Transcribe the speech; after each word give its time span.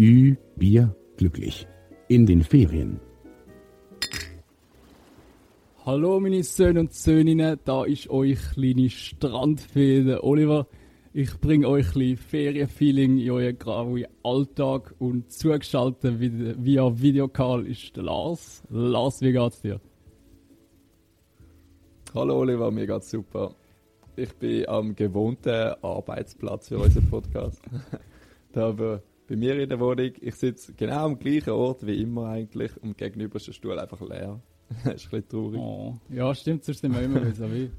Ü, 0.00 0.36
Bier, 0.54 0.94
glücklich. 1.16 1.66
In 2.06 2.24
den 2.24 2.44
Ferien. 2.44 3.00
Hallo 5.84 6.20
meine 6.20 6.44
Söhne 6.44 6.80
und 6.80 6.94
Söhninnen, 6.94 7.58
da 7.64 7.84
ist 7.84 8.08
euch 8.08 8.38
kleine 8.52 8.90
Strandfee, 8.90 10.04
der 10.04 10.22
Oliver. 10.22 10.68
Ich 11.12 11.40
bringe 11.40 11.66
euch 11.66 11.86
ein 11.88 11.94
bisschen 11.94 12.16
Ferienfeeling 12.16 13.18
in 13.18 13.28
euren 13.28 13.58
grauen 13.58 14.06
Alltag 14.22 14.94
und 15.00 15.32
zugeschaltet 15.32 16.20
via 16.20 17.02
Videocall 17.02 17.66
ist 17.66 17.96
der 17.96 18.04
Lars. 18.04 18.62
Lars, 18.70 19.20
wie 19.20 19.32
geht's 19.32 19.62
dir? 19.62 19.80
Hallo 22.14 22.38
Oliver, 22.38 22.70
mir 22.70 22.86
geht's 22.86 23.10
super. 23.10 23.56
Ich 24.14 24.32
bin 24.36 24.68
am 24.68 24.94
gewohnten 24.94 25.74
Arbeitsplatz 25.82 26.68
für 26.68 26.78
unseren 26.78 27.10
Podcast. 27.10 27.62
da 28.52 29.00
bei 29.28 29.36
mir 29.36 29.58
in 29.60 29.68
der 29.68 29.78
Wohnung, 29.78 30.10
ich 30.20 30.34
sitze 30.34 30.72
genau 30.72 31.04
am 31.04 31.18
gleichen 31.18 31.50
Ort 31.50 31.86
wie 31.86 32.02
immer 32.02 32.28
eigentlich 32.28 32.72
und 32.82 32.96
gegenüber 32.96 33.36
ist 33.36 33.46
der 33.46 33.52
Stuhl 33.52 33.78
einfach 33.78 34.00
leer. 34.00 34.40
das 34.84 34.94
ist 34.94 35.12
ein 35.12 35.22
bisschen 35.22 35.28
traurig. 35.28 35.60
Oh, 35.60 35.94
ja, 36.08 36.34
stimmt, 36.34 36.64
sonst 36.64 36.80
sind 36.80 36.94
wir 36.94 37.02
immer 37.02 37.34
so 37.34 37.44
wie. 37.52 37.70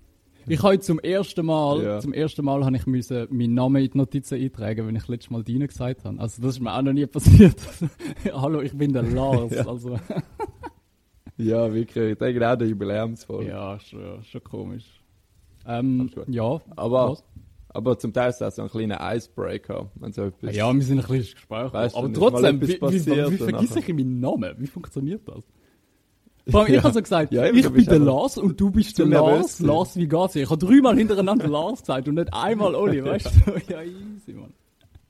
Ich 0.48 0.64
habe 0.64 0.80
zum 0.80 1.00
ersten 1.00 1.46
Mal, 1.46 1.84
ja. 1.84 2.00
zum 2.00 2.14
ersten 2.14 2.46
Mal 2.46 2.66
habe 2.66 2.76
ich 2.76 2.88
müssen 2.88 3.28
meinen 3.30 3.54
Namen 3.54 3.84
in 3.84 3.92
die 3.92 3.98
Notizen 3.98 4.40
eintragen, 4.40 4.88
wenn 4.88 4.96
ich 4.96 5.08
letztes 5.08 5.30
Mal 5.30 5.44
Dina 5.44 5.66
gesagt 5.66 6.06
habe. 6.06 6.20
Also 6.20 6.42
das 6.42 6.56
ist 6.56 6.60
mir 6.60 6.74
auch 6.74 6.82
noch 6.82 6.94
nie 6.94 7.06
passiert. 7.06 7.60
Hallo, 8.34 8.62
ich 8.62 8.76
bin 8.76 8.94
der 8.94 9.04
Lars. 9.04 9.52
ja. 9.56 9.68
Also. 9.68 10.00
ja, 11.38 11.74
wirklich. 11.74 12.14
Ich 12.14 12.18
denke 12.18 12.52
auch 12.52 12.56
der 12.56 12.68
Jubiläumsfolge. 12.68 13.50
Ja, 13.50 13.80
schon, 13.80 14.24
schon 14.24 14.44
komisch. 14.44 15.02
Ähm, 15.68 16.10
ja, 16.28 16.60
aber, 16.76 17.18
aber 17.70 17.98
zum 18.00 18.14
Teil 18.14 18.30
ist 18.32 18.40
das 18.40 18.56
so 18.56 18.64
ein 18.64 18.70
kleiner 18.70 19.00
Icebreaker. 19.16 19.92
Wenn 19.96 20.12
so 20.12 20.24
etwas, 20.24 20.56
ja, 20.56 20.74
wir 20.74 20.82
sind 20.82 21.00
ein 21.00 21.06
bisschen 21.06 21.36
Gespräch. 21.36 21.74
Weißt 21.74 21.96
aber 21.96 22.12
trotzdem, 22.14 22.62
wie, 22.62 22.68
wie, 22.68 23.06
wie, 23.06 23.32
wie 23.32 23.38
vergesse 23.38 23.80
ich 23.80 23.88
meinen 23.90 24.20
Namen? 24.20 24.56
Wie 24.58 24.68
funktioniert 24.68 25.28
das? 25.28 25.44
Vor 26.52 26.62
allem, 26.62 26.74
ich 26.74 26.84
habe 26.84 26.94
so 26.94 27.02
gesagt, 27.02 27.32
ja, 27.32 27.46
ich 27.46 27.70
bin 27.70 27.86
der 27.86 28.00
Lars 28.00 28.38
und 28.38 28.60
du 28.60 28.72
bist 28.72 28.98
der 28.98 29.06
Lars. 29.06 29.60
Lars, 29.60 29.96
wie 29.96 30.08
geht's 30.08 30.34
dir? 30.34 30.44
Ich 30.44 30.50
habe 30.50 30.66
dreimal 30.66 30.98
hintereinander 30.98 31.48
Lars 31.48 31.82
gesagt 31.82 32.08
und 32.08 32.16
nicht 32.16 32.34
einmal 32.34 32.74
Oli, 32.74 33.04
weißt 33.06 33.32
du? 33.46 33.52
Ja, 33.72 33.84
easy, 33.84 34.34
Mann. 34.34 34.54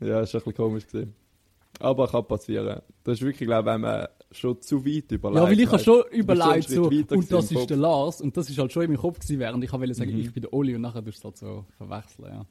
Ja, 0.02 0.22
ist 0.22 0.33
ein 0.33 0.39
bisschen 0.39 0.53
komisch 0.53 0.88
gewesen. 0.88 1.16
Aber 1.80 2.08
kann 2.08 2.26
passieren. 2.26 2.81
Das 3.03 3.20
ist 3.20 3.22
wirklich, 3.22 3.48
glaube 3.48 3.70
ich, 3.70 3.73
wenn 3.73 3.81
man 3.81 4.08
schon 4.31 4.61
zu 4.61 4.86
weit 4.86 5.11
überlegt. 5.11 5.42
Ja, 5.42 5.50
weil 5.50 5.59
ich 5.59 5.72
habe 5.72 5.80
schon 5.80 6.03
überlegt, 6.11 6.70
so, 6.70 6.83
und 6.83 7.31
das 7.31 7.52
ist 7.52 7.70
der 7.70 7.78
Lars, 7.78 8.22
und 8.22 8.36
das 8.36 8.50
ist 8.50 8.58
halt 8.58 8.72
schon 8.72 8.83
in 8.83 8.92
meinem 8.92 9.00
Kopf 9.00 9.20
gewesen, 9.20 9.39
während 9.39 9.64
ich 9.64 9.72
wollte 9.72 9.94
sagen, 9.94 10.11
mhm. 10.11 10.20
ich 10.20 10.33
bin 10.33 10.42
der 10.42 10.53
Oli, 10.53 10.76
und 10.76 10.81
nachher 10.81 11.03
tust 11.03 11.23
du 11.23 11.30
es 11.30 11.33
halt 11.33 11.38
so 11.38 11.66
verwechseln, 11.78 12.26
ja. 12.28 12.45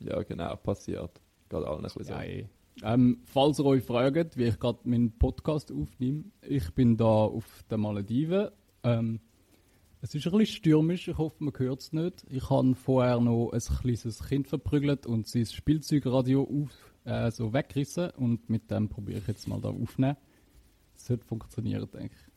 Ja, 0.00 0.22
genau, 0.22 0.56
passiert. 0.56 1.20
Geht 1.48 1.64
allen 1.64 1.78
ein 1.78 1.82
bisschen 1.82 2.04
so. 2.04 2.12
Ja, 2.12 2.22
eh. 2.22 2.48
Ähm, 2.82 3.22
falls 3.24 3.58
ihr 3.58 3.64
euch 3.64 3.82
fragt, 3.82 4.36
wie 4.36 4.44
ich 4.44 4.58
gerade 4.58 4.78
meinen 4.84 5.10
Podcast 5.18 5.72
aufnehme, 5.72 6.24
ich 6.42 6.70
bin 6.74 6.96
da 6.96 7.04
auf 7.04 7.64
den 7.70 7.80
Malediven. 7.80 8.48
Ähm, 8.84 9.20
es 10.00 10.14
ist 10.14 10.26
ein 10.26 10.32
bisschen 10.32 10.46
stürmisch, 10.46 11.08
ich 11.08 11.18
hoffe, 11.18 11.42
man 11.42 11.52
hört 11.58 11.80
es 11.80 11.92
nicht. 11.92 12.24
Ich 12.30 12.48
habe 12.50 12.74
vorher 12.76 13.18
noch 13.20 13.50
ein 13.50 13.60
kleines 13.60 14.28
Kind 14.28 14.46
verprügelt 14.46 15.06
und 15.06 15.26
sein 15.26 15.46
Spielzeugradio 15.46 16.42
auf, 16.42 16.94
äh, 17.04 17.32
so 17.32 17.52
weggerissen 17.52 18.10
und 18.10 18.48
mit 18.48 18.70
dem 18.70 18.88
probiere 18.88 19.18
ich 19.18 19.26
jetzt 19.26 19.48
mal 19.48 19.60
da 19.60 19.70
aufnehmen. 19.70 20.16
Es 20.96 21.06
sollte 21.06 21.24
funktionieren, 21.24 21.88
denke 21.92 22.14
ich. 22.14 22.27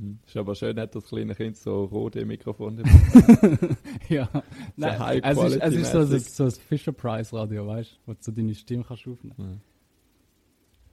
Hm. 0.00 0.18
Ist 0.26 0.36
aber 0.36 0.54
schön, 0.54 0.80
hat 0.80 0.94
das 0.94 1.04
kleine 1.04 1.34
Kind 1.34 1.58
so 1.58 1.84
rote 1.84 2.24
Mikrofon. 2.24 2.78
ja, 4.08 4.28
Nein, 4.76 5.20
es 5.22 5.38
ist, 5.38 5.56
es 5.56 5.74
ist 5.74 5.92
so, 5.92 6.04
so, 6.04 6.18
so 6.18 6.44
ein 6.44 6.50
Fisher 6.52 6.92
Price 6.92 7.34
Radio, 7.34 7.66
weißt 7.66 7.92
du, 7.92 7.96
wo 8.06 8.12
du 8.14 8.18
so 8.20 8.32
deine 8.32 8.54
Stimme 8.54 8.82
kannst 8.82 9.06
aufnehmen 9.06 9.34
kannst. 9.36 9.70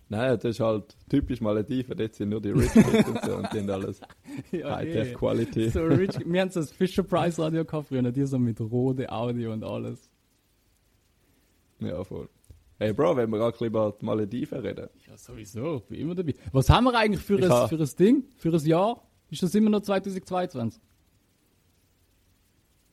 Nein, 0.10 0.32
das 0.36 0.44
ist 0.44 0.60
halt 0.60 0.96
typisch 1.10 1.40
Malediven, 1.40 1.98
dort 1.98 2.16
sind 2.16 2.30
nur 2.30 2.42
die 2.42 2.52
Rich 2.52 2.72
Kids 2.72 3.10
und 3.10 3.26
so 3.26 3.36
und 3.36 3.52
die 3.52 3.58
sind 3.58 3.70
alles 3.70 4.02
ja, 4.52 4.76
High-Tech 4.76 5.16
Quality. 5.16 5.70
So 5.70 5.84
rich, 5.84 6.18
wir 6.26 6.42
haben 6.42 6.50
so 6.50 6.62
ein 6.62 6.66
Fisher 6.66 7.04
Price 7.04 7.40
Radio 7.40 7.64
gehabt 7.64 7.88
früher, 7.88 8.12
die 8.12 8.26
so 8.26 8.40
mit 8.40 8.60
rote 8.60 9.10
Audio 9.10 9.54
und 9.54 9.64
alles. 9.64 10.10
Ja, 11.80 12.04
voll. 12.04 12.30
Hey 12.80 12.94
Bro, 12.94 13.18
wenn 13.18 13.30
wir 13.30 13.40
gerade 13.40 13.66
über 13.66 13.96
die 14.00 14.06
Malediven 14.06 14.60
reden. 14.60 14.88
Ja, 15.08 15.18
sowieso, 15.18 15.78
ich 15.78 15.84
bin 15.86 16.00
immer 16.00 16.16
dabei. 16.16 16.36
Was 16.52 16.70
haben 16.70 16.86
wir 16.86 16.96
eigentlich 16.96 17.24
für, 17.24 17.36
ein, 17.36 17.70
für 17.70 17.76
ein 17.76 17.90
Ding, 17.98 18.24
für 18.36 18.54
ein 18.54 18.66
Jahr? 18.66 19.07
Ist 19.30 19.44
das 19.44 19.56
immer 19.56 19.70
noch 19.70 19.82
2022? 19.82 20.82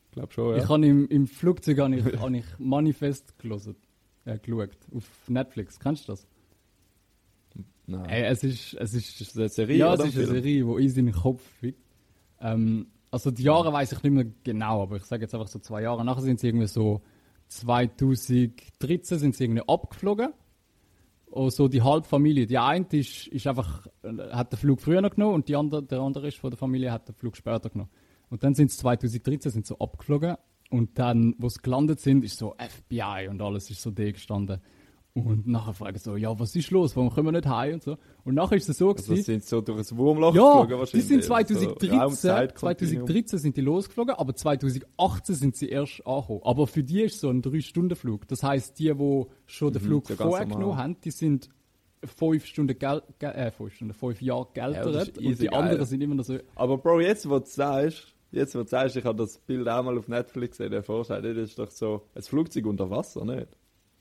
Ich 0.06 0.12
glaube 0.12 0.32
schon, 0.32 0.56
ja. 0.56 0.62
Ich 0.62 0.68
habe 0.68 0.86
im, 0.86 1.08
im 1.08 1.26
Flugzeug 1.26 1.78
habe 1.78 1.96
ich, 1.96 2.04
hab 2.04 2.30
ich 2.30 2.44
Manifest 2.58 3.38
gelesen, 3.38 3.76
äh, 4.24 4.38
geschaut, 4.38 4.76
auf 4.94 5.04
Netflix. 5.28 5.78
Kennst 5.78 6.08
du 6.08 6.12
das? 6.12 6.26
Nein. 7.86 8.08
Hey, 8.08 8.24
es 8.24 8.42
ist, 8.44 8.74
es 8.74 8.94
ist, 8.94 9.20
ist 9.20 9.36
eine 9.36 9.48
Serie, 9.48 9.76
Ja, 9.76 9.94
es 9.94 10.04
ist 10.04 10.16
eine 10.16 10.26
Serie, 10.26 10.64
die 10.64 10.98
in 10.98 11.06
den 11.06 11.12
Kopf 11.12 11.42
fickt. 11.60 11.78
Ähm, 12.40 12.86
also 13.10 13.30
die 13.30 13.42
Jahre 13.42 13.72
weiß 13.72 13.92
ich 13.92 14.02
nicht 14.02 14.12
mehr 14.12 14.26
genau, 14.42 14.82
aber 14.82 14.96
ich 14.96 15.04
sage 15.04 15.22
jetzt 15.22 15.34
einfach 15.34 15.48
so 15.48 15.58
zwei 15.58 15.82
Jahre 15.82 16.04
nachher 16.04 16.22
sind 16.22 16.40
sie 16.40 16.48
irgendwie 16.48 16.66
so 16.66 17.02
2013 17.48 19.18
sind 19.18 19.36
sie 19.36 19.44
irgendwie 19.44 19.62
abgeflogen. 19.68 20.32
Und 21.34 21.52
so 21.52 21.66
die 21.66 21.82
Halbfamilie. 21.82 22.46
Die 22.46 22.58
eine 22.58 22.86
ist, 22.92 23.26
ist 23.26 23.48
einfach, 23.48 23.88
hat 24.30 24.52
den 24.52 24.56
Flug 24.56 24.80
früher 24.80 25.02
genommen 25.10 25.34
und 25.34 25.48
die 25.48 25.56
andere, 25.56 25.82
der 25.82 25.98
andere 25.98 26.28
ist 26.28 26.38
von 26.38 26.50
der 26.50 26.56
Familie 26.56 26.92
hat 26.92 27.08
den 27.08 27.14
Flug 27.16 27.36
später 27.36 27.70
genommen. 27.70 27.90
Und 28.30 28.44
dann 28.44 28.54
sind 28.54 28.70
sie 28.70 28.78
2013 28.78 29.50
sind 29.50 29.66
so 29.66 29.76
abgeflogen 29.80 30.36
und 30.70 30.96
dann, 30.96 31.34
wo 31.38 31.48
sie 31.48 31.58
gelandet 31.60 31.98
sind, 31.98 32.24
ist 32.24 32.38
so 32.38 32.54
FBI 32.56 33.26
und 33.28 33.42
alles 33.42 33.68
ist 33.68 33.82
so 33.82 33.90
D 33.90 34.12
gestanden. 34.12 34.60
Und 35.16 35.46
nachher 35.46 35.74
fragen 35.74 35.96
so, 35.96 36.16
ja, 36.16 36.36
was 36.40 36.56
ist 36.56 36.72
los? 36.72 36.96
Warum 36.96 37.14
können 37.14 37.28
wir 37.28 37.32
nicht 37.32 37.46
heim 37.46 37.74
und 37.74 37.84
so? 37.84 37.96
Und 38.24 38.34
nachher 38.34 38.56
ist 38.56 38.68
es 38.68 38.78
so 38.78 38.90
also 38.90 39.04
gewesen. 39.04 39.22
sind 39.22 39.44
so 39.44 39.60
durch 39.60 39.78
ein 39.78 39.96
Wurmloch 39.96 40.34
ja, 40.34 40.42
geflogen 40.42 40.78
wahrscheinlich. 40.80 41.06
die 41.06 41.14
sind 41.14 41.22
2013, 41.22 42.10
so 42.10 42.54
2013 42.56 43.38
sind 43.38 43.56
die 43.56 43.60
losgeflogen, 43.60 44.16
aber 44.16 44.34
2018 44.34 45.34
sind 45.36 45.56
sie 45.56 45.68
erst 45.68 46.04
angekommen. 46.04 46.40
Aber 46.42 46.66
für 46.66 46.82
die 46.82 47.02
ist 47.02 47.20
so 47.20 47.28
ein 47.28 47.42
3-Stunden-Flug. 47.42 48.26
Das 48.26 48.42
heisst, 48.42 48.76
die, 48.80 48.92
die 48.92 49.26
schon 49.46 49.72
den 49.72 49.82
mhm, 49.82 49.86
Flug 49.86 50.08
vorher 50.08 50.46
genommen 50.46 50.76
haben, 50.76 50.96
die 51.00 51.12
sind 51.12 51.48
fünf 52.04 52.46
Stunden 52.46 52.76
Gel 52.76 53.02
äh, 53.20 53.52
fünf 53.52 53.72
Stunden, 53.72 53.94
fünf 53.94 54.20
Jahre 54.20 54.48
geältert 54.52 55.16
ja, 55.16 55.28
und 55.28 55.40
die 55.40 55.46
geil. 55.46 55.54
anderen 55.54 55.86
sind 55.86 56.00
immer 56.00 56.16
noch 56.16 56.24
so. 56.24 56.38
Aber 56.56 56.76
Bro, 56.76 57.00
jetzt 57.00 57.30
wo 57.30 57.38
du 57.38 57.46
sagst, 57.46 58.12
jetzt 58.32 58.56
wo 58.56 58.62
du 58.62 58.68
sagst, 58.68 58.96
ich 58.96 59.04
habe 59.04 59.18
das 59.18 59.38
Bild 59.38 59.68
auch 59.68 59.84
mal 59.84 59.96
auf 59.96 60.08
Netflix 60.08 60.58
gesehen, 60.58 60.72
der 60.72 60.82
Vorschau, 60.82 61.20
das 61.20 61.36
ist 61.36 61.58
doch 61.58 61.70
so 61.70 62.02
ein 62.16 62.22
Flugzeug 62.22 62.66
unter 62.66 62.90
Wasser, 62.90 63.24
nicht? 63.24 63.46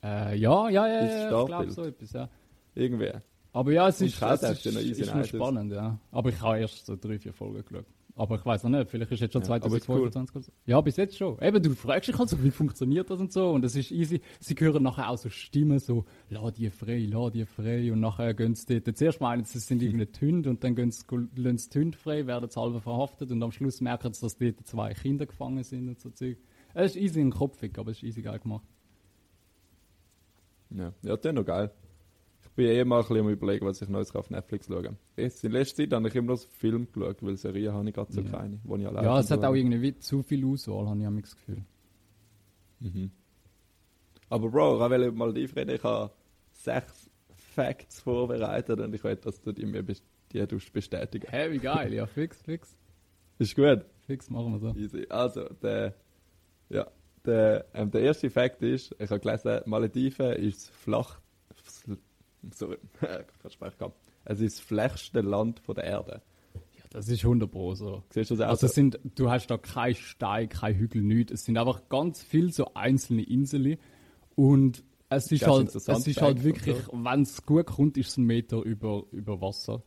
Äh, 0.04 0.38
ja, 0.38 0.70
ja, 0.70 0.88
ja, 0.88 1.06
ja 1.06 1.24
ich 1.24 1.48
glaube 1.48 1.72
so 1.72 1.84
etwas, 1.84 2.12
ja. 2.12 2.30
Irgendwie. 2.76 3.12
Aber 3.54 3.72
ja, 3.72 3.88
es 3.88 4.02
ist, 4.02 4.22
es 4.22 4.42
ist, 4.42 4.66
ist, 4.66 5.00
ist 5.00 5.10
schon 5.12 5.24
spannend, 5.24 5.72
ja. 5.72 6.00
Aber 6.12 6.30
ich 6.30 6.42
habe 6.42 6.60
erst 6.60 6.86
so 6.86 6.96
drei, 6.96 7.20
vier 7.20 7.34
Folgen 7.34 7.64
geschaut. 7.64 7.86
Aber 8.16 8.36
ich 8.36 8.46
weiß 8.46 8.64
noch 8.64 8.72
nicht, 8.72 8.92
vielleicht 8.92 9.12
ist 9.12 9.22
jetzt 9.22 9.34
schon 9.34 9.42
ja, 9.42 9.48
2025 9.48 10.36
cool. 10.36 10.44
Ja, 10.68 10.82
bis 10.82 10.98
jetzt 10.98 11.18
schon. 11.18 11.40
Eben, 11.42 11.64
du 11.64 11.72
fragst 11.72 12.10
dich 12.10 12.20
also, 12.20 12.44
wie 12.44 12.52
funktioniert 12.52 13.10
das 13.10 13.20
und 13.20 13.32
so. 13.32 13.50
Und 13.50 13.66
es 13.66 13.76
ist 13.76 13.92
easy. 13.92 14.22
Sie 14.40 14.54
hören 14.54 14.84
nachher 14.84 15.10
auch 15.10 15.18
so 15.18 15.30
Stimmen, 15.30 15.80
so, 15.80 16.06
la 16.30 16.52
die 16.52 16.70
frei, 16.70 17.08
la 17.10 17.32
die 17.32 17.46
frei. 17.46 17.92
Und 17.92 18.02
nachher 18.02 18.36
gehen 18.36 18.54
sie 18.54 18.82
dort, 18.82 18.98
zuerst 18.98 19.20
meinen 19.20 19.46
sie, 19.46 19.58
es 19.58 19.68
sind 19.68 19.82
irgendwie 19.82 20.08
Hunde 20.22 20.52
und 20.52 20.64
dann 20.64 20.76
gehen 20.76 20.92
sie, 20.92 21.04
lassen 21.36 21.58
sie 21.58 21.70
die 21.72 21.80
Hunde 21.80 21.98
frei, 21.98 22.28
werden 22.28 22.50
sie 22.50 22.60
halb 22.60 22.84
verhaftet 22.84 23.32
und 23.32 23.42
am 23.42 23.52
Schluss 23.52 23.82
merken 23.82 24.14
sie, 24.14 24.22
dass 24.22 24.38
dort 24.38 24.68
zwei 24.68 24.94
Kinder 24.94 25.26
gefangen 25.26 25.64
sind 25.64 25.90
und 25.90 26.00
so 26.00 26.12
Zeug. 26.12 26.38
Es 26.76 26.96
ist 26.96 27.02
easy 27.02 27.20
den 27.20 27.32
Kopf, 27.32 27.64
aber 27.78 27.92
es 27.92 27.98
ist 27.98 28.04
easy 28.04 28.22
geil 28.22 28.40
gemacht. 28.40 28.68
Ja, 30.74 30.94
ja 31.02 31.16
das 31.16 31.26
ist 31.26 31.34
noch 31.34 31.46
geil. 31.46 31.72
Ich 32.44 32.50
bin 32.52 32.68
eh 32.68 32.84
mal 32.84 32.98
ein 32.98 33.02
bisschen 33.08 33.20
am 33.20 33.30
überlegen, 33.30 33.66
was 33.66 33.82
ich 33.82 33.90
Neues 33.90 34.14
auf 34.16 34.30
Netflix 34.30 34.68
schaue. 34.68 34.96
Jetzt 35.16 35.44
in 35.44 35.52
letzter 35.52 35.84
Zeit 35.84 35.94
habe 35.94 36.08
ich 36.08 36.16
immer 36.16 36.34
noch 36.34 36.40
Film 36.40 36.88
geschaut, 36.92 37.24
weil 37.24 37.36
Serien 37.38 37.74
habe 37.74 37.88
ich 37.88 37.96
gerade 37.96 38.14
so 38.14 38.22
ja. 38.22 38.30
keine, 38.30 38.60
wo 38.64 38.76
ich 38.76 38.86
allein 38.86 39.06
Ja, 39.06 39.20
es 39.20 39.32
hat 39.32 39.44
auch 39.44 39.56
irgendwie 39.56 39.98
zu 39.98 40.22
viel 40.22 40.46
Auswahl, 40.46 40.88
habe 40.88 41.00
ich 41.02 41.22
das 41.22 41.36
Gefühl. 41.36 41.64
Mhm. 42.80 43.12
Aber 44.30 44.50
Bro, 44.50 44.84
ich 44.84 44.92
will 44.92 45.12
mal 45.12 45.34
die 45.34 45.46
reden. 45.46 45.76
Ich 45.76 45.84
habe 45.84 46.12
sechs 46.52 47.10
Facts 47.34 48.02
vorbereitet 48.02 48.80
und 48.80 48.94
ich 48.94 49.04
will, 49.04 49.16
dass 49.16 49.42
du 49.42 49.52
die 49.52 49.66
mir 49.66 49.84
die 49.84 50.46
bestätigen 50.74 51.28
Hä, 51.30 51.52
wie 51.52 51.60
geil, 51.60 51.94
ja, 51.94 52.06
fix, 52.06 52.42
fix. 52.42 52.76
Ist 53.40 53.56
gut? 53.56 53.86
Fix, 54.06 54.30
machen 54.30 54.54
wir 54.54 54.60
so. 54.60 54.76
Easy. 54.76 55.06
Also, 55.10 55.46
der, 55.62 55.96
ja, 56.70 56.88
der, 57.26 57.66
ähm, 57.74 57.92
der 57.92 58.02
erste 58.02 58.30
Fakt 58.30 58.62
ist, 58.62 58.96
ich 59.00 59.10
habe 59.10 59.20
gelesen, 59.20 59.62
Malediven 59.66 60.34
ist 60.34 60.70
flach. 60.72 61.20
Sorry, 62.52 62.78
ich 63.50 63.78
kann 63.78 63.92
Es 64.26 64.40
ist 64.40 64.58
das 64.58 64.66
flachste 64.66 65.22
Land 65.22 65.60
von 65.60 65.76
der 65.76 65.86
Erde. 65.86 66.22
Ja, 66.54 66.84
das 66.92 67.08
ist 67.08 67.24
100 67.24 67.50
Pro 67.50 67.74
so. 67.76 68.04
Siehst 68.10 68.32
du 68.32 68.36
das 68.36 68.46
auch 68.46 68.52
also 68.52 68.68
so? 68.68 68.74
sind, 68.74 69.00
du 69.16 69.30
hast 69.30 69.48
da 69.48 69.58
kein 69.58 69.96
Stein, 69.96 70.50
kein 70.50 70.76
Hügel, 70.76 71.02
nichts. 71.02 71.32
Es 71.32 71.46
sind 71.46 71.58
einfach 71.58 71.88
ganz 71.90 72.22
viele 72.22 72.52
so 72.52 72.74
einzelne 72.74 73.24
Inseln. 73.24 73.78
Und 74.36 74.84
es 75.10 75.32
ist, 75.32 75.48
halt, 75.48 75.74
es 75.74 75.88
ist 76.08 76.22
halt 76.22 76.44
wirklich, 76.44 76.76
so. 76.84 76.92
wenn 76.92 77.22
es 77.22 77.46
gut 77.46 77.68
kommt, 77.68 77.98
ist 77.98 78.10
es 78.10 78.18
ein 78.18 78.26
Meter 78.26 78.62
über, 78.62 79.06
über 79.12 79.40
Wasser. 79.42 79.84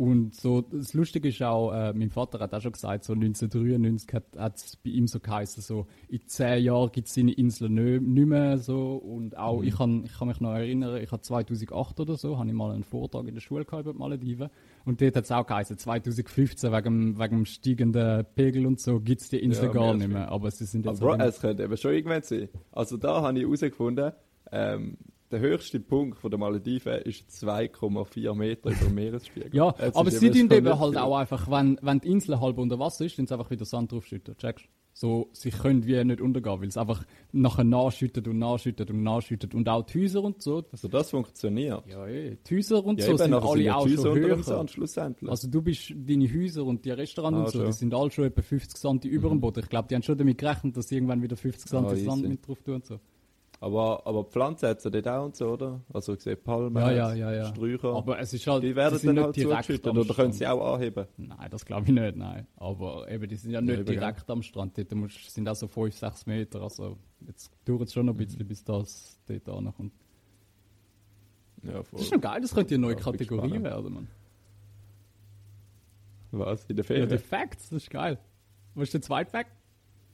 Und 0.00 0.34
so, 0.34 0.62
das 0.62 0.94
Lustige 0.94 1.28
ist 1.28 1.42
auch, 1.42 1.74
äh, 1.74 1.92
mein 1.92 2.08
Vater 2.08 2.38
hat 2.38 2.54
auch 2.54 2.62
schon 2.62 2.72
gesagt, 2.72 3.04
so 3.04 3.12
1993 3.12 4.22
hat 4.38 4.56
es 4.56 4.76
bei 4.76 4.88
ihm 4.88 5.06
so 5.06 5.20
geheißen, 5.20 5.62
so 5.62 5.88
in 6.08 6.26
zehn 6.26 6.64
Jahren 6.64 6.90
gibt 6.90 7.08
es 7.08 7.14
seine 7.16 7.32
Insel 7.32 7.68
nicht, 7.68 8.00
nicht 8.00 8.26
mehr 8.26 8.56
so. 8.56 8.94
Und 8.94 9.36
auch, 9.36 9.60
mhm. 9.60 9.68
ich, 9.68 9.76
kann, 9.76 10.04
ich 10.06 10.18
kann 10.18 10.28
mich 10.28 10.40
noch 10.40 10.54
erinnern, 10.54 11.02
ich 11.02 11.12
habe 11.12 11.20
2008 11.20 12.00
oder 12.00 12.16
so, 12.16 12.38
habe 12.38 12.48
ich 12.48 12.54
mal 12.54 12.72
einen 12.72 12.82
Vortrag 12.82 13.26
in 13.28 13.34
der 13.34 13.42
Schule 13.42 13.66
gehabt 13.66 13.82
über 13.82 13.92
die 13.92 13.98
Malediven. 13.98 14.48
Und 14.86 15.02
dort 15.02 15.16
hat 15.16 15.24
es 15.24 15.32
auch 15.32 15.46
geheißen, 15.46 15.76
2015 15.76 16.72
wegen, 16.72 17.18
wegen 17.18 17.36
dem 17.36 17.44
steigenden 17.44 18.24
Pegel 18.34 18.64
und 18.64 18.80
so 18.80 19.00
gibt 19.00 19.20
es 19.20 19.28
die 19.28 19.40
Insel 19.40 19.66
ja, 19.66 19.72
gar 19.72 19.92
nicht 19.92 20.08
mehr. 20.08 20.30
Aber 20.30 20.50
sie 20.50 20.64
sind 20.64 20.86
jetzt. 20.86 21.02
Aber 21.02 21.18
Bro, 21.18 21.24
es 21.24 21.42
könnte 21.42 21.62
eben 21.62 21.76
schon 21.76 21.92
irgendwann 21.92 22.22
sein. 22.22 22.48
Also 22.72 22.96
da 22.96 23.20
habe 23.20 23.38
ich 23.38 23.44
herausgefunden, 23.44 24.12
ähm, 24.50 24.96
der 25.30 25.40
höchste 25.40 25.80
Punkt 25.80 26.18
von 26.18 26.30
der 26.30 26.38
Malediven 26.38 27.02
ist 27.02 27.30
2,4 27.30 28.34
Meter 28.34 28.70
über 28.70 28.84
dem 28.84 28.94
Meeresspiegel. 28.94 29.50
ja, 29.54 29.74
Jetzt 29.78 29.96
aber 29.96 30.10
sie 30.10 30.30
tun 30.30 30.50
eben 30.50 30.78
halt 30.78 30.96
auch 30.96 31.16
einfach, 31.16 31.50
wenn, 31.50 31.78
wenn 31.82 32.00
die 32.00 32.08
Insel 32.08 32.40
halb 32.40 32.58
unter 32.58 32.78
Wasser 32.78 33.04
ist, 33.04 33.16
sind 33.16 33.28
sie 33.28 33.34
einfach 33.34 33.50
wieder 33.50 33.64
Sand 33.64 33.92
draufschütten. 33.92 34.36
Checkst 34.36 34.66
So, 34.92 35.30
sie 35.32 35.50
können 35.50 35.86
wie 35.86 36.02
nicht 36.02 36.20
untergehen, 36.20 36.60
weil 36.60 36.68
es 36.68 36.76
einfach 36.76 37.04
nachher 37.30 37.62
nachschüttet 37.62 38.26
und 38.26 38.38
nachschüttet 38.38 38.90
und 38.90 39.04
nachschüttet. 39.04 39.54
Und 39.54 39.68
auch 39.68 39.82
die 39.82 40.02
Häuser 40.02 40.22
und 40.22 40.42
so. 40.42 40.64
Also 40.72 40.88
das 40.88 41.10
funktioniert? 41.10 41.86
Ja, 41.86 42.06
eh. 42.08 42.36
Die 42.44 42.56
Häuser 42.56 42.84
und 42.84 42.98
ja, 42.98 43.06
so 43.06 43.16
sind 43.16 43.32
alle 43.32 43.76
auch 43.76 43.88
schon 43.88 44.14
höher. 44.16 44.68
schlussendlich. 44.68 45.30
Also 45.30 45.48
du 45.48 45.62
bist, 45.62 45.94
deine 45.94 46.28
Häuser 46.32 46.64
und 46.64 46.84
die 46.84 46.90
Restaurants 46.90 47.36
ah, 47.36 47.40
und 47.42 47.50
so, 47.50 47.58
schon. 47.58 47.66
die 47.66 47.72
sind 47.72 47.94
alle 47.94 48.10
schon 48.10 48.24
etwa 48.24 48.42
50 48.42 48.76
Cent 48.76 49.04
über 49.04 49.28
dem 49.28 49.36
mhm. 49.36 49.40
Boden. 49.42 49.60
Ich 49.60 49.68
glaube, 49.68 49.86
die 49.88 49.94
haben 49.94 50.02
schon 50.02 50.18
damit 50.18 50.38
gerechnet, 50.38 50.76
dass 50.76 50.88
sie 50.88 50.96
irgendwann 50.96 51.22
wieder 51.22 51.36
50 51.36 51.70
Cent 51.70 51.86
ah, 51.86 51.94
Sand 51.94 52.28
mit 52.28 52.46
drauf 52.46 52.60
tun 52.62 52.74
und 52.74 52.86
so. 52.86 52.98
Aber, 53.62 54.06
aber 54.06 54.24
Pflanzen 54.24 54.70
hat 54.70 54.78
es 54.78 54.90
dort 54.90 55.06
auch 55.06 55.26
und 55.26 55.36
so, 55.36 55.50
oder? 55.50 55.82
Also 55.92 56.14
ich 56.14 56.20
sehe 56.22 56.34
Palmen, 56.34 56.82
ja, 56.82 56.90
ja, 56.90 57.12
ja, 57.12 57.32
ja. 57.32 57.44
Sträucher. 57.44 57.94
Aber 57.94 58.18
es 58.18 58.32
ist 58.32 58.46
halt, 58.46 58.62
die 58.62 58.74
werden 58.74 58.98
dann 59.04 59.20
halt 59.22 59.36
zugeschüttet 59.36 59.86
oder 59.94 60.14
können 60.14 60.32
sie 60.32 60.46
auch 60.46 60.74
anheben? 60.74 61.06
Nein, 61.18 61.50
das 61.50 61.66
glaube 61.66 61.86
ich 61.86 61.92
nicht, 61.92 62.16
nein. 62.16 62.46
Aber 62.56 63.06
eben, 63.10 63.28
die 63.28 63.36
sind 63.36 63.50
ja 63.50 63.60
nicht 63.60 63.76
ja, 63.76 63.82
direkt 63.82 64.26
ja. 64.26 64.32
am 64.32 64.42
Strand. 64.42 64.78
Dort 64.78 64.94
musst, 64.94 65.30
sind 65.30 65.46
auch 65.46 65.54
so 65.54 65.68
5, 65.68 65.94
6 65.94 66.24
Meter. 66.24 66.62
Also 66.62 66.96
jetzt 67.26 67.52
dauert 67.66 67.82
es 67.82 67.92
schon 67.92 68.06
noch 68.06 68.14
ein 68.14 68.16
bisschen, 68.16 68.42
mhm. 68.42 68.48
bis 68.48 68.64
das 68.64 69.20
dort 69.26 69.46
ankommt. 69.50 69.92
Ja, 71.62 71.82
voll. 71.82 71.98
Das 71.98 72.00
ist 72.00 72.08
schon 72.08 72.20
geil, 72.22 72.40
das 72.40 72.54
könnte 72.54 72.74
eine 72.74 72.86
neue 72.86 72.96
Kategorie 72.96 73.62
werden, 73.62 73.92
Mann. 73.92 74.08
Was? 76.30 76.64
In 76.64 76.76
der 76.76 76.84
Ferien? 76.86 77.10
Ja, 77.10 77.16
die 77.16 77.22
Facts, 77.22 77.68
das 77.68 77.82
ist 77.82 77.90
geil. 77.90 78.18
Was 78.74 78.84
ist 78.84 78.94
der 78.94 79.02
zweite 79.02 79.30
Fact? 79.30 79.50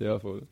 Ja, 0.00 0.18
voll. 0.18 0.48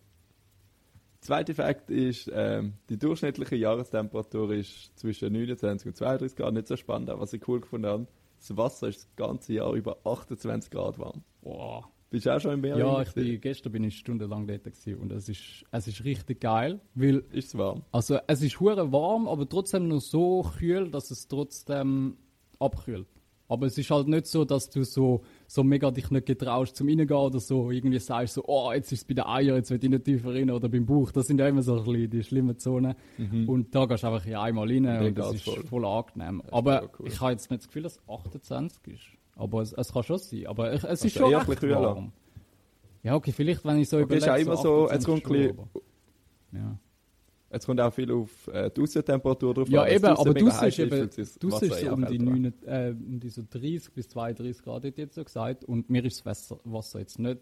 Zweiter 1.24 1.54
Fakt 1.54 1.90
ist, 1.90 2.30
ähm, 2.34 2.74
die 2.90 2.98
durchschnittliche 2.98 3.56
Jahrestemperatur 3.56 4.52
ist 4.52 4.92
zwischen 4.98 5.32
29 5.32 5.86
und 5.86 5.96
32 5.96 6.36
Grad. 6.36 6.52
Nicht 6.52 6.66
so 6.66 6.76
spannend, 6.76 7.08
aber 7.08 7.22
was 7.22 7.32
ich 7.32 7.48
cool 7.48 7.62
gefunden 7.62 7.86
habe, 7.86 8.06
das 8.38 8.54
Wasser 8.58 8.88
ist 8.88 8.98
das 8.98 9.16
ganze 9.16 9.54
Jahr 9.54 9.72
über 9.72 9.96
28 10.04 10.70
Grad 10.70 10.98
warm. 10.98 11.22
Wow. 11.40 11.86
Bist 12.10 12.26
du 12.26 12.36
auch 12.36 12.40
schon 12.40 12.52
im 12.52 12.60
Meer? 12.60 12.76
Ja, 12.76 13.00
ich 13.00 13.14
bin, 13.14 13.40
gestern 13.40 13.72
bin 13.72 13.84
ich 13.84 13.96
stundenlang 13.96 14.46
dort 14.46 14.64
gewesen 14.64 14.96
und 14.96 15.12
es 15.12 15.30
ist, 15.30 15.64
es 15.70 15.88
ist 15.88 16.04
richtig 16.04 16.42
geil, 16.42 16.78
weil... 16.94 17.24
Ist 17.32 17.48
es 17.48 17.58
warm? 17.58 17.84
Also 17.90 18.18
es 18.26 18.42
ist 18.42 18.60
hure 18.60 18.92
warm, 18.92 19.26
aber 19.26 19.48
trotzdem 19.48 19.88
noch 19.88 20.00
so 20.00 20.42
kühl, 20.58 20.90
dass 20.90 21.10
es 21.10 21.26
trotzdem 21.26 22.18
abkühlt. 22.58 23.08
Aber 23.54 23.66
es 23.66 23.78
ist 23.78 23.88
halt 23.90 24.08
nicht 24.08 24.26
so, 24.26 24.44
dass 24.44 24.68
du 24.68 24.82
so, 24.84 25.22
so 25.46 25.62
mega 25.62 25.90
dich 25.90 26.10
nicht 26.10 26.26
getraust 26.26 26.74
zum 26.76 26.88
Reingehen 26.88 27.12
oder 27.12 27.38
so 27.38 27.70
irgendwie 27.70 28.00
sagst 28.00 28.34
so, 28.34 28.44
oh, 28.46 28.72
jetzt 28.72 28.90
ist 28.92 29.02
es 29.02 29.04
bei 29.04 29.14
den 29.14 29.24
Eiern, 29.24 29.56
jetzt 29.56 29.70
will 29.70 29.78
ich 29.80 29.88
nicht 29.88 30.04
tiefer 30.04 30.34
rein 30.34 30.50
oder 30.50 30.68
beim 30.68 30.84
Bauch. 30.84 31.12
Das 31.12 31.28
sind 31.28 31.38
ja 31.38 31.46
immer 31.46 31.62
so 31.62 31.78
ein 31.78 31.84
bisschen 31.84 32.10
die 32.10 32.22
schlimmen 32.24 32.58
Zonen. 32.58 32.94
Mhm. 33.16 33.48
Und 33.48 33.74
da 33.74 33.86
gehst 33.86 34.02
du 34.02 34.08
einfach 34.08 34.26
einmal 34.26 34.68
rein 34.68 34.86
und, 34.86 35.06
und 35.06 35.18
das 35.18 35.34
ist 35.34 35.44
voll, 35.44 35.62
voll 35.62 35.84
angenehm. 35.84 36.42
Aber 36.50 36.90
cool. 36.98 37.06
ich 37.06 37.20
habe 37.20 37.30
jetzt 37.30 37.50
nicht 37.50 37.62
das 37.62 37.68
Gefühl, 37.68 37.82
dass 37.84 37.92
es 37.92 38.08
28 38.08 38.94
ist. 38.94 39.02
Aber 39.36 39.62
es, 39.62 39.72
es 39.72 39.92
kann 39.92 40.02
schon 40.02 40.18
sein. 40.18 40.46
Aber 40.46 40.72
ich, 40.72 40.78
es 40.78 40.84
also 40.84 41.06
ist 41.06 41.16
schon 41.16 41.34
recht 41.34 41.62
warm. 41.62 42.12
Ja, 43.04 43.14
okay, 43.14 43.32
vielleicht, 43.32 43.64
wenn 43.64 43.78
ich 43.78 43.88
so 43.88 43.98
okay, 43.98 44.04
überlege. 44.04 44.26
Ist 44.26 44.32
auch 44.32 44.38
immer 44.38 44.56
so, 44.56 44.88
es 44.88 45.04
kommt 45.04 45.26
ein 45.26 45.32
bisschen, 45.32 45.58
ja. 46.52 46.78
Jetzt 47.54 47.66
kommt 47.66 47.80
auch 47.80 47.94
viel 47.94 48.10
auf 48.10 48.48
äh, 48.48 48.68
die 48.68 48.80
Aussentemperatur 48.80 49.54
drauf 49.54 49.68
Ja, 49.68 49.82
an. 49.82 49.92
eben, 49.92 50.06
aber 50.06 50.34
du 50.34 50.50
siehst 50.50 50.78
eben, 50.80 51.08
du 51.38 51.50
siehst 51.50 51.80
so 51.80 51.92
um 51.92 52.04
die, 52.04 52.18
9, 52.18 52.52
äh, 52.66 52.90
um 52.90 53.20
die 53.20 53.28
so 53.28 53.42
30 53.48 53.92
bis 53.92 54.08
32 54.08 54.64
Grad, 54.64 54.82
hätte 54.82 55.02
jetzt 55.02 55.14
so 55.14 55.22
gesagt. 55.22 55.64
Und 55.64 55.88
mir 55.88 56.04
ist 56.04 56.26
das 56.26 56.52
Wasser, 56.64 56.98
jetzt 56.98 57.20
nicht 57.20 57.38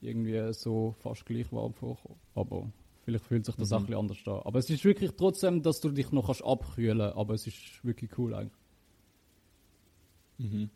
irgendwie 0.00 0.54
so 0.54 0.94
fast 0.98 1.26
gleich 1.26 1.52
warm 1.52 1.74
vorgekommen. 1.74 2.18
Aber 2.34 2.72
vielleicht 3.02 3.26
fühlt 3.26 3.44
sich 3.44 3.54
das 3.56 3.68
mhm. 3.68 3.74
auch 3.74 3.80
ein 3.80 3.86
bisschen 3.86 4.00
anders 4.00 4.18
an. 4.24 4.40
Aber 4.46 4.58
es 4.58 4.70
ist 4.70 4.82
wirklich 4.82 5.10
trotzdem, 5.14 5.62
dass 5.62 5.80
du 5.80 5.90
dich 5.90 6.10
noch 6.10 6.24
kannst 6.24 6.42
abkühlen 6.42 7.12
aber 7.12 7.34
es 7.34 7.46
ist 7.46 7.84
wirklich 7.84 8.16
cool 8.16 8.32
eigentlich. 8.32 8.58
Mhm. 10.38 10.70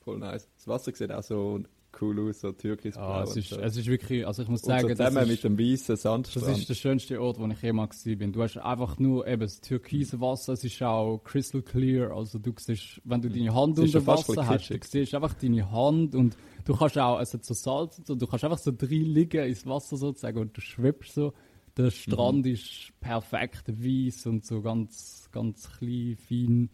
Voll 0.00 0.18
nice. 0.18 0.48
Das 0.56 0.66
Wasser 0.66 0.92
sieht 0.94 1.12
auch 1.12 1.22
so 1.22 1.60
cool 2.00 2.28
aus, 2.28 2.40
so 2.40 2.52
türkisblau. 2.52 3.02
Ah, 3.02 3.22
es, 3.22 3.36
ist, 3.36 3.50
so. 3.50 3.60
es 3.60 3.76
ist 3.76 3.86
wirklich, 3.86 4.26
also 4.26 4.42
ich 4.42 4.48
muss 4.48 4.62
sagen, 4.62 4.88
so 4.88 4.94
zusammen 4.94 5.28
mit 5.28 5.42
dem 5.42 5.58
weißen 5.58 5.96
Sandstrand. 5.96 6.46
Das 6.46 6.58
ist 6.58 6.68
der 6.68 6.74
schönste 6.74 7.20
Ort, 7.20 7.38
wo 7.38 7.46
ich 7.46 7.62
jemals 7.62 8.02
bin. 8.04 8.32
Du 8.32 8.42
hast 8.42 8.56
einfach 8.58 8.98
nur 8.98 9.26
eben 9.26 9.42
das 9.42 9.60
türkise 9.60 10.20
Wasser, 10.20 10.54
es 10.54 10.64
ist 10.64 10.82
auch 10.82 11.18
crystal 11.24 11.62
clear, 11.62 12.10
also 12.10 12.38
du 12.38 12.52
siehst, 12.56 13.00
wenn 13.04 13.22
du 13.22 13.30
deine 13.30 13.54
Hand 13.54 13.78
unter 13.78 14.06
Wasser 14.06 14.46
hast, 14.46 14.70
du 14.70 14.78
siehst 14.82 15.14
einfach 15.14 15.34
deine 15.34 15.70
Hand 15.70 16.14
und 16.14 16.36
du 16.64 16.76
kannst 16.76 16.98
auch, 16.98 17.20
es 17.20 17.34
hat 17.34 17.44
so 17.44 17.54
Salz 17.54 17.98
und 17.98 18.06
so, 18.06 18.14
du 18.14 18.26
kannst 18.26 18.44
einfach 18.44 18.58
so 18.58 18.72
drin 18.72 19.06
liegen 19.06 19.44
ins 19.44 19.66
Wasser 19.66 19.96
sozusagen 19.96 20.38
und 20.38 20.56
du 20.56 20.60
schwebst 20.60 21.14
so. 21.14 21.32
Der 21.76 21.90
Strand 21.90 22.46
mhm. 22.46 22.52
ist 22.52 22.92
perfekt 23.00 23.68
weiß 23.68 24.26
und 24.26 24.46
so 24.46 24.62
ganz, 24.62 25.28
ganz 25.30 25.70
klein, 25.78 26.16
fein. 26.16 26.70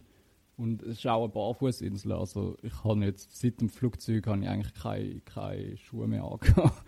Und 0.63 0.81
es 0.81 0.99
ist 0.99 1.07
auch 1.07 1.25
eine 1.25 1.33
Barfußinsel. 1.33 2.13
Also 2.13 2.55
ich 2.61 2.85
habe 2.85 3.03
jetzt 3.03 3.35
seit 3.35 3.59
dem 3.59 3.67
Flugzeug 3.67 4.27
habe 4.27 4.39
ich 4.41 4.47
eigentlich 4.47 4.73
keine, 4.73 5.19
keine 5.19 5.75
Schuhe 5.75 6.07
mehr 6.07 6.23
angehabt. 6.23 6.85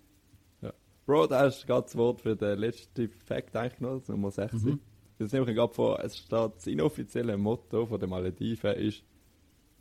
ja. 0.60 0.72
Bro, 1.06 1.28
da 1.28 1.42
hast 1.42 1.62
du 1.62 1.68
gerade 1.68 1.82
das 1.84 1.96
Wort 1.96 2.20
für 2.20 2.34
den 2.34 2.58
letzten 2.58 3.08
Fakt 3.08 3.54
eigentlich 3.54 3.78
noch, 3.78 4.00
das 4.00 4.08
Nummer 4.08 4.32
6. 4.32 4.54
Mhm. 4.54 4.80
Das 5.18 5.26
ist 5.26 5.34
nämlich 5.34 5.54
gerade 5.54 5.72
vor, 5.72 6.00
es 6.00 6.18
steht, 6.18 6.56
das 6.56 6.66
inoffizielle 6.66 7.38
Motto 7.38 7.86
von 7.86 8.00
der 8.00 8.08
Malediven 8.08 8.74
ist 8.74 9.04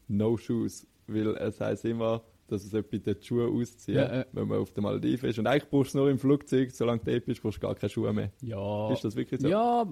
No 0.08 0.38
Shoes. 0.38 0.86
Weil 1.08 1.36
es 1.38 1.60
heißt 1.60 1.86
immer, 1.86 2.24
dass 2.52 2.64
es 2.64 2.72
bei 2.72 2.98
den 2.98 3.22
Schuhen 3.22 3.60
ausziehen, 3.60 3.98
ja, 3.98 4.22
äh. 4.22 4.26
wenn 4.32 4.48
man 4.48 4.60
auf 4.60 4.72
der 4.74 4.84
Malediven 4.84 5.30
ist. 5.30 5.40
Und 5.40 5.48
eigentlich 5.48 5.70
brauchst 5.70 5.94
du 5.94 6.00
nur 6.00 6.10
im 6.10 6.20
Flugzeug, 6.20 6.72
solange 6.72 7.02
du 7.04 7.22
bist, 7.22 7.42
brauchst 7.42 7.58
du 7.58 7.62
gar 7.62 7.76
keine 7.76 7.90
Schuhe 7.90 8.14
mehr. 8.14 8.32
Ja. 8.42 8.92
Ist 8.92 9.04
das 9.04 9.16
wirklich 9.16 9.42
so? 9.42 9.48
Ja, 9.48 9.88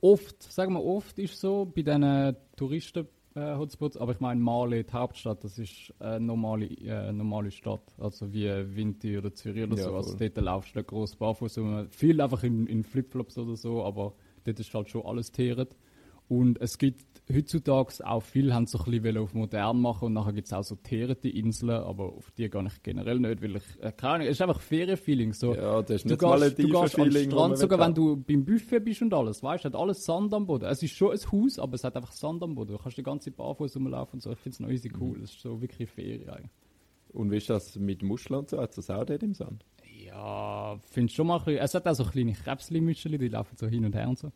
oft, 0.00 0.42
sagen 0.42 0.74
wir 0.74 0.84
oft 0.84 1.18
ist 1.18 1.40
so 1.40 1.64
bei 1.64 1.82
diesen 1.82 2.36
Touristen 2.56 3.08
äh, 3.34 3.40
aber 3.40 4.12
ich 4.12 4.20
meine 4.20 4.40
Mali, 4.40 4.84
die 4.84 4.92
Hauptstadt, 4.92 5.42
das 5.42 5.58
ist 5.58 5.92
eine 5.98 6.20
normale, 6.20 6.66
äh, 6.66 7.12
normale 7.12 7.50
Stadt, 7.50 7.94
also 7.98 8.30
wie 8.32 8.46
Winti 8.76 9.16
oder 9.16 9.32
Zürich 9.32 9.64
oder 9.64 9.76
ja, 9.76 9.84
so, 9.84 9.96
also 9.96 10.16
dort 10.18 10.36
laufst 10.36 10.74
du 10.74 10.80
nicht 10.80 10.88
groß 10.88 11.16
barfuß, 11.16 11.60
viel 11.88 12.20
einfach 12.20 12.42
in, 12.42 12.66
in 12.66 12.84
Flipflops 12.84 13.38
oder 13.38 13.56
so, 13.56 13.84
aber 13.84 14.12
dort 14.44 14.60
ist 14.60 14.74
halt 14.74 14.90
schon 14.90 15.06
alles 15.06 15.32
teeret. 15.32 15.74
Und 16.28 16.60
es 16.60 16.78
gibt 16.78 17.04
heutzutage 17.30 17.94
auch 18.04 18.22
viele, 18.22 18.54
haben 18.54 18.66
so 18.66 18.78
ein 18.78 18.90
bisschen 18.90 19.18
auf 19.18 19.34
modern 19.34 19.80
machen 19.80 20.06
und 20.06 20.12
nachher 20.14 20.32
gibt 20.32 20.46
es 20.46 20.52
auch 20.52 20.64
so 20.64 20.76
teerte 20.76 21.28
Inseln, 21.28 21.70
aber 21.70 22.12
auf 22.12 22.30
die 22.32 22.48
gar 22.48 22.62
nicht 22.62 22.82
generell 22.82 23.18
nicht, 23.18 23.42
weil 23.42 23.56
ich, 23.56 23.62
äh, 23.80 23.92
keine 23.92 24.14
Ahnung, 24.14 24.26
es 24.26 24.32
ist 24.32 24.42
einfach 24.42 24.60
Ferienfeeling. 24.60 25.32
So. 25.32 25.54
Ja, 25.54 25.82
das 25.82 25.96
ist 25.96 26.06
nicht 26.06 26.20
mal 26.20 26.50
Du 26.50 26.68
gehst 26.68 26.98
am 26.98 27.10
Strand, 27.10 27.58
sogar 27.58 27.78
wenn 27.80 27.94
du 27.94 28.16
beim 28.16 28.44
Buffet 28.44 28.80
bist 28.80 29.02
und 29.02 29.14
alles, 29.14 29.42
weißt 29.42 29.64
du, 29.64 29.68
hat 29.68 29.76
alles 29.76 30.04
Sand 30.04 30.32
am 30.34 30.46
Boden. 30.46 30.64
Es 30.64 30.82
ist 30.82 30.94
schon 30.94 31.12
ein 31.12 31.32
Haus, 31.32 31.58
aber 31.58 31.74
es 31.74 31.84
hat 31.84 31.96
einfach 31.96 32.12
Sand 32.12 32.42
am 32.42 32.54
Boden. 32.54 32.72
Du 32.72 32.78
kannst 32.78 32.96
die 32.96 33.02
ganze 33.02 33.30
barfuß 33.30 33.76
rumlaufen 33.76 34.14
und 34.14 34.20
so. 34.22 34.32
Ich 34.32 34.38
finde 34.38 34.54
es 34.54 34.60
noch 34.60 34.70
easy 34.70 34.90
cool. 35.00 35.16
Es 35.16 35.18
mhm. 35.18 35.24
ist 35.24 35.40
so 35.40 35.60
wirklich 35.60 35.90
Ferien 35.90 36.28
eigentlich. 36.28 36.50
Und 37.12 37.30
wie 37.30 37.36
ist 37.36 37.50
das 37.50 37.76
mit 37.76 38.02
Muscheln 38.02 38.40
und 38.40 38.50
so? 38.50 38.60
Hat 38.60 38.70
es 38.70 38.76
das 38.76 38.90
auch 38.90 39.04
dort 39.04 39.22
im 39.22 39.34
Sand? 39.34 39.64
Ja, 40.04 40.78
finde 40.90 41.12
schon 41.12 41.26
mal 41.26 41.38
ein 41.38 41.44
bisschen, 41.44 41.60
es 41.60 41.74
hat 41.74 41.86
auch 41.86 41.94
so 41.94 42.04
kleine 42.04 42.32
Krebsli-Müscheli, 42.32 43.18
die 43.18 43.28
laufen 43.28 43.56
so 43.56 43.66
hin 43.66 43.84
und 43.84 43.94
her 43.94 44.08
und 44.08 44.18
so. 44.18 44.32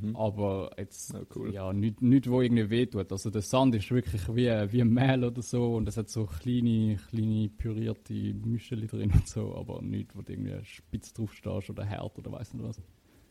Mhm. 0.00 0.16
Aber 0.16 0.70
jetzt, 0.78 1.14
oh, 1.14 1.24
cool. 1.34 1.52
ja, 1.52 1.72
nichts, 1.72 2.00
nicht, 2.00 2.30
wo 2.30 2.40
irgendwie 2.40 2.70
wehtut. 2.70 3.10
Also 3.12 3.30
der 3.30 3.42
Sand 3.42 3.74
ist 3.74 3.90
wirklich 3.90 4.26
wie, 4.28 4.48
wie 4.72 4.84
Mehl 4.84 5.24
oder 5.24 5.42
so 5.42 5.74
und 5.76 5.88
es 5.88 5.96
hat 5.96 6.08
so 6.08 6.26
kleine, 6.26 6.96
kleine 7.10 7.48
pürierte 7.48 8.14
Mischeli 8.14 8.86
drin 8.86 9.10
und 9.12 9.28
so, 9.28 9.54
aber 9.54 9.82
nichts, 9.82 10.16
wo 10.16 10.22
du 10.22 10.32
irgendwie 10.32 10.64
spitz 10.64 11.12
drauf 11.12 11.34
stehst 11.34 11.70
oder 11.70 11.88
hart 11.88 12.18
oder 12.18 12.32
weiß 12.32 12.54
nicht 12.54 12.64
was. 12.64 12.80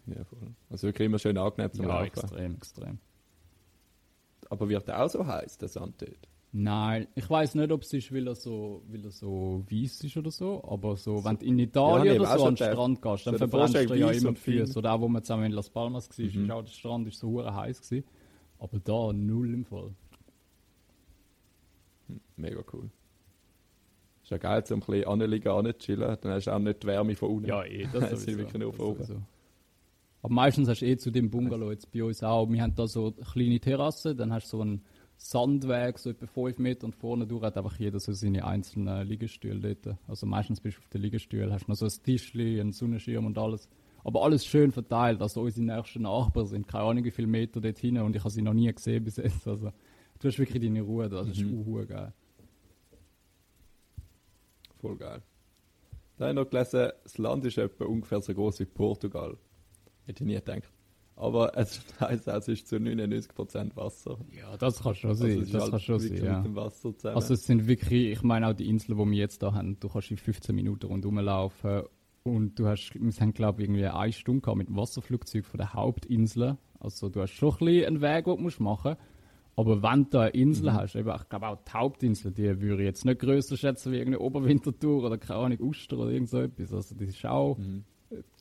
Ja, 0.08 0.24
voll. 0.24 0.56
Also 0.70 0.88
wirklich 0.88 1.06
immer 1.06 1.20
schön 1.20 1.38
angenehm 1.38 1.72
zum 1.72 1.86
ja, 1.86 2.00
Laufen. 2.00 2.08
extrem, 2.08 2.56
extrem. 2.56 3.00
Aber 4.50 4.68
wird 4.70 4.88
der 4.88 5.03
auch 5.03 5.10
so 5.10 5.25
heiß, 5.25 5.58
der 5.58 5.70
Sand 5.70 6.01
dort? 6.01 6.27
Nein, 6.53 7.08
ich 7.15 7.29
weiß 7.29 7.55
nicht, 7.55 7.72
ob 7.72 7.81
es 7.81 7.93
ist, 7.93 8.13
weil 8.13 8.27
er 8.27 8.36
so, 8.36 8.84
weil 8.89 9.05
er 9.05 9.12
so 9.12 9.63
weiß 9.70 10.03
ist 10.03 10.17
oder 10.17 10.31
so, 10.31 10.62
aber 10.67 10.98
so, 10.98 11.24
wenn 11.24 11.38
du 11.38 11.46
in 11.46 11.60
Italien 11.60 12.15
ja, 12.15 12.22
oder 12.22 12.38
so 12.38 12.46
an 12.46 12.55
den 12.55 12.67
Strand 12.67 13.01
gehst, 13.01 13.27
dann 13.27 13.38
verbrennst 13.38 13.74
du 13.75 13.96
ja 13.96 14.12
immer 14.12 14.31
die 14.34 14.39
Füße. 14.39 14.77
Oder 14.77 14.93
auch, 14.93 15.00
wo 15.00 15.08
wir 15.08 15.24
zusammen 15.24 15.46
in 15.46 15.53
Las 15.53 15.70
Palmas 15.70 16.10
waren, 16.10 16.25
mhm. 16.25 16.43
ist 16.43 16.51
auch 16.51 16.62
der 16.62 16.72
Strand 16.72 17.08
ist 17.08 17.20
so 17.20 17.29
hure 17.29 17.55
heiß 17.55 17.81
gewesen. 17.81 18.05
Aber 18.60 18.79
da 18.79 19.13
null 19.13 19.53
im 19.53 19.63
Fall. 19.63 19.96
Mega 22.36 22.62
cool. 22.74 22.89
Ist 24.22 24.31
ja 24.31 24.38
geil, 24.38 24.63
um 24.70 24.75
ein 24.75 24.79
bisschen 24.81 25.08
anliegen, 25.08 25.48
anchillen, 25.48 26.17
dann 26.20 26.31
hast 26.34 26.48
du 26.48 26.51
auch 26.51 26.60
nicht 26.60 26.84
die 26.84 26.88
Wärme 26.88 27.15
von 27.15 27.29
unten. 27.29 27.48
Ja, 27.48 27.63
eh, 27.63 27.88
das 27.93 28.12
ist 28.27 28.27
wirklich 28.27 28.62
nur 28.62 28.74
von 28.74 28.88
oben. 28.88 29.25
Aber 30.22 30.34
meistens 30.34 30.67
hast 30.67 30.81
du 30.81 30.86
eh 30.86 30.98
zu 30.98 31.12
dem 31.12 31.29
Bungalow, 31.31 31.72
jetzt 31.72 31.91
bei 31.91 32.03
uns 32.03 32.22
auch, 32.24 32.50
wir 32.50 32.62
haben 32.62 32.75
da 32.75 32.88
so 32.88 33.13
eine 33.15 33.25
kleine 33.25 33.60
Terrasse, 33.60 34.15
dann 34.15 34.34
hast 34.34 34.51
du 34.51 34.58
so 34.58 34.62
einen 34.62 34.84
Sandweg, 35.23 35.99
so 35.99 36.09
etwa 36.09 36.25
5 36.25 36.57
Meter 36.57 36.85
und 36.85 36.95
vorne 36.95 37.27
durch 37.27 37.43
hat 37.43 37.55
einfach 37.55 37.77
jeder 37.77 37.99
so 37.99 38.11
seine 38.11 38.43
einzelnen 38.43 39.07
Liegestühle 39.07 39.75
dort. 39.75 39.97
Also 40.07 40.25
meistens 40.25 40.59
bist 40.59 40.77
du 40.77 40.81
auf 40.81 40.89
den 40.89 41.01
Liegestühlen, 41.01 41.53
hast 41.53 41.67
noch 41.67 41.75
so 41.75 41.85
ein 41.85 41.91
Tischli, 42.03 42.59
einen 42.59 42.71
Sonnenschirm 42.71 43.27
und 43.27 43.37
alles. 43.37 43.69
Aber 44.03 44.23
alles 44.23 44.43
schön 44.47 44.71
verteilt. 44.71 45.21
Also 45.21 45.41
unsere 45.41 45.63
nächsten 45.63 46.01
Nachbarn 46.01 46.47
sind 46.47 46.67
keine 46.67 46.85
Ahnung 46.85 47.03
wie 47.03 47.11
viele 47.11 47.27
Meter 47.27 47.61
dort 47.61 47.77
hin 47.77 47.99
und 47.99 48.15
ich 48.15 48.23
habe 48.23 48.31
sie 48.31 48.41
noch 48.41 48.55
nie 48.55 48.73
gesehen 48.73 49.03
bis 49.03 49.17
jetzt. 49.17 49.47
Also 49.47 49.71
du 50.19 50.27
hast 50.27 50.39
wirklich 50.39 50.63
deine 50.63 50.81
Ruhe, 50.81 51.07
das 51.07 51.27
ist 51.27 51.41
mhm. 51.41 51.87
geil. 51.87 52.13
Voll 54.79 54.97
geil. 54.97 55.21
Da 56.17 56.25
habe 56.25 56.31
ich 56.31 56.43
noch 56.43 56.49
gelesen, 56.49 56.91
das 57.03 57.17
Land 57.19 57.45
ist 57.45 57.59
etwa 57.59 57.85
ungefähr 57.85 58.21
so 58.21 58.33
groß 58.33 58.59
wie 58.59 58.65
Portugal. 58.65 59.37
Hätte 60.05 60.23
ich 60.23 60.27
nie 60.27 60.33
gedacht. 60.33 60.71
Aber 61.21 61.51
es 61.55 61.79
heisst, 61.99 62.27
es 62.27 62.47
ist 62.47 62.67
zu 62.67 62.77
99% 62.77 63.75
Wasser. 63.75 64.17
Ja, 64.35 64.57
das 64.57 64.81
kann 64.81 64.95
schon 64.95 65.13
sein. 65.13 65.39
Also 65.39 65.53
das 65.53 65.61
halt 65.61 65.71
kann 65.71 65.79
schon 65.79 65.99
sein. 65.99 66.23
Ja. 66.23 66.37
Mit 66.37 66.45
dem 66.45 66.55
Wasser 66.55 66.97
zusammen. 66.97 67.15
Also 67.15 67.35
es 67.35 67.45
sind 67.45 67.67
wirklich, 67.67 68.11
ich 68.11 68.23
meine 68.23 68.47
auch 68.47 68.53
die 68.53 68.67
Inseln, 68.67 68.97
die 68.97 69.11
wir 69.11 69.17
jetzt 69.19 69.43
da 69.43 69.53
haben, 69.53 69.79
du 69.79 69.87
kannst 69.87 70.09
in 70.09 70.17
15 70.17 70.55
Minuten 70.55 70.87
rundherum 70.87 71.19
laufen 71.19 71.83
und 72.23 72.57
du 72.57 72.65
hast, 72.65 72.93
wir 72.95 73.11
haben 73.19 73.33
glaube 73.33 73.61
ich 73.61 73.67
irgendwie 73.67 73.85
eine 73.85 74.11
Stunde 74.11 74.41
gehabt 74.41 74.57
mit 74.57 74.67
dem 74.67 74.77
Wasserflugzeug 74.77 75.45
von 75.45 75.59
der 75.59 75.73
Hauptinsel. 75.73 76.57
Also 76.79 77.09
du 77.09 77.21
hast 77.21 77.33
schon 77.33 77.51
ein 77.51 77.65
bisschen 77.65 77.85
einen 77.85 78.01
Weg, 78.01 78.25
den 78.25 78.37
du 78.37 78.63
machen 78.63 78.91
musst 78.91 78.99
aber 79.55 79.83
wenn 79.83 80.09
du 80.09 80.19
eine 80.19 80.29
Insel 80.31 80.71
mhm. 80.71 80.73
hast, 80.73 80.95
eben, 80.95 81.13
ich 81.13 81.29
glaube 81.29 81.47
auch 81.47 81.57
die 81.57 81.71
Hauptinsel, 81.71 82.31
die 82.31 82.61
würde 82.61 82.81
ich 82.81 82.87
jetzt 82.87 83.05
nicht 83.05 83.19
grösser 83.19 83.57
schätzen 83.57 83.91
wie 83.91 83.97
irgendeine 83.97 84.23
Oberwintertour 84.23 85.03
oder 85.03 85.17
keine 85.17 85.39
Ahnung, 85.39 85.59
Uster 85.59 85.97
oder 85.99 86.09
irgend 86.09 86.29
so 86.29 86.39
etwas. 86.39 86.73
Also 86.73 86.95
das 86.95 87.09
ist 87.09 87.25
auch... 87.25 87.57
Mhm. 87.57 87.83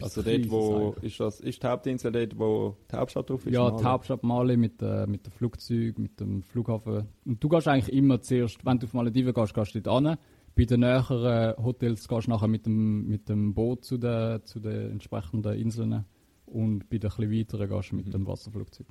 Also 0.00 0.23
dort, 0.23 0.50
wo 0.50 0.95
ist 1.03 1.21
das, 1.21 1.41
ist 1.41 1.62
die 1.62 1.67
Hauptinsel 1.67 2.11
dort, 2.11 2.39
wo 2.39 2.77
die 2.91 2.97
Hauptstadt 2.97 3.31
drauf 3.31 3.47
ist? 3.47 3.53
Ja, 3.53 3.65
Mali? 3.65 3.77
die 3.77 3.85
Hauptstadt 3.85 4.23
Mali 4.23 4.57
mit, 4.57 4.83
äh, 4.83 5.07
mit 5.07 5.27
dem 5.27 5.33
Flugzeug, 5.33 5.99
mit 5.99 6.19
dem 6.19 6.43
Flughafen. 6.43 7.09
Und 7.25 7.43
du 7.43 7.49
gehst 7.49 7.69
eigentlich 7.69 7.95
immer 7.95 8.21
zuerst, 8.21 8.65
wenn 8.65 8.79
du 8.79 8.87
auf 8.87 8.95
Malediven 8.95 9.33
gehst, 9.33 9.55
gehst 9.55 9.75
du 9.75 9.81
dort 9.81 10.05
hin. 10.05 10.17
Bei 10.57 10.65
den 10.65 10.81
näheren 10.81 11.57
Hotels 11.62 12.09
gehst 12.09 12.27
du 12.27 12.31
nachher 12.31 12.49
mit 12.49 12.67
dem, 12.67 13.07
mit 13.07 13.29
dem 13.29 13.55
Boot 13.55 13.85
zu 13.85 13.99
den, 13.99 14.45
zu 14.45 14.59
den 14.59 14.91
entsprechenden 14.91 15.55
Inseln. 15.55 16.05
Und 16.47 16.91
bei 16.91 16.99
den 16.99 17.11
etwas 17.11 17.31
weiteren 17.31 17.69
gehst 17.69 17.93
du 17.93 17.97
mit 17.97 18.07
mhm. 18.07 18.11
dem 18.11 18.27
Wasserflugzeug. 18.27 18.87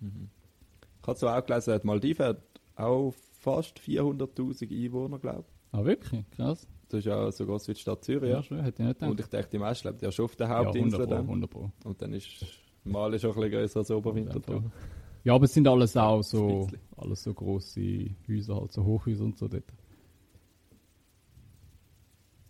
Mhm. 0.00 0.30
Ich 1.00 1.08
habe 1.08 1.18
zwar 1.18 1.38
auch 1.38 1.46
gelesen, 1.46 1.78
die 1.82 1.86
Maldiven 1.86 2.26
hat 2.26 2.42
auch 2.76 3.14
fast 3.32 3.80
400'000 3.80 4.70
Einwohner, 4.70 5.18
glaube 5.18 5.44
ich. 5.48 5.78
Ah, 5.78 5.84
wirklich? 5.84 6.24
Krass. 6.30 6.68
Das 6.88 7.00
ist 7.00 7.04
ja 7.04 7.30
so 7.30 7.44
groß 7.44 7.68
wie 7.68 7.74
die 7.74 7.80
Stadt 7.80 8.02
Zürich. 8.02 8.30
Ja, 8.30 8.42
schon, 8.42 8.62
hätte 8.62 8.82
ich 8.82 8.88
nicht 8.88 8.98
gedacht. 8.98 9.10
Und 9.10 9.20
ich 9.20 9.26
denke, 9.26 9.48
die 9.50 9.58
meisten 9.58 9.88
leben 9.88 9.98
ja 10.00 10.10
schon 10.10 10.24
auf 10.24 10.36
der 10.36 10.48
Hauptinsel. 10.48 11.08
Ja, 11.08 11.18
100 11.18 11.50
Pro, 11.50 11.60
100 11.64 11.86
Und 11.86 12.02
dann 12.02 12.14
ist 12.14 12.46
Mali 12.84 13.18
schon 13.18 13.30
ein 13.30 13.36
bisschen 13.36 13.50
größer 13.50 13.80
als 13.80 13.90
Oberwinterthur. 13.90 14.72
Ja, 15.24 15.34
aber 15.34 15.44
es 15.44 15.52
sind 15.52 15.68
alles 15.68 15.96
auch 15.96 16.22
so, 16.22 16.68
alles 16.96 17.22
so 17.22 17.34
grosse 17.34 18.10
Häuser, 18.26 18.56
halt 18.56 18.72
so 18.72 18.84
Hochhäuser 18.84 19.24
und 19.24 19.36
so 19.36 19.48
dort. 19.48 19.64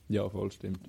Ja, 0.09 0.29
voll 0.29 0.53
stimmt. 0.53 0.89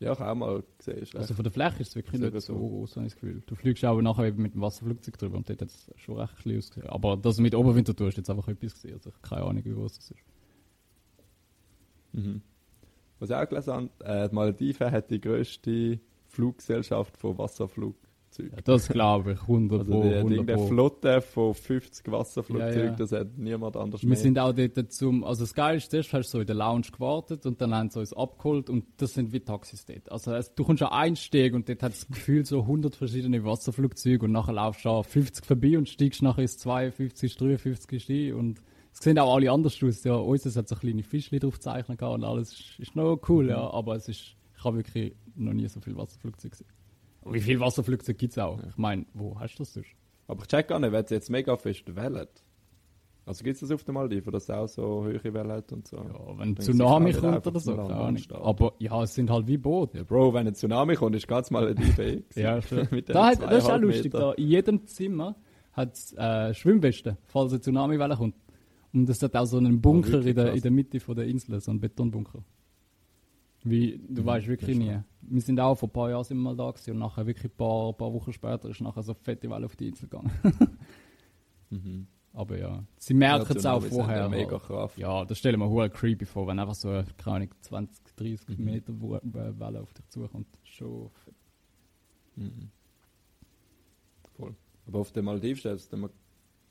Ja, 0.00 0.12
ich 0.12 0.20
auch 0.20 0.34
mal 0.34 0.64
gesehen. 0.78 1.06
Also 1.14 1.34
von 1.34 1.42
der 1.42 1.52
Fläche 1.52 1.82
ist 1.82 1.88
es 1.88 1.96
wirklich 1.96 2.20
nicht 2.20 2.40
so 2.40 2.54
groß, 2.54 2.96
habe 2.96 3.06
ich 3.06 3.12
das 3.12 3.20
Gefühl. 3.20 3.42
Du 3.44 3.54
fliegst 3.54 3.84
auch 3.84 4.00
nachher 4.00 4.24
eben 4.24 4.40
mit 4.42 4.54
dem 4.54 4.62
Wasserflugzeug 4.62 5.18
drüber 5.18 5.36
und 5.36 5.48
dort 5.48 5.60
hat 5.60 5.68
es 5.68 5.90
schon 5.96 6.16
recht 6.16 6.36
klein 6.38 6.56
ausgesehen. 6.56 6.88
Aber 6.88 7.18
das 7.18 7.38
mit 7.38 7.54
Oberwintertour 7.54 8.08
ist 8.08 8.16
jetzt 8.16 8.30
einfach 8.30 8.48
etwas 8.48 8.72
gesehen. 8.72 8.94
Also 8.94 9.10
ich 9.10 9.16
habe 9.16 9.28
keine 9.28 9.42
Ahnung, 9.42 9.64
wie 9.64 9.74
groß 9.74 9.96
das 9.96 10.10
ist. 10.10 10.22
Mhm. 12.12 12.40
Was 13.20 13.30
ich 13.30 13.36
auch 13.36 13.48
gelesen 13.48 13.72
habe, 13.72 13.88
äh, 14.04 14.28
die 14.28 14.34
Malediven 14.34 14.90
hat 14.90 15.10
die 15.10 15.20
grösste 15.20 16.00
Fluggesellschaft 16.26 17.16
von 17.16 17.38
Wasserflug 17.38 17.94
Flugzeug. 18.30 18.52
Ja, 18.52 18.62
das 18.62 18.88
glaube 18.88 19.32
ich, 19.32 19.40
100 19.40 19.80
also 19.80 20.02
die, 20.02 20.14
100 20.14 20.48
die, 20.48 20.66
Flotte 20.66 21.20
von 21.20 21.54
50 21.54 22.10
Wasserflugzeugen, 22.10 22.78
ja, 22.78 22.84
ja. 22.86 22.96
das 22.96 23.12
hat 23.12 23.36
niemand 23.36 23.76
anders 23.76 24.02
Wir 24.02 24.08
mehr. 24.08 24.18
sind 24.18 24.38
auch 24.38 24.52
dort 24.52 24.92
zum, 24.92 25.24
also 25.24 25.44
das 25.44 25.54
Geilste 25.54 25.98
ist, 25.98 26.12
hast 26.12 26.28
du 26.28 26.38
so 26.38 26.40
in 26.40 26.46
der 26.46 26.56
Lounge 26.56 26.86
gewartet 26.92 27.46
und 27.46 27.60
dann 27.60 27.74
haben 27.74 27.90
sie 27.90 28.00
uns 28.00 28.12
abgeholt 28.12 28.70
und 28.70 28.84
das 28.96 29.14
sind 29.14 29.32
wie 29.32 29.40
Taxis 29.40 29.84
dort. 29.84 30.10
Also 30.10 30.38
du 30.54 30.64
kommst 30.64 30.82
an 30.82 30.92
Einstieg 30.92 31.54
und 31.54 31.68
dort 31.68 31.82
hat 31.82 31.92
das 31.92 32.06
Gefühl 32.08 32.44
so 32.44 32.60
100 32.60 32.94
verschiedene 32.94 33.44
Wasserflugzeuge 33.44 34.24
und 34.24 34.32
nachher 34.32 34.52
laufst 34.52 34.84
du 34.84 34.90
an 34.90 35.04
50 35.04 35.44
vorbei 35.44 35.76
und 35.76 35.88
steigst 35.88 36.22
nachher 36.22 36.42
ins 36.42 36.58
52, 36.58 37.36
53 37.36 38.08
ein 38.10 38.34
und 38.34 38.62
es 38.92 39.00
sehen 39.00 39.18
auch 39.18 39.34
alle 39.34 39.50
anders 39.50 39.82
aus. 39.82 40.04
Ja, 40.04 40.14
uns 40.14 40.56
hat 40.56 40.68
so 40.68 40.76
kleine 40.76 41.02
Fischchen 41.02 41.38
drauf 41.38 41.58
zeichnen 41.60 41.98
und 41.98 42.24
alles 42.24 42.52
ist, 42.52 42.78
ist 42.78 42.96
noch 42.96 43.20
cool, 43.28 43.44
mhm. 43.44 43.50
ja, 43.50 43.70
aber 43.70 43.96
es 43.96 44.08
ist, 44.08 44.36
ich 44.56 44.64
habe 44.64 44.78
wirklich 44.78 45.14
noch 45.36 45.52
nie 45.52 45.68
so 45.68 45.80
viele 45.80 45.96
Wasserflugzeuge 45.96 46.50
gesehen. 46.50 46.68
Wie 47.24 47.40
viele 47.40 47.60
Wasserflugzeuge 47.60 48.16
gibt 48.16 48.32
es 48.32 48.38
auch? 48.38 48.58
Ich 48.68 48.76
meine, 48.76 49.06
wo 49.14 49.38
hast 49.38 49.54
du 49.56 49.58
das 49.58 49.74
sonst? 49.74 49.90
Aber 50.26 50.42
ich 50.42 50.48
check 50.48 50.68
gar 50.68 50.78
nicht, 50.78 50.92
wenn 50.92 51.04
es 51.04 51.10
jetzt 51.10 51.30
mega 51.30 51.56
fest 51.56 51.94
wellt. 51.94 52.44
Also 53.26 53.44
gibt 53.44 53.54
es 53.54 53.60
das 53.60 53.70
auf 53.70 53.84
den 53.84 53.94
Maldiven, 53.94 54.32
dass 54.32 54.44
es 54.44 54.50
auch 54.50 54.66
so 54.66 55.04
hohe 55.04 55.34
Wellen 55.34 55.52
hat 55.52 55.72
und 55.72 55.86
so? 55.86 55.98
Ja, 55.98 56.38
wenn 56.38 56.48
ein 56.48 56.56
Tsunami 56.56 57.12
kommt 57.12 57.46
oder 57.46 57.60
so, 57.60 57.76
keine 57.76 57.94
Ahnung. 57.94 58.22
Aber 58.30 58.72
ja, 58.78 59.02
es 59.02 59.14
sind 59.14 59.30
halt 59.30 59.46
wie 59.46 59.58
Boote. 59.58 59.98
Ja, 59.98 60.04
Bro, 60.04 60.34
wenn 60.34 60.48
ein 60.48 60.54
Tsunami 60.54 60.96
kommt, 60.96 61.14
ist 61.14 61.28
ganz 61.28 61.50
Malediven 61.50 62.24
Ja, 62.34 62.60
stimmt. 62.62 63.08
da 63.08 63.26
hat, 63.26 63.42
das 63.42 63.64
ist 63.64 63.70
auch 63.70 63.78
lustig, 63.78 64.12
da 64.12 64.32
in 64.32 64.48
jedem 64.48 64.86
Zimmer 64.86 65.36
hat 65.72 65.94
es 65.94 66.12
äh, 66.14 66.54
Schwimmwesten, 66.54 67.18
falls 67.26 67.52
ein 67.52 67.60
Tsunami-Welle 67.60 68.16
kommt. 68.16 68.34
Und 68.92 69.08
es 69.08 69.22
hat 69.22 69.36
auch 69.36 69.44
so 69.44 69.56
einen 69.58 69.80
Bunker 69.80 70.24
in 70.24 70.34
der, 70.34 70.52
in 70.52 70.60
der 70.60 70.70
Mitte 70.70 71.00
von 71.00 71.14
der 71.14 71.26
Insel, 71.26 71.60
so 71.60 71.70
einen 71.70 71.80
Betonbunker. 71.80 72.42
Wie, 73.62 74.00
du 74.08 74.22
mhm, 74.22 74.26
weißt 74.26 74.46
wirklich 74.48 74.78
nie. 74.78 74.98
Wir 75.20 75.40
sind 75.42 75.60
auch 75.60 75.74
vor 75.74 75.88
ein 75.88 75.92
paar 75.92 76.10
Jahren 76.10 76.24
sind 76.24 76.38
mal 76.38 76.56
da 76.56 76.70
gewesen 76.70 76.92
und 76.92 76.98
nachher 76.98 77.26
wirklich 77.26 77.52
ein 77.52 77.56
paar, 77.56 77.92
paar 77.92 78.12
Wochen 78.12 78.32
später 78.32 78.70
ist 78.70 78.80
nachher 78.80 79.02
so 79.02 79.12
eine 79.12 79.20
fette 79.20 79.50
Welle 79.50 79.66
auf 79.66 79.76
die 79.76 79.88
Insel 79.88 80.08
gegangen. 80.08 80.32
mhm. 81.70 82.06
Aber 82.32 82.56
ja, 82.56 82.84
sie 82.96 83.12
merken 83.12 83.56
es 83.56 83.66
auch 83.66 83.82
vorher. 83.82 84.28
Mega 84.28 84.58
Kraft. 84.58 84.96
Ja, 84.96 85.24
das 85.24 85.38
stellen 85.38 85.60
wir 85.60 85.68
mir 85.68 85.90
creepy 85.90 86.24
vor, 86.24 86.46
wenn 86.46 86.58
einfach 86.58 86.74
so 86.74 86.88
eine, 86.88 87.04
keine 87.18 87.36
Ahnung, 87.36 87.50
20, 87.60 88.16
30 88.16 88.58
mhm. 88.58 88.64
Meter 88.64 88.92
Welle 89.00 89.82
auf 89.82 89.92
dich 89.92 90.08
zukommt. 90.08 90.46
Schon 90.62 91.10
fett. 91.10 91.34
Mhm. 92.36 92.70
Voll. 94.36 94.54
Aber 94.86 95.00
auf 95.00 95.12
den 95.12 95.24
Maldiven 95.24 95.58
stellt 95.58 95.80
es 95.80 95.92
mir 95.92 96.10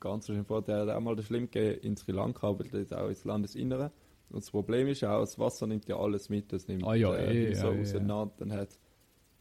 ganz 0.00 0.26
schön 0.26 0.44
vor, 0.44 0.62
der 0.62 0.80
hat 0.80 0.88
auch 0.88 1.00
mal 1.00 1.14
das 1.14 1.26
Schlimm 1.26 1.48
in 1.52 1.96
Sri 1.96 2.12
Lanka, 2.12 2.48
aber 2.48 2.64
das 2.64 2.74
ist 2.74 2.94
auch 2.94 3.08
ins 3.08 3.24
Landesinnere. 3.24 3.92
Und 4.30 4.42
das 4.42 4.50
Problem 4.50 4.88
ist 4.88 5.04
auch, 5.04 5.20
das 5.20 5.38
Wasser 5.38 5.66
nimmt 5.66 5.88
ja 5.88 5.98
alles 5.98 6.28
mit. 6.28 6.52
Es 6.52 6.68
nimmt 6.68 6.84
ah, 6.84 6.94
ja, 6.94 7.14
äh, 7.14 7.50
eh, 7.50 7.54
so 7.54 7.70
ja, 7.70 7.80
auseinander, 7.80 8.32
ja. 8.38 8.46
dann 8.46 8.52
hat 8.52 8.78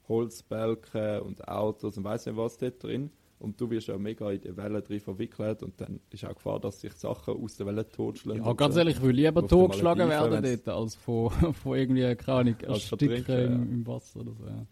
Holzbälke 0.07 1.23
und 1.23 1.47
Autos 1.47 1.97
und 1.97 2.03
weiß 2.03 2.25
nicht 2.25 2.37
was 2.37 2.57
dort 2.57 2.83
drin. 2.83 3.11
Und 3.37 3.61
du 3.61 3.69
wirst 3.69 3.87
ja 3.87 3.97
mega 3.97 4.29
in 4.31 4.41
die 4.41 4.57
Wellen 4.57 4.83
drin 4.83 4.99
verwickelt 4.99 5.63
und 5.63 5.79
dann 5.79 6.01
ist 6.09 6.25
auch 6.25 6.35
Gefahr, 6.35 6.59
dass 6.59 6.81
sich 6.81 6.91
Sachen 6.93 7.41
aus 7.41 7.55
der 7.55 7.67
Welle 7.67 7.87
totschlagen. 7.87 8.43
Ja, 8.43 8.51
ganz 8.51 8.73
so. 8.73 8.79
ehrlich, 8.81 8.97
ich 8.97 9.01
will 9.01 9.15
lieber 9.15 9.47
totgeschlagen 9.47 10.09
werden 10.09 10.43
dort, 10.43 10.67
als 10.67 10.95
von, 10.95 11.29
von 11.53 11.77
irgendwie, 11.77 12.15
keine 12.15 12.39
Ahnung, 12.39 12.55
Ersticken 12.59 13.25
im, 13.25 13.73
im 13.73 13.87
Wasser 13.87 14.19
oder 14.19 14.33
so. 14.33 14.45
Ja. 14.45 14.65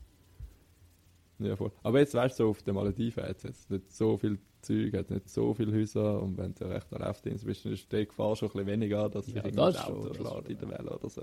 Ja, 1.39 1.55
voll. 1.55 1.71
Aber 1.83 1.99
jetzt 1.99 2.13
weißt 2.13 2.39
du, 2.39 2.43
so 2.43 2.49
auf 2.49 2.63
den 2.63 2.75
Malediven 2.75 3.23
hat 3.23 3.43
es 3.43 3.69
nicht 3.69 3.91
so 3.91 4.17
viel 4.17 4.39
Zeug, 4.61 4.93
hat 4.93 5.11
nicht 5.11 5.29
so 5.29 5.53
viele 5.53 5.71
Häuser 5.71 6.21
und 6.21 6.37
wenn 6.37 6.53
du 6.55 6.65
recht 6.65 6.91
an 6.93 7.01
Laufdienst 7.01 7.45
bist, 7.45 7.65
dann 7.65 7.73
ist 7.73 7.91
die 7.91 8.05
Gefahr 8.05 8.35
schon 8.35 8.49
ein 8.49 8.53
bisschen 8.53 8.67
weniger, 8.67 9.09
dass 9.09 9.27
ja, 9.27 9.43
sich 9.43 9.55
das 9.55 9.85
Auto 9.85 10.13
schlägt 10.13 10.49
in 10.49 10.57
der 10.57 10.69
Welle 10.69 10.97
oder 10.97 11.09
so. 11.09 11.21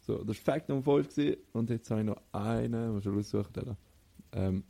So, 0.00 0.18
das 0.22 0.36
war 0.46 0.54
Fakt 0.54 0.68
Nummer 0.68 0.82
5 0.82 1.38
und 1.52 1.70
jetzt 1.70 1.90
habe 1.90 2.02
ich 2.02 2.06
noch 2.06 2.20
einen, 2.32 2.92
muss 2.92 3.06
ich 3.06 3.12
aussuchen. 3.12 3.76
Ähm, 4.32 4.64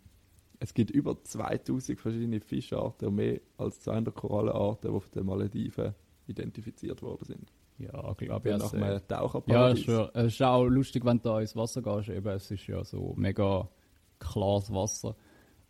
es 0.60 0.72
gibt 0.72 0.92
über 0.92 1.22
2000 1.22 1.98
verschiedene 1.98 2.40
Fischarten 2.40 3.08
und 3.08 3.16
mehr 3.16 3.40
als 3.58 3.80
200 3.80 4.14
Korallenarten, 4.14 4.90
die 4.90 4.96
auf 4.96 5.10
den 5.10 5.26
Malediven 5.26 5.94
identifiziert 6.26 7.02
worden 7.02 7.24
sind. 7.24 7.52
Ja, 7.78 8.14
glaube 8.16 8.48
ich. 8.48 8.54
Einem 8.54 9.08
Taucherparadies. 9.08 9.86
Ja, 9.86 9.94
schon. 9.94 10.10
Es 10.14 10.34
ist 10.34 10.42
auch 10.42 10.64
lustig, 10.64 11.04
wenn 11.04 11.18
du 11.18 11.24
da 11.24 11.40
ins 11.40 11.56
Wasser 11.56 11.82
gehst. 11.82 12.08
Eben, 12.08 12.28
es 12.28 12.50
ist 12.50 12.66
ja 12.66 12.84
so 12.84 13.14
mega 13.16 13.68
klares 14.18 14.72
Wasser. 14.72 15.16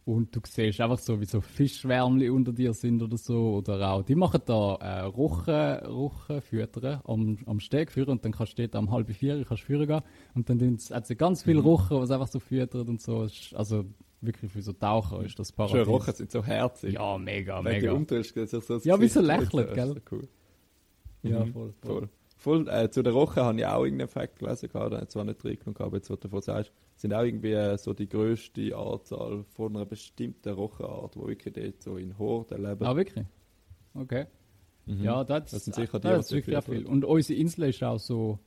Und 0.07 0.37
du 0.37 0.41
siehst 0.47 0.83
einfach 0.83 0.99
so, 0.99 1.19
wie 1.19 1.25
so 1.25 1.41
Fischschwärmli 1.41 2.29
unter 2.29 2.53
dir 2.53 2.75
sind 2.75 3.03
oder 3.03 3.17
so. 3.17 3.55
Oder 3.55 3.91
auch, 3.91 4.03
die 4.03 4.15
machen 4.15 4.43
da 4.45 4.75
äh, 4.75 5.01
Rochen, 5.01 5.79
Rochen 5.87 6.43
füttern 6.43 7.01
am, 7.05 7.39
am 7.47 7.59
Steg 7.59 7.91
führen 7.91 8.11
und 8.11 8.25
dann 8.25 8.33
kannst 8.33 8.59
du 8.59 8.63
dort 8.63 8.77
am 8.77 8.91
halb 8.91 9.11
vier 9.11 9.43
kannst 9.47 9.63
führen 9.63 9.87
gehen. 9.87 10.03
Und 10.35 10.51
dann 10.51 10.79
hat 10.91 11.07
sie 11.07 11.17
ganz 11.17 11.43
viele 11.43 11.61
mhm. 11.61 11.69
Rochen, 11.69 12.01
was 12.01 12.11
einfach 12.11 12.29
so 12.29 12.39
füttern 12.39 12.87
und 12.87 13.01
so. 13.01 13.27
Also 13.55 13.87
wirklich 14.21 14.53
für 14.53 14.61
so 14.61 14.75
Taucher 14.75 15.25
ist 15.25 15.39
das 15.39 15.53
Paradies. 15.53 15.85
Schön, 15.85 15.95
Rochen 15.95 16.15
sind 16.15 16.31
so 16.31 16.45
herzig. 16.45 16.95
Ja, 16.95 17.17
mega, 17.17 17.65
Wenn 17.65 17.73
mega. 17.73 17.95
Du 17.95 18.23
so 18.23 18.79
Ja, 18.85 19.01
wie 19.01 19.09
so 19.09 19.23
lächelt, 19.23 19.73
gell? 19.73 20.03
Cool. 20.11 20.29
Ja, 21.31 21.45
mhm. 21.45 21.53
voll. 21.53 21.75
voll. 21.83 22.09
voll. 22.37 22.69
äh, 22.69 22.91
zu 22.91 23.03
der 23.03 23.13
Roche 23.13 23.45
habe 23.45 23.59
ich 23.59 23.67
auch 23.67 23.85
irgendeinen 23.85 24.09
Fakt 24.09 24.39
gelesen, 24.39 24.69
gehabt, 24.69 24.95
habe 24.95 25.09
zwar 25.09 25.25
nicht 25.25 25.45
reingenommen, 25.45 25.81
aber 25.81 25.97
jetzt, 25.97 26.11
was 26.11 26.21
du 26.21 26.29
davon 26.29 26.43
sagst, 26.43 26.73
sind 26.97 27.13
auch 27.15 27.23
irgendwie 27.23 27.53
äh, 27.53 27.77
so 27.79 27.93
die 27.93 28.09
grösste 28.09 28.77
Anzahl 28.77 29.45
von 29.55 29.77
einer 29.77 29.87
bestimmten 29.87 30.53
Rochenart, 30.53 31.15
die 31.15 31.21
wirklich 31.21 31.55
dort 31.55 31.83
so 31.83 31.97
in 31.97 32.17
Horden 32.19 32.63
leben. 32.63 32.85
Ah, 32.85 32.95
wirklich? 32.97 33.27
Okay. 33.95 34.27
Mhm. 34.87 35.03
Ja, 35.03 35.25
das, 35.25 35.51
das 35.51 35.65
sind 35.65 35.75
sicher 35.75 35.99
die, 35.99 36.09
das 36.09 36.27
ist 36.27 36.33
wirklich 36.33 36.65
viel. 36.65 36.87
Und 36.87 37.05
unsere 37.05 37.39
Insel 37.39 37.71
ist 37.71 37.83
auch 37.83 37.99
so, 37.99 38.39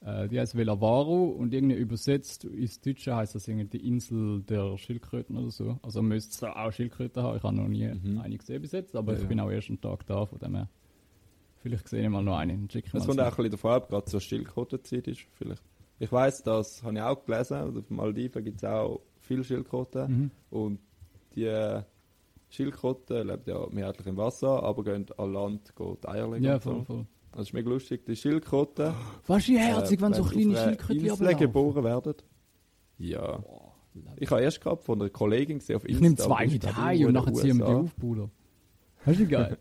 Äh, 0.00 0.28
die 0.28 0.38
heißt 0.38 0.54
Velavaru 0.54 1.30
und 1.30 1.52
irgendwie 1.52 1.74
übersetzt 1.74 2.44
ins 2.44 2.80
Deutsche 2.80 3.16
heißt 3.16 3.34
das 3.34 3.48
irgendwie 3.48 3.78
die 3.78 3.88
Insel 3.88 4.42
der 4.42 4.78
Schildkröten 4.78 5.36
oder 5.36 5.50
so. 5.50 5.80
Also 5.82 6.02
müsste 6.02 6.46
es 6.46 6.54
auch 6.54 6.72
Schildkröten 6.72 7.20
haben. 7.20 7.36
Ich 7.36 7.42
habe 7.42 7.56
noch 7.56 7.66
nie 7.66 7.88
mhm. 7.88 8.20
eine 8.20 8.38
gesehen 8.38 8.62
bis 8.62 8.70
jetzt, 8.70 8.94
aber 8.94 9.14
ja, 9.14 9.18
ich 9.18 9.26
bin 9.26 9.40
auch 9.40 9.50
erst 9.50 9.70
einen 9.70 9.80
Tag 9.80 10.06
da, 10.06 10.24
von 10.24 10.38
dem 10.38 10.54
her. 10.54 10.68
Vielleicht 11.62 11.88
sehe 11.88 12.02
ich 12.02 12.08
mal 12.08 12.22
noch 12.22 12.38
eine. 12.38 12.66
Es 12.72 13.06
kommt 13.06 13.20
auch 13.20 13.24
ein 13.24 13.36
bisschen 13.36 13.50
davon 13.50 13.72
ab, 13.72 13.88
gerade 13.88 14.04
zur 14.06 14.20
Schildkrötenzeit 14.20 15.08
ist. 15.08 15.20
Vielleicht. 15.32 15.62
Ich 15.98 16.12
weiß, 16.12 16.42
das 16.44 16.82
habe 16.82 16.94
ich 16.94 17.02
auch 17.02 17.24
gelesen. 17.24 17.54
Also 17.54 17.80
auf 17.80 17.90
Maldiven 17.90 18.44
gibt 18.44 18.58
es 18.58 18.64
auch 18.64 19.00
viele 19.20 19.42
Schildkröten. 19.42 20.10
Mhm. 20.10 20.30
Und 20.50 20.78
die 21.34 21.80
Schildkröten 22.50 23.26
leben 23.26 23.42
ja 23.46 23.66
mehrheitlich 23.70 24.06
im 24.06 24.16
Wasser, 24.16 24.62
aber 24.62 24.84
gehen 24.84 25.06
an 25.16 25.32
Land 25.32 25.74
gehen 25.76 25.96
Eier 26.04 26.30
legen. 26.30 26.44
Ja, 26.44 26.60
voll, 26.60 26.78
so. 26.78 26.84
voll. 26.84 27.06
Das 27.32 27.42
ist 27.42 27.52
mega 27.52 27.68
lustig. 27.68 28.06
Die 28.06 28.16
Schildkröten. 28.16 28.94
Was 29.26 29.48
ist 29.48 29.58
herzig, 29.58 29.98
äh, 29.98 30.02
wenn 30.02 30.14
so 30.14 30.24
kleine 30.24 30.56
Schildkröten 30.56 31.38
geboren 31.38 31.84
werden? 31.84 32.14
Ja. 32.98 33.38
Boah, 33.38 33.74
ich 34.16 34.30
habe 34.30 34.42
erst 34.42 34.60
gehabt 34.60 34.84
von 34.84 35.00
einer 35.00 35.10
Kollegin 35.10 35.58
gesehen 35.58 35.76
auf 35.76 35.84
Insta. 35.84 35.96
Ich 35.96 36.00
nehme 36.00 36.16
zwei 36.16 36.46
mit 36.46 36.76
heim 36.76 37.06
und 37.06 37.12
nachher 37.12 37.34
ziehen 37.34 37.58
wir 37.58 37.66
die 37.66 37.72
auf, 37.72 37.96
Bruder. 37.96 38.30
Das 39.04 39.18
ist 39.18 39.28
geil. 39.28 39.58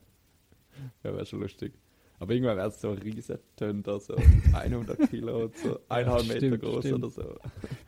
ja, 1.04 1.14
wäre 1.14 1.26
schon 1.26 1.42
lustig. 1.42 1.74
Aber 2.20 2.34
irgendwann 2.34 2.58
wäre 2.58 2.68
es 2.68 2.82
so 2.82 2.92
ein 2.92 2.98
riesen 2.98 3.38
Tönder, 3.56 4.00
so 4.00 4.16
100 4.54 5.10
Kilo 5.10 5.44
und 5.44 5.58
so 5.58 5.80
eineinhalb 5.88 6.26
ja, 6.26 6.34
Meter 6.34 6.58
groß 6.58 6.80
stimmt. 6.80 7.04
oder 7.04 7.10
so. 7.10 7.36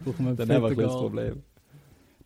Brauchen 0.03 0.25
wir 0.25 0.36
Dann 0.36 0.51
haben 0.51 0.77
wir 0.77 0.83
ein 0.86 0.89
Problem. 0.89 1.43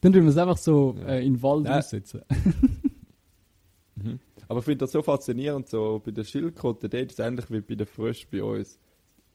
Dann 0.02 0.12
tun 0.12 0.24
wir 0.24 0.30
es 0.30 0.38
einfach 0.38 0.58
so 0.58 0.96
ja. 1.00 1.08
äh, 1.08 1.26
in 1.26 1.36
den 1.36 1.44
Wald 1.44 1.66
ja. 1.66 1.78
aussetzen. 1.78 2.22
mhm. 3.96 4.20
Aber 4.50 4.60
ich 4.60 4.66
finde 4.66 4.80
das 4.80 4.92
so 4.92 5.02
faszinierend, 5.02 5.70
so 5.70 6.02
bei 6.04 6.12
den 6.12 6.26
Schildkröten, 6.26 6.90
dort 6.90 7.12
ist 7.12 7.20
es 7.20 7.26
ähnlich 7.26 7.50
wie 7.50 7.62
bei 7.62 7.76
den 7.76 7.88
Fröschen 7.88 8.28
bei 8.30 8.44
uns. 8.44 8.80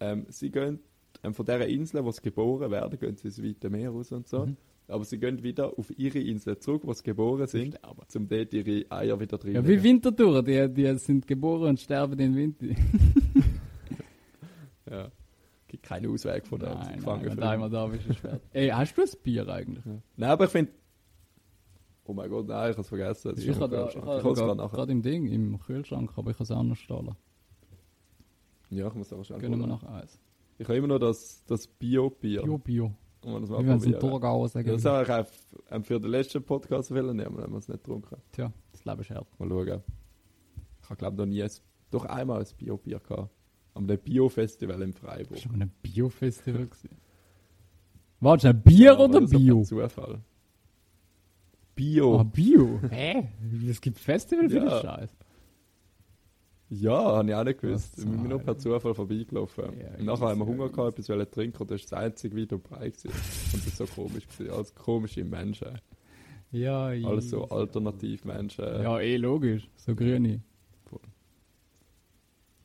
Ähm, 0.00 0.26
sie 0.28 0.50
gehen 0.50 0.80
ähm, 1.22 1.32
von 1.32 1.46
dieser 1.46 1.66
Insel, 1.66 2.04
wo 2.04 2.12
sie 2.12 2.20
geboren 2.20 2.70
werden, 2.70 2.98
gehen 2.98 3.16
sie 3.16 3.28
ins 3.28 3.42
weite 3.42 3.70
Meer 3.70 3.90
raus 3.90 4.12
und 4.12 4.28
so. 4.28 4.44
Mhm. 4.44 4.56
Aber 4.88 5.04
sie 5.04 5.18
gehen 5.18 5.42
wieder 5.42 5.78
auf 5.78 5.96
ihre 5.98 6.18
Insel 6.18 6.58
zurück, 6.58 6.82
wo 6.84 6.92
sie 6.94 7.02
geboren 7.02 7.46
sind, 7.46 7.78
um 8.14 8.26
dort 8.26 8.54
ihre 8.54 8.90
Eier 8.90 9.20
wieder 9.20 9.36
drin 9.36 9.54
Ja, 9.54 9.66
wie 9.66 9.82
Winterthur, 9.82 10.42
die, 10.42 10.68
die 10.72 10.98
sind 10.98 11.26
geboren 11.26 11.68
und 11.70 11.80
sterben 11.80 12.18
im 12.18 12.34
Winter. 12.34 12.66
ja. 14.90 15.10
Gibt 15.68 15.82
keinen 15.82 16.10
Ausweg 16.10 16.46
von 16.46 16.58
der 16.58 16.74
nein, 16.74 16.96
gefangen. 16.96 17.26
Nein, 17.26 17.42
einmal 17.42 17.68
da 17.68 17.86
bist 17.86 18.08
du 18.08 18.14
schwer. 18.14 18.40
Ey, 18.52 18.68
hast 18.68 18.96
du 18.96 19.02
ein 19.02 19.08
Bier 19.22 19.46
eigentlich? 19.46 19.84
Ja. 19.84 19.98
Nein, 20.16 20.30
aber 20.30 20.44
ich 20.44 20.50
finde. 20.50 20.72
Oh 22.04 22.14
mein 22.14 22.30
Gott, 22.30 22.48
nein, 22.48 22.70
ich 22.70 22.72
habe 22.72 22.80
es 22.80 22.88
vergessen. 22.88 23.34
Ich, 23.36 23.46
ich 23.46 23.60
habe 23.60 23.76
es 23.76 24.72
gerade 24.72 24.92
im 24.92 25.02
Ding, 25.02 25.26
im 25.26 25.60
Kühlschrank, 25.60 26.12
aber 26.16 26.30
ich 26.30 26.36
habe 26.36 26.44
es 26.44 26.50
auch 26.50 26.62
noch 26.62 26.76
stahlen. 26.76 27.14
Ja, 28.70 28.88
ich 28.88 28.94
muss 28.94 29.12
auch 29.12 29.22
schnell. 29.22 29.40
Gönnen 29.40 29.60
wir 29.60 29.66
noch 29.66 29.82
eins. 29.82 30.18
Ich 30.56 30.66
habe 30.66 30.78
immer 30.78 30.88
noch 30.88 30.98
das, 30.98 31.44
das 31.44 31.66
Bio-Bier. 31.66 32.42
Bio-Bio. 32.42 32.94
Und 33.24 33.42
das 33.42 33.50
Wie 33.50 33.66
wenn 33.66 33.76
es 33.76 33.86
ein 33.86 33.98
Thurgauer 33.98 34.48
sagen. 34.48 34.68
Das 34.68 34.84
habe 34.84 35.02
ich 35.02 35.72
auch 35.72 35.84
für 35.84 36.00
den 36.00 36.10
letzten 36.10 36.42
Podcast 36.42 36.90
wollen 36.92 37.16
nehmen, 37.16 37.38
haben 37.38 37.52
wir 37.52 37.58
es 37.58 37.68
nicht 37.68 37.82
getrunken. 37.82 38.16
Tja, 38.32 38.52
das 38.72 38.84
Leben 38.84 39.00
ist 39.00 39.10
hart. 39.10 39.26
Mal 39.38 39.48
schauen. 39.48 39.82
Ich 40.82 40.90
habe 40.90 40.98
glaube 40.98 41.16
noch 41.16 41.26
nie, 41.26 41.42
ein, 41.42 41.50
doch 41.90 42.04
einmal 42.04 42.40
ein 42.40 42.46
Bio-Bier 42.56 43.00
gehabt. 43.00 43.30
Am 43.74 43.86
Bio-Festival 43.86 44.82
in 44.82 44.92
Freiburg. 44.92 45.38
An 45.46 45.54
einem 45.54 45.70
Bio-Festival 45.82 46.66
gewesen? 46.66 46.96
Warte, 48.20 48.48
ein 48.48 48.62
Bier 48.62 48.92
ja, 48.92 48.98
oder 48.98 49.20
Bio? 49.20 49.62
Zufall. 49.62 50.20
Bio. 51.74 52.18
Ah, 52.18 52.22
Bio? 52.24 52.80
Hä? 52.90 53.28
Es 53.68 53.80
gibt 53.80 53.98
Festival 53.98 54.48
für 54.48 54.56
ja. 54.56 54.80
den 54.80 54.82
Scheiß. 54.82 55.16
Ja, 56.70 57.16
habe 57.16 57.28
ich 57.28 57.34
auch 57.34 57.44
nicht 57.44 57.60
gewusst. 57.60 57.96
Wir 57.96 58.02
sind 58.02 58.28
nur 58.28 58.38
per 58.40 58.58
Zufall 58.58 58.94
vorbeigelaufen. 58.94 59.64
Ja, 59.80 59.98
und 59.98 60.04
nachher 60.04 60.28
haben 60.28 60.40
wir 60.40 60.46
Hunger 60.46 60.68
gehabt, 60.68 60.98
etwas 60.98 61.08
wollen 61.08 61.30
trinken 61.30 61.62
und 61.62 61.70
das 61.70 61.80
war 61.90 61.98
das 61.98 62.04
einzige 62.04 62.36
Video 62.36 62.58
dabei. 62.58 62.90
Gewesen. 62.90 63.08
Und 63.54 63.66
das 63.66 63.80
war 63.80 63.86
so 63.86 63.94
komisch. 63.94 64.28
Gewesen. 64.28 64.50
Alles 64.50 64.74
komische 64.74 65.24
Menschen. 65.24 65.80
Ja, 66.50 66.86
Alles 66.86 67.30
so 67.30 67.48
Alternativmenschen. 67.48 68.64
Ja, 68.64 69.00
eh 69.00 69.16
logisch. 69.16 69.68
So 69.76 69.94
grüne. 69.94 70.40
Voll. 70.84 71.00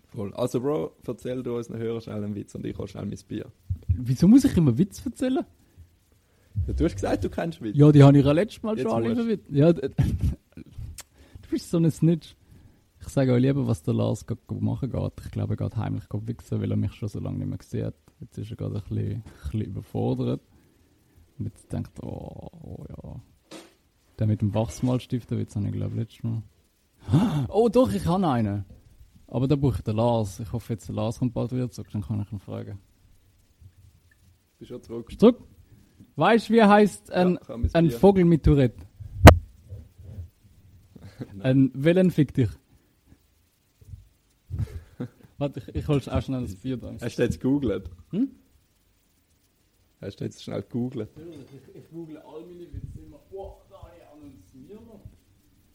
Voll. 0.10 0.34
Also, 0.34 0.60
Bro, 0.60 0.96
erzähl 1.06 1.42
du 1.42 1.56
uns 1.56 1.70
einen 1.70 1.82
Hörer 1.82 2.02
schnell 2.02 2.24
einen 2.24 2.36
Witz 2.36 2.56
und 2.56 2.66
ich 2.66 2.78
hole 2.78 2.88
schnell 2.88 3.06
mein 3.06 3.18
Bier. 3.28 3.46
Wieso 3.88 4.28
muss 4.28 4.44
ich 4.44 4.56
immer 4.58 4.78
Witz 4.78 5.06
erzählen? 5.06 5.46
Ja, 6.68 6.74
du 6.74 6.86
hast 6.86 6.96
gesagt, 6.96 7.24
du 7.24 7.30
kennst 7.30 7.62
Witz. 7.62 7.78
Ja, 7.78 7.92
die 7.92 8.04
habe 8.04 8.18
ich 8.18 8.26
ja 8.26 8.32
letztes 8.32 8.64
Mal 8.64 8.78
Jetzt 8.78 8.90
schon 8.90 9.04
alle 9.04 9.28
Witz. 9.28 9.46
Ja, 9.50 9.74
du 9.74 9.90
bist 11.50 11.70
so 11.70 11.78
ein 11.78 11.90
Snitch. 11.92 12.36
Ich 13.06 13.10
sage 13.10 13.34
euch 13.34 13.42
lieber, 13.42 13.68
was 13.68 13.84
der 13.84 13.94
Lars 13.94 14.26
machen 14.48 14.90
geht. 14.90 15.12
Ich 15.26 15.32
glaube, 15.32 15.54
er 15.54 15.58
geht 15.58 15.76
heimlich 15.76 16.06
wichsen, 16.10 16.62
weil 16.62 16.72
er 16.72 16.78
mich 16.78 16.94
schon 16.94 17.10
so 17.10 17.20
lange 17.20 17.46
nicht 17.46 17.74
mehr 17.74 17.86
hat. 17.88 17.96
Jetzt 18.22 18.38
ist 18.38 18.50
er 18.50 18.56
gerade 18.56 18.76
ein 18.76 18.82
bisschen, 18.82 19.16
ein 19.16 19.24
bisschen 19.42 19.62
überfordert. 19.62 20.42
Und 21.38 21.46
jetzt 21.46 21.72
denkt 21.74 22.00
er, 22.00 22.06
oh, 22.06 22.50
oh 22.54 22.86
ja. 22.88 23.22
Der 24.18 24.28
mit 24.28 24.42
dem 24.42 24.54
Wachsmalstift, 24.54 25.30
den 25.30 25.40
Witz 25.40 25.56
habe 25.56 25.68
ich 25.68 25.74
glaube 25.74 25.96
letztes 25.96 26.24
Mal. 26.24 26.44
Oh 27.50 27.68
doch, 27.68 27.92
ich 27.92 28.06
habe 28.06 28.26
einen. 28.26 28.64
Aber 29.28 29.48
da 29.48 29.58
brauche 29.58 29.78
ich 29.78 29.84
den 29.84 29.98
Lars. 29.98 30.40
Ich 30.40 30.54
hoffe 30.54 30.74
jetzt, 30.74 30.88
der 30.88 30.96
Lars 30.96 31.20
kommt 31.20 31.34
bald 31.34 31.52
wieder 31.52 31.70
zurück, 31.70 31.90
dann 31.92 32.04
kann 32.04 32.22
ich 32.22 32.32
ihn 32.32 32.40
fragen. 32.40 32.80
Bist 34.60 34.72
du 34.72 34.78
zurück? 34.80 35.20
Zurück? 35.20 35.40
Weißt 36.16 36.48
du, 36.48 36.54
wie 36.54 36.64
heißt 36.64 37.12
ein, 37.12 37.38
ja, 37.50 37.56
ein 37.74 37.92
Vogel 37.92 38.24
mit 38.24 38.44
Tourette? 38.44 38.86
ein 41.42 41.72
Wellenfick 41.74 42.34
dich. 42.34 42.50
Warte, 45.44 45.60
ich, 45.60 45.76
ich 45.76 45.88
hol 45.90 45.98
auch 45.98 46.22
schnell 46.22 46.42
das 46.44 46.56
Bier 46.56 46.78
da. 46.78 46.94
Hast 47.02 47.20
du 47.20 47.24
jetzt 47.24 47.42
gegoogelt? 47.42 47.90
Hm? 48.12 48.32
Hast 50.00 50.22
du 50.22 50.24
jetzt 50.24 50.42
schnell 50.42 50.62
gegoogelt? 50.62 51.10
Ich, 51.18 51.76
ich 51.76 51.90
google 51.90 52.18
all 52.20 52.46
meine 52.46 52.62
Witze 52.62 53.00
immer. 53.06 53.20
Wow, 53.30 53.58
da 53.70 53.84
habe 53.84 53.92
ich 53.98 54.08
auch 54.08 54.16
noch 54.16 54.24
ein 54.24 54.42
Smirnoff. 54.52 55.02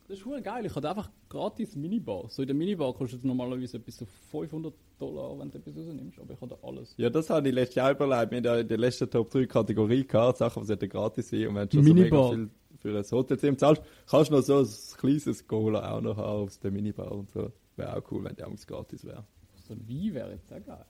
Das 0.07 0.17
ist 0.17 0.23
schon 0.23 0.43
geil. 0.43 0.65
Ich 0.65 0.75
habe 0.75 0.89
einfach 0.89 1.11
gratis 1.29 1.77
Minibar. 1.77 2.31
So 2.31 2.41
in 2.41 2.49
der 2.49 2.57
Minibar 2.57 2.95
kostet 2.95 3.19
es 3.19 3.25
normalerweise 3.27 3.79
bis 3.79 3.99
zu 3.99 4.07
500 4.07 4.73
Dollar, 4.99 5.39
wenn 5.39 5.51
du 5.51 5.59
etwas 5.59 5.77
rausnimmst. 5.77 6.19
Aber 6.19 6.33
ich 6.33 6.41
habe 6.41 6.59
alles. 6.63 6.95
Ja, 6.97 7.11
das 7.11 7.29
habe 7.29 7.47
ich 7.47 7.55
letztes 7.55 7.75
Jahr 7.75 7.91
überlegt. 7.91 8.31
Wir 8.31 8.51
haben 8.51 8.61
in 8.61 8.69
der 8.69 8.79
letzten 8.79 9.11
Top 9.11 9.29
3 9.29 9.45
Kategorie 9.45 10.07
gehabt. 10.07 10.39
Sachen, 10.39 10.67
die 10.67 10.89
gratis 10.89 11.29
sind. 11.29 11.47
Und 11.47 11.57
wenn 11.57 11.69
du 11.69 11.77
schon 11.77 11.95
Minibar. 11.95 12.31
so 12.31 12.37
mega 12.37 12.49
viel 12.49 12.79
für 12.79 12.99
ein 12.99 13.05
Hotelzimmer 13.11 13.59
zahlst, 13.59 13.83
kannst 14.07 14.31
du 14.31 14.35
noch 14.37 14.43
so 14.43 14.61
ein 14.61 14.69
kleines 14.97 15.47
Cola 15.47 15.93
auch 15.93 16.01
noch 16.01 16.17
haben 16.17 16.45
aus 16.45 16.59
der 16.59 16.71
Minibar 16.71 17.13
und 17.13 17.31
so. 17.31 17.53
Wäre 17.77 17.99
auch 17.99 18.11
cool, 18.11 18.25
wenn 18.25 18.35
die 18.35 18.45
Angst 18.45 18.67
gratis 18.67 19.05
wäre. 19.05 19.27
So 19.69 19.75
ein 19.75 19.87
Wein 19.87 20.15
wäre 20.15 20.33
jetzt 20.33 20.51
auch 20.51 20.65
geil. 20.65 20.87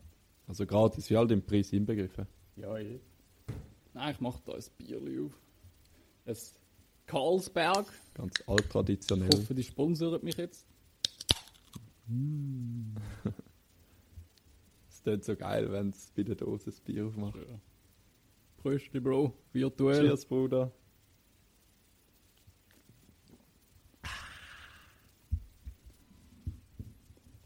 Also 0.46 0.64
gratis, 0.64 1.10
wie 1.10 1.16
all 1.16 1.26
den 1.26 1.44
Preis 1.44 1.72
inbegriffen. 1.72 2.28
Ja, 2.54 2.78
eh. 2.78 3.00
Nein, 3.92 4.14
ich 4.14 4.20
mache 4.20 4.40
da 4.44 4.52
ein 4.54 4.62
Bierli 4.78 5.18
auf. 5.18 5.32
Ein 6.24 6.36
Karlsberg. 7.06 7.86
Ganz 8.14 8.40
alttraditionell. 8.46 9.30
Ich 9.32 9.40
hoffe, 9.40 9.54
die 9.54 9.64
sponsert 9.64 10.22
mich 10.22 10.36
jetzt. 10.36 10.64
Mm. 12.06 12.94
Es 14.90 15.02
tut 15.02 15.24
so 15.24 15.36
geil, 15.36 15.70
wenn 15.70 15.90
es 15.90 16.10
bei 16.16 16.24
der 16.24 16.34
Dose 16.34 16.66
das 16.66 16.80
Bier 16.80 17.06
aufmacht. 17.06 17.36
Ja. 17.36 17.60
Prösti, 18.56 18.98
Bro. 18.98 19.32
Virtuell. 19.52 20.08
Cheers, 20.08 20.26
Bruder. 20.26 20.72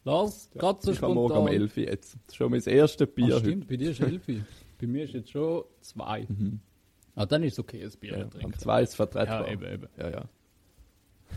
Lars, 0.05 0.51
ja, 0.55 0.61
gerade 0.61 0.81
so 0.83 0.91
ich 0.91 0.97
spontan. 0.99 1.15
morgen 1.15 1.37
um 1.37 1.49
11 1.49 1.77
Uhr 1.77 1.85
jetzt. 1.85 2.15
Das 2.15 2.23
ist 2.29 2.37
schon 2.37 2.51
mein 2.51 2.63
erstes 2.63 3.09
Bier. 3.15 3.37
Ach, 3.37 3.41
stimmt, 3.41 3.69
bei 3.69 3.77
dir 3.77 3.91
ist 3.91 4.01
11 4.01 4.29
Uhr. 4.29 4.35
bei 4.81 4.87
mir 4.87 5.05
ist 5.05 5.15
jetzt 5.15 5.31
schon 5.31 5.65
2. 5.81 6.27
Mhm. 6.29 6.61
Ah, 7.15 7.27
dann 7.27 7.43
ist 7.43 7.53
es 7.53 7.59
okay, 7.59 7.85
ein 7.85 7.91
Bier 8.01 8.19
ja, 8.19 8.25
trinken. 8.25 8.55
Am 8.55 8.59
2 8.59 8.83
ist 8.83 8.95
vertretbar. 8.95 9.47
Ja, 9.47 9.53
eben, 9.53 9.65
eben. 9.67 9.89
Ja, 9.99 10.11
ja. 10.11 10.25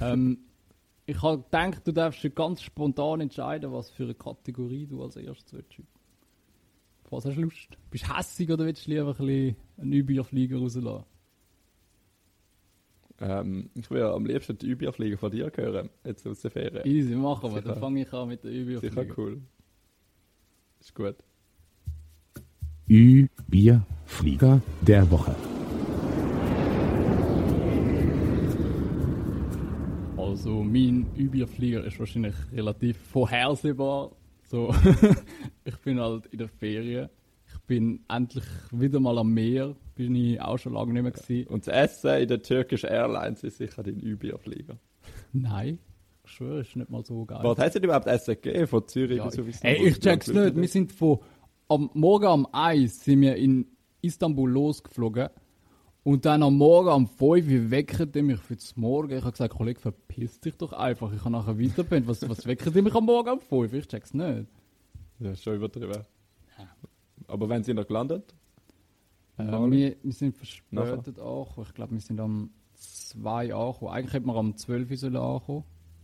ähm, 0.01 0.39
ich 1.05 1.21
habe 1.21 1.43
gedacht, 1.43 1.85
du 1.85 1.91
darfst 1.91 2.33
ganz 2.33 2.61
spontan 2.61 3.19
entscheiden, 3.19 3.73
was 3.73 3.89
für 3.89 4.03
eine 4.03 4.15
Kategorie 4.15 4.87
du 4.87 5.03
als 5.03 5.17
erstes 5.17 5.53
willst. 5.53 5.81
Was 7.09 7.25
hast 7.25 7.35
du 7.37 7.41
Lust? 7.41 7.77
Bist 7.91 8.07
du 8.07 8.17
hässig 8.17 8.49
oder 8.49 8.65
willst 8.65 8.87
du 8.87 8.91
lieber 8.91 9.09
ein 9.09 9.15
bisschen 9.15 9.55
einen 9.77 9.93
Überflieger 9.93 10.57
rauslassen? 10.57 11.05
Ähm, 13.21 13.69
ich 13.75 13.89
will 13.89 14.03
am 14.03 14.25
liebsten 14.25 14.57
die 14.57 14.67
Überflieger 14.67 15.17
von 15.17 15.31
dir 15.31 15.51
hören, 15.55 15.89
jetzt 16.03 16.27
aus 16.27 16.41
der 16.41 16.51
Ferien. 16.51 16.85
Easy, 16.85 17.15
machen 17.15 17.53
wir. 17.53 17.61
Dann 17.61 17.79
fange 17.79 18.01
ich 18.01 18.13
an 18.13 18.27
mit 18.27 18.43
der 18.43 18.51
Überflieger. 18.51 19.01
Sicher 19.01 19.13
cool. 19.17 19.41
Ist 20.79 20.93
gut. 20.93 21.15
Ü-Bier-Flieger 22.89 24.61
der 24.81 25.09
Woche. 25.09 25.35
Also 30.17 30.63
mein 30.63 31.07
Überflieger 31.15 31.83
ist 31.85 31.99
wahrscheinlich 31.99 32.35
relativ 32.51 32.97
vorhersehbar. 32.97 34.11
So, 34.43 34.75
ich 35.63 35.77
bin 35.77 35.99
halt 35.99 36.27
in 36.27 36.39
der 36.39 36.49
Ferien 36.49 37.09
bin 37.67 38.03
endlich 38.07 38.45
wieder 38.71 38.99
mal 38.99 39.17
am 39.17 39.33
Meer. 39.33 39.75
Bin 39.95 40.15
ich 40.15 40.41
auch 40.41 40.57
schon 40.57 40.73
lange 40.73 40.93
nicht 40.93 41.03
mehr 41.03 41.11
gewesen. 41.11 41.47
Und 41.47 41.67
das 41.67 41.73
Essen 41.73 42.21
in 42.21 42.27
der 42.27 42.41
Turkish 42.41 42.83
Airlines 42.83 43.43
ist 43.43 43.57
sicher 43.57 43.81
dein 43.81 43.99
Überflieger. 43.99 44.77
Nein. 45.31 45.79
Ich 46.25 46.31
schwöre, 46.31 46.61
ist 46.61 46.75
nicht 46.75 46.89
mal 46.89 47.05
so 47.05 47.25
geil. 47.25 47.39
Was 47.43 47.57
hat 47.57 47.75
es 47.75 47.81
überhaupt 47.81 48.07
Essen 48.07 48.35
gegeben? 48.41 48.67
Von 48.67 48.87
Zürich 48.87 49.17
ja, 49.17 49.27
bis 49.27 49.61
Ey, 49.61 49.87
ich 49.87 49.99
check's 49.99 50.27
nicht. 50.27 50.55
Wir 50.55 50.67
sind 50.67 50.91
von 50.91 51.19
am 51.67 51.89
Morgen 51.93 52.27
um 52.27 52.47
1 52.51 53.03
sind 53.03 53.21
wir 53.21 53.35
in 53.35 53.67
Istanbul 54.01 54.49
losgeflogen. 54.51 55.29
Und 56.03 56.25
dann 56.25 56.43
am 56.43 56.57
Morgen 56.57 56.89
um 56.89 57.07
5 57.07 57.19
Uhr 57.47 57.71
wecken 57.71 58.11
die 58.11 58.21
mich 58.21 58.39
für 58.39 58.55
das 58.55 58.75
Morgen. 58.75 59.11
Ich 59.11 59.23
habe 59.23 59.31
gesagt, 59.31 59.55
Kollege, 59.55 59.79
verpiss 59.79 60.39
dich 60.39 60.55
doch 60.55 60.73
einfach. 60.73 61.11
Ich 61.13 61.21
habe 61.21 61.31
nachher 61.31 61.59
weiterpennt. 61.59 62.07
Was, 62.07 62.27
was 62.29 62.45
wecken 62.45 62.73
die 62.73 62.81
mich 62.81 62.93
am 62.93 63.05
Morgen 63.05 63.29
um 63.29 63.39
5 63.39 63.73
Ich 63.73 63.87
check's 63.87 64.13
nicht. 64.13 64.47
Ja, 65.19 65.35
schon 65.35 65.55
übertrieben. 65.55 66.03
Aber 67.27 67.49
wenn 67.49 67.63
sie 67.63 67.73
noch 67.73 67.87
gelandet? 67.87 68.35
Äh, 69.37 69.43
wir, 69.43 69.95
wir 70.01 70.13
sind 70.13 70.35
verspätet 70.35 71.19
auch. 71.19 71.57
Ich 71.57 71.73
glaube, 71.73 71.93
wir 71.93 72.01
sind 72.01 72.19
am 72.19 72.51
2 72.75 73.53
angekommen. 73.53 73.91
Eigentlich 73.91 74.13
hätten 74.13 74.27
wir 74.27 74.35
am 74.35 74.55
12 74.55 75.03
Uhr 75.03 75.21
ankommen 75.21 75.63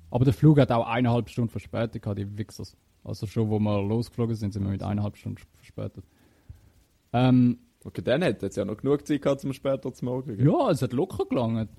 Aber 0.10 0.26
der 0.26 0.34
Flug 0.34 0.60
hat 0.60 0.72
auch 0.72 0.88
eineinhalb 0.88 1.30
Stunden 1.30 1.50
verspätet 1.50 2.02
gehabt, 2.02 2.20
die 2.20 2.38
Wichsers. 2.38 2.76
Also 3.04 3.26
schon, 3.26 3.50
wo 3.50 3.60
wir 3.60 3.82
losgeflogen 3.82 4.36
sind, 4.36 4.54
sind 4.54 4.64
wir 4.64 4.72
mit 4.72 4.84
eineinhalb 4.84 5.18
Stunden 5.18 5.40
verspätet. 5.56 6.06
Ähm, 7.14 7.58
okay, 7.84 8.02
dann 8.02 8.22
hätte 8.22 8.46
es 8.46 8.56
ja 8.56 8.66
noch 8.66 8.78
genug 8.78 9.06
Zeit 9.08 9.22
gehabt, 9.22 9.42
zum 9.42 9.54
später 9.54 9.92
zu 9.94 10.06
morgen. 10.06 10.38
Gell? 10.38 10.46
Ja, 10.46 10.70
es 10.70 10.82
hat 10.82 10.94
locker 10.94 11.26
gelangt. 11.26 11.70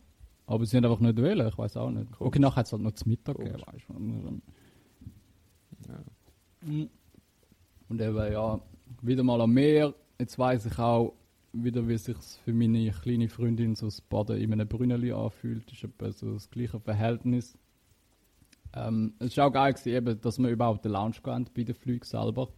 Aber 0.46 0.66
sie 0.66 0.76
haben 0.76 0.84
einfach 0.84 1.00
nicht 1.00 1.16
wählen, 1.18 1.46
ich 1.46 1.56
weiß 1.56 1.76
auch 1.76 1.90
nicht. 1.90 2.10
Komisch. 2.12 2.28
Okay, 2.28 2.38
nachher 2.40 2.56
hat 2.56 2.66
es 2.66 2.72
halt 2.72 2.82
noch 2.82 2.92
zum 2.92 3.10
Mittag 3.10 3.36
gegeben, 3.36 3.62
weißt 3.64 3.84
du. 3.88 4.40
Ja. 5.88 6.88
Und 7.88 8.00
eben, 8.00 8.32
ja, 8.32 8.60
wieder 9.00 9.22
mal 9.22 9.40
am 9.40 9.52
Meer. 9.52 9.94
Jetzt 10.18 10.38
weiß 10.38 10.66
ich 10.66 10.78
auch 10.78 11.14
wieder, 11.52 11.86
wie 11.88 11.94
es 11.94 12.04
sich 12.04 12.16
für 12.44 12.52
meine 12.52 12.90
kleine 12.90 13.28
Freundin 13.28 13.74
so 13.74 13.86
das 13.86 14.00
Baden 14.00 14.38
in 14.38 14.52
einem 14.52 14.68
Brünneli 14.68 15.12
anfühlt. 15.12 15.66
Das 15.66 15.74
ist 15.74 15.84
etwa 15.84 16.12
so 16.12 16.32
das 16.32 16.50
gleiche 16.50 16.80
Verhältnis. 16.80 17.58
Ähm, 18.74 19.14
es 19.18 19.36
war 19.36 19.48
auch 19.48 19.52
geil, 19.52 19.72
gewesen, 19.74 19.94
eben, 19.94 20.20
dass 20.20 20.38
wir 20.38 20.48
überhaupt 20.48 20.84
den 20.84 20.92
Lounge 20.92 21.16
gehen 21.22 21.48
bei 21.54 21.64
den 21.64 21.74
Flügen 21.74 22.04
selber. 22.04 22.48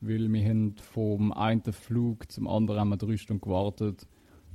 Weil 0.00 0.32
wir 0.32 0.44
haben 0.44 0.76
vom 0.76 1.32
einen 1.32 1.72
Flug 1.72 2.30
zum 2.30 2.48
anderen 2.48 2.80
haben 2.80 2.90
wir 2.90 2.96
drei 2.96 3.16
Stunden 3.16 3.42
gewartet. 3.42 4.06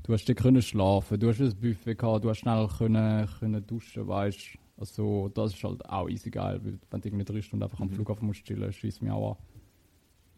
Du 0.03 0.13
hast 0.13 0.33
können 0.35 0.61
schlafen, 0.61 1.19
du 1.19 1.29
hast 1.29 1.41
ein 1.41 1.55
Buffet 1.59 1.95
gehabt, 1.95 2.23
du 2.23 2.29
hast 2.29 2.39
schnell 2.39 2.67
können, 2.67 3.27
können 3.39 3.65
duschen, 3.65 4.07
weißt 4.07 4.57
Also 4.77 5.29
das 5.29 5.53
ist 5.53 5.63
halt 5.63 5.87
auch 5.87 6.09
easy 6.09 6.29
geil, 6.29 6.59
weil 6.63 6.79
wenn 6.89 7.01
du 7.01 7.07
irgendwie 7.07 7.25
drei 7.25 7.41
Stunden 7.41 7.63
einfach 7.63 7.79
am 7.79 7.89
mhm. 7.89 7.93
Flughafen 7.93 8.25
musst 8.25 8.45
chillen, 8.45 8.71
schießt 8.71 9.01
mich 9.01 9.11
auch 9.11 9.37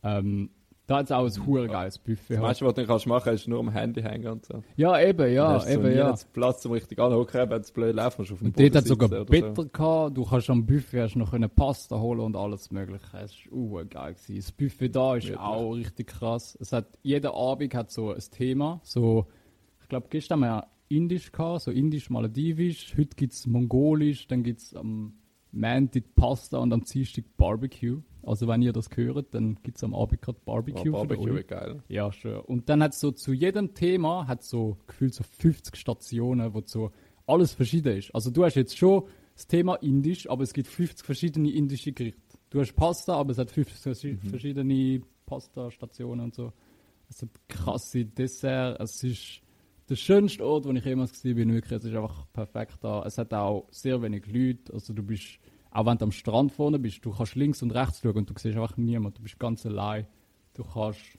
an. 0.03 0.25
Ähm, 0.25 0.49
da 0.91 0.99
es 1.01 1.11
auch 1.11 1.25
ein 1.25 1.45
hure 1.45 1.67
geiles 1.67 1.97
Buffet. 1.97 2.35
Das 2.35 2.41
meiste, 2.41 2.65
was 2.65 2.73
du 2.73 2.85
kannst 2.85 3.07
machen 3.07 3.23
kannst, 3.25 3.43
ist 3.43 3.47
nur 3.47 3.59
am 3.59 3.71
Handy 3.71 4.01
hängen 4.01 4.27
und 4.27 4.45
so. 4.45 4.61
Ja, 4.75 4.99
eben, 4.99 5.33
ja, 5.33 5.57
dann 5.57 5.67
eben, 5.67 5.83
so 5.83 5.89
ja. 5.89 6.15
Platz 6.33 6.61
zum 6.61 6.73
richtig 6.73 6.99
anhocken, 6.99 7.49
wenn 7.49 7.61
es 7.61 7.71
blöd 7.71 7.95
läuft, 7.95 8.19
musst 8.19 8.31
du 8.31 8.33
auf 8.33 8.39
dem 8.39 8.47
und 8.47 8.55
Boden 8.55 8.71
dort 8.71 8.75
hat 8.75 8.87
sogar 8.87 9.25
Bitter 9.25 9.55
so. 9.55 9.69
gehabt, 9.69 10.17
du 10.17 10.25
kannst 10.25 10.49
am 10.49 10.65
Buffet 10.65 11.01
hast 11.01 11.15
noch 11.15 11.33
eine 11.33 11.47
Pasta 11.47 11.99
holen 11.99 12.19
und 12.19 12.35
alles 12.35 12.71
mögliche. 12.71 13.05
Es 13.13 13.33
war 13.49 13.57
uh, 13.57 13.85
geil 13.89 14.13
gewesen. 14.13 14.35
Das 14.35 14.51
Buffet 14.51 14.89
da 14.89 15.15
ist 15.15 15.27
Wirklich? 15.27 15.39
auch 15.39 15.71
richtig 15.71 16.07
krass. 16.07 16.57
Es 16.59 16.73
hat, 16.73 16.87
jeder 17.03 17.33
Abend 17.35 17.73
hat 17.73 17.91
so 17.91 18.11
ein 18.11 18.23
Thema, 18.31 18.81
so, 18.83 19.27
ich 19.81 19.87
glaube, 19.87 20.07
gestern 20.09 20.43
haben 20.43 20.49
wir 20.49 20.67
Indisch 20.89 21.31
gehabt, 21.31 21.61
so 21.61 21.71
Indisch-Maledivisch, 21.71 22.95
heute 22.97 23.15
gibt 23.15 23.31
es 23.31 23.47
Mongolisch, 23.47 24.27
dann 24.27 24.43
gibt 24.43 24.59
es 24.59 24.75
am 24.75 25.13
Montag 25.53 26.15
Pasta 26.15 26.57
und 26.57 26.73
am 26.73 26.83
Dienstag 26.83 27.25
Barbecue. 27.37 28.01
Also 28.23 28.47
wenn 28.47 28.61
ihr 28.61 28.73
das 28.73 28.89
hört, 28.95 29.33
dann 29.33 29.55
gibt 29.63 29.77
es 29.77 29.83
am 29.83 29.95
Abend 29.95 30.21
gerade 30.21 30.39
Barbecue. 30.45 30.89
Oh, 30.89 30.91
Barbecue 30.91 31.37
ist 31.37 31.47
geil. 31.47 31.81
Ja, 31.87 32.11
schön. 32.11 32.39
Und 32.39 32.69
dann 32.69 32.83
hat 32.83 32.93
so 32.93 33.11
zu 33.11 33.33
jedem 33.33 33.73
Thema, 33.73 34.27
hat 34.27 34.43
so 34.43 34.77
gefühlt 34.87 35.13
so 35.13 35.23
50 35.23 35.75
Stationen, 35.75 36.53
wo 36.53 36.61
so 36.65 36.91
alles 37.25 37.53
verschieden 37.53 37.97
ist. 37.97 38.13
Also 38.13 38.29
du 38.29 38.43
hast 38.43 38.55
jetzt 38.55 38.77
schon 38.77 39.03
das 39.35 39.47
Thema 39.47 39.75
Indisch, 39.75 40.29
aber 40.29 40.43
es 40.43 40.53
gibt 40.53 40.67
50 40.67 41.05
verschiedene 41.05 41.51
indische 41.51 41.93
Gerichte. 41.93 42.21
Du 42.49 42.59
hast 42.59 42.73
Pasta, 42.73 43.15
aber 43.15 43.31
es 43.31 43.37
hat 43.37 43.49
50 43.49 44.03
mhm. 44.03 44.29
verschiedene 44.29 45.01
Pasta-Stationen 45.25 46.25
und 46.25 46.35
so. 46.35 46.51
Es 47.09 47.21
hat 47.21 47.29
krasse 47.47 48.05
Dessert. 48.05 48.79
Es 48.79 49.03
ist 49.03 49.41
der 49.89 49.95
schönste 49.95 50.45
Ort, 50.45 50.65
wo 50.65 50.71
ich 50.71 50.85
jemals 50.85 51.11
gesehen 51.11 51.35
bin. 51.35 51.53
Wirklich, 51.53 51.79
es 51.79 51.85
ist 51.85 51.95
einfach 51.95 52.25
perfekt 52.33 52.77
da. 52.81 53.03
Es 53.05 53.17
hat 53.17 53.33
auch 53.33 53.67
sehr 53.71 54.01
wenig 54.01 54.25
Leute. 54.27 54.73
Also 54.73 54.93
du 54.93 55.03
bist 55.03 55.39
auch 55.71 55.85
wenn 55.85 55.97
du 55.97 56.05
am 56.05 56.11
Strand 56.11 56.51
vorne 56.51 56.79
bist, 56.79 57.03
du 57.05 57.11
kannst 57.11 57.35
links 57.35 57.63
und 57.63 57.71
rechts 57.71 58.01
schauen 58.01 58.17
und 58.17 58.29
du 58.29 58.33
siehst 58.37 58.57
einfach 58.57 58.77
niemanden. 58.77 59.17
Du 59.17 59.23
bist 59.23 59.39
ganz 59.39 59.65
allein. 59.65 60.05
Du 60.53 60.63
kannst 60.63 61.17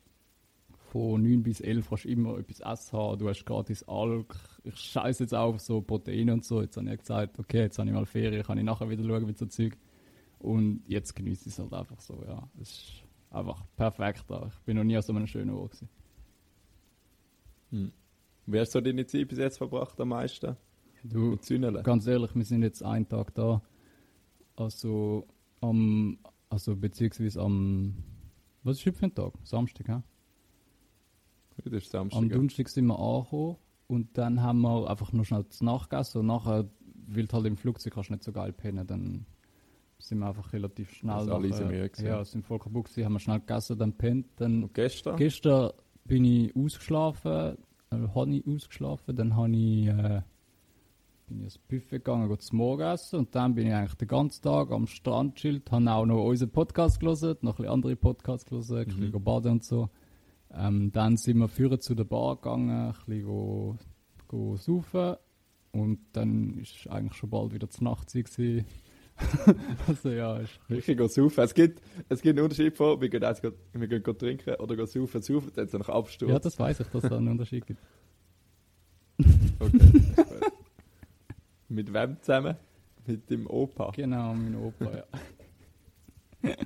von 0.90 1.22
9 1.22 1.42
bis 1.42 1.62
11 1.62 1.88
kannst 1.88 2.04
immer 2.04 2.38
etwas 2.38 2.60
essen 2.60 2.98
haben. 2.98 3.18
Du 3.18 3.28
hast 3.28 3.46
gratis 3.46 3.82
Alk. 3.88 4.36
Ich 4.62 4.76
scheiße 4.76 5.24
jetzt 5.24 5.34
auf 5.34 5.58
so 5.58 5.80
Proteine 5.80 6.34
und 6.34 6.44
so. 6.44 6.60
Jetzt 6.60 6.76
habe 6.76 6.92
ich 6.92 6.98
gesagt, 6.98 7.38
okay, 7.38 7.62
jetzt 7.62 7.78
habe 7.78 7.88
ich 7.88 7.94
mal 7.94 8.04
Ferien, 8.04 8.42
kann 8.42 8.58
ich 8.58 8.64
nachher 8.64 8.90
wieder 8.90 9.02
schauen 9.02 9.24
mit 9.24 9.38
so 9.38 9.46
Zeug. 9.46 9.78
Und 10.38 10.82
jetzt 10.86 11.14
genieße 11.14 11.48
ich 11.48 11.54
es 11.54 11.58
halt 11.58 11.72
einfach 11.72 12.00
so, 12.00 12.22
ja. 12.26 12.46
Es 12.60 12.70
ist 12.70 13.04
einfach 13.30 13.64
perfekt 13.74 14.24
da. 14.28 14.50
Ich 14.52 14.58
bin 14.66 14.76
noch 14.76 14.84
nie 14.84 14.96
an 14.96 15.02
so 15.02 15.14
einem 15.14 15.26
schönen 15.26 15.54
Ort 15.54 15.72
gewesen. 15.72 15.88
Hm. 17.70 17.92
Wie 18.44 18.60
hast 18.60 18.74
du 18.74 18.82
deine 18.82 19.06
Zeit 19.06 19.28
bis 19.28 19.38
jetzt 19.38 19.56
verbracht 19.56 19.98
am 19.98 20.08
meisten? 20.08 20.56
Du, 21.04 21.38
ganz 21.82 22.06
ehrlich, 22.06 22.34
wir 22.34 22.44
sind 22.44 22.62
jetzt 22.62 22.82
einen 22.82 23.08
Tag 23.08 23.34
da. 23.34 23.62
Also 24.62 25.26
am, 25.60 26.18
also 26.48 26.76
beziehungsweise 26.76 27.40
am, 27.40 27.94
was 28.62 28.78
ist 28.78 28.86
heute 28.86 28.98
für 28.98 29.06
ein 29.06 29.14
Tag? 29.14 29.32
Samstag, 29.42 29.88
ja? 29.88 30.02
Heute 31.58 31.76
ist 31.76 31.90
Samstag. 31.90 32.22
Am 32.22 32.28
Donnerstag 32.28 32.68
sind 32.68 32.86
wir 32.86 32.98
angekommen 32.98 33.56
und 33.88 34.16
dann 34.16 34.40
haben 34.40 34.60
wir 34.60 34.88
einfach 34.88 35.12
nur 35.12 35.24
schnell 35.24 35.48
zu 35.48 35.64
Nacht 35.64 35.90
gegessen 35.90 36.18
und 36.18 36.26
nachher, 36.26 36.70
weil 37.08 37.26
du 37.26 37.32
halt 37.32 37.46
im 37.46 37.56
Flugzeug 37.56 37.94
kannst 37.94 38.10
nicht 38.10 38.22
so 38.22 38.30
geil 38.30 38.52
pennen, 38.52 38.86
dann 38.86 39.26
sind 39.98 40.20
wir 40.20 40.28
einfach 40.28 40.52
relativ 40.52 40.92
schnell. 40.92 41.14
Also 41.14 41.34
alle 41.34 41.48
Mühe 41.66 41.90
Ja, 41.98 42.24
sind 42.24 42.46
voll 42.46 42.60
kaputt 42.60 42.84
gewesen, 42.84 43.04
haben 43.04 43.12
wir 43.14 43.20
schnell 43.20 43.40
gegessen, 43.40 43.78
dann 43.78 43.92
pennt. 43.94 44.26
Dann 44.36 44.62
und 44.62 44.74
gestern? 44.74 45.16
Gestern 45.16 45.72
bin 46.04 46.24
ich 46.24 46.54
ausgeschlafen, 46.54 47.58
äh, 47.90 48.08
habe 48.14 48.30
ich 48.30 48.46
ausgeschlafen, 48.46 49.16
dann 49.16 49.34
habe 49.34 49.56
ich 49.56 49.88
äh, 49.88 50.22
bin 51.32 51.40
ich 51.40 51.44
ins 51.44 51.58
Buffet 51.58 51.98
gegangen, 51.98 52.38
zum 52.38 52.58
Morgenessen 52.58 53.18
und 53.20 53.34
dann 53.34 53.54
bin 53.54 53.66
ich 53.66 53.72
eigentlich 53.72 53.94
den 53.94 54.08
ganzen 54.08 54.42
Tag 54.42 54.70
am 54.70 54.86
Strand 54.86 55.36
chillt, 55.36 55.70
habe 55.70 55.90
auch 55.90 56.04
noch 56.04 56.24
unseren 56.24 56.50
Podcast 56.50 57.00
gelesen, 57.00 57.36
noch 57.40 57.58
ein 57.58 57.66
andere 57.66 57.96
Podcasts 57.96 58.44
gelesen, 58.44 58.78
ein 58.78 58.84
bisschen 58.84 59.10
mhm. 59.10 59.24
baden 59.24 59.52
und 59.52 59.64
so. 59.64 59.88
Ähm, 60.54 60.92
dann 60.92 61.16
sind 61.16 61.38
wir 61.38 61.48
führen 61.48 61.80
zu 61.80 61.94
der 61.94 62.04
Bar 62.04 62.36
gegangen, 62.36 62.70
ein 62.70 62.92
bisschen 62.92 63.24
go, 63.24 63.76
go 64.28 64.56
saufen 64.56 65.16
und 65.72 66.00
dann 66.12 66.58
ist 66.58 66.86
eigentlich 66.88 67.14
schon 67.14 67.30
bald 67.30 67.54
wieder 67.54 67.70
zur 67.70 67.84
Nacht 67.84 68.12
gewesen. 68.12 68.66
also 69.86 70.10
ja, 70.10 70.36
ist 70.36 70.60
richtig 70.68 70.98
go 70.98 71.06
saufen. 71.06 71.44
Es 71.44 71.54
gibt, 71.54 71.80
es 72.10 72.20
gibt 72.20 72.36
einen 72.36 72.44
Unterschied 72.44 72.76
von, 72.76 73.00
wir 73.00 73.08
gehen, 73.08 73.22
jetzt, 73.22 73.42
wir 73.42 73.88
gehen 73.88 74.18
trinken 74.18 74.54
oder 74.56 74.76
go 74.76 74.84
saufen, 74.84 75.22
saufen, 75.22 75.50
dann 75.54 75.68
noch 75.72 75.88
Absturz. 75.88 76.30
Ja, 76.30 76.38
das 76.38 76.58
weiß 76.58 76.80
ich, 76.80 76.88
dass 76.88 77.04
es 77.04 77.08
da 77.08 77.16
einen 77.16 77.28
Unterschied 77.28 77.66
gibt. 77.66 77.80
okay. 79.60 80.02
Mit 81.72 81.92
wem 81.94 82.20
zusammen? 82.20 82.56
Mit 83.06 83.30
dem 83.30 83.46
Opa? 83.46 83.92
Genau, 83.96 84.34
mein 84.34 84.54
Opa, 84.56 84.92
ja. 84.94 85.04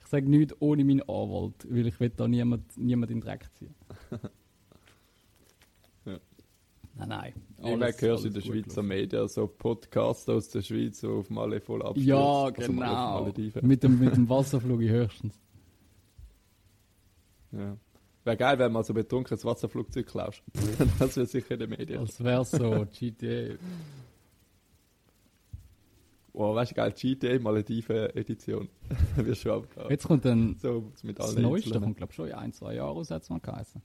ich 0.00 0.06
sage 0.06 0.28
nichts 0.28 0.54
ohne 0.60 0.84
meinen 0.84 1.00
Anwalt, 1.02 1.66
weil 1.68 1.86
ich 1.86 1.98
will 1.98 2.10
da 2.10 2.28
niemand, 2.28 2.76
niemand 2.76 3.10
in 3.10 3.18
den 3.18 3.24
Dreck 3.24 3.48
ziehen. 3.54 3.74
ja. 6.04 6.18
Nein, 6.96 7.08
nein. 7.08 7.32
Alles, 7.62 8.02
hörst 8.02 8.24
du 8.24 8.28
in 8.28 8.34
der 8.34 8.40
Schweizer 8.42 8.82
Medien 8.82 9.28
so 9.28 9.46
Podcasts 9.46 10.28
aus 10.28 10.50
der 10.50 10.60
Schweiz, 10.60 11.00
so 11.00 11.20
auf 11.20 11.30
Malle 11.30 11.60
voll 11.62 11.82
abstürzt. 11.82 12.06
Ja, 12.06 12.44
also 12.44 12.52
genau. 12.54 13.24
Also 13.24 13.60
mit, 13.62 13.82
dem, 13.82 13.98
mit 13.98 14.14
dem 14.14 14.28
Wasserflug 14.28 14.80
höchstens. 14.80 15.40
Ja. 17.52 17.78
Wäre 18.28 18.36
geil, 18.36 18.58
wenn 18.58 18.72
man 18.72 18.84
so 18.84 18.92
betrunkenes 18.92 19.42
Wasserflugzeug 19.42 20.06
klaust. 20.06 20.42
das 20.98 21.16
wäre 21.16 21.24
sicher 21.26 21.52
in 21.52 21.60
den 21.60 21.70
Medien. 21.70 22.04
Das 22.04 22.22
wäre 22.22 22.44
so, 22.44 22.86
GTA. 22.92 23.54
Wow, 26.34 26.54
weißt 26.54 26.72
du, 26.72 26.74
geil, 26.74 26.92
GTA 26.92 27.38
Malediven 27.38 28.14
Edition. 28.14 28.68
Wirst 29.16 29.40
schon 29.40 29.52
abgehauen. 29.52 29.90
Jetzt 29.90 30.06
kommt 30.06 30.26
dann 30.26 30.58
so, 30.58 30.92
mit 31.02 31.18
das 31.18 31.36
Neueste, 31.36 31.70
Inseln. 31.70 31.84
kommt 31.84 31.96
glaube 31.96 32.10
ich 32.10 32.16
schon 32.16 32.28
in 32.28 32.34
ein, 32.34 32.52
zwei 32.52 32.74
Jahren 32.74 32.98
raus, 32.98 33.10
hat 33.10 33.22
es 33.22 33.30
mal 33.30 33.40
geheißen. 33.40 33.80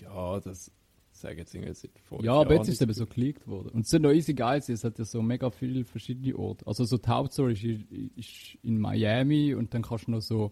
Ja, 0.00 0.40
das 0.40 0.72
sage 1.10 1.36
jetzt 1.36 1.54
irgendwie 1.54 1.74
seit 1.74 1.98
vor 1.98 2.24
Ja, 2.24 2.32
aber 2.32 2.54
jetzt 2.54 2.68
ist 2.68 2.76
es 2.76 2.80
eben 2.80 2.94
so 2.94 3.04
geleakt 3.04 3.46
worden. 3.46 3.68
Und 3.68 3.82
es 3.82 3.90
sind 3.90 4.00
noch 4.00 4.10
easy 4.10 4.32
geil, 4.32 4.62
es 4.66 4.84
hat 4.84 4.98
ja 4.98 5.04
so 5.04 5.20
mega 5.20 5.50
viele 5.50 5.84
verschiedene 5.84 6.34
Orte. 6.34 6.66
Also 6.66 6.86
so 6.86 6.96
die 6.96 7.08
Hauptstory 7.10 7.84
ist 8.16 8.56
in 8.62 8.78
Miami 8.78 9.54
und 9.54 9.74
dann 9.74 9.82
kannst 9.82 10.06
du 10.06 10.12
noch 10.12 10.22
so 10.22 10.50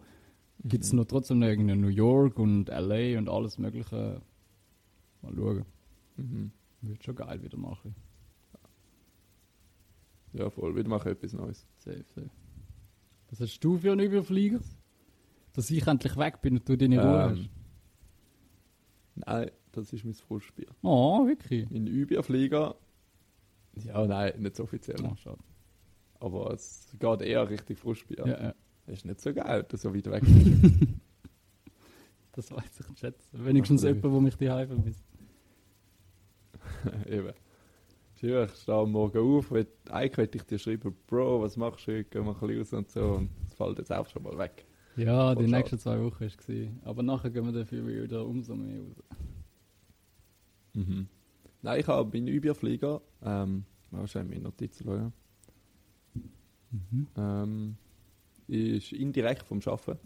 Gibt 0.62 0.84
es 0.84 0.92
noch 0.92 1.06
trotzdem 1.06 1.38
noch 1.38 1.46
irgendwie 1.46 1.74
New 1.74 1.88
York 1.88 2.38
und 2.38 2.68
LA 2.68 3.18
und 3.18 3.28
alles 3.28 3.58
Mögliche? 3.58 4.20
Mal 5.22 5.34
schauen. 5.34 5.64
Mhm. 6.16 6.50
Wird 6.82 7.04
schon 7.04 7.14
geil 7.14 7.42
wieder 7.42 7.58
machen. 7.58 7.94
Ja, 10.32 10.50
voll. 10.50 10.76
Wieder 10.76 10.88
machen 10.88 11.10
etwas 11.10 11.32
Neues. 11.32 11.66
Safe, 11.78 12.04
safe. 12.14 12.30
Was 13.30 13.40
hast 13.40 13.60
du 13.60 13.78
für 13.78 13.92
einen 13.92 14.00
Überflieger? 14.00 14.60
Dass 15.52 15.70
ich 15.70 15.86
endlich 15.86 16.16
weg 16.16 16.40
bin 16.42 16.58
und 16.58 16.68
du 16.68 16.76
deine 16.76 17.02
Ruhe 17.02 17.22
ähm, 17.22 17.30
hast? 17.30 17.50
Nein, 19.14 19.50
das 19.72 19.92
ist 19.92 20.04
mein 20.04 20.14
Frustbier. 20.14 20.68
Oh, 20.82 21.26
wirklich? 21.26 21.70
In 21.70 21.86
Überflieger. 21.86 22.76
Ja, 23.74 24.06
nein, 24.06 24.40
nicht 24.40 24.56
so 24.56 24.64
offiziell. 24.64 25.00
Oh, 25.02 25.16
schade. 25.16 25.38
Aber 26.20 26.52
es 26.52 26.94
geht 26.98 27.22
eher 27.22 27.48
richtig 27.48 27.78
Frustbier. 27.78 28.26
Ja, 28.26 28.42
ja. 28.42 28.54
Das 28.90 28.98
ist 28.98 29.04
nicht 29.04 29.20
so 29.20 29.32
geil, 29.32 29.64
dass 29.68 29.82
du 29.82 29.88
so 29.88 29.94
weit 29.94 30.10
weg 30.10 30.24
das 32.32 32.50
weiß 32.50 32.80
ich 32.80 32.98
schätzen. 32.98 33.44
Wenigstens 33.44 33.84
jemand, 33.84 34.02
der 34.02 34.10
mich 34.10 34.36
die 34.36 34.50
Heime 34.50 34.66
vermisst. 34.66 35.04
Eben. 37.06 37.32
Ich 38.16 38.18
stehe 38.18 38.48
am 38.66 38.90
Morgen 38.90 39.18
auf, 39.18 39.52
will, 39.52 39.68
eigentlich 39.90 40.32
will 40.32 40.40
ich 40.40 40.42
dir 40.42 40.58
schreiben, 40.58 40.96
Bro, 41.06 41.42
was 41.42 41.56
machst 41.56 41.86
du 41.86 41.92
heute, 41.92 42.04
geh 42.10 42.18
mal 42.18 42.34
ein 42.34 42.40
bisschen 42.40 42.58
raus 42.58 42.72
und 42.72 42.90
so, 42.90 43.04
und 43.12 43.30
es 43.46 43.54
fällt 43.54 43.78
jetzt 43.78 43.92
auch 43.92 44.08
schon 44.08 44.24
mal 44.24 44.36
weg. 44.36 44.66
Ja, 44.96 45.36
die 45.36 45.46
nächsten 45.46 45.78
zwei 45.78 46.00
Wochen 46.00 46.20
war 46.20 46.26
es. 46.26 46.68
Aber 46.82 47.04
nachher 47.04 47.30
gehen 47.30 47.44
wir 47.44 47.52
dafür 47.52 47.86
wieder 47.86 48.26
umso 48.26 48.56
mehr 48.56 48.80
raus. 48.80 49.04
Mhm. 50.74 51.06
Nein, 51.62 51.80
ich 51.80 51.86
habe 51.86 52.18
meinen 52.18 52.26
Überflieger, 52.26 53.00
ähm, 53.22 53.66
wahrscheinlich 53.92 54.36
meine 54.36 54.48
Notizen 54.48 54.84
schauen. 54.84 55.12
Mhm. 56.72 57.06
Ähm, 57.16 57.76
ist 58.50 58.92
indirekt 58.92 59.46
vom 59.46 59.60
Arbeiten. 59.64 59.98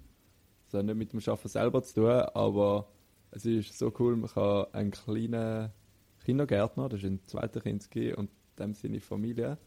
Das 0.66 0.78
hat 0.78 0.86
nicht 0.86 0.96
mit 0.96 1.12
dem 1.12 1.20
Arbeiten 1.20 1.48
selber 1.48 1.82
zu 1.82 1.94
tun, 1.94 2.10
aber 2.10 2.88
es 3.30 3.44
ist 3.46 3.78
so 3.78 3.92
cool, 3.98 4.16
man 4.16 4.30
kann 4.30 4.66
einen 4.72 4.90
kleinen 4.90 5.70
Kindergärtner, 6.24 6.88
das 6.88 7.00
ist 7.00 7.06
ein 7.06 7.20
zweiter 7.26 7.60
Kinski, 7.60 8.14
und 8.14 8.30
dem 8.58 8.74
seine 8.74 9.00
Familie 9.00 9.58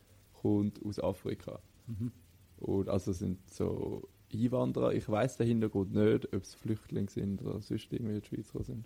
kommt 0.42 0.84
aus 0.86 1.00
Afrika. 1.00 1.60
Mhm. 1.88 2.12
Und 2.58 2.90
also 2.90 3.12
sind 3.12 3.50
so 3.50 4.08
Einwanderer. 4.34 4.94
Ich 4.94 5.08
weiß 5.08 5.38
den 5.38 5.48
Hintergrund 5.48 5.94
nicht, 5.94 6.34
ob 6.34 6.42
es 6.42 6.56
Flüchtlinge 6.56 7.10
sind 7.10 7.42
oder 7.42 7.62
sonst 7.62 7.92
irgendwie 7.92 8.16
in 8.16 8.22
die 8.22 8.28
Schweiz 8.28 8.48
gekommen 8.48 8.64
sind. 8.66 8.86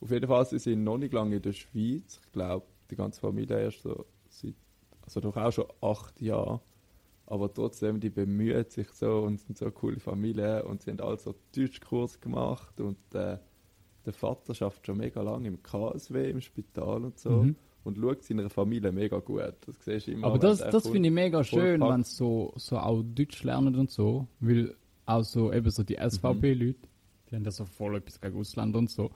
Auf 0.00 0.10
jeden 0.10 0.26
Fall, 0.28 0.46
sie 0.46 0.58
sind 0.58 0.84
noch 0.84 0.98
nicht 0.98 1.12
lange 1.12 1.36
in 1.36 1.42
der 1.42 1.52
Schweiz. 1.52 2.20
Ich 2.24 2.32
glaube, 2.32 2.66
die 2.90 2.96
ganze 2.96 3.20
Familie 3.20 3.60
erst 3.60 3.82
so 3.82 4.06
seit, 4.28 4.54
also 5.02 5.20
doch 5.20 5.36
auch 5.36 5.52
schon 5.52 5.66
acht 5.80 6.20
Jahre. 6.20 6.60
Aber 7.30 7.52
trotzdem, 7.52 8.00
die 8.00 8.08
bemühen 8.08 8.64
sich 8.70 8.88
so 8.88 9.18
und 9.18 9.38
sind 9.38 9.58
so 9.58 9.66
eine 9.66 9.72
coole 9.72 10.00
Familie 10.00 10.64
und 10.64 10.80
sie 10.80 10.90
haben 10.90 11.00
also 11.00 11.34
Deutschkurs 11.54 12.22
gemacht 12.22 12.80
und 12.80 12.96
äh, 13.12 13.36
der 14.06 14.12
Vater 14.14 14.54
schafft 14.54 14.86
schon 14.86 14.96
mega 14.96 15.20
lange 15.20 15.48
im 15.48 15.62
KSW, 15.62 16.30
im 16.30 16.40
Spital 16.40 17.04
und 17.04 17.18
so. 17.18 17.30
Mhm. 17.42 17.56
Und 17.84 17.98
schaut 17.98 18.24
seiner 18.24 18.48
Familie 18.48 18.92
mega 18.92 19.18
gut. 19.18 19.54
Das 19.66 19.84
siehst 19.84 20.06
du 20.06 20.12
immer. 20.12 20.28
Aber 20.28 20.38
das, 20.38 20.58
das 20.58 20.88
finde 20.88 21.10
ich 21.10 21.14
mega 21.14 21.44
schön, 21.44 21.82
wenn 21.82 22.02
sie 22.02 22.14
so, 22.14 22.54
so 22.56 22.78
auch 22.78 23.02
Deutsch 23.02 23.42
lernen 23.44 23.76
und 23.76 23.90
so. 23.90 24.26
Weil 24.40 24.74
auch 25.04 25.22
so 25.22 25.52
eben 25.52 25.70
so 25.70 25.82
die 25.82 25.96
SVP-Leute, 25.96 26.78
mhm. 26.78 26.88
die 27.30 27.36
haben 27.36 27.44
ja 27.44 27.50
so 27.50 27.66
voll 27.66 27.96
etwas 27.96 28.22
gegen 28.22 28.38
Ausländer 28.38 28.78
und 28.78 28.90
so. 28.90 29.10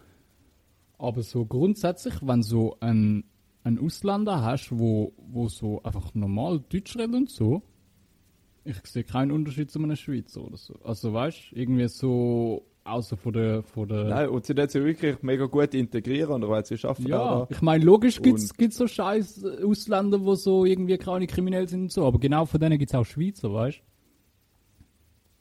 Aber 0.98 1.22
so 1.22 1.46
grundsätzlich, 1.46 2.16
wenn 2.20 2.42
so 2.42 2.76
ein, 2.80 3.24
ein 3.64 3.78
Ausländer 3.78 4.42
hast, 4.42 4.70
wo, 4.70 5.14
wo 5.16 5.48
so 5.48 5.82
einfach 5.82 6.14
normal 6.14 6.62
Deutsch 6.68 6.94
redet 6.96 7.14
und 7.14 7.30
so, 7.30 7.62
ich 8.64 8.76
sehe 8.86 9.04
keinen 9.04 9.32
Unterschied 9.32 9.70
zu 9.70 9.78
einem 9.78 9.96
Schweizer 9.96 10.42
oder 10.42 10.56
so. 10.56 10.74
Also 10.84 11.12
weißt 11.12 11.52
du, 11.52 11.56
irgendwie 11.56 11.88
so 11.88 12.66
außer 12.84 13.16
von 13.16 13.32
der, 13.32 13.62
von 13.62 13.88
der. 13.88 14.04
Nein, 14.04 14.28
und 14.28 14.44
sie 14.44 14.54
sie 14.54 14.84
wirklich 14.84 15.22
mega 15.22 15.46
gut 15.46 15.74
integrieren, 15.74 16.42
oder 16.42 16.48
weil 16.48 16.64
sie 16.64 16.78
schaffen. 16.78 17.06
Ja, 17.06 17.46
ich 17.50 17.62
meine, 17.62 17.84
logisch 17.84 18.20
gibt 18.20 18.38
es 18.38 18.76
so 18.76 18.86
scheiß 18.86 19.44
Ausländer, 19.64 20.18
die 20.18 20.36
so 20.36 20.64
irgendwie 20.64 20.98
keine 20.98 21.26
kriminell 21.26 21.68
sind 21.68 21.82
und 21.82 21.92
so, 21.92 22.06
aber 22.06 22.18
genau 22.18 22.44
von 22.46 22.60
denen 22.60 22.78
gibt 22.78 22.90
es 22.90 22.94
auch 22.94 23.04
Schweizer, 23.04 23.52
weißt 23.52 23.78
du? 23.78 23.82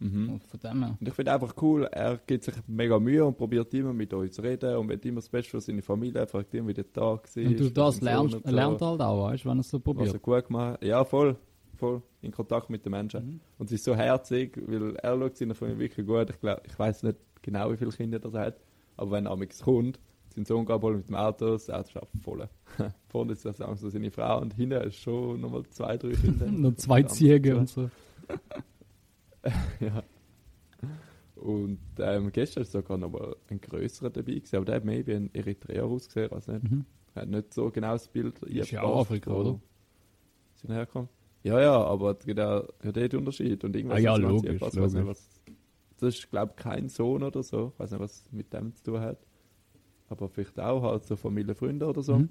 Mhm. 0.01 0.29
Und, 0.29 0.43
von 0.43 0.59
dem 0.59 0.83
her. 0.83 0.97
und 0.99 1.07
ich 1.07 1.13
finde 1.13 1.31
einfach 1.31 1.53
cool, 1.61 1.83
er 1.83 2.19
gibt 2.25 2.43
sich 2.43 2.55
mega 2.65 2.97
Mühe 2.99 3.23
und 3.23 3.37
probiert 3.37 3.71
immer 3.75 3.93
mit 3.93 4.11
euch 4.15 4.31
zu 4.31 4.41
reden 4.41 4.75
und 4.77 4.89
wird 4.89 5.05
immer 5.05 5.17
das 5.17 5.29
Beste 5.29 5.51
für 5.51 5.61
seine 5.61 5.83
Familie, 5.83 6.25
fragt 6.25 6.51
immer, 6.55 6.69
wie 6.69 6.73
der 6.73 6.91
Tag 6.91 7.35
war. 7.35 7.45
Und 7.45 7.59
du 7.59 7.69
das 7.69 8.01
lernst, 8.01 8.39
so. 8.43 8.51
lernt 8.51 8.81
halt 8.81 8.99
auch, 8.99 9.23
weißt 9.25 9.45
du, 9.45 9.49
wenn 9.49 9.57
er 9.57 9.61
es 9.61 9.69
so 9.69 9.79
probiert. 9.79 10.07
Was 10.07 10.13
er 10.15 10.19
gut 10.19 10.47
gemacht 10.47 10.83
Ja, 10.83 11.05
voll. 11.05 11.37
Voll 11.81 12.03
in 12.21 12.31
Kontakt 12.31 12.69
mit 12.69 12.85
den 12.85 12.91
Menschen. 12.91 13.25
Mhm. 13.25 13.39
Und 13.57 13.69
sie 13.69 13.75
ist 13.75 13.83
so 13.83 13.95
herzig, 13.95 14.55
weil 14.67 14.95
er 14.97 15.17
schaut 15.17 15.35
seine 15.35 15.55
Familie 15.55 15.79
wirklich 15.79 16.05
gut. 16.05 16.29
Ich, 16.29 16.39
glaub, 16.39 16.61
ich 16.63 16.77
weiß 16.77 17.01
nicht 17.01 17.17
genau, 17.41 17.71
wie 17.71 17.77
viele 17.77 17.89
Kinder 17.89 18.19
er 18.23 18.39
hat, 18.39 18.59
aber 18.97 19.11
wenn 19.13 19.25
er 19.25 19.35
kommt, 19.63 19.99
sein 20.35 20.45
Sohn 20.45 20.67
geht 20.67 20.83
mit 20.83 21.07
dem 21.07 21.15
Auto, 21.15 21.53
das 21.53 21.71
Auto 21.71 21.89
schafft 21.89 22.11
voll. 22.21 22.47
Vorne 23.09 23.31
ist 23.33 23.45
das 23.45 23.57
so 23.57 23.89
seine 23.89 24.11
Frau 24.11 24.41
und 24.41 24.53
hinten 24.53 24.79
ist 24.83 24.97
schon 24.97 25.41
nochmal 25.41 25.63
zwei, 25.71 25.97
drei 25.97 26.11
Kinder. 26.11 26.45
Noch 26.51 26.75
zwei 26.75 27.01
Ziege 27.01 27.57
und 27.57 27.67
so. 27.67 27.89
ja. 29.79 30.03
Und 31.35 31.79
ähm, 31.97 32.31
gestern 32.31 32.63
war 32.63 32.69
sogar 32.69 32.97
noch 32.99 33.09
mal 33.09 33.35
ein 33.49 33.59
größerer 33.59 34.11
dabei, 34.11 34.33
gewesen, 34.33 34.57
aber 34.57 34.65
der 34.65 34.75
hat 34.75 34.85
maybe 34.85 35.15
ein 35.15 35.33
Eritreer 35.33 35.85
ausgesehen, 35.85 36.31
also 36.31 36.51
nicht. 36.51 36.71
Mhm. 36.71 36.85
Er 37.15 37.23
hat 37.23 37.29
nicht 37.29 37.53
so 37.55 37.71
genau 37.71 37.93
das 37.93 38.07
Bild. 38.07 38.37
Ist 38.43 38.69
ja 38.69 38.83
auch 38.83 39.01
Afrika, 39.01 39.31
oder? 39.31 39.59
Sind 40.53 40.71
herkommen. 40.71 41.09
Ja, 41.43 41.59
ja, 41.59 41.83
aber 41.83 42.17
es 42.17 42.25
gibt 42.25 42.39
auch 42.39 42.67
ja, 42.83 42.91
den 42.91 43.19
Unterschied. 43.19 43.63
Und 43.63 43.75
irgendwas 43.75 43.97
ah, 43.97 44.01
ja, 44.01 44.15
logisch, 44.15 44.61
was, 44.61 44.73
logisch. 44.75 44.93
Nicht, 44.93 45.07
was, 45.07 45.41
das 45.97 46.15
ist, 46.15 46.29
glaube 46.29 46.53
ich, 46.55 46.63
kein 46.63 46.89
Sohn 46.89 47.23
oder 47.23 47.43
so. 47.43 47.71
Ich 47.73 47.79
weiß 47.79 47.91
nicht, 47.91 47.99
was 47.99 48.25
mit 48.31 48.53
dem 48.53 48.75
zu 48.75 48.83
tun 48.83 48.99
hat. 48.99 49.17
Aber 50.09 50.29
vielleicht 50.29 50.59
auch 50.59 50.83
halt 50.83 51.05
so 51.05 51.15
Familie, 51.15 51.55
Freunde 51.55 51.87
oder 51.87 52.03
so. 52.03 52.17
Mhm. 52.17 52.29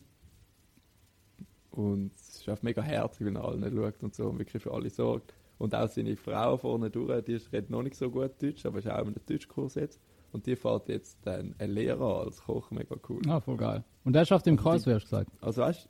Und 1.71 2.13
es 2.15 2.41
ist 2.41 2.49
einfach 2.49 2.63
mega 2.63 2.83
herzlich, 2.83 3.27
wenn 3.27 3.37
er 3.37 3.45
allen 3.45 3.63
schaut 3.73 4.03
und 4.03 4.15
so 4.15 4.29
und 4.29 4.39
wirklich 4.39 4.63
für 4.63 4.73
alle 4.73 4.91
sorgt. 4.91 5.35
Und 5.59 5.75
auch 5.75 5.89
seine 5.89 6.17
Frau 6.17 6.57
vorne 6.57 6.91
durch, 6.91 7.25
die 7.25 7.35
redet 7.35 7.71
noch 7.71 7.83
nicht 7.83 7.97
so 7.97 8.11
gut 8.11 8.43
Deutsch, 8.43 8.65
aber 8.65 8.79
ist 8.79 8.89
auch 8.89 8.99
in 8.99 9.09
einem 9.09 9.17
Deutschkurs 9.27 9.75
jetzt. 9.75 10.01
Und 10.33 10.47
die 10.47 10.57
fährt 10.57 10.89
jetzt 10.89 11.19
dann 11.23 11.55
einen 11.59 11.73
Lehrer 11.73 12.21
als 12.21 12.43
Koch, 12.43 12.71
mega 12.71 12.97
cool. 13.09 13.21
Ah, 13.29 13.41
voll 13.41 13.57
geil. 13.57 13.85
Und 14.05 14.15
der 14.15 14.25
schafft 14.25 14.47
im 14.47 14.57
KSW, 14.57 14.95
hast 14.95 15.05
du 15.05 15.11
gesagt? 15.11 15.31
Also 15.41 15.63
weißt 15.63 15.89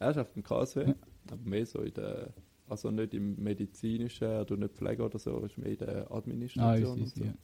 er 0.00 0.14
schafft 0.14 0.36
im 0.36 0.42
KSW. 0.42 0.94
Aber 1.30 1.42
mehr 1.42 1.66
so 1.66 1.80
in 1.80 1.94
der, 1.94 2.32
also 2.68 2.90
nicht 2.90 3.14
im 3.14 3.42
medizinischen 3.42 4.28
oder 4.28 4.56
nicht 4.56 4.74
Pflege 4.74 5.02
oder 5.02 5.18
so, 5.18 5.38
ist 5.40 5.58
mehr 5.58 5.72
in 5.72 5.78
der 5.78 6.10
Administration. 6.10 6.98
Ah, 6.98 7.02
und, 7.02 7.08
so. 7.08 7.24
ja. 7.24 7.34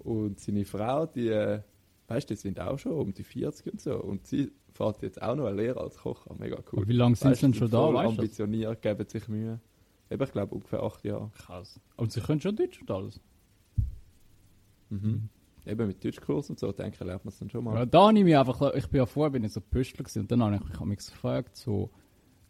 und 0.00 0.40
seine 0.40 0.64
Frau, 0.64 1.06
die, 1.06 1.28
äh, 1.28 1.60
weißt 2.08 2.30
du, 2.30 2.34
die 2.34 2.40
sind 2.40 2.60
auch 2.60 2.78
schon 2.78 2.92
um 2.92 3.12
die 3.12 3.24
40 3.24 3.72
und 3.72 3.80
so. 3.80 3.96
Und 4.02 4.26
sie 4.26 4.52
fährt 4.72 5.02
jetzt 5.02 5.20
auch 5.20 5.34
noch 5.34 5.46
eine 5.46 5.56
Lehre 5.56 5.80
als 5.80 5.96
Koch. 5.96 6.26
Mega 6.38 6.56
cool. 6.72 6.80
Aber 6.80 6.88
wie 6.88 6.92
lange 6.92 7.16
sind 7.16 7.34
sie 7.34 7.40
denn 7.42 7.54
schon 7.54 7.70
da? 7.70 7.92
Weißt 7.92 8.18
ambitioniert, 8.18 8.82
geben 8.82 9.08
sich 9.08 9.28
Mühe. 9.28 9.60
Eben, 10.10 10.22
ich 10.22 10.32
glaube, 10.32 10.54
ungefähr 10.54 10.82
acht 10.82 11.04
Jahre. 11.04 11.30
Krass. 11.36 11.80
Und 11.96 12.12
sie 12.12 12.20
können 12.20 12.40
schon 12.40 12.54
Deutsch 12.54 12.80
und 12.80 12.90
alles? 12.90 13.20
Mhm. 14.90 15.28
Eben 15.66 15.86
mit 15.88 16.04
Deutschkurs 16.04 16.50
und 16.50 16.58
so, 16.58 16.70
denke 16.72 16.96
ich, 16.98 17.06
lernt 17.06 17.24
man 17.24 17.32
es 17.32 17.38
dann 17.38 17.50
schon 17.50 17.64
mal. 17.64 17.74
Ja, 17.74 17.86
da 17.86 18.12
nehme 18.12 18.30
ich 18.30 18.36
einfach, 18.36 18.74
ich 18.74 18.88
bin 18.88 18.98
ja 18.98 19.06
vorher 19.06 19.30
bin 19.30 19.44
ich 19.44 19.52
so 19.52 19.60
Pöstler 19.60 20.04
gewesen, 20.04 20.20
und 20.20 20.30
dann 20.30 20.42
habe 20.42 20.56
ich, 20.56 20.62
ich 20.70 20.76
habe 20.76 20.86
mich 20.86 20.98
gefragt, 20.98 21.56
so, 21.56 21.90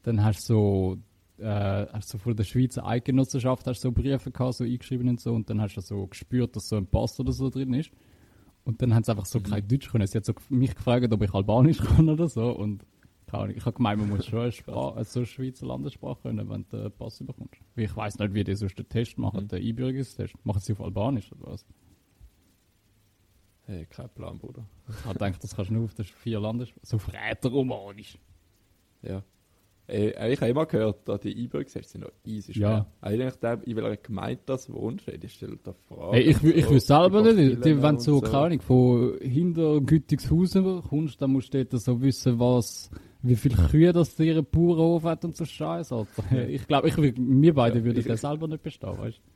dann 0.03 0.23
hast 0.23 0.49
du 0.49 0.99
so, 1.39 1.43
äh, 1.43 1.87
hast 1.93 2.13
du 2.13 2.19
von 2.19 2.37
der 2.37 2.45
Schweizer 2.45 2.87
Eidgenossenschaft 2.87 3.67
hast 3.67 3.81
so 3.81 3.93
Briefe 3.93 4.31
gehabt, 4.31 4.55
so 4.55 4.65
eingeschrieben 4.65 5.09
und 5.09 5.21
so, 5.21 5.33
und 5.33 5.49
dann 5.51 5.61
hast 5.61 5.77
du 5.77 5.81
so 5.81 6.07
gespürt, 6.07 6.57
dass 6.57 6.69
so 6.69 6.77
ein 6.77 6.87
Pass 6.87 7.19
oder 7.19 7.33
so 7.33 7.51
drin 7.51 7.75
ist. 7.75 7.91
Und 8.65 8.83
dann 8.83 8.95
haben 8.95 9.05
sie 9.05 9.13
einfach 9.13 9.27
so 9.27 9.39
mhm. 9.39 9.45
kein 9.45 9.69
Deutsch 9.69 9.91
können. 9.91 10.07
Sie 10.09 10.19
hat 10.19 10.25
so 10.25 10.35
mich 10.49 10.75
gefragt, 10.75 11.13
ob 11.13 11.23
ich 11.23 11.33
Albanisch 11.33 11.79
kann 11.97 12.09
oder 12.09 12.29
so. 12.29 12.51
Und 12.51 12.85
ich 13.29 13.33
habe 13.65 13.73
gemeint, 13.73 14.01
man 14.01 14.09
muss 14.09 14.27
schon 14.27 14.41
eine, 14.41 14.53
Sprache, 14.53 15.05
so 15.05 15.21
eine 15.21 15.27
Schweizer 15.27 15.67
Landessprache 15.67 16.23
können, 16.23 16.49
wenn 16.49 16.67
du 16.69 16.77
den 16.77 16.93
Pass 16.93 17.19
bekommst. 17.19 17.61
ich 17.77 17.97
weiß 17.97 18.19
nicht, 18.19 18.35
wie 18.35 18.45
die 18.45 18.57
sonst 18.57 18.79
den 18.79 18.89
Test 18.89 19.19
machen, 19.19 19.45
mhm. 19.45 19.49
den 19.49 19.63
Einbürgerungstest. 19.63 20.35
Machen 20.45 20.61
sie 20.61 20.73
auf 20.73 20.81
Albanisch 20.81 21.33
oder 21.33 21.53
was? 21.53 21.65
Hey, 23.67 23.85
kein 23.87 24.09
Plan, 24.11 24.39
Bruder. 24.39 24.65
Ich 24.89 25.05
habe 25.05 25.15
gedacht, 25.15 25.43
das 25.43 25.57
kannst 25.57 25.71
du 25.71 25.75
nur 25.75 25.85
auf 25.85 25.95
den 25.95 26.05
vier 26.05 26.39
Landessprachen. 26.39 26.85
So 26.85 26.99
Räteromanisch. 26.99 28.17
Ja. 29.03 29.23
Ey, 29.89 30.33
ich 30.33 30.41
habe 30.41 30.51
immer 30.51 30.67
gehört, 30.67 31.09
dass 31.09 31.21
die 31.21 31.37
Einbürgergesetze 31.37 31.91
sind 31.91 32.01
noch 32.03 32.11
easy 32.25 32.55
schwer. 32.55 32.69
Ja. 32.69 32.87
Eigentlich, 33.01 33.35
in 33.67 33.77
welcher 33.77 33.97
Gemeinde 33.97 34.43
das 34.47 34.73
wohnst, 34.73 35.07
die 35.07 35.29
stellt 35.29 35.61
da 35.65 35.73
Frage. 35.73 36.17
Hey, 36.17 36.23
ich 36.23 36.43
ich 36.43 36.69
will 36.71 36.81
selber 36.81 37.23
nicht, 37.23 37.65
die, 37.65 37.83
wenn 37.83 37.97
du 37.97 38.01
so, 38.01 38.21
keine 38.21 38.39
Ahnung, 38.39 38.61
von 38.61 39.19
hinter 39.21 39.81
Gütigshausen 39.81 40.83
kommst, 40.83 41.23
dann 41.23 41.31
musst 41.31 41.55
du 41.55 41.65
dort 41.65 41.81
so 41.81 42.01
wissen, 42.03 42.39
was, 42.41 42.91
wie 43.23 43.37
viele 43.37 43.57
Kühe 43.69 43.93
das 43.93 44.19
ihre 44.19 44.43
Bauernhof 44.43 45.05
hat 45.05 45.25
und 45.25 45.37
so 45.37 45.45
Scheiße. 45.45 46.07
Ich 46.49 46.67
glaube, 46.67 46.89
ich, 46.89 46.97
wir 46.97 47.55
beide 47.55 47.79
ja, 47.79 47.85
würden 47.85 48.05
das 48.05 48.21
selber 48.21 48.49
nicht 48.49 48.65
bestehen, 48.65 48.99
weißt 48.99 49.19
du? 49.19 49.36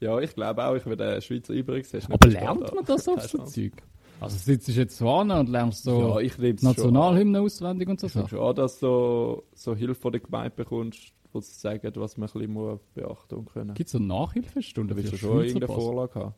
Ja, 0.00 0.18
ich 0.20 0.34
glaube 0.34 0.64
auch, 0.64 0.74
ich 0.74 0.86
würde 0.86 1.12
einen 1.12 1.22
Schweizer 1.22 1.54
Einbürgergesetz 1.54 2.06
Aber 2.08 2.28
lernt 2.28 2.74
man 2.74 2.84
das 2.84 3.08
auf 3.08 3.22
so 3.22 3.38
Zeug? 3.44 3.72
Also 4.20 4.36
sitzt 4.36 4.68
du 4.68 4.72
jetzt 4.72 4.98
vorne 4.98 5.38
und 5.38 5.48
lernst 5.48 5.84
so 5.84 6.20
ja, 6.20 6.52
Nationalhymne 6.60 7.40
auswendig 7.40 7.88
und 7.88 8.00
so 8.00 8.08
Sachen? 8.08 8.28
schon, 8.28 8.54
dass 8.56 8.80
du 8.80 8.86
so, 8.86 9.44
so 9.54 9.76
Hilfe 9.76 9.94
von 9.94 10.12
der 10.12 10.20
Gemeinde 10.20 10.50
bekommst, 10.50 11.12
wo 11.32 11.40
sie 11.40 11.52
sagen, 11.52 11.92
was 11.94 12.16
man 12.16 12.28
ein 12.28 12.32
bisschen 12.32 12.80
beachten 12.94 13.46
können. 13.46 13.74
Gibt 13.74 13.86
es 13.86 13.92
so 13.92 13.98
Nachhilfestunden 13.98 14.96
für 14.96 15.16
schon 15.16 15.44
irgendeine 15.44 15.72
Vorlage 15.72 16.14
haben? 16.20 16.34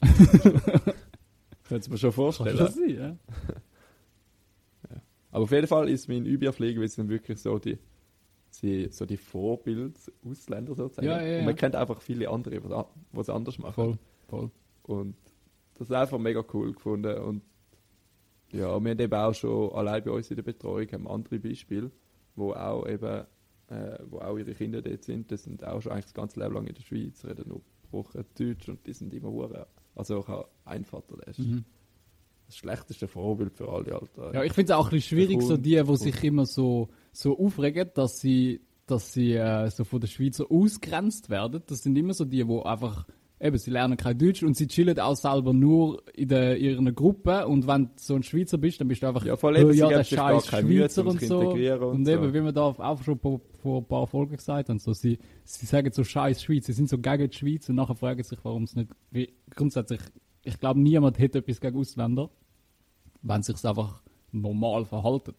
Könntest 1.68 1.88
du 1.88 1.92
mir 1.92 1.98
schon 1.98 2.12
vorstellen? 2.12 2.56
Kann 2.56 2.72
sein, 2.72 2.88
ja. 2.88 3.06
ja. 4.90 5.02
Aber 5.30 5.44
auf 5.44 5.52
jeden 5.52 5.68
Fall 5.68 5.88
ist 5.88 6.08
mein 6.08 6.26
Überfliegen, 6.26 6.80
weil 6.80 6.86
es 6.86 6.98
wirklich 6.98 7.40
so 7.40 7.58
die, 7.58 7.78
die, 8.62 8.88
so 8.90 9.06
die 9.06 9.16
Vorbild-Ausländer 9.16 10.74
sozusagen. 10.74 11.06
Ja, 11.06 11.20
ja, 11.20 11.26
ja. 11.26 11.38
Und 11.40 11.46
man 11.46 11.56
kennt 11.56 11.76
einfach 11.76 12.00
viele 12.00 12.28
andere, 12.28 12.60
die 12.60 13.18
es 13.18 13.30
anders 13.30 13.58
machen. 13.58 13.74
Voll, 13.74 13.98
voll. 14.28 14.50
Und 14.82 15.16
das 15.74 15.88
ist 15.88 15.94
einfach 15.94 16.18
mega 16.18 16.44
cool 16.52 16.72
gefunden. 16.72 17.16
Und 17.18 17.42
ja, 18.52 18.80
wir 18.80 18.90
haben 18.90 18.98
eben 18.98 19.14
auch 19.14 19.34
schon 19.34 19.72
allein 19.72 20.02
bei 20.02 20.10
uns 20.10 20.30
in 20.30 20.36
der 20.36 20.42
Betreuung 20.42 20.88
haben 20.92 21.08
andere 21.08 21.38
Beispiele, 21.38 21.90
wo 22.34 22.52
auch 22.52 22.86
eben 22.86 23.26
äh, 23.70 23.98
wo 24.08 24.18
auch 24.18 24.36
ihre 24.36 24.52
Kinder 24.52 24.82
dort 24.82 25.04
sind, 25.04 25.30
die 25.30 25.36
sind 25.36 25.64
auch 25.64 25.80
schon 25.80 25.92
eigentlich 25.92 26.06
das 26.06 26.14
ganze 26.14 26.40
Leben 26.40 26.54
lang 26.54 26.66
in 26.66 26.74
der 26.74 26.82
Schweiz, 26.82 27.24
reden 27.24 27.48
nur 27.48 27.62
gebrochen 27.82 28.24
Deutsch 28.36 28.68
und 28.68 28.86
die 28.86 28.92
sind 28.92 29.14
immer 29.14 29.30
hure. 29.30 29.66
Also 29.94 30.26
habe 30.26 30.48
einen 30.64 30.84
Vater, 30.84 31.16
der 31.16 31.28
ist 31.28 31.38
mhm. 31.38 31.64
Das 32.50 32.56
schlechteste 32.56 33.06
Vorbild 33.06 33.54
für 33.54 33.68
alle 33.68 33.94
Alter. 33.94 34.34
Ja, 34.34 34.42
ich 34.42 34.52
finde 34.52 34.72
es 34.72 34.78
auch 34.78 34.86
ein 34.86 34.90
bisschen 34.90 35.18
schwierig, 35.18 35.42
so 35.42 35.56
die, 35.56 35.80
die 35.80 35.96
sich 35.96 36.24
immer 36.24 36.46
so, 36.46 36.88
so 37.12 37.38
aufregen, 37.38 37.90
dass 37.94 38.18
sie, 38.18 38.60
dass 38.86 39.12
sie 39.12 39.34
äh, 39.34 39.70
so 39.70 39.84
von 39.84 40.00
den 40.00 40.08
Schweizer 40.08 40.46
ausgrenzt 40.50 41.30
werden. 41.30 41.62
Das 41.66 41.84
sind 41.84 41.96
immer 41.96 42.12
so 42.12 42.24
die, 42.24 42.44
die 42.44 42.62
einfach 42.64 43.06
eben, 43.38 43.56
sie 43.56 43.70
lernen 43.70 43.96
kein 43.96 44.18
Deutsch 44.18 44.42
und 44.42 44.56
sie 44.56 44.66
chillen 44.66 44.98
auch 44.98 45.14
selber 45.14 45.52
nur 45.52 46.02
in, 46.12 46.28
der, 46.28 46.58
ihrer 46.58 46.90
Gruppe 46.90 47.46
und 47.46 47.68
wenn 47.68 47.84
du 47.84 47.90
so 47.96 48.16
ein 48.16 48.24
Schweizer 48.24 48.58
bist, 48.58 48.80
dann 48.80 48.88
bist 48.88 49.02
du 49.02 49.06
einfach, 49.06 49.24
ja, 49.24 49.36
voll 49.36 49.56
eben, 49.56 49.72
ja, 49.72 49.88
der 49.88 50.02
scheiß 50.02 50.46
Schweizer 50.48 51.06
und 51.06 51.20
so. 51.20 51.38
Und, 51.50 51.52
und 51.52 52.08
eben, 52.08 52.24
so. 52.24 52.34
wie 52.34 52.42
wir 52.42 52.52
da 52.52 52.62
auch 52.62 53.02
schon 53.04 53.18
vor, 53.20 53.40
vor 53.62 53.78
ein 53.78 53.86
paar 53.86 54.08
Folgen 54.08 54.36
gesagt 54.36 54.68
haben, 54.68 54.80
so, 54.80 54.92
sie, 54.92 55.18
sie 55.44 55.66
sagen 55.66 55.92
so 55.92 56.02
scheiß 56.02 56.42
Schweiz, 56.42 56.66
sie 56.66 56.72
sind 56.72 56.88
so 56.88 56.98
gegen 56.98 57.30
die 57.30 57.36
Schweiz 57.36 57.68
und 57.68 57.76
nachher 57.76 57.94
fragen 57.94 58.24
sich, 58.24 58.40
warum 58.42 58.64
es 58.64 58.74
nicht, 58.74 58.90
wie, 59.12 59.32
grundsätzlich, 59.54 60.00
ich 60.42 60.58
glaube, 60.58 60.80
niemand 60.80 61.18
hätte 61.18 61.38
etwas 61.38 61.60
gegen 61.60 61.78
Ausländer, 61.78 62.30
wenn 63.22 63.42
sich 63.42 63.64
einfach 63.64 64.02
normal 64.32 64.84
verhalten. 64.84 65.34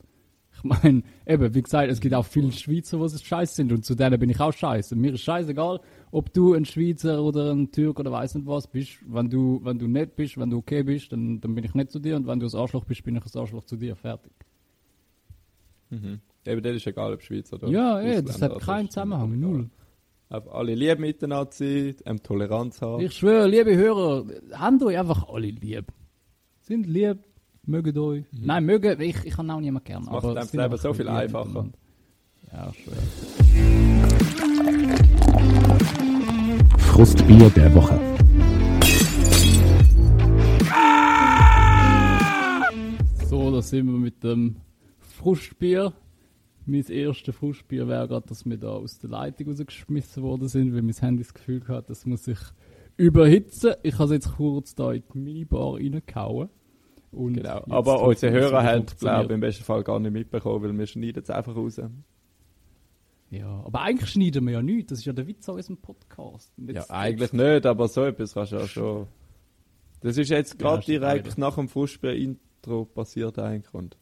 Ich 0.53 0.63
meine, 0.63 1.03
eben, 1.25 1.55
wie 1.55 1.61
gesagt, 1.61 1.89
es 1.89 2.01
gibt 2.01 2.13
auch 2.13 2.25
viele 2.25 2.51
Schweizer, 2.51 2.97
die 2.97 3.17
scheiße 3.17 3.55
sind 3.55 3.71
und 3.71 3.85
zu 3.85 3.95
denen 3.95 4.19
bin 4.19 4.29
ich 4.29 4.39
auch 4.39 4.51
scheiße. 4.51 4.95
Mir 4.95 5.13
ist 5.13 5.21
scheißegal, 5.21 5.79
ob 6.11 6.33
du 6.33 6.53
ein 6.53 6.65
Schweizer 6.65 7.23
oder 7.23 7.51
ein 7.51 7.71
Türk 7.71 7.99
oder 7.99 8.11
weiß 8.11 8.35
nicht 8.35 8.47
was 8.47 8.67
bist. 8.67 8.97
Wenn 9.07 9.29
du, 9.29 9.61
wenn 9.63 9.79
du 9.79 9.87
nett 9.87 10.15
bist, 10.15 10.37
wenn 10.37 10.49
du 10.49 10.57
okay 10.57 10.83
bist, 10.83 11.13
dann, 11.13 11.39
dann 11.39 11.55
bin 11.55 11.63
ich 11.63 11.73
nett 11.73 11.89
zu 11.89 11.99
dir 11.99 12.17
und 12.17 12.27
wenn 12.27 12.39
du 12.39 12.47
ein 12.47 12.55
Arschloch 12.55 12.83
bist, 12.83 13.03
bin 13.03 13.15
ich 13.15 13.23
ein 13.23 13.39
Arschloch 13.39 13.63
zu 13.63 13.77
dir. 13.77 13.95
Fertig. 13.95 14.33
Mhm. 15.89 16.19
Eben, 16.45 16.63
das 16.63 16.75
ist 16.75 16.87
egal, 16.87 17.13
ob 17.13 17.21
Schweizer 17.21 17.55
oder 17.55 17.69
Ja, 17.69 17.99
ey, 17.99 18.23
das 18.23 18.41
hat 18.41 18.59
keinen 18.59 18.89
Zusammenhang, 18.89 19.39
null. 19.39 19.69
Aber 20.31 20.55
alle 20.55 20.75
lieb 20.75 20.97
miteinander 20.97 21.51
sein, 21.51 21.93
ähm, 22.05 22.23
Toleranz 22.23 22.81
haben. 22.81 23.03
Ich 23.03 23.11
schwöre, 23.11 23.49
liebe 23.49 23.75
Hörer, 23.75 24.25
habt 24.53 24.81
euch 24.81 24.97
einfach 24.97 25.27
alle 25.27 25.47
lieb. 25.47 25.91
Sind 26.61 26.87
lieb, 26.87 27.17
mögen 27.65 27.97
euch. 27.97 28.23
Mhm. 28.31 28.45
Nein, 28.45 28.65
mögen, 28.65 29.01
ich, 29.01 29.25
ich 29.25 29.33
kann 29.33 29.51
auch 29.51 29.59
niemand 29.59 29.83
gerne. 29.83 30.05
Das 30.09 30.23
macht 30.23 30.37
das 30.37 30.53
Leben 30.53 30.77
so 30.77 30.93
viel 30.93 31.09
einfacher. 31.09 31.65
Ja, 32.49 32.71
schwöre. 32.73 32.95
Frustbier 36.77 37.49
der 37.49 37.75
Woche. 37.75 37.99
So, 43.27 43.51
da 43.51 43.61
sind 43.61 43.87
wir 43.87 43.99
mit 43.99 44.23
dem 44.23 44.55
Frustbier. 44.97 45.91
Mein 46.71 46.85
erstes 46.85 47.35
Frustbier 47.35 47.87
wäre 47.87 48.07
gerade, 48.07 48.27
dass 48.27 48.45
wir 48.45 48.57
da 48.57 48.69
aus 48.69 48.97
der 48.99 49.09
Leitung 49.09 49.49
rausgeschmissen 49.49 50.23
worden 50.23 50.47
sind, 50.47 50.73
weil 50.73 50.81
mein 50.81 50.95
Handy 50.95 51.23
das 51.23 51.33
Gefühl 51.33 51.67
hat, 51.67 51.89
das 51.89 52.05
muss 52.05 52.23
sich 52.23 52.39
überhitzen. 52.95 53.73
Ich 53.83 53.95
habe 53.95 54.05
es 54.05 54.11
jetzt 54.11 54.35
kurz 54.37 54.73
da 54.73 54.93
in 54.93 55.03
die 55.13 55.17
Minibar 55.17 55.75
reingehauen. 55.75 56.49
Und 57.11 57.33
genau. 57.33 57.65
Aber 57.69 58.01
unsere 58.03 58.31
Hörer 58.31 58.63
haben, 58.63 58.85
glaube 58.97 59.25
ich, 59.25 59.31
im 59.31 59.41
besten 59.41 59.65
Fall 59.65 59.83
gar 59.83 59.99
nicht 59.99 60.13
mitbekommen, 60.13 60.63
weil 60.63 60.77
wir 60.77 60.87
schneiden 60.87 61.21
es 61.21 61.29
einfach 61.29 61.55
raus. 61.55 61.81
Ja, 63.29 63.63
aber 63.65 63.81
eigentlich 63.81 64.09
schneiden 64.09 64.45
wir 64.45 64.53
ja 64.53 64.61
nichts. 64.61 64.91
Das 64.91 64.99
ist 64.99 65.05
ja 65.05 65.13
der 65.13 65.27
Witz 65.27 65.49
an 65.49 65.55
unserem 65.55 65.77
Podcast. 65.77 66.53
Ja, 66.57 66.89
eigentlich 66.89 67.33
nicht, 67.33 67.65
aber 67.65 67.89
so 67.89 68.05
etwas 68.05 68.33
kannst 68.33 68.53
du 68.53 68.57
ja 68.57 68.67
schon. 68.67 69.07
Das 69.99 70.17
ist 70.17 70.29
jetzt 70.29 70.57
gerade 70.57 70.83
ja, 70.83 70.99
direkt 70.99 71.37
nach 71.37 71.55
dem 71.55 71.67
Fußball-Intro 71.67 72.85
passiert 72.85 73.39
eigentlich. 73.39 73.73
Und 73.73 73.97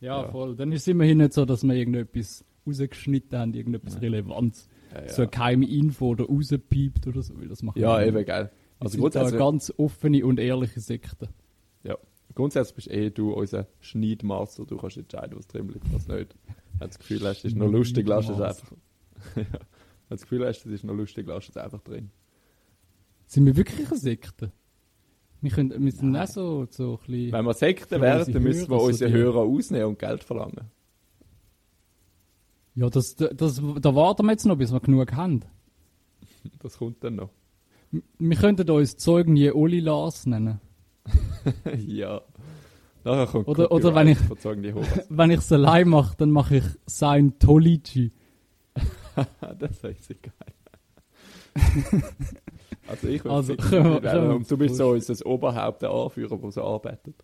ja, 0.00 0.22
ja, 0.22 0.28
voll. 0.30 0.56
Dann 0.56 0.72
ist 0.72 0.82
es 0.82 0.88
immerhin 0.88 1.18
nicht 1.18 1.32
so, 1.32 1.44
dass 1.44 1.62
wir 1.62 1.74
irgendetwas 1.74 2.44
rausgeschnitten 2.66 3.38
haben, 3.38 3.54
irgendetwas 3.54 3.94
ja. 3.94 4.00
Relevantes. 4.00 4.68
Ja, 4.92 5.08
so 5.08 5.22
eine 5.22 5.30
geheime 5.30 5.68
Info 5.68 6.08
oder 6.08 6.24
rauspiept 6.24 7.06
oder 7.06 7.22
so. 7.22 7.34
Das 7.34 7.62
machen 7.62 7.80
ja, 7.80 8.02
eben, 8.02 8.24
geil. 8.24 8.50
Also 8.80 8.98
grundsätzlich... 8.98 9.38
ganz 9.38 9.72
offene 9.76 10.24
und 10.24 10.40
ehrliche 10.40 10.80
Sekte. 10.80 11.28
Ja. 11.84 11.96
Grundsätzlich 12.34 12.74
bist 12.74 12.90
eh 12.90 13.10
du 13.10 13.32
unser 13.32 13.66
Schneidmaster. 13.80 14.64
Du 14.64 14.76
kannst 14.76 14.96
entscheiden, 14.96 15.36
was 15.36 15.46
drin 15.46 15.66
bleibt, 15.66 15.92
was 15.92 16.08
nicht. 16.08 16.34
Wenn 16.46 16.80
du 16.80 16.86
das 16.86 16.98
Gefühl 16.98 17.22
hast, 17.24 17.38
es 17.38 17.44
ist 17.44 17.56
noch 17.56 17.70
lustig, 17.70 18.06
lass 18.08 18.28
es 18.28 18.40
einfach. 18.40 18.72
ja. 19.36 19.44
Wenn 19.44 19.44
du 19.44 19.56
das 20.08 20.22
Gefühl 20.22 20.46
hast, 20.46 20.64
es 20.64 20.72
ist 20.72 20.84
noch 20.84 20.94
lustig, 20.94 21.26
lass 21.28 21.48
es 21.48 21.56
einfach 21.56 21.80
drin. 21.82 22.10
Sind 23.26 23.46
wir 23.46 23.56
wirklich 23.56 23.86
eine 23.86 23.98
Sekte? 23.98 24.52
Wir, 25.42 25.50
können, 25.50 25.84
wir 25.84 25.92
sind 25.92 26.16
auch 26.16 26.26
so, 26.26 26.66
so 26.70 26.92
ein 26.92 27.06
bisschen... 27.06 27.32
Wenn 27.32 27.44
wir 27.46 27.54
Sekte 27.54 28.00
wären, 28.00 28.32
dann 28.32 28.42
müssen 28.42 28.70
wir 28.70 28.80
unsere 28.80 29.10
Hörer 29.10 29.40
ausnehmen 29.40 29.86
und 29.86 29.98
Geld 29.98 30.22
verlangen. 30.22 30.70
Ja, 32.74 32.88
das, 32.88 33.16
das, 33.16 33.30
das, 33.36 33.62
da 33.80 33.94
warten 33.94 34.26
wir 34.26 34.32
jetzt 34.32 34.46
noch, 34.46 34.56
bis 34.56 34.72
wir 34.72 34.80
genug 34.80 35.12
haben. 35.12 35.42
Das 36.62 36.78
kommt 36.78 37.04
dann 37.04 37.16
noch. 37.16 37.30
Wir 38.18 38.36
könnten 38.36 38.70
uns 38.70 38.96
Zeugen 38.96 39.36
je 39.36 39.50
Oli 39.50 39.80
Lars 39.80 40.24
nennen. 40.24 40.60
ja. 41.86 42.22
Nachher 43.04 43.26
kommt 43.26 43.48
oder, 43.48 43.70
oder 43.72 43.94
wenn 43.94 44.08
ich 44.08 44.18
wenn 45.08 45.30
ich 45.30 45.38
es 45.38 45.52
allein 45.52 45.88
mache, 45.88 46.16
dann 46.16 46.30
mache 46.30 46.58
ich 46.58 46.64
Scientology. 46.88 48.12
das 49.58 49.84
ist 49.84 50.14
geil. 50.22 52.02
Also 52.86 53.08
ich 53.08 53.24
will 53.24 53.30
also, 53.30 53.56
können 53.56 54.02
wir, 54.02 54.34
und 54.34 54.50
du 54.50 54.56
bist 54.56 54.76
so 54.76 54.90
unser 54.90 55.26
Oberhaupt 55.26 55.82
der 55.82 55.90
Anführer, 55.90 56.36
der 56.38 56.50
so 56.50 56.62
arbeitet. 56.62 57.14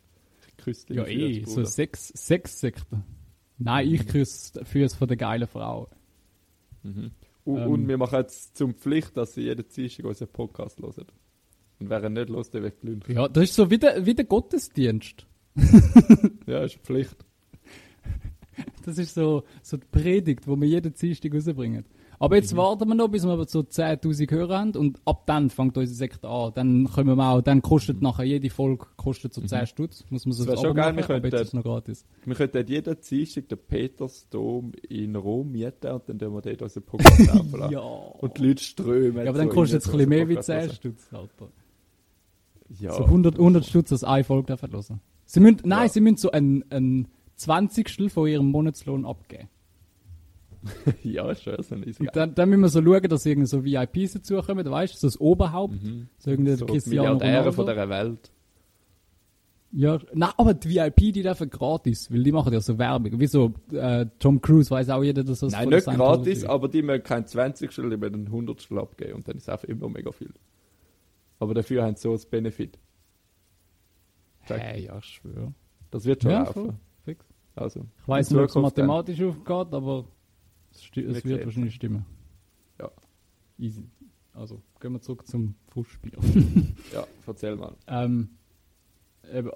Küsst 0.57 0.91
ja 0.91 1.07
eh, 1.07 1.45
so 1.45 1.65
sechs, 1.65 2.09
sechs 2.09 2.61
Sekten. 2.61 3.05
Nein, 3.59 3.93
ich 3.93 4.07
küsse 4.07 4.65
Füße 4.65 4.97
von 4.97 5.09
der 5.09 5.17
geilen 5.17 5.47
Frau. 5.47 5.89
Mhm. 6.83 7.13
Und, 7.45 7.59
ähm, 7.59 7.69
und, 7.69 7.89
wir 7.89 7.99
machen 7.99 8.17
jetzt 8.17 8.57
zum 8.57 8.75
Pflicht, 8.75 9.17
dass 9.17 9.35
sie 9.35 9.43
jeden 9.43 9.67
Dienstag 9.69 10.05
unseren 10.05 10.29
Podcast 10.29 10.81
hören. 10.81 11.07
Und 11.79 11.91
wer 11.91 12.09
nicht 12.09 12.29
los, 12.29 12.51
der 12.51 12.63
wird 12.63 12.81
gelüncht. 12.81 13.09
Ja, 13.09 13.29
das 13.29 13.45
ist 13.45 13.55
so 13.55 13.71
wie 13.71 13.79
der, 13.79 14.05
wie 14.05 14.15
der 14.15 14.25
Gottesdienst. 14.25 15.27
ja, 16.47 16.65
ist 16.65 16.79
Pflicht. 16.79 17.17
Das 18.85 18.99
ist 18.99 19.15
so, 19.15 19.45
so 19.63 19.77
die 19.77 19.87
Predigt, 19.87 20.47
die 20.47 20.49
wir 20.49 20.67
jeden 20.67 20.95
Dienstag 20.95 21.35
rausbringen. 21.35 21.85
Aber 22.19 22.37
jetzt 22.37 22.53
mhm. 22.53 22.59
warten 22.59 22.89
wir 22.89 22.95
noch, 22.95 23.09
bis 23.09 23.25
wir 23.25 23.45
so 23.47 23.61
10.000 23.61 24.31
Hörer 24.31 24.59
haben 24.59 24.77
und 24.77 25.01
ab 25.05 25.25
dann 25.27 25.51
fängt 25.51 25.77
unsere 25.77 25.95
Sekte 25.95 26.29
an. 26.29 26.53
Dann 26.55 26.89
können 26.93 27.17
wir 27.17 27.29
auch, 27.29 27.43
dann 27.43 27.63
kostet 27.63 28.01
nachher 28.03 28.25
jede 28.25 28.51
Folge 28.51 28.87
kostet 28.97 29.35
so 29.35 29.41
10 29.41 29.61
mhm. 29.61 29.67
Stutz. 29.67 30.05
Muss 30.11 30.27
man 30.27 30.33
so 30.33 30.45
das 30.45 30.61
schon 30.61 30.75
geil, 30.75 30.97
wir 30.97 31.03
könnten, 31.03 31.35
ist 31.35 31.55
noch 31.55 31.63
gratis. 31.63 32.05
Wir 32.25 32.35
könnten 32.35 32.67
jeden 32.67 32.97
Dienstag 33.01 33.49
den 33.49 33.59
Petersdom 33.59 34.73
in 34.89 35.17
Rom 35.17 35.53
mieten 35.53 35.91
und 35.91 36.09
dann 36.09 36.19
tun 36.19 36.35
wir 36.35 36.43
dort 36.43 36.63
unseren 36.63 36.83
Podcast 36.85 37.27
laufen 37.27 37.65
ja. 37.71 37.81
Und 37.81 38.39
die 38.39 38.47
Leute 38.47 38.63
strömen. 38.63 39.25
Ja, 39.25 39.31
aber 39.31 39.39
dann 39.39 39.49
so 39.49 39.55
kostet 39.55 39.83
es 39.83 39.89
ein 39.89 39.93
bisschen 39.93 40.09
mehr 40.09 40.29
wie 40.29 40.39
10 40.39 40.71
Stutz, 40.71 41.09
Alter. 41.13 41.49
Ja. 42.81 42.93
So 42.93 43.05
100, 43.05 43.35
100 43.35 43.65
Stutz 43.65 43.93
als 43.93 44.05
eine 44.05 44.25
Folge 44.25 44.47
dürfen 44.47 44.73
hören. 44.73 45.01
Sie 45.25 45.41
müssen, 45.41 45.61
nein, 45.65 45.83
ja. 45.83 45.89
sie 45.89 46.01
müssen 46.01 46.17
so 46.17 46.31
ein, 46.31 46.65
ein 46.71 47.09
Zwanzigstel 47.35 48.09
von 48.09 48.29
ihrem 48.29 48.51
Monatslohn 48.51 49.05
abgeben. 49.05 49.49
ja, 51.03 51.35
schön, 51.35 51.57
so 51.63 52.05
dann, 52.13 52.35
dann 52.35 52.49
müssen 52.49 52.63
wir 52.63 52.69
so 52.69 52.83
schauen, 52.83 53.09
dass 53.09 53.27
irgendwie 53.27 53.47
so 53.47 53.65
VIPs 53.65 54.15
dazukommen, 54.15 54.69
weißt 54.69 54.95
du, 54.95 54.99
so 54.99 55.07
das 55.07 55.21
Oberhaupt. 55.21 55.83
Mhm. 55.83 56.09
So 56.19 56.31
irgendein 56.31 56.57
so 56.57 56.67
Cristiano 56.67 57.15
Ronaldo. 57.15 57.53
von 57.53 57.67
dieser 57.67 57.89
Welt. 57.89 58.31
Ja, 59.73 59.99
nein, 60.15 60.31
aber 60.37 60.55
die 60.55 60.71
VIP, 60.71 61.13
die 61.13 61.23
dürfen 61.23 61.51
gratis, 61.51 62.11
weil 62.11 62.23
die 62.23 62.33
machen 62.33 62.53
ja 62.53 62.61
so 62.61 62.79
Werbung. 62.79 63.19
Wie 63.21 63.27
so 63.27 63.53
äh, 63.73 64.07
Tom 64.19 64.41
Cruise 64.41 64.71
weiß 64.71 64.89
auch 64.91 65.03
jeder, 65.03 65.23
dass 65.25 65.41
das 65.41 65.53
Nein, 65.53 65.69
nicht 65.69 65.87
gratis, 65.87 66.45
aber 66.45 66.69
die 66.69 66.83
mögen 66.83 67.05
kein 67.05 67.27
20 67.27 67.71
die 67.75 67.83
mögen 67.83 68.23
ein 68.23 68.27
100 68.27 68.73
abgeben 68.73 69.15
und 69.15 69.29
dann 69.29 69.37
ist 69.37 69.43
es 69.43 69.49
einfach 69.49 69.69
immer 69.69 69.89
mega 69.89 70.13
viel. 70.13 70.33
Aber 71.39 71.53
dafür 71.53 71.85
haben 71.85 71.97
sie 71.97 72.03
so 72.03 72.13
das 72.13 72.25
Benefit. 72.25 72.79
Hey, 74.41 74.85
ja, 74.85 74.99
ich 74.99 75.05
schwöre. 75.05 75.53
Das 75.91 76.05
wird 76.05 76.23
schon 76.23 76.31
ja, 76.31 76.45
laufen. 76.45 76.79
Fix. 77.05 77.27
Also, 77.55 77.87
ich 78.01 78.09
weiß 78.09 78.31
nicht, 78.31 78.41
ob 78.41 78.49
es 78.49 78.55
mathematisch 78.55 79.23
aufgeht, 79.23 79.75
aber 79.75 80.05
es, 80.77 81.17
es 81.19 81.25
wird 81.25 81.45
wahrscheinlich 81.45 81.75
stimmen. 81.75 82.05
Ja. 82.81 82.91
Easy. 83.59 83.85
Also, 84.33 84.61
gehen 84.81 84.93
wir 84.93 85.01
zurück 85.01 85.27
zum 85.27 85.55
Fußspiel. 85.69 86.13
ja, 86.93 87.07
erzähl 87.27 87.57
mal. 87.57 87.75
Ähm, 87.87 88.31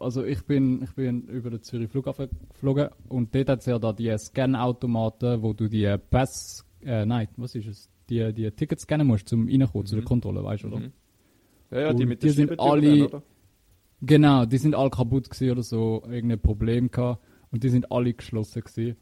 also 0.01 0.25
ich 0.25 0.43
bin, 0.45 0.83
ich 0.83 0.95
bin 0.95 1.29
über 1.29 1.51
den 1.51 1.63
Zürich 1.63 1.91
Flughafen 1.91 2.29
geflogen 2.49 2.89
und 3.09 3.35
dort 3.35 3.49
hat 3.49 3.61
es 3.61 3.67
ja 3.67 3.79
da 3.79 3.93
die 3.93 4.13
Scan-Automaten, 4.17 5.43
wo 5.43 5.53
du 5.53 5.69
die 5.69 5.97
Pass, 6.11 6.67
äh, 6.83 7.07
nein, 7.07 7.29
was 7.37 7.55
ist 7.55 7.67
es, 7.67 7.91
die, 8.09 8.33
die 8.33 8.51
Tickets 8.51 8.83
scannen 8.83 9.07
musst, 9.07 9.29
zum 9.29 9.47
reinkommen, 9.47 9.83
mhm. 9.83 9.87
zu 9.87 9.95
der. 9.97 10.05
Kontrolle, 10.05 10.43
weißt 10.43 10.65
du, 10.65 10.69
oder? 10.69 10.79
Mhm. 10.81 10.93
Ja, 11.71 11.81
ja, 11.81 11.93
die 11.93 12.03
und 12.03 12.09
mit 12.09 12.23
die 12.23 12.31
sind 12.31 12.59
alle, 12.59 13.09
dann, 13.09 13.23
Genau, 14.03 14.47
die 14.47 14.59
sind 14.59 14.75
alle 14.75 14.91
kaputt 14.91 15.29
gewesen 15.29 15.51
oder 15.53 15.63
so, 15.63 16.03
irgendein 16.07 16.41
Problem 16.41 16.91
gehabt 16.91 17.23
und 17.51 17.63
die 17.63 17.69
sind 17.69 17.93
alle 17.93 18.15
geschlossen 18.15 18.63
gewesen. 18.63 18.97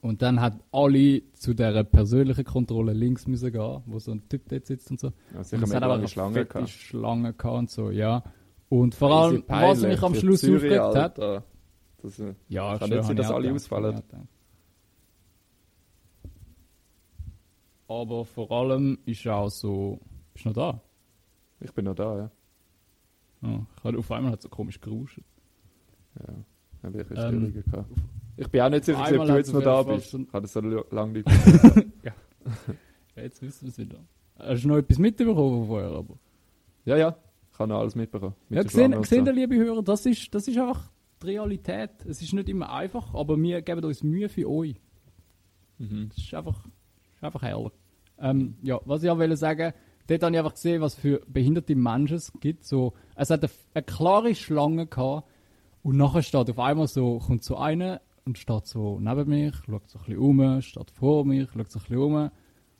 Und 0.00 0.22
dann 0.22 0.40
hat 0.40 0.60
alle 0.70 1.22
zu 1.32 1.54
der 1.54 1.82
persönlichen 1.82 2.44
Kontrolle 2.44 2.92
links 2.92 3.26
müssen 3.26 3.50
gehen, 3.50 3.82
wo 3.86 3.98
so 3.98 4.12
ein 4.12 4.28
Typ 4.28 4.48
dort 4.48 4.66
sitzt 4.66 4.90
und 4.90 5.00
so. 5.00 5.08
Ja, 5.32 5.38
und 5.38 5.62
es 5.62 5.74
hat 5.74 5.82
aber 5.82 5.94
eine 5.94 6.08
Schlange 6.08 6.46
gehabt. 6.46 6.68
Schlange 6.68 7.32
gehabt 7.32 7.58
und 7.58 7.70
so, 7.70 7.90
ja. 7.90 8.22
Und 8.68 8.94
vor 8.94 9.10
allem, 9.10 9.44
was 9.48 9.82
mich 9.82 10.02
am 10.02 10.14
Schluss 10.14 10.44
aufgeregt 10.44 10.94
hat. 10.94 11.18
Das, 12.00 12.18
äh, 12.20 12.34
ja, 12.48 12.78
kann 12.78 12.90
nicht 12.90 13.04
sein, 13.04 13.16
dass 13.16 13.30
alle 13.30 13.52
ausfallen. 13.52 14.02
aber 17.88 18.24
vor 18.24 18.50
allem 18.52 18.98
ist 19.06 19.26
auch 19.26 19.48
so. 19.48 19.98
Bist 20.34 20.44
du 20.44 20.50
noch 20.50 20.54
da? 20.54 20.80
Ich 21.60 21.72
bin 21.72 21.86
noch 21.86 21.94
da, 21.94 22.16
ja. 22.16 22.30
ja 23.42 23.98
auf 23.98 24.12
einmal 24.12 24.32
hat 24.32 24.38
es 24.38 24.44
so 24.44 24.48
komisch 24.48 24.80
geruscht. 24.80 25.20
Ja, 26.20 26.34
habe 26.84 27.02
ich 27.02 27.10
eine 27.10 27.36
ähm, 27.36 27.52
gehabt. 27.52 27.90
Ich 28.38 28.48
bin 28.48 28.60
auch 28.60 28.70
nicht 28.70 28.84
sicher, 28.84 29.20
ob 29.20 29.26
du 29.26 29.36
jetzt 29.36 29.52
noch 29.52 29.62
da 29.62 29.82
bist. 29.82 30.14
Ich 30.14 30.32
habe 30.32 30.42
das 30.42 30.52
so 30.52 30.60
lange 30.60 31.12
nicht 31.12 31.28
ja. 32.04 32.12
ja. 33.16 33.22
Jetzt 33.22 33.42
wissen 33.42 33.62
wir 33.62 33.70
es 33.70 33.78
wieder. 33.78 33.98
Hast 34.38 34.62
du 34.62 34.68
noch 34.68 34.76
etwas 34.76 34.98
mitbekommen 34.98 35.66
vorher? 35.66 35.90
Aber? 35.90 36.14
Ja, 36.84 36.96
ja. 36.96 37.16
Ich 37.52 37.58
habe 37.58 37.68
noch 37.68 37.80
alles 37.80 37.96
mitbekommen. 37.96 38.36
Mit 38.48 38.58
ja, 38.58 38.62
gesehen, 38.62 38.92
gesehen 38.92 39.26
so. 39.26 39.32
liebe 39.32 39.56
Hörer, 39.56 39.82
das 39.82 40.06
ist, 40.06 40.32
das 40.32 40.46
ist 40.46 40.56
einfach 40.56 40.92
die 41.20 41.26
Realität. 41.26 41.90
Es 42.06 42.22
ist 42.22 42.32
nicht 42.32 42.48
immer 42.48 42.72
einfach, 42.72 43.12
aber 43.12 43.36
wir 43.36 43.60
geben 43.62 43.84
uns 43.84 44.04
Mühe 44.04 44.28
für 44.28 44.48
euch. 44.48 44.76
Mhm. 45.78 46.10
Das 46.10 46.18
ist 46.18 46.32
einfach, 46.32 46.64
ist 47.16 47.24
einfach 47.24 47.42
herrlich. 47.42 47.72
Ähm, 48.20 48.54
ja, 48.62 48.80
was 48.84 49.02
ich 49.02 49.10
auch 49.10 49.18
will 49.18 49.36
sagen, 49.36 49.72
dort 50.06 50.22
habe 50.22 50.32
ich 50.32 50.38
einfach 50.38 50.54
gesehen, 50.54 50.80
was 50.80 50.94
für 50.94 51.20
behinderte 51.26 51.74
Menschen 51.74 52.18
es 52.18 52.32
gibt. 52.38 52.64
So, 52.64 52.92
es 53.16 53.30
hat 53.30 53.42
eine, 53.42 53.50
eine 53.74 53.82
klare 53.82 54.36
Schlange 54.36 54.86
gehabt 54.86 55.28
und 55.82 55.96
nachher 55.96 56.22
steht 56.22 56.48
auf 56.48 56.58
einmal 56.60 56.86
so, 56.86 57.18
kommt 57.18 57.42
so 57.42 57.56
einer 57.56 58.00
und 58.28 58.38
steht 58.38 58.66
so 58.66 59.00
neben 59.00 59.28
mich, 59.28 59.54
schaut 59.66 59.88
so 59.88 59.98
ein 59.98 60.04
bisschen 60.04 60.18
um, 60.18 60.62
steht 60.62 60.90
vor 60.90 61.24
mich, 61.24 61.48
schaut 61.50 61.70
so 61.70 61.78
ein 61.78 61.82
bisschen 61.82 61.96
um 61.96 62.30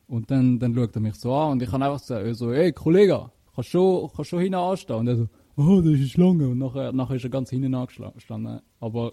und 0.07 0.31
dann, 0.31 0.59
dann 0.59 0.75
schaut 0.75 0.95
er 0.95 1.01
mich 1.01 1.15
so 1.15 1.35
an 1.35 1.53
und 1.53 1.63
ich 1.63 1.71
kann 1.71 1.83
einfach 1.83 1.99
sagen, 1.99 2.35
so, 2.35 2.53
hey 2.53 2.73
Kollege, 2.73 3.31
kannst 3.55 3.75
du 3.75 4.09
schon, 4.15 4.25
schon 4.25 4.41
hinten 4.41 4.55
anstehen? 4.55 4.97
Und 4.97 5.09
er 5.09 5.17
so, 5.17 5.29
oh, 5.57 5.81
das 5.81 5.95
ist 5.95 6.01
eine 6.01 6.07
Schlange. 6.07 6.49
Und 6.49 6.59
nachher, 6.59 6.93
nachher 6.93 7.17
ist 7.17 7.25
er 7.25 7.31
ganz 7.31 7.51
hinten 7.51 7.75
angestanden. 7.75 8.61
Aber 8.81 9.13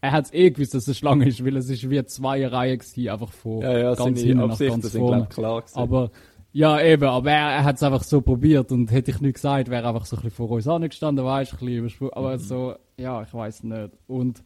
er 0.00 0.12
hat 0.12 0.26
es 0.26 0.34
eh 0.34 0.50
gewusst, 0.50 0.74
dass 0.74 0.82
es 0.82 0.88
eine 0.88 0.94
Schlange 0.96 1.28
ist, 1.28 1.44
weil 1.44 1.56
es 1.56 1.70
ist 1.70 1.88
wie 1.88 2.04
zwei 2.04 2.46
Reihen 2.46 2.78
gewesen, 2.78 3.08
einfach 3.08 3.32
von 3.32 3.62
ja, 3.62 3.78
ja, 3.78 3.94
ganz 3.94 4.20
hinten 4.20 4.46
nach 4.46 4.58
ganz 4.58 4.90
vorne. 4.90 5.26
Klar 5.30 5.62
gewesen. 5.62 5.78
aber 5.78 6.10
ja, 6.52 6.80
eben, 6.80 7.04
aber 7.04 7.30
er, 7.30 7.50
er 7.50 7.64
hat 7.64 7.76
es 7.76 7.82
einfach 7.82 8.02
so 8.02 8.20
probiert 8.20 8.72
und 8.72 8.90
hätte 8.90 9.10
ich 9.10 9.20
nicht 9.20 9.34
gesagt, 9.34 9.70
wäre 9.70 9.86
einfach 9.86 10.06
so 10.06 10.16
ein 10.16 10.22
bisschen 10.22 10.36
vor 10.36 10.50
uns 10.50 10.66
angestanden, 10.66 11.24
weißt 11.24 11.56
du, 11.60 12.12
aber 12.12 12.34
mhm. 12.34 12.38
so, 12.38 12.74
ja, 12.96 13.22
ich 13.22 13.32
weiß 13.32 13.64
nicht. 13.64 13.90
Und 14.06 14.42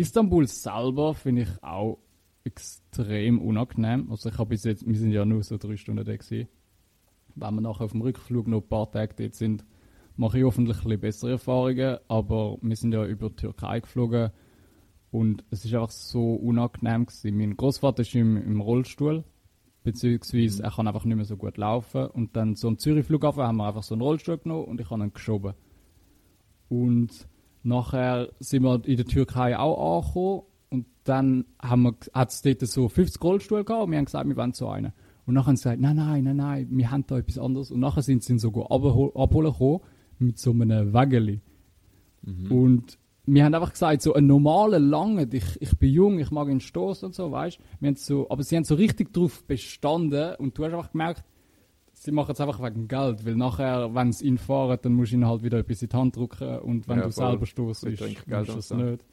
Istanbul 0.00 0.46
selber 0.46 1.14
finde 1.14 1.42
ich 1.42 1.62
auch 1.62 1.98
extrem 2.44 3.40
unangenehm. 3.40 4.10
Also 4.10 4.28
ich 4.28 4.38
habe 4.38 4.50
bis 4.50 4.64
jetzt, 4.64 4.86
wir 4.86 4.96
sind 4.96 5.12
ja 5.12 5.24
nur 5.24 5.42
so 5.42 5.56
drei 5.56 5.76
Stunden 5.76 6.04
da 6.04 6.16
gewesen. 6.16 6.48
Wenn 7.34 7.54
wir 7.54 7.60
nachher 7.60 7.84
auf 7.84 7.92
dem 7.92 8.02
Rückflug 8.02 8.48
noch 8.48 8.62
ein 8.62 8.68
paar 8.68 8.90
Tage 8.90 9.14
dort 9.16 9.34
sind, 9.34 9.64
mache 10.16 10.38
ich 10.38 10.44
hoffentlich 10.44 10.84
ein 10.84 11.00
bessere 11.00 11.32
Erfahrungen, 11.32 11.98
aber 12.08 12.58
wir 12.60 12.76
sind 12.76 12.92
ja 12.92 13.04
über 13.04 13.28
die 13.28 13.36
Türkei 13.36 13.80
geflogen 13.80 14.32
und 15.10 15.44
es 15.50 15.64
ist 15.64 15.74
einfach 15.74 15.90
so 15.90 16.34
unangenehm 16.34 17.06
gewesen. 17.06 17.36
Mein 17.36 17.56
Großvater 17.56 18.02
ist 18.02 18.14
im, 18.14 18.36
im 18.36 18.60
Rollstuhl, 18.60 19.24
beziehungsweise 19.84 20.62
er 20.62 20.70
kann 20.70 20.86
einfach 20.88 21.04
nicht 21.04 21.16
mehr 21.16 21.24
so 21.24 21.36
gut 21.36 21.56
laufen. 21.56 22.06
Und 22.08 22.36
dann 22.36 22.56
so 22.56 22.68
am 22.68 22.78
Zürich-Flughafen 22.78 23.42
haben 23.42 23.56
wir 23.56 23.68
einfach 23.68 23.82
so 23.82 23.94
einen 23.94 24.02
Rollstuhl 24.02 24.38
genommen 24.38 24.64
und 24.64 24.80
ich 24.80 24.90
habe 24.90 25.02
ihn 25.02 25.12
geschoben. 25.12 25.54
Und 26.68 27.28
nachher 27.62 28.30
sind 28.40 28.62
wir 28.62 28.84
in 28.84 28.96
der 28.96 29.06
Türkei 29.06 29.58
auch 29.58 29.98
angekommen 29.98 30.42
und 30.70 30.86
dann 31.04 31.44
hat 31.58 32.28
es 32.28 32.42
dort 32.42 32.60
so 32.60 32.88
50 32.88 33.22
Rollstuhl 33.22 33.64
gehabt 33.64 33.84
und 33.84 33.90
wir 33.90 33.98
haben 33.98 34.04
gesagt, 34.04 34.28
wir 34.28 34.36
wollen 34.36 34.52
so 34.52 34.68
einen. 34.68 34.92
Und 35.26 35.34
nachher 35.34 35.48
haben 35.48 35.56
sie 35.56 35.64
gesagt, 35.64 35.80
nein, 35.80 35.96
nein, 35.96 36.24
nein, 36.24 36.36
nein, 36.36 36.68
wir 36.70 36.90
haben 36.90 37.04
da 37.06 37.18
etwas 37.18 37.38
anderes. 37.38 37.70
Und 37.70 37.80
nachher 37.80 38.02
sind 38.02 38.22
sie 38.22 38.34
ihn 38.34 38.38
sogar 38.38 38.70
abholen 38.70 39.52
gekommen 39.52 39.80
mit 40.18 40.38
so 40.38 40.52
einem 40.52 40.92
Wägeli. 40.94 41.40
Mhm. 42.22 42.52
Und 42.52 42.98
wir 43.26 43.44
haben 43.44 43.54
einfach 43.54 43.72
gesagt, 43.72 44.00
so 44.02 44.14
ein 44.14 44.26
normaler 44.26 44.78
Lange, 44.78 45.28
ich, 45.30 45.60
ich 45.60 45.76
bin 45.78 45.92
jung, 45.92 46.18
ich 46.18 46.30
mag 46.30 46.48
ihn 46.48 46.60
stoßen 46.60 47.06
und 47.06 47.14
so, 47.14 47.30
weißt 47.30 47.58
du? 47.80 47.94
So, 47.96 48.30
aber 48.30 48.42
sie 48.42 48.56
haben 48.56 48.64
so 48.64 48.74
richtig 48.74 49.12
drauf 49.12 49.44
bestanden 49.44 50.34
und 50.36 50.56
du 50.56 50.64
hast 50.64 50.72
einfach 50.72 50.92
gemerkt, 50.92 51.24
sie 52.02 52.12
machen 52.12 52.32
es 52.32 52.40
einfach 52.40 52.62
wegen 52.62 52.88
Geld, 52.88 53.26
weil 53.26 53.34
nachher, 53.34 53.94
wenn 53.94 54.12
sie 54.12 54.26
ihn 54.26 54.38
fahren, 54.38 54.78
dann 54.80 54.92
musst 54.92 55.12
du 55.12 55.16
ihnen 55.16 55.26
halt 55.26 55.42
wieder 55.42 55.58
etwas 55.58 55.82
in 55.82 55.88
die 55.88 55.96
Hand 55.96 56.16
drücken 56.16 56.58
und 56.60 56.88
wenn 56.88 56.98
ja, 56.98 57.04
du 57.06 57.12
voll. 57.12 57.30
selber 57.30 57.46
stoßt, 57.46 57.82
du 57.84 58.54
das 58.54 58.70
nicht. 58.70 59.04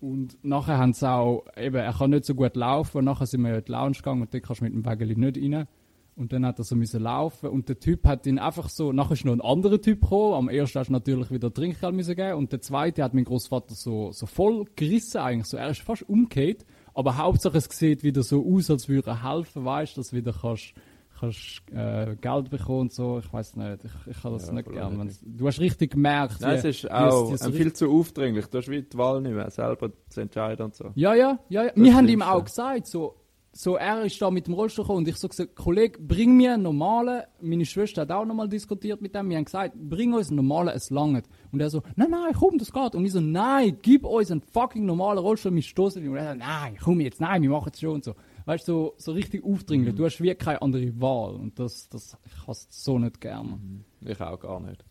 Und 0.00 0.44
nachher 0.44 0.78
haben 0.78 0.92
sie 0.92 1.10
auch, 1.10 1.44
eben, 1.56 1.76
er 1.76 1.92
kann 1.92 2.10
nicht 2.10 2.24
so 2.24 2.34
gut 2.34 2.54
laufen, 2.54 2.98
und 2.98 3.04
nachher 3.04 3.26
sind 3.26 3.42
wir 3.42 3.58
in 3.58 3.64
die 3.64 3.72
Lounge 3.72 3.96
gegangen 3.96 4.22
und 4.22 4.32
dort 4.32 4.44
kannst 4.44 4.60
du 4.60 4.64
mit 4.64 4.72
dem 4.72 4.84
Wägeli 4.84 5.16
nicht 5.16 5.36
rein. 5.38 5.66
Und 6.14 6.32
dann 6.32 6.44
hat 6.44 6.58
er 6.58 6.64
so 6.64 6.74
müssen 6.74 7.02
laufen 7.02 7.48
und 7.48 7.68
der 7.68 7.78
Typ 7.78 8.04
hat 8.04 8.26
ihn 8.26 8.40
einfach 8.40 8.68
so, 8.68 8.92
nachher 8.92 9.12
ist 9.12 9.24
noch 9.24 9.32
ein 9.32 9.40
anderer 9.40 9.80
Typ 9.80 10.00
gekommen, 10.00 10.34
am 10.34 10.48
ersten 10.48 10.80
hast 10.80 10.88
du 10.88 10.92
natürlich 10.92 11.30
wieder 11.30 11.54
Trinkgeld 11.54 11.94
müssen 11.94 12.16
geben 12.16 12.38
und 12.38 12.50
der 12.50 12.60
zweite 12.60 13.04
hat 13.04 13.14
mein 13.14 13.22
Großvater 13.22 13.76
so, 13.76 14.10
so 14.10 14.26
voll 14.26 14.64
gerissen 14.74 15.18
eigentlich, 15.18 15.46
so, 15.46 15.56
er 15.56 15.70
ist 15.70 15.80
fast 15.80 16.08
umgekehrt, 16.08 16.66
aber 16.92 17.18
Hauptsache 17.18 17.58
es 17.58 17.66
sieht 17.66 18.02
wieder 18.02 18.24
so 18.24 18.44
aus, 18.44 18.68
als 18.68 18.88
würde 18.88 19.10
er 19.10 19.32
helfen, 19.32 19.64
weißt, 19.64 19.96
dass 19.96 20.10
du 20.10 20.16
wieder 20.16 20.32
kannst, 20.32 20.74
kannst 21.18 21.62
äh, 21.72 22.16
Geld 22.20 22.50
bekommen 22.50 22.80
und 22.80 22.92
so, 22.92 23.18
ich 23.18 23.32
weiß 23.32 23.56
nicht, 23.56 23.84
ich, 23.84 24.12
ich 24.16 24.22
kann 24.22 24.32
das 24.32 24.46
ja, 24.46 24.52
nicht 24.52 24.70
gerne. 24.70 25.08
Du 25.22 25.46
hast 25.46 25.60
richtig 25.60 25.92
gemerkt, 25.92 26.40
Nein, 26.40 26.54
wie, 26.54 26.68
es 26.68 26.84
ist 26.84 26.90
auch 26.90 27.32
es, 27.32 27.46
viel 27.48 27.72
zu 27.72 27.90
aufdringlich, 27.90 28.46
du 28.46 28.58
hast 28.58 28.68
wie 28.68 28.82
die 28.82 28.98
Wahl 28.98 29.20
nicht 29.20 29.34
mehr, 29.34 29.50
selber 29.50 29.90
zu 30.08 30.20
entscheiden 30.20 30.66
und 30.66 30.74
so. 30.74 30.90
Ja, 30.94 31.14
ja, 31.14 31.38
ja, 31.48 31.64
ja. 31.64 31.72
wir 31.74 31.94
haben 31.94 32.08
ihm 32.08 32.22
auch 32.22 32.44
gesagt, 32.44 32.86
so, 32.86 33.14
so, 33.52 33.76
er 33.76 34.04
ist 34.04 34.22
da 34.22 34.30
mit 34.30 34.46
dem 34.46 34.54
Rollstuhl 34.54 34.84
gekommen 34.84 34.98
und 34.98 35.08
ich 35.08 35.16
so 35.16 35.26
gesagt, 35.26 35.56
Kollege, 35.56 35.98
bring 35.98 36.36
mir 36.36 36.54
einen 36.54 36.62
normalen, 36.62 37.22
meine 37.40 37.64
Schwester 37.64 38.02
hat 38.02 38.12
auch 38.12 38.24
nochmal 38.24 38.48
diskutiert 38.48 39.00
mit 39.00 39.14
dem, 39.14 39.28
wir 39.30 39.36
haben 39.36 39.46
gesagt, 39.46 39.74
bring 39.74 40.12
uns 40.12 40.28
einen 40.28 40.36
normalen, 40.36 40.68
es 40.68 40.90
langt. 40.90 41.26
Und 41.50 41.60
er 41.60 41.68
so, 41.68 41.82
nein, 41.96 42.10
nein, 42.10 42.34
komm, 42.38 42.58
das 42.58 42.72
geht. 42.72 42.94
Und 42.94 43.04
ich 43.04 43.12
so, 43.12 43.20
nein, 43.20 43.78
gib 43.82 44.04
uns 44.04 44.30
einen 44.30 44.42
fucking 44.42 44.86
normalen 44.86 45.18
Rollstuhl, 45.18 45.52
wir 45.52 45.62
stoßen 45.62 46.04
ihn. 46.04 46.10
Und 46.10 46.16
er 46.18 46.32
so, 46.34 46.38
nein, 46.38 46.76
komm 46.80 47.00
jetzt, 47.00 47.20
nein, 47.20 47.42
wir 47.42 47.50
machen 47.50 47.72
es 47.72 47.80
schon 47.80 47.94
und 47.94 48.04
so. 48.04 48.14
Weißt 48.48 48.66
du, 48.66 48.72
so, 48.72 48.94
so 48.96 49.12
richtig 49.12 49.44
aufdringlich, 49.44 49.92
mhm. 49.92 49.98
du 49.98 50.04
hast 50.06 50.18
wirklich 50.20 50.38
keine 50.38 50.62
andere 50.62 50.98
Wahl 50.98 51.34
und 51.34 51.58
das, 51.58 51.86
das, 51.90 52.16
ich 52.24 52.46
hasse 52.46 52.66
so 52.70 52.98
nicht 52.98 53.20
gerne. 53.20 53.50
Mhm. 53.50 53.84
Ich 54.00 54.18
auch 54.22 54.40
gar 54.40 54.58
nicht. 54.58 54.82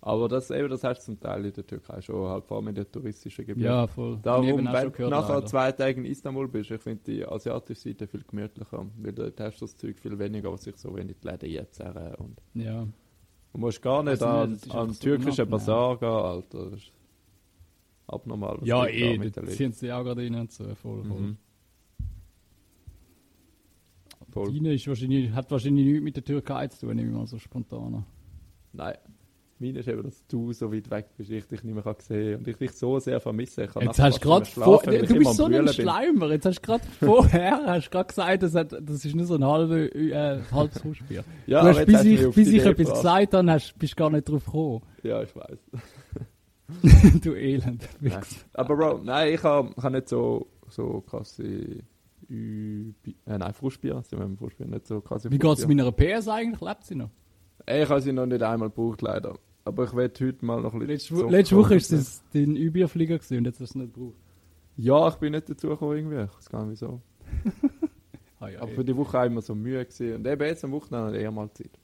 Aber 0.00 0.28
das, 0.28 0.50
eben, 0.50 0.70
das 0.70 0.82
hast 0.82 1.00
du 1.00 1.04
zum 1.12 1.20
Teil 1.20 1.44
in 1.44 1.52
der 1.52 1.66
Türkei 1.66 2.00
schon, 2.00 2.26
halt 2.26 2.46
vor 2.46 2.56
allem 2.56 2.68
in 2.68 2.74
den 2.74 2.90
touristischen 2.90 3.44
Gebieten. 3.44 3.66
Ja, 3.66 3.86
voll. 3.86 4.18
Darum, 4.22 4.46
wenn 4.46 4.64
du 4.64 5.08
nachher 5.10 5.44
zwei 5.44 5.72
Tage 5.72 6.00
in 6.00 6.06
Istanbul 6.06 6.48
bist, 6.48 6.70
ich 6.70 6.80
finde 6.80 7.02
die 7.06 7.26
asiatische 7.26 7.82
Seite 7.82 8.06
viel 8.06 8.22
gemütlicher, 8.22 8.86
weil 8.96 9.12
dort 9.12 9.38
hast 9.40 9.60
du 9.60 9.66
das 9.66 9.76
Zeug 9.76 9.98
viel 9.98 10.18
weniger, 10.18 10.50
was 10.50 10.62
sich 10.62 10.78
so 10.78 10.96
die 10.96 11.14
Läden 11.20 11.50
jetzt 11.50 11.74
zerren. 11.74 12.14
Und 12.14 12.40
ja. 12.54 12.86
Du 13.52 13.58
musst 13.58 13.82
gar 13.82 14.02
nicht 14.02 14.22
also, 14.22 14.26
an, 14.26 14.58
an 14.70 14.88
den 14.88 14.98
türkischen 14.98 15.50
Bazar 15.50 15.98
gehen, 15.98 16.08
Alter. 16.08 16.70
Das 16.70 16.80
ist 16.80 16.92
abnormal. 18.06 18.58
Ja, 18.62 18.86
eh, 18.86 19.18
da 19.18 19.44
ziehen 19.44 19.74
sie 19.74 19.92
auch 19.92 20.02
gerade 20.02 20.22
rein 20.22 20.34
und 20.34 20.50
so, 20.50 20.64
voll, 20.76 21.04
voll. 21.04 21.20
Mhm. 21.20 21.36
Voll. 24.32 24.52
Deine 24.52 24.74
ist 24.74 24.86
wahrscheinlich, 24.88 25.30
hat 25.32 25.50
wahrscheinlich 25.50 25.86
nichts 25.86 26.02
mit 26.02 26.16
der 26.16 26.24
Türkei 26.24 26.66
zu 26.68 26.86
tun, 26.86 26.96
nehme 26.96 27.10
ich 27.10 27.14
mal 27.16 27.26
so 27.26 27.38
spontan. 27.38 28.04
Nein. 28.72 28.94
Meine 29.62 29.78
ist 29.78 29.86
eben, 29.86 30.02
dass 30.02 30.26
du 30.26 30.52
so 30.52 30.72
weit 30.72 30.90
weg 30.90 31.06
bist, 31.16 31.30
ich 31.30 31.46
dich 31.46 31.62
nicht 31.62 31.72
mehr 31.72 31.84
sehen 32.00 32.32
kann 32.32 32.38
und 32.40 32.48
ich 32.48 32.56
dich 32.56 32.72
so 32.72 32.98
sehr 32.98 33.20
vermisse. 33.20 33.62
Ich 33.62 33.74
jetzt 33.80 34.00
hast 34.00 34.20
gerade 34.20 34.44
vor, 34.44 34.82
du 34.82 35.18
bist 35.18 35.36
so 35.36 35.44
ein 35.44 35.68
Schleimer. 35.68 36.32
Jetzt 36.32 36.46
hast 36.46 36.58
du 36.58 36.66
gerade 36.66 36.84
vorher 36.98 37.62
hast 37.66 37.92
grad 37.92 38.08
gesagt, 38.08 38.42
das, 38.42 38.56
hat, 38.56 38.72
das 38.72 39.04
ist 39.04 39.14
nur 39.14 39.24
so 39.24 39.36
ein 39.36 39.44
halbe, 39.44 39.86
äh, 39.94 40.40
halbes 40.50 40.82
Hausbier. 40.82 41.22
ja, 41.46 41.62
du 41.62 41.68
hast, 41.68 41.86
bis 41.86 42.02
ich, 42.02 42.30
bis 42.34 42.48
ich 42.48 42.62
etwas 42.62 42.76
gebracht. 42.76 42.96
gesagt 42.96 43.34
habe, 43.34 43.52
hast, 43.52 43.78
bist 43.78 43.96
gar 43.96 44.10
nicht 44.10 44.28
drauf 44.28 44.44
gekommen. 44.44 44.82
Ja, 45.04 45.22
ich 45.22 45.30
weiß. 45.36 45.58
du 47.22 47.34
Elend. 47.34 47.88
Nein. 48.00 48.20
Aber 48.54 48.76
Bro, 48.76 49.00
nein, 49.04 49.32
ich 49.32 49.42
habe 49.44 49.70
hab 49.80 49.92
nicht 49.92 50.08
so, 50.08 50.48
so 50.70 51.02
krasse 51.02 51.84
Äh, 52.32 52.94
nein, 53.26 53.52
Frustbier. 53.52 54.02
Sie 54.08 54.16
haben 54.16 54.36
Frustbier 54.36 54.66
nicht 54.66 54.86
so 54.86 55.00
krasse 55.00 55.30
Wie 55.30 55.38
geht 55.38 55.58
es 55.58 55.66
meiner 55.66 55.92
PS 55.92 56.28
eigentlich? 56.28 56.60
Lebt 56.60 56.84
sie 56.84 56.94
noch? 56.94 57.10
Ich 57.66 57.88
habe 57.88 58.00
sie 58.00 58.12
noch 58.12 58.26
nicht 58.26 58.42
einmal 58.42 58.70
gebraucht, 58.70 59.02
leider. 59.02 59.38
Aber 59.64 59.84
ich 59.84 59.94
werde 59.94 60.26
heute 60.26 60.44
mal 60.44 60.60
noch 60.60 60.72
ein 60.72 60.80
bisschen. 60.80 61.18
Letzte, 61.18 61.30
letzte 61.30 61.56
Woche 61.56 61.70
war 61.70 61.76
es 61.76 62.24
dein 62.32 62.56
Überflieger 62.56 63.14
und 63.14 63.44
jetzt 63.44 63.60
hast 63.60 63.60
du 63.60 63.64
es 63.64 63.74
nicht 63.74 63.94
gebraucht. 63.94 64.16
Ja, 64.76 65.08
ich 65.08 65.14
bin 65.16 65.32
nicht 65.32 65.48
dazu 65.48 65.68
gekommen 65.68 65.96
irgendwie. 65.96 66.22
Ich 66.22 66.36
weiß 66.36 66.48
gar 66.48 66.64
nicht 66.64 66.80
wieso. 66.80 67.02
ah, 68.40 68.48
ja, 68.48 68.62
Aber 68.62 68.72
für 68.72 68.84
die 68.84 68.96
Woche 68.96 69.26
immer 69.26 69.42
so 69.42 69.54
Mühe 69.54 69.84
gewesen. 69.84 70.16
Und 70.16 70.26
eben 70.26 70.42
jetzt 70.42 70.64
am 70.64 70.72
Wochenende 70.72 71.18
eher 71.18 71.30
mal 71.30 71.52
Zeit. 71.52 71.78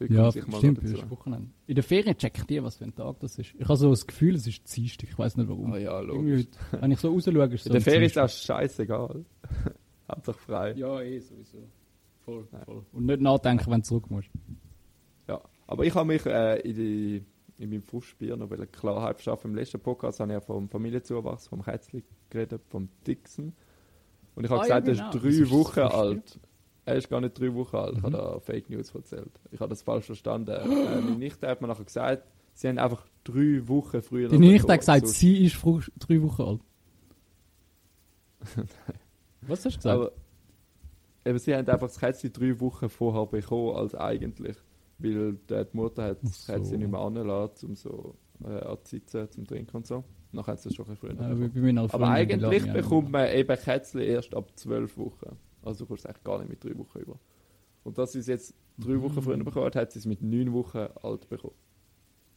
Ja, 0.00 0.30
stimmt, 0.30 0.82
ist 0.84 1.10
Wochenende. 1.10 1.50
In 1.66 1.74
der 1.74 1.82
Ferien 1.82 2.16
check 2.16 2.38
ich 2.38 2.44
dir, 2.44 2.62
was 2.62 2.76
für 2.76 2.84
ein 2.84 2.94
Tag 2.94 3.18
das 3.20 3.38
ist. 3.38 3.54
Ich 3.58 3.64
habe 3.64 3.76
so 3.76 3.90
das 3.90 4.06
Gefühl, 4.06 4.36
es 4.36 4.46
ist 4.46 4.76
Dienstag. 4.76 5.08
Ich 5.10 5.18
weiß 5.18 5.36
nicht 5.36 5.48
warum. 5.48 5.72
Ah 5.72 5.78
ja, 5.78 5.98
logisch. 5.98 6.46
wenn 6.70 6.92
ich 6.92 7.00
so 7.00 7.10
rausschaue, 7.10 7.44
ist 7.46 7.54
es 7.54 7.64
so 7.64 7.70
In 7.70 7.72
der 7.72 7.82
Ferien 7.82 8.04
ist 8.04 8.18
auch 8.18 8.28
scheißegal. 8.28 9.24
Hauptsache 10.08 10.38
frei. 10.38 10.72
Ja, 10.74 11.00
eh, 11.00 11.18
sowieso. 11.18 11.68
Voll, 12.24 12.46
voll. 12.64 12.86
Und 12.92 13.06
nicht 13.06 13.20
nachdenken, 13.20 13.70
wenn 13.70 13.80
du 13.80 13.86
zurück 13.86 14.10
musst. 14.10 14.30
Aber 15.68 15.84
ich 15.84 15.94
habe 15.94 16.06
mich 16.06 16.24
äh, 16.24 16.60
in, 16.60 16.74
die, 16.74 17.24
in 17.58 17.70
meinem 17.70 17.82
Frustbier 17.82 18.36
noch 18.36 18.48
Klarheit 18.72 19.16
verschaffen. 19.16 19.50
Im 19.50 19.54
letzten 19.54 19.78
Podcast 19.78 20.18
habe 20.18 20.32
ich 20.32 20.34
ja 20.34 20.40
vom 20.40 20.68
Familienzuwachs, 20.68 21.46
vom 21.46 21.62
Kätzli 21.62 22.02
geredet, 22.30 22.62
vom 22.68 22.88
Dixon. 23.06 23.52
Und 24.34 24.44
ich 24.44 24.50
habe 24.50 24.60
ah, 24.60 24.64
gesagt, 24.64 24.88
ja, 24.88 24.94
genau. 24.94 25.10
er 25.10 25.14
ist 25.14 25.22
drei 25.22 25.42
ist 25.42 25.50
Wochen 25.50 25.80
alt. 25.80 26.40
Er 26.88 26.96
ist 26.96 27.10
gar 27.10 27.20
nicht 27.20 27.38
drei 27.38 27.52
Wochen 27.54 27.76
alt. 27.76 27.92
Mhm. 27.92 27.98
Ich 27.98 28.04
habe 28.04 28.16
da 28.16 28.40
Fake 28.40 28.70
News 28.70 28.94
erzählt. 28.94 29.30
Ich 29.50 29.60
habe 29.60 29.68
das 29.68 29.82
falsch 29.82 30.06
verstanden. 30.06 30.52
äh, 30.52 30.66
meine 30.66 31.18
Nichte 31.18 31.46
hat 31.46 31.60
mir 31.60 31.68
nachher 31.68 31.84
gesagt, 31.84 32.26
sie 32.54 32.66
haben 32.66 32.78
einfach 32.78 33.06
drei 33.24 33.60
Wochen 33.68 34.00
früher. 34.00 34.28
Die 34.30 34.38
Nichte 34.38 34.72
hat 34.72 34.80
gesagt, 34.80 35.06
sie 35.06 35.44
ist 35.44 35.62
drei 35.62 36.22
Wochen 36.22 36.42
alt. 36.42 36.60
Was 39.42 39.66
hast 39.66 39.74
du 39.74 39.78
gesagt? 39.78 39.86
Aber, 39.86 40.12
eben, 41.26 41.38
sie 41.38 41.54
haben 41.54 41.68
einfach 41.68 41.88
das 41.88 41.98
Kätzchen 41.98 42.32
drei 42.32 42.58
Wochen 42.58 42.88
vorher 42.88 43.26
bekommen 43.26 43.76
als 43.76 43.94
eigentlich. 43.94 44.56
Weil 44.96 45.34
die 45.34 45.64
Mutter 45.72 46.04
hat 46.04 46.22
das 46.22 46.46
so. 46.46 46.52
Kätzchen 46.54 46.78
nicht 46.78 46.90
mehr 46.90 47.00
angelassen, 47.00 47.68
um 47.68 47.74
so 47.76 48.16
äh, 48.44 48.64
anzusitzen, 48.64 49.30
zum 49.30 49.46
Trinken 49.46 49.76
und 49.76 49.86
so. 49.86 50.04
Nachher 50.32 50.52
hat 50.52 50.64
es 50.64 50.74
schon 50.74 50.86
ein 50.86 50.96
bisschen 50.96 51.18
früher. 51.18 51.72
Ja, 51.74 51.88
Aber 51.90 52.08
eigentlich 52.08 52.72
bekommt 52.72 53.10
man 53.10 53.28
eben 53.30 53.58
Kätzchen 53.58 54.00
erst 54.00 54.34
ab 54.34 54.52
zwölf 54.56 54.96
Wochen. 54.96 55.36
Also 55.68 55.84
du 55.84 55.88
kommst 55.88 56.06
eigentlich 56.06 56.24
gar 56.24 56.38
nicht 56.38 56.48
mit 56.48 56.64
drei 56.64 56.76
Wochen 56.78 56.98
über. 56.98 57.18
Und 57.84 57.98
dass 57.98 58.12
sie 58.12 58.20
es 58.20 58.26
jetzt 58.26 58.54
drei 58.78 58.92
mhm. 58.92 59.02
Wochen 59.02 59.22
früher 59.22 59.36
bekommen 59.36 59.66
hat, 59.66 59.76
hat 59.76 59.92
sie 59.92 59.98
es 59.98 60.06
mit 60.06 60.22
neun 60.22 60.52
Wochen 60.52 60.86
alt 61.02 61.28
bekommen. 61.28 61.54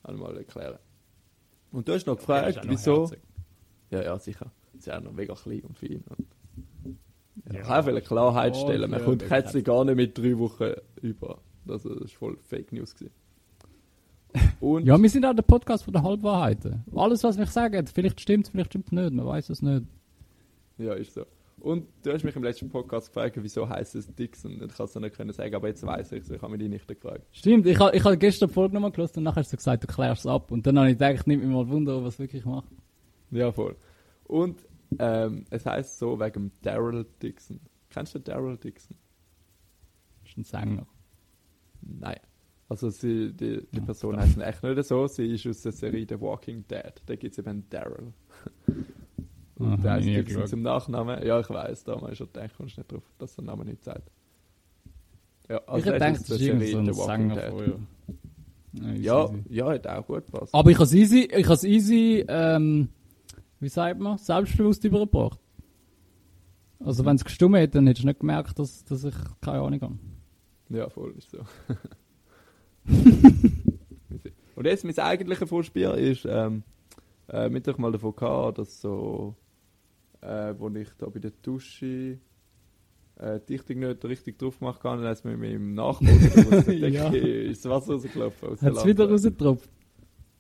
Einmal 0.04 0.38
erklären. 0.38 0.80
Und 1.72 1.88
du 1.88 1.94
hast 1.94 2.06
noch 2.06 2.18
gefragt, 2.18 2.58
ja, 2.58 2.62
wieso. 2.66 3.04
Herzig. 3.04 3.22
Ja, 3.90 4.04
ja, 4.04 4.20
sicher. 4.20 4.52
Sie 4.74 4.80
ist 4.80 4.92
auch 4.92 5.02
noch 5.02 5.14
mega 5.14 5.34
klein 5.34 5.62
und 5.62 5.78
fein. 5.78 6.04
Und 6.10 6.28
ja, 7.54 7.62
ich 7.62 7.68
kann 7.68 7.88
einfach 7.88 8.04
Klarheit 8.04 8.56
oh, 8.56 8.64
stellen. 8.64 8.92
Man 8.92 9.04
kommt 9.04 9.26
Kätzchen 9.26 9.64
gar 9.64 9.86
nicht 9.86 9.96
mit 9.96 10.18
drei 10.18 10.38
Wochen 10.38 10.74
über. 11.02 11.40
Das 11.66 11.86
war 11.86 12.08
voll 12.08 12.38
Fake 12.42 12.72
News. 12.74 12.94
Und 14.60 14.86
ja, 14.86 15.02
wir 15.02 15.10
sind 15.10 15.26
auch 15.26 15.36
der 15.36 15.44
Podcast 15.44 15.84
von 15.84 15.94
der 15.94 16.04
Halbwahrheiten. 16.04 16.84
Alles, 16.96 17.24
was 17.24 17.38
wir 17.38 17.46
sagen, 17.46 17.86
vielleicht 17.88 18.20
stimmt 18.22 18.46
es, 18.46 18.52
vielleicht 18.52 18.72
stimmt 18.72 18.88
es 18.88 18.92
nicht. 18.92 19.14
Man 19.14 19.26
weiß 19.26 19.50
es 19.50 19.62
nicht. 19.62 19.86
Ja, 20.78 20.94
ist 20.94 21.14
so. 21.14 21.26
Und 21.62 21.88
du 22.02 22.12
hast 22.12 22.24
mich 22.24 22.36
im 22.36 22.44
letzten 22.44 22.70
Podcast 22.70 23.08
gefragt, 23.08 23.38
wieso 23.40 23.70
heißt 23.70 23.94
es 23.94 24.08
Dixon? 24.16 24.54
Ich 24.54 24.76
kann 24.76 24.86
es 24.86 24.96
noch 24.96 25.02
nicht 25.02 25.16
können 25.16 25.32
sagen, 25.32 25.54
aber 25.54 25.68
jetzt 25.68 25.86
weiß 25.86 26.12
ich 26.14 26.24
es. 26.24 26.32
Ich 26.32 26.42
habe 26.42 26.52
mich 26.52 26.60
die 26.60 26.68
nicht 26.68 26.88
gefragt. 26.88 27.22
Stimmt, 27.32 27.68
ich 27.68 27.80
habe 27.80 27.96
ich 27.96 28.04
hab 28.04 28.20
gestern 28.20 28.50
die 28.50 28.54
Folge 28.54 28.74
nochmal 28.74 28.92
gelesen 28.92 29.20
und 29.20 29.24
nachher 29.26 29.42
hast 29.42 29.54
du 29.54 29.58
gesagt, 29.58 29.84
du 29.84 29.88
klärst 29.88 30.22
es 30.22 30.28
ab. 30.28 30.50
Und 30.50 30.66
dann 30.66 30.80
habe 30.80 30.90
ich 30.90 30.98
gedacht, 30.98 31.28
nimm 31.28 31.40
mich 31.40 31.50
mal 31.50 31.70
Wunder, 31.70 32.04
was 32.04 32.16
es 32.16 32.20
wirklich 32.20 32.46
macht. 32.46 32.68
Ja, 33.30 33.52
voll. 33.52 33.76
Und 34.24 34.66
ähm, 34.98 35.46
es 35.52 35.64
heißt 35.64 36.00
so 36.00 36.20
wegen 36.20 36.52
Daryl 36.64 37.06
Dixon. 37.22 37.60
Kennst 37.92 38.16
du 38.16 38.20
Daryl 38.20 38.58
Dixon? 38.58 38.98
Das 40.24 40.32
ist 40.32 40.38
ein 40.38 40.44
Sänger. 40.44 40.88
Nein. 41.82 42.20
Also 42.70 42.90
sie, 42.90 43.34
die, 43.34 43.68
die 43.72 43.82
Person 43.82 44.18
heißt 44.18 44.40
echt 44.40 44.64
nicht 44.64 44.84
so, 44.86 45.06
sie 45.06 45.34
ist 45.34 45.46
aus 45.46 45.62
der 45.62 45.74
Serie 45.74 46.08
The 46.10 46.20
Walking 46.20 46.66
Dead. 46.68 46.94
Da 47.06 47.16
gibt 47.16 47.34
es 47.34 47.38
eben 47.38 47.70
Daryl. 47.70 48.14
Und 49.82 49.88
Aha, 49.88 50.00
der 50.00 50.16
heißt 50.16 50.28
Dixon 50.28 50.48
zum 50.48 50.62
Nachnamen. 50.62 51.26
Ja, 51.26 51.40
ich 51.40 51.50
weiß, 51.50 51.84
da 51.86 51.98
man 51.98 52.16
schon 52.16 52.28
gedacht, 52.28 52.52
kommst 52.56 52.78
nicht 52.78 52.92
drauf, 52.92 53.04
dass 53.18 53.36
der 53.36 53.46
Name 53.46 53.66
nicht 53.66 53.84
sagt. 53.84 54.12
Ja, 55.50 55.62
also 55.66 55.92
ich 55.92 56.00
denke, 56.00 56.20
das 56.20 56.30
ist 56.30 56.42
irgendwie 56.42 56.72
so 56.72 56.78
ein 56.80 56.94
Sänger 56.94 57.42
vorher. 57.50 57.80
Ja, 58.74 58.94
ja, 58.94 59.30
ja, 59.50 59.70
hat 59.74 59.88
auch 59.88 60.06
gut 60.06 60.26
gepasst. 60.26 60.54
Aber 60.54 60.70
ich 60.70 60.78
habe 60.78 60.86
es 60.86 60.94
easy, 60.94 61.30
ich 61.30 61.48
has 61.48 61.64
easy 61.64 62.24
ähm, 62.28 62.88
wie 63.62 63.70
sagt 63.70 64.00
man, 64.00 64.18
selbstbewusst 64.18 64.84
übergebracht. 64.84 65.40
Also 66.80 67.06
wenn 67.06 67.16
es 67.16 67.24
gestummt 67.24 67.56
hätte, 67.56 67.78
dann 67.78 67.86
hättest 67.88 68.04
du 68.04 68.08
nicht 68.08 68.20
gemerkt, 68.20 68.58
dass, 68.58 68.84
dass 68.86 69.04
ich 69.04 69.14
keine 69.40 69.62
Ahnung 69.62 69.82
habe. 69.82 69.98
Ja, 70.70 70.90
voll 70.90 71.14
ist 71.18 71.30
so. 71.30 71.40
Und 74.56 74.66
jetzt 74.66 74.84
mein 74.84 74.98
eigentliches 74.98 75.48
Vorspiel 75.48 75.92
ist, 75.92 76.26
ähm, 76.28 76.64
äh, 77.30 77.50
mit 77.50 77.68
euch 77.68 77.78
mal 77.78 77.92
davon 77.92 78.16
gehabt, 78.16 78.58
dass 78.58 78.82
so, 78.82 79.36
äh, 80.22 80.54
wo 80.58 80.70
ich 80.70 80.90
da 80.98 81.08
bei 81.08 81.20
der 81.20 81.32
Dusche 81.42 82.20
äh, 83.18 83.40
die 83.40 83.58
Dichtung 83.58 83.80
nicht 83.80 84.04
richtig 84.06 84.40
drauf 84.40 84.60
gemacht 84.60 84.84
habe, 84.84 85.02
dann 85.02 85.74
Nachbarn 85.74 86.10
aus 86.54 86.66
der 86.66 86.80
Decke 86.80 86.88
ja. 86.90 87.10
ins 87.10 87.66
Wasser 87.66 87.94
rausgelaufen. 87.94 88.52
Hat 88.62 88.76
es 88.76 88.86
wieder 88.86 89.10
rausgetropft? 89.10 89.70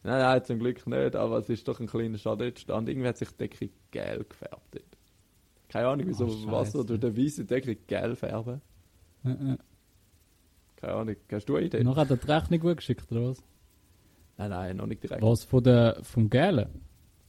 Nein, 0.03 0.19
nein, 0.19 0.43
zum 0.43 0.59
Glück 0.59 0.87
nicht, 0.87 1.15
aber 1.15 1.37
es 1.37 1.49
ist 1.49 1.67
doch 1.67 1.79
ein 1.79 1.85
kleiner 1.85 2.17
Schaden 2.17 2.47
entstanden. 2.47 2.89
Irgendwie 2.89 3.07
hat 3.07 3.17
sich 3.17 3.29
die 3.29 3.37
Decke 3.37 3.69
gelb 3.91 4.31
gefärbt. 4.31 4.81
Keine 5.69 5.87
Ahnung, 5.87 6.07
wieso 6.07 6.25
oh, 6.25 6.51
Wasser 6.51 6.83
durch 6.83 6.99
den 6.99 7.15
weißen 7.15 7.45
Decke 7.45 7.75
gelb 7.75 8.17
färben. 8.17 8.61
Keine 9.23 10.93
Ahnung, 10.93 11.15
hast 11.31 11.45
du 11.47 11.55
eine 11.55 11.67
Idee? 11.67 11.83
Noch 11.83 11.97
hat 11.97 12.09
er 12.09 12.17
die 12.17 12.25
Rechnung 12.25 12.59
gut 12.59 12.77
geschickt, 12.77 13.11
oder 13.11 13.29
was? 13.29 13.43
Nein, 14.37 14.49
nein, 14.49 14.77
noch 14.77 14.87
nicht 14.87 15.03
direkt. 15.03 15.21
Was, 15.21 15.43
von 15.43 15.63
der, 15.63 15.99
vom 16.01 16.29
Gelen? 16.29 16.81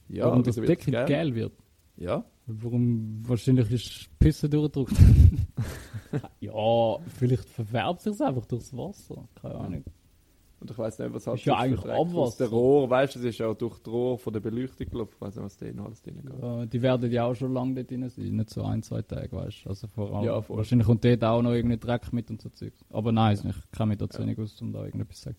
Ja, 0.09 0.25
Warum 0.25 0.41
das 0.41 0.55
Decke 0.55 0.89
gelb? 0.89 1.07
gelb 1.07 1.35
wird? 1.35 1.53
Ja. 1.95 2.25
Warum, 2.45 3.21
wahrscheinlich 3.25 3.71
ist 3.71 4.19
Pisse 4.19 4.49
durchgedrückt. 4.49 4.93
ja, 6.41 6.97
vielleicht 7.17 7.49
verfärbt 7.49 8.01
sich 8.01 8.13
es 8.13 8.21
einfach 8.21 8.45
durchs 8.45 8.75
Wasser. 8.75 9.27
Keine 9.41 9.55
Ahnung. 9.55 9.83
Und 10.63 10.71
ich 10.71 10.77
weiß 10.77 10.99
nicht, 10.99 11.13
was 11.13 11.27
halt 11.27 11.39
ist 11.39 11.45
ja 11.45 11.57
eigentlich 11.57 11.83
Abwasser. 11.91 12.45
Der 12.45 12.47
Rohr, 12.47 12.89
weißt 12.89 13.15
du, 13.15 13.19
es 13.19 13.25
ist 13.25 13.37
ja 13.37 13.53
durch 13.53 13.79
das 13.79 13.93
Rohr 13.93 14.17
von 14.17 14.31
der 14.31 14.39
Beleuchtung 14.39 14.87
gelaufen. 14.89 15.11
Ich 15.15 15.21
weiß 15.21 15.35
nicht, 15.35 15.43
was 15.43 15.57
da 15.57 15.65
alles 15.83 16.01
drin 16.01 16.21
geht. 16.21 16.41
Ja, 16.41 16.65
die 16.65 16.81
werden 16.81 17.11
ja 17.11 17.25
auch 17.25 17.35
schon 17.35 17.53
lange 17.53 17.75
dort 17.75 17.91
drin 17.91 18.07
sein, 18.07 18.35
nicht 18.37 18.49
so 18.49 18.63
ein, 18.63 18.81
zwei 18.81 19.01
Tage, 19.01 19.29
weißt 19.33 19.65
du. 19.65 19.69
Also 19.69 19.87
vor 19.87 20.15
allem. 20.15 20.25
Ja, 20.25 20.41
voll. 20.41 20.55
Wahrscheinlich 20.55 20.87
kommt 20.87 21.03
dort 21.03 21.21
auch 21.25 21.41
noch 21.41 21.51
irgendein 21.51 21.81
Dreck 21.81 22.13
mit 22.13 22.29
und 22.29 22.41
so 22.41 22.47
Zeug. 22.47 22.71
Aber 22.91 23.11
nein, 23.11 23.37
ja. 23.43 23.49
ich 23.49 23.71
kenne 23.71 23.89
mich 23.89 23.97
da 23.97 24.09
zu 24.09 24.21
wenig 24.21 24.39
aus, 24.39 24.61
um 24.61 24.71
da 24.71 24.85
irgendetwas 24.85 25.17
zu 25.17 25.23
sagen. 25.23 25.37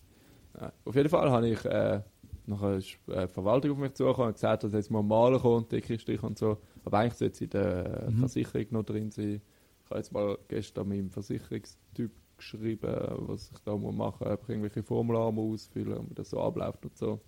Ja, 0.61 0.73
auf 0.85 0.95
jeden 0.95 1.09
Fall 1.09 1.31
habe 1.31 1.49
ich, 1.49 1.65
äh, 1.65 2.01
nachher 2.45 2.75
ist 2.75 2.97
äh, 3.07 3.27
Verwaltung 3.27 3.71
auf 3.71 3.77
mich 3.79 3.93
zugekommen 3.93 4.27
und 4.27 4.33
gesagt, 4.33 4.63
dass 4.63 4.73
jetzt 4.73 4.91
mal 4.91 5.01
malen 5.01 5.39
kommt, 5.39 5.71
dicke 5.71 5.97
Strich 5.97 6.21
und 6.21 6.37
so. 6.37 6.57
Aber 6.85 6.99
eigentlich 6.99 7.15
sollte 7.15 7.33
es 7.33 7.41
in 7.41 7.49
der 7.49 8.07
mhm. 8.09 8.17
Versicherung 8.19 8.67
noch 8.69 8.83
drin 8.83 9.11
sein. 9.11 9.41
Ich 9.83 9.89
habe 9.89 9.99
jetzt 9.99 10.13
mal 10.13 10.37
gestern 10.47 10.87
mit 10.87 10.99
dem 10.99 11.09
Versicherungstyp 11.09 12.11
geschrieben, 12.37 12.95
was 13.27 13.51
ich 13.51 13.59
da 13.59 13.75
machen 13.75 13.97
muss. 13.97 14.21
Ob 14.21 14.43
ich 14.43 14.49
irgendwelche 14.49 14.83
Formulare 14.83 15.33
ausfüllen 15.35 15.97
muss, 15.97 16.09
wie 16.09 16.13
das 16.13 16.29
so 16.29 16.39
abläuft 16.39 16.85
und 16.85 16.97
so. 16.97 17.19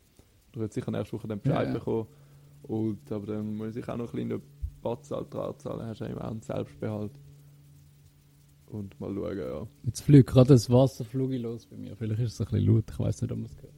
Du 0.51 0.59
wirst 0.59 0.73
sicher 0.73 0.91
nächste 0.91 1.17
Woche 1.17 1.27
den 1.27 1.39
Bescheid 1.39 1.67
ja, 1.67 1.73
ja. 1.73 1.79
bekommen. 1.79 2.07
Und, 2.63 3.11
aber 3.11 3.27
dann 3.27 3.55
muss 3.55 3.75
ich 3.75 3.87
auch 3.87 3.97
noch 3.97 4.13
ein 4.13 4.27
kleinen 4.27 4.41
Batzal 4.81 5.25
dran 5.29 5.57
zahlen. 5.57 5.87
Hast 5.87 6.01
du 6.01 6.05
auch 6.05 6.21
einen 6.21 6.41
Selbstbehalt. 6.41 7.11
Und 8.67 8.99
mal 8.99 9.13
schauen, 9.13 9.37
ja. 9.37 9.67
Jetzt 9.83 10.01
fliegt 10.01 10.29
gerade 10.29 10.49
das 10.49 10.69
Wasserflug 10.69 11.31
los 11.33 11.65
bei 11.65 11.77
mir. 11.77 11.95
Vielleicht 11.95 12.21
ist 12.21 12.33
es 12.33 12.41
ein 12.41 12.51
bisschen 12.51 12.75
laut, 12.75 12.91
ich 12.91 12.99
weiß 12.99 13.21
nicht, 13.21 13.31
ob 13.31 13.37
man 13.37 13.45
es 13.45 13.55
gehört. 13.55 13.76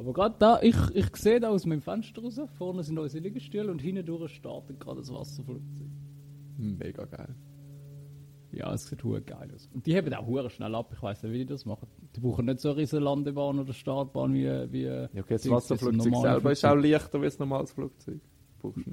Aber 0.00 0.14
gerade 0.14 0.34
da, 0.38 0.58
ich, 0.62 0.76
ich 0.94 1.14
sehe 1.16 1.40
da 1.40 1.50
aus 1.50 1.66
meinem 1.66 1.82
Fenster 1.82 2.22
raus, 2.22 2.40
vorne 2.56 2.82
sind 2.82 2.98
unsere 2.98 3.22
Liegestühle 3.22 3.70
und 3.70 3.82
hinten 3.82 4.06
durch 4.06 4.34
startet 4.34 4.80
gerade 4.80 5.00
das 5.00 5.12
Wasserflugzeug. 5.12 5.90
Mega 6.56 7.04
geil. 7.04 7.34
Ja, 8.50 8.72
es 8.72 8.86
sieht 8.86 9.04
hure 9.04 9.20
geil 9.20 9.50
aus. 9.54 9.68
Und 9.74 9.84
die 9.84 9.94
haben 9.94 10.12
auch 10.14 10.26
hure 10.26 10.48
schnell 10.48 10.74
ab. 10.74 10.90
Ich 10.94 11.02
weiß 11.02 11.22
nicht, 11.22 11.32
wie 11.32 11.38
die 11.40 11.44
das 11.44 11.66
machen. 11.66 11.86
Die 12.16 12.20
brauchen 12.20 12.46
nicht 12.46 12.60
so 12.60 12.70
eine 12.70 12.78
riesige 12.78 13.02
Landebahn 13.02 13.58
oder 13.58 13.74
Startbahn 13.74 14.32
wie. 14.32 14.72
wie 14.72 14.84
ja, 14.84 15.04
okay, 15.18 15.34
das 15.34 15.50
Wasserflugzeug 15.50 16.16
selber 16.16 16.50
ist 16.50 16.64
auch 16.64 16.76
leichter 16.76 17.20
wie 17.20 17.26
ein 17.26 17.32
normales 17.38 17.72
Flugzeug. 17.72 18.20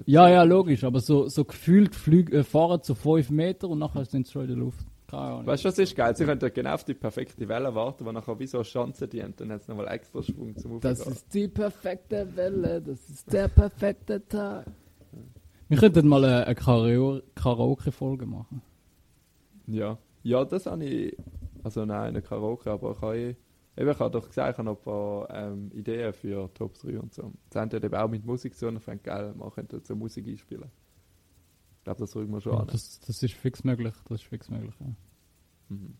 Ja, 0.05 0.29
ja, 0.29 0.43
logisch. 0.43 0.83
Aber 0.83 0.99
so, 0.99 1.29
so 1.29 1.45
gefühlt 1.45 1.95
Flüge, 1.95 2.39
äh, 2.39 2.43
fahren 2.43 2.83
zu 2.83 2.95
5 2.95 3.29
Meter 3.29 3.69
und 3.69 3.79
nachher 3.79 4.03
sind 4.03 4.27
sie 4.27 4.33
schon 4.33 4.41
in 4.41 4.47
der 4.49 4.57
Luft. 4.57 4.85
Weißt 5.09 5.63
du, 5.63 5.69
was 5.69 5.79
ist 5.79 5.95
geil? 5.95 6.15
Sie 6.15 6.25
können 6.25 6.39
genau 6.53 6.73
auf 6.73 6.83
die 6.83 6.93
perfekte 6.93 7.47
Welle 7.47 7.73
warten, 7.73 8.03
die 8.05 8.11
nachher 8.11 8.37
wie 8.39 8.47
so 8.47 8.57
eine 8.57 8.65
Chance 8.65 9.07
dient. 9.07 9.39
Dann 9.39 9.51
hat 9.51 9.61
es 9.61 9.67
nochmal 9.67 9.87
extra 9.87 10.21
Schwung 10.21 10.55
zum 10.57 10.75
Aufgehen. 10.75 10.81
Das 10.81 11.07
ist 11.07 11.33
die 11.33 11.47
perfekte 11.47 12.35
Welle. 12.35 12.81
Das 12.81 13.09
ist 13.09 13.31
der 13.31 13.47
perfekte 13.47 14.25
Tag. 14.27 14.65
Wir 15.69 15.77
könnten 15.77 16.07
mal 16.07 16.23
eine, 16.23 16.45
eine 16.45 16.55
Karaoke-Folge 16.55 18.25
machen. 18.25 18.61
Ja. 19.65 19.97
Ja, 20.23 20.43
das 20.43 20.65
habe 20.65 20.83
ich. 20.83 21.17
Also 21.63 21.85
nein, 21.85 22.13
nicht 22.13 22.27
Karaoke, 22.27 22.69
aber 22.69 22.91
ich 22.91 23.01
habe. 23.01 23.35
Eben, 23.79 23.91
ich 23.91 23.99
habe 23.99 24.11
doch 24.11 24.27
gesagt, 24.27 24.53
ich 24.53 24.57
habe 24.57 24.65
noch 24.65 24.77
ein 24.77 24.83
paar 24.83 25.29
ähm, 25.29 25.71
Ideen 25.73 26.11
für 26.11 26.51
Top 26.53 26.73
3 26.79 26.99
und 26.99 27.13
so. 27.13 27.31
Das 27.49 27.61
haben 27.61 27.71
eben 27.71 27.95
auch 27.95 28.09
mit 28.09 28.25
Musik 28.25 28.55
zu 28.55 28.65
tun. 28.65 28.77
Ich 28.77 28.83
fände 28.83 29.03
geil, 29.03 29.33
man 29.37 29.51
könnte 29.51 29.79
so 29.83 29.95
Musik 29.95 30.27
einspielen. 30.27 30.71
Ich 31.87 31.95
glaube, 31.95 32.01
das 32.01 32.15
rücken 32.17 32.33
wir 32.33 32.41
schon 32.41 32.51
ja, 32.51 32.59
an. 32.59 32.67
Das, 32.67 32.99
das 32.99 33.23
ist 33.23 33.33
fix 33.33 33.63
möglich. 33.63 33.93
Das 34.09 34.19
ist 34.19 34.27
fix 34.27 34.49
möglich, 34.49 34.73
ja. 34.81 34.87
Mhm. 35.69 35.93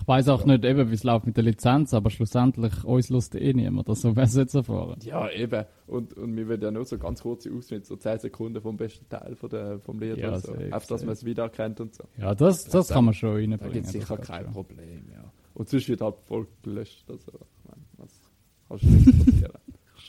Ich 0.00 0.08
weiß 0.08 0.28
auch 0.28 0.40
ja. 0.40 0.46
nicht 0.46 0.64
eben, 0.64 0.90
wie 0.90 0.94
es 0.94 1.04
läuft 1.04 1.24
mit 1.24 1.36
der 1.36 1.44
Lizenz, 1.44 1.94
aber 1.94 2.10
schlussendlich 2.10 2.82
uns 2.82 3.08
lust 3.08 3.36
eh 3.36 3.52
niemand, 3.52 3.88
also 3.88 4.16
wer 4.16 4.24
jetzt 4.24 4.54
erfahren. 4.54 4.98
Ja, 5.04 5.30
eben. 5.30 5.64
Und, 5.86 6.14
und 6.14 6.32
mir 6.32 6.48
wird 6.48 6.64
ja 6.64 6.72
nur 6.72 6.84
so 6.84 6.98
ganz 6.98 7.22
kurze 7.22 7.52
Ausschnitte, 7.52 7.86
so 7.86 7.94
10 7.94 8.18
Sekunden 8.18 8.60
vom 8.60 8.76
besten 8.76 9.08
Teil 9.08 9.36
von 9.36 9.50
der, 9.50 9.78
vom 9.78 10.00
Lied 10.00 10.16
ja, 10.16 10.36
so. 10.40 10.52
Auf 10.72 10.86
dass 10.86 11.04
man 11.04 11.12
es 11.12 11.24
wieder 11.24 11.48
kennt 11.48 11.80
und 11.80 11.94
so. 11.94 12.02
Ja, 12.16 12.34
das, 12.34 12.64
das, 12.64 12.72
das 12.72 12.88
kann 12.88 13.04
man 13.04 13.14
schon 13.14 13.34
reinbringen. 13.34 13.60
Da 13.60 13.68
gibt 13.68 13.86
es 13.86 13.92
sicher 13.92 14.16
kein 14.16 14.46
schon. 14.46 14.52
Problem, 14.52 15.04
ja. 15.12 15.32
Und 15.54 15.68
sonst 15.68 15.88
wird 15.88 16.00
halt 16.00 16.16
voll 16.24 16.48
gelöscht, 16.62 17.08
also, 17.08 17.30
ich 17.30 17.70
meine, 17.70 17.84
was 17.98 18.20
kannst 18.68 18.82
du 18.82 18.88
nicht 18.88 19.26
passieren? 19.26 19.60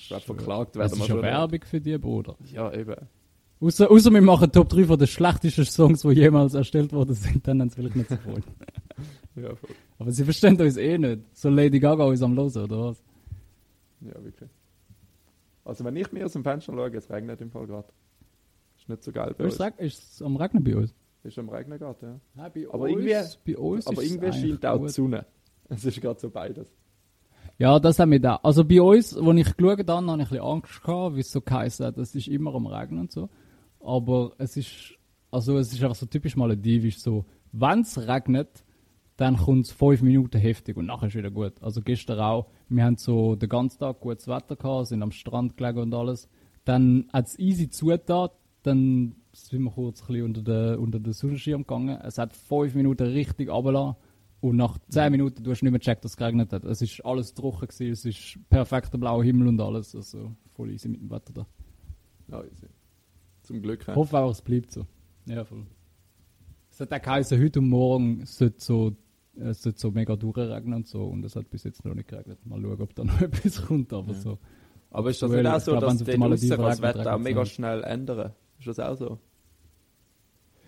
Verklagt 0.22 0.76
werden. 0.76 0.90
Das 0.90 1.00
ist 1.00 1.08
ja 1.08 1.22
Werbung 1.22 1.60
für 1.64 1.80
dich, 1.80 2.02
Bruder. 2.02 2.36
Ja, 2.52 2.74
eben. 2.74 2.96
Außer, 3.62 3.92
außer 3.92 4.12
wir 4.12 4.22
machen 4.22 4.52
Top 4.52 4.70
3 4.70 4.86
von 4.86 4.98
den 4.98 5.08
schlechtesten 5.08 5.66
Songs, 5.66 6.02
die 6.02 6.10
jemals 6.12 6.54
erstellt 6.54 6.94
worden 6.94 7.14
sind, 7.14 7.46
dann 7.46 7.62
haben 7.62 7.70
sie 7.70 7.76
vielleicht 7.76 7.96
nicht 7.98 8.10
so 8.10 8.16
voll. 8.18 8.42
ja, 9.36 9.54
voll. 9.54 9.70
Aber 9.98 10.12
sie 10.12 10.24
verstehen 10.24 10.60
uns 10.62 10.78
eh 10.78 10.98
nicht. 10.98 11.24
So 11.34 11.50
Lady 11.50 11.80
Gaga 11.80 12.06
uns 12.06 12.22
am 12.22 12.36
Losen, 12.36 12.64
oder 12.64 12.86
was? 12.86 13.04
Ja, 14.00 14.24
wirklich. 14.24 14.50
Also 15.66 15.84
wenn 15.84 15.96
ich 15.98 16.12
mir 16.14 16.26
aus 16.26 16.34
dem 16.34 16.44
Fenster 16.44 16.74
schaue, 16.74 16.96
es 16.96 17.10
regnet 17.10 17.42
im 17.42 17.52
Fall 17.52 17.68
gerade. 17.68 17.88
Ist 18.78 18.88
nicht 18.88 19.04
so 19.04 19.12
geil 19.12 19.36
bei 19.38 19.44
uns. 19.44 19.58
Sag, 19.58 19.78
ist 19.80 20.14
es 20.14 20.22
am 20.22 20.38
Regnen 20.38 20.64
bei 20.64 20.78
uns? 20.78 20.96
Ist 21.24 21.38
am 21.38 21.50
Regnen 21.50 21.78
gerade, 21.78 21.98
ja. 22.02 22.20
Nein, 22.36 22.52
bei 22.56 22.66
aber 22.72 22.84
uns, 22.84 22.92
irgendwie, 22.92 23.54
bei 23.54 23.58
uns 23.58 23.88
aber 23.88 24.02
irgendwie 24.02 24.32
scheint 24.32 24.66
auch 24.66 24.86
die 24.86 24.90
Sonne. 24.90 25.26
Es 25.68 25.84
ist 25.84 26.00
gerade 26.00 26.20
so 26.20 26.30
beides. 26.30 26.74
Ja, 27.58 27.78
das 27.78 28.00
haben 28.00 28.12
wir 28.12 28.22
da. 28.22 28.38
Also 28.38 28.64
bei 28.64 28.82
uns, 28.82 29.18
als 29.18 29.38
ich 29.38 29.58
geschaut 29.58 29.80
habe, 29.80 29.94
habe 29.94 30.06
ich 30.06 30.12
ein 30.12 30.18
bisschen 30.18 30.40
Angst 30.40 30.82
gehabt, 30.82 31.16
wie 31.18 31.20
es 31.20 31.32
so 31.32 31.42
geheißen 31.42 31.86
hat, 31.88 31.98
es 31.98 32.16
ist 32.16 32.30
immer 32.30 32.56
am 32.56 32.66
Regnen 32.66 33.02
und 33.02 33.12
so. 33.12 33.28
Aber 33.80 34.34
es 34.38 34.58
ist, 34.58 34.94
also 35.32 35.58
es 35.58 35.74
ist 35.74 35.82
einfach 35.82 35.96
so 35.96 36.06
typisch 36.06 36.36
maledivisch, 36.36 37.00
so 37.00 37.26
wenn 37.52 37.82
es 37.82 37.98
regnet, 37.98 38.64
dann 39.18 39.36
kommt 39.36 39.66
es 39.66 39.72
fünf 39.72 40.02
Minuten 40.02 40.40
heftig 40.40 40.78
und 40.78 40.86
nachher 40.86 41.08
ist 41.08 41.16
wieder 41.16 41.32
gut. 41.32 41.62
Also 41.62 41.82
gestern 41.82 42.20
auch, 42.20 42.48
wir 42.70 42.84
haben 42.84 42.98
so 42.98 43.36
den 43.36 43.50
ganzen 43.50 43.80
Tag 43.80 44.00
gutes 44.00 44.28
Wetter 44.28 44.56
gehabt, 44.56 44.88
sind 44.88 45.04
am 45.04 45.12
Strand 45.12 45.58
gelegen 45.58 45.80
und 45.80 45.94
alles. 45.94 46.30
Dann 46.64 47.10
hat 47.12 47.28
es 47.28 47.38
easy 47.38 47.70
zugetan, 47.70 48.30
dann 48.64 49.16
sind 49.34 49.64
wir 49.64 49.72
kurz 49.72 50.02
ein 50.02 50.08
bisschen 50.08 50.26
unter 50.26 50.42
den, 50.42 50.80
unter 50.80 51.00
den 51.00 51.14
Sonnenschirm 51.14 51.64
gegangen. 51.64 52.00
Es 52.02 52.18
hat 52.18 52.34
fünf 52.34 52.76
Minuten 52.76 53.08
richtig 53.08 53.50
runtergelassen 53.50 53.96
und 54.42 54.56
nach 54.56 54.78
zehn 54.88 55.12
Minuten, 55.12 55.44
du 55.44 55.52
hast 55.52 55.64
nicht 55.64 55.72
mehr 55.72 55.80
gecheckt, 55.80 56.06
dass 56.06 56.12
es 56.12 56.18
geregnet 56.18 56.54
hat. 56.54 56.64
Es 56.64 56.82
ist 56.82 57.04
alles 57.06 57.34
trocken 57.34 57.68
gewesen, 57.68 57.92
es 57.92 58.06
ist 58.06 58.40
perfekter 58.50 58.98
blauer 58.98 59.24
Himmel 59.24 59.50
und 59.50 59.60
alles, 59.60 59.96
also 59.96 60.32
voll 60.56 60.72
easy 60.72 60.88
mit 60.88 61.02
dem 61.02 61.12
Wetter 61.12 61.34
da. 61.34 61.48
Ja, 62.30 62.44
easy. 62.46 62.68
Zum 63.50 63.64
Glück. 63.64 63.84
Ich 63.88 63.96
hoffe 63.96 64.20
auch, 64.20 64.30
es 64.30 64.44
bleibt 64.44 64.72
so. 64.72 64.86
Ja, 65.26 65.44
voll. 65.44 65.66
Es 66.70 66.80
hat 66.80 66.94
auch 66.94 67.02
geheißen, 67.02 67.42
heute 67.42 67.60
und 67.60 67.70
morgen 67.70 68.24
sollte 68.28 68.62
so 68.62 68.96
es 69.42 69.66
wird 69.66 69.80
so 69.80 69.90
mega 69.90 70.16
durchregnen 70.16 70.76
und 70.76 70.88
so 70.88 71.04
und 71.04 71.26
es 71.26 71.36
hat 71.36 71.50
bis 71.50 71.64
jetzt 71.64 71.84
noch 71.84 71.96
nicht 71.96 72.08
geregnet. 72.08 72.46
Mal 72.46 72.62
schauen, 72.62 72.80
ob 72.80 72.94
da 72.94 73.04
noch 73.04 73.20
etwas 73.22 73.66
kommt, 73.66 73.92
aber 73.92 74.14
ja. 74.14 74.20
so. 74.20 74.38
Aber 74.92 75.10
ist 75.10 75.20
das 75.20 75.32
nicht 75.32 75.48
auch 75.48 75.60
so, 75.60 75.72
glaub, 75.72 75.82
dass 75.86 75.98
die 75.98 76.50
das 76.50 76.82
Wetter 76.84 77.16
auch 77.16 77.20
mega 77.20 77.44
schnell 77.44 77.84
ändern? 77.84 78.34
Ist 78.60 78.68
das 78.68 78.80
auch 78.80 78.96
so? 78.96 79.18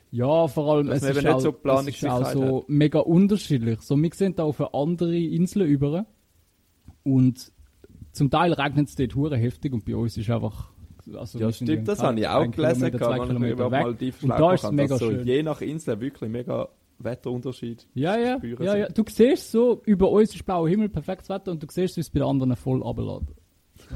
Ja, 0.09 0.47
vor 0.47 0.73
allem 0.73 0.89
es 0.89 1.03
ist, 1.03 1.27
auch, 1.27 1.39
so 1.39 1.55
es 1.63 1.88
ist 1.88 2.05
auch 2.05 2.32
so 2.32 2.65
mega 2.67 2.99
unterschiedlich. 2.99 3.82
So, 3.82 3.95
wir 4.01 4.09
sehen 4.11 4.34
da 4.36 4.43
auf 4.43 4.59
eine 4.59 4.73
andere 4.73 5.15
Insel 5.15 5.61
über 5.63 6.07
und 7.03 7.51
zum 8.11 8.32
Teil 8.32 8.53
regnet 8.53 8.89
es 8.89 8.95
dort 8.95 9.13
hure 9.13 9.38
heftig 9.38 9.71
und 9.71 9.86
bei 9.86 9.95
uns 9.95 10.17
ist 10.17 10.32
einfach 10.32 10.70
also 11.16 11.39
ja, 11.39 11.52
stimmt, 11.52 11.88
das 11.88 12.02
habe 12.02 12.20
ich 12.20 12.28
auch 12.28 12.49
gelesen. 12.49 12.91
Kann 12.91 13.18
man 13.18 13.28
Kilometer 13.28 13.72
weg. 13.72 13.82
Mal 13.84 13.97
und 14.22 14.30
da 14.30 14.54
ist 14.54 14.64
es 14.64 14.72
mega 14.72 14.97
schön. 14.97 15.26
Je 15.26 15.43
nach 15.43 15.62
Insel 15.62 15.99
wirklich 15.99 16.30
mega 16.30 16.70
Wetterunterschied 17.04 17.88
ja, 17.93 18.18
ja, 18.18 18.39
ja, 18.60 18.76
ja. 18.76 18.89
Du 18.89 19.04
siehst 19.08 19.52
so, 19.52 19.82
über 19.86 20.10
uns 20.12 20.36
ist 20.36 20.45
blauer 20.45 20.70
Himmel, 20.70 20.89
perfektes 20.89 21.30
Wetter 21.30 21.52
und 21.52 21.62
du 21.64 21.68
siehst, 21.70 21.97
wie 21.97 22.02
es 22.02 22.10
bei 22.10 22.20
den 22.20 22.28
anderen 22.28 22.56
voll 22.56 22.82
runterlässt. 22.82 23.34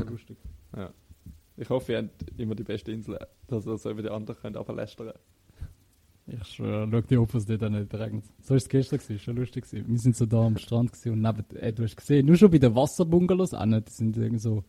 lustig. 0.09 0.37
ja. 0.75 0.91
Ich 1.57 1.69
hoffe, 1.69 1.93
ihr 1.93 1.97
habt 1.99 2.39
immer 2.39 2.55
die 2.55 2.63
beste 2.63 2.91
Insel, 2.91 3.17
dass 3.47 3.65
ihr 3.65 3.77
so 3.77 3.89
über 3.89 4.01
die 4.01 4.09
anderen 4.09 4.39
könnt 4.41 4.57
ablästern 4.57 5.13
Ich 6.27 6.43
schwöre, 6.47 6.87
schau 6.91 7.01
dir 7.01 7.21
auf, 7.21 7.33
was 7.33 7.45
dann 7.45 7.73
nicht 7.73 7.93
regnet. 7.93 8.25
So 8.41 8.49
war 8.51 8.57
es 8.57 8.67
gestern, 8.67 8.99
gewesen, 8.99 9.19
schon 9.19 9.37
lustig. 9.37 9.63
Gewesen. 9.63 9.87
Wir 9.87 9.99
sind 9.99 10.17
so 10.17 10.25
da 10.25 10.45
am 10.45 10.57
Strand 10.57 10.91
und 11.05 11.21
neben, 11.21 11.45
ey, 11.55 11.73
du 11.73 11.83
hast 11.83 11.95
gesehen, 11.95 12.25
nur 12.25 12.35
schon 12.35 12.51
bei 12.51 12.57
den 12.57 12.75
Wasserbungalows 12.75 13.53
auch 13.53 13.65
nicht, 13.65 13.87
die 13.87 13.93
sind 13.93 14.17
irgendwie 14.17 14.39
so, 14.39 14.63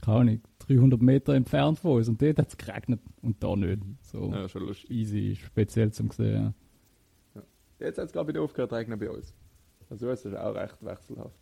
keine 0.00 0.18
Ahnung, 0.18 0.40
300 0.66 1.02
Meter 1.02 1.34
entfernt 1.34 1.78
von 1.78 1.98
uns 1.98 2.08
und 2.08 2.22
dort 2.22 2.38
hat 2.38 2.48
es 2.48 2.56
geregnet 2.56 3.00
und 3.20 3.42
da 3.42 3.56
nicht. 3.56 3.82
So 4.02 4.30
ja, 4.30 4.48
schon 4.48 4.66
lustig. 4.66 4.90
easy, 4.90 5.36
speziell 5.36 5.92
zum 5.92 6.10
sehen. 6.10 6.54
Ja. 7.34 7.42
Jetzt 7.80 7.98
hat 7.98 8.08
es 8.08 8.14
ich 8.14 8.28
wieder 8.28 8.42
aufgehört 8.42 8.72
regnen 8.72 8.98
bei 8.98 9.10
uns. 9.10 9.34
Also 9.90 10.08
es 10.08 10.24
ist 10.24 10.34
auch 10.34 10.54
recht 10.54 10.82
wechselhaft. 10.82 11.36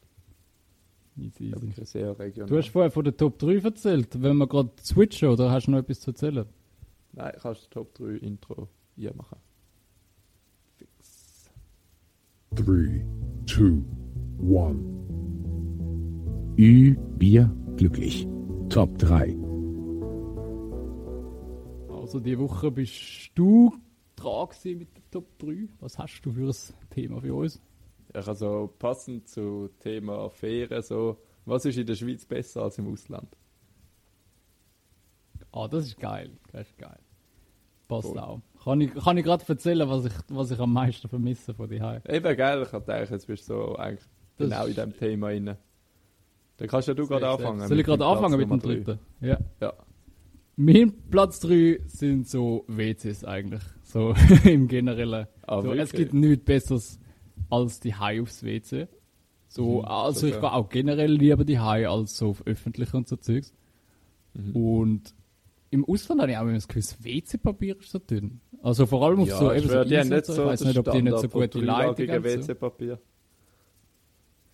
Easy, 1.16 1.52
easy. 1.54 1.84
Sehr 1.84 2.18
regional. 2.18 2.48
Du 2.48 2.56
hast 2.56 2.68
vorher 2.68 2.90
von 2.90 3.04
der 3.04 3.16
Top 3.16 3.38
3 3.38 3.58
erzählt. 3.58 4.22
Wenn 4.22 4.36
wir 4.38 4.46
gerade 4.46 4.70
switchen 4.82 5.28
oder 5.28 5.50
hast 5.50 5.66
du 5.66 5.72
noch 5.72 5.78
etwas 5.78 6.00
zu 6.00 6.10
erzählen? 6.10 6.46
Nein, 7.12 7.32
kannst 7.40 7.66
du 7.66 7.70
Top 7.70 7.94
3 7.94 8.16
Intro 8.16 8.68
hier 8.96 9.14
machen. 9.14 9.38
Fix. 10.76 11.50
3, 12.54 13.04
2, 13.46 13.64
1. 14.40 14.78
Ü, 16.58 16.96
Bier, 17.18 17.54
glücklich. 17.76 18.26
Top 18.70 18.96
3. 18.98 19.36
Also 21.90 22.20
die 22.20 22.38
Woche 22.38 22.70
bist 22.70 23.32
du 23.34 23.74
dran 24.14 24.48
mit 24.64 24.96
der 24.96 25.02
Top 25.10 25.26
3. 25.40 25.68
Was 25.80 25.98
hast 25.98 26.20
du 26.22 26.30
für 26.30 26.48
ein 26.50 26.90
Thema 26.90 27.20
für 27.20 27.34
uns? 27.34 27.60
Ja, 28.14 28.20
also 28.20 28.72
passend 28.78 29.28
zu 29.28 29.70
Thema 29.80 30.24
Affäre, 30.24 30.82
so, 30.82 31.18
was 31.46 31.64
ist 31.64 31.78
in 31.78 31.86
der 31.86 31.96
Schweiz 31.96 32.24
besser 32.24 32.62
als 32.62 32.78
im 32.78 32.92
Ausland? 32.92 33.36
Ah, 35.50 35.66
das 35.66 35.86
ist 35.86 35.98
geil. 35.98 36.30
Das 36.52 36.68
ist 36.68 36.78
geil. 36.78 37.00
Passt 37.88 38.10
cool. 38.10 38.18
auch. 38.20 38.40
Kann 38.62 38.80
ich, 38.82 38.94
kann 38.94 39.18
ich 39.18 39.24
gerade 39.24 39.44
erzählen, 39.48 39.88
was 39.88 40.04
ich, 40.04 40.12
was 40.28 40.52
ich 40.52 40.60
am 40.60 40.72
meisten 40.72 41.08
vermisse 41.08 41.54
von 41.54 41.68
dir 41.68 42.00
Eben 42.08 42.36
geil, 42.36 42.62
ich 42.62 42.68
dachte, 42.68 42.92
jetzt 42.92 43.26
bist 43.26 43.50
du 43.50 43.54
so 43.54 43.76
eigentlich 43.76 44.08
das 44.38 44.48
genau 44.48 44.66
in 44.66 44.74
diesem 44.74 44.96
Thema 44.96 45.26
rein. 45.26 45.58
Dann 46.60 46.68
kannst 46.68 46.88
ja 46.88 46.94
du 46.94 47.06
gerade 47.06 47.26
anfangen. 47.26 47.66
Soll 47.66 47.80
ich 47.80 47.86
gerade 47.86 48.04
anfangen 48.04 48.38
mit 48.38 48.50
dem 48.50 48.60
dritten? 48.60 48.98
Ja. 49.22 49.38
ja. 49.62 49.72
Mein 50.56 50.92
Platz 51.10 51.40
3 51.40 51.80
sind 51.86 52.28
so 52.28 52.66
WCs 52.68 53.24
eigentlich. 53.24 53.62
So 53.82 54.14
im 54.44 54.68
Generellen. 54.68 55.26
Ah, 55.46 55.62
so, 55.62 55.72
es 55.72 55.90
gibt 55.90 56.12
nichts 56.12 56.44
Besseres 56.44 57.00
als 57.48 57.80
die 57.80 57.94
Hai 57.94 58.20
aufs 58.20 58.44
WC. 58.44 58.88
So, 59.48 59.78
mhm, 59.78 59.84
also 59.86 60.26
ich 60.26 60.34
gehe 60.34 60.52
auch 60.52 60.68
generell 60.68 61.10
lieber 61.10 61.46
die 61.46 61.58
Hai 61.58 61.88
als 61.88 62.18
so 62.18 62.28
auf 62.28 62.46
öffentlichen 62.46 62.94
und 62.94 63.08
so 63.08 63.16
Zeugs. 63.16 63.54
Mhm. 64.34 64.54
Und 64.54 65.14
im 65.70 65.86
Ausland 65.86 66.20
habe 66.20 66.32
ich 66.32 66.36
auch 66.36 66.42
immer 66.42 66.52
das 66.52 66.68
Gefühl, 66.68 66.82
das 66.82 67.02
WC-Papier 67.02 67.78
ist 67.80 67.90
so 67.90 67.98
dünn. 67.98 68.42
Also 68.62 68.84
vor 68.84 69.02
allem 69.06 69.20
auf 69.20 69.28
ja, 69.28 69.38
so, 69.38 69.50
eben 69.50 69.66
so, 69.66 69.82
die 69.82 69.96
nicht 69.96 70.26
so, 70.26 70.32
ich 70.34 70.38
weiß 70.46 70.64
nicht, 70.66 70.78
ob 70.78 70.90
die 70.92 71.00
nicht 71.00 71.18
so 71.20 71.28
gute 71.28 71.58
Leitung 71.58 72.06
haben. 72.06 72.22
WC-Papier. 72.22 73.00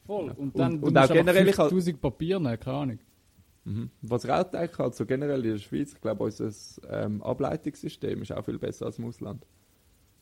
Voll. 0.06 0.30
Und 0.36 0.58
dann 0.58 0.74
und, 0.74 0.84
und 0.84 0.98
auch 0.98 1.12
generell 1.12 1.52
5000 1.52 2.00
Papier 2.00 2.38
nehmen, 2.38 2.58
keine 2.58 2.76
Ahnung. 2.76 2.98
Mhm. 3.64 3.90
Was 4.02 4.24
ich 4.24 4.30
auch 4.30 4.44
denke, 4.44 4.84
also 4.84 5.04
generell 5.04 5.44
in 5.44 5.52
der 5.52 5.58
Schweiz, 5.58 5.92
ich 5.92 6.00
glaube, 6.00 6.22
unser 6.24 6.50
ähm, 6.88 7.20
Ableitungssystem 7.22 8.22
ist 8.22 8.32
auch 8.32 8.44
viel 8.44 8.58
besser 8.58 8.86
als 8.86 8.98
im 8.98 9.06
Ausland. 9.06 9.44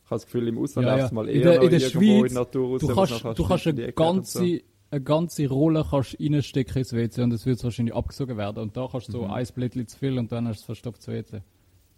Ich 0.03 0.09
habe 0.09 0.15
das 0.15 0.25
Gefühl, 0.25 0.47
im 0.47 0.57
Ausland 0.57 0.87
ja, 0.87 0.97
ja. 0.97 1.11
mal 1.11 1.29
eher 1.29 1.35
in 1.35 1.41
der, 1.41 1.61
in 1.61 1.69
der 1.69 1.79
Schweiz, 1.79 2.31
in 2.31 2.33
Natur 2.33 2.69
raus, 2.69 2.81
du 2.81 2.87
kannst, 2.87 3.39
du 3.39 3.47
kannst 3.47 3.67
eine 3.67 3.93
ganze, 3.93 4.39
so. 4.39 4.59
eine 4.89 5.01
ganze 5.01 5.47
Rolle 5.47 5.85
kannst 5.87 6.19
reinstecken 6.19 6.77
ins 6.77 6.93
WC 6.93 7.21
und 7.21 7.33
es 7.33 7.45
wird 7.45 7.63
wahrscheinlich 7.63 7.93
abgesogen 7.93 8.37
werden. 8.37 8.63
Und 8.63 8.75
da 8.75 8.87
kannst 8.91 9.09
du 9.09 9.11
so 9.11 9.23
mhm. 9.23 9.31
ein 9.31 9.47
Blättchen 9.53 9.87
zu 9.87 9.97
viel 9.97 10.17
und 10.17 10.31
dann 10.31 10.47
hast 10.47 10.61
du 10.61 10.65
verstopftes 10.65 11.07
WC. 11.07 11.41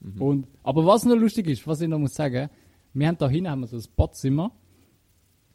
Mhm. 0.01 0.21
Und, 0.21 0.47
aber 0.63 0.85
was 0.85 1.05
noch 1.05 1.15
lustig 1.15 1.47
ist, 1.47 1.65
was 1.65 1.79
ich 1.79 1.87
noch 1.87 1.99
muss 1.99 2.13
sagen, 2.13 2.49
wir 2.93 3.07
haben 3.07 3.17
da 3.17 3.29
hinten 3.29 3.49
haben 3.49 3.61
wir 3.61 3.67
so 3.67 3.77
ein 3.77 3.83
Badzimmer, 3.95 4.51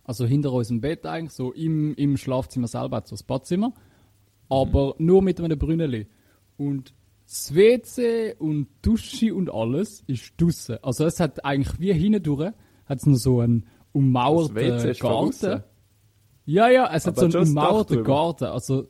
also 0.04 0.26
hinter 0.26 0.52
unserem 0.52 0.80
Bett 0.80 1.06
eigentlich, 1.06 1.32
so 1.32 1.52
im, 1.52 1.94
im 1.94 2.16
Schlafzimmer 2.16 2.68
selber 2.68 2.98
hat 2.98 3.08
so 3.08 3.16
ein 3.16 3.26
Badzimmer 3.26 3.72
aber 4.52 4.94
mhm. 4.98 5.06
nur 5.06 5.22
mit 5.22 5.40
einem 5.40 5.58
Brünneli. 5.58 6.06
Und 6.58 6.92
das 7.26 7.54
WC 7.54 8.34
und 8.38 8.68
Dusche 8.82 9.34
und 9.34 9.52
alles 9.52 10.04
ist 10.06 10.34
draussen. 10.36 10.76
Also 10.82 11.06
es 11.06 11.20
hat 11.20 11.44
eigentlich 11.44 11.80
wie 11.80 11.94
hindurch 11.94 12.52
hat's 12.84 13.06
noch 13.06 13.16
so 13.16 13.40
einen 13.40 13.66
ummauerten 13.92 14.92
Garten. 14.98 15.62
Ja, 16.44 16.68
ja, 16.68 16.90
es 16.92 17.06
aber 17.06 17.22
hat 17.22 17.32
so 17.32 17.38
einen 17.38 17.48
ummauerten 17.48 18.04
Garten. 18.04 18.44
Also 18.44 18.88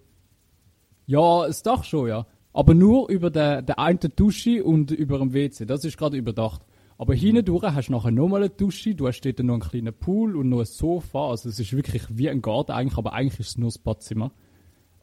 ja, 1.06 1.46
das 1.46 1.62
Dach 1.62 1.84
schon, 1.84 2.08
ja. 2.08 2.26
Aber 2.52 2.74
nur 2.74 3.08
über 3.08 3.30
der, 3.30 3.62
der 3.62 3.78
einen 3.78 4.00
Dusche 4.16 4.64
und 4.64 4.90
über 4.90 5.18
dem 5.18 5.32
WC. 5.32 5.64
Das 5.64 5.84
ist 5.84 5.96
gerade 5.96 6.16
überdacht. 6.16 6.62
Aber 7.02 7.14
hindurch 7.14 7.64
hast 7.64 7.88
du 7.88 7.92
nachher 7.94 8.12
nochmal 8.12 8.42
eine 8.42 8.50
Dusche, 8.50 8.94
du 8.94 9.08
hast 9.08 9.22
dort 9.22 9.40
noch 9.40 9.54
einen 9.54 9.62
kleinen 9.62 9.92
Pool 9.92 10.36
und 10.36 10.48
noch 10.48 10.60
ein 10.60 10.66
Sofa. 10.66 11.30
Also 11.30 11.48
es 11.48 11.58
ist 11.58 11.72
wirklich 11.72 12.04
wie 12.10 12.30
ein 12.30 12.40
Garten 12.40 12.70
eigentlich, 12.70 12.96
aber 12.96 13.12
eigentlich 13.12 13.40
ist 13.40 13.48
es 13.48 13.58
nur 13.58 13.70
das 13.70 13.78
Badzimmer. 13.78 14.30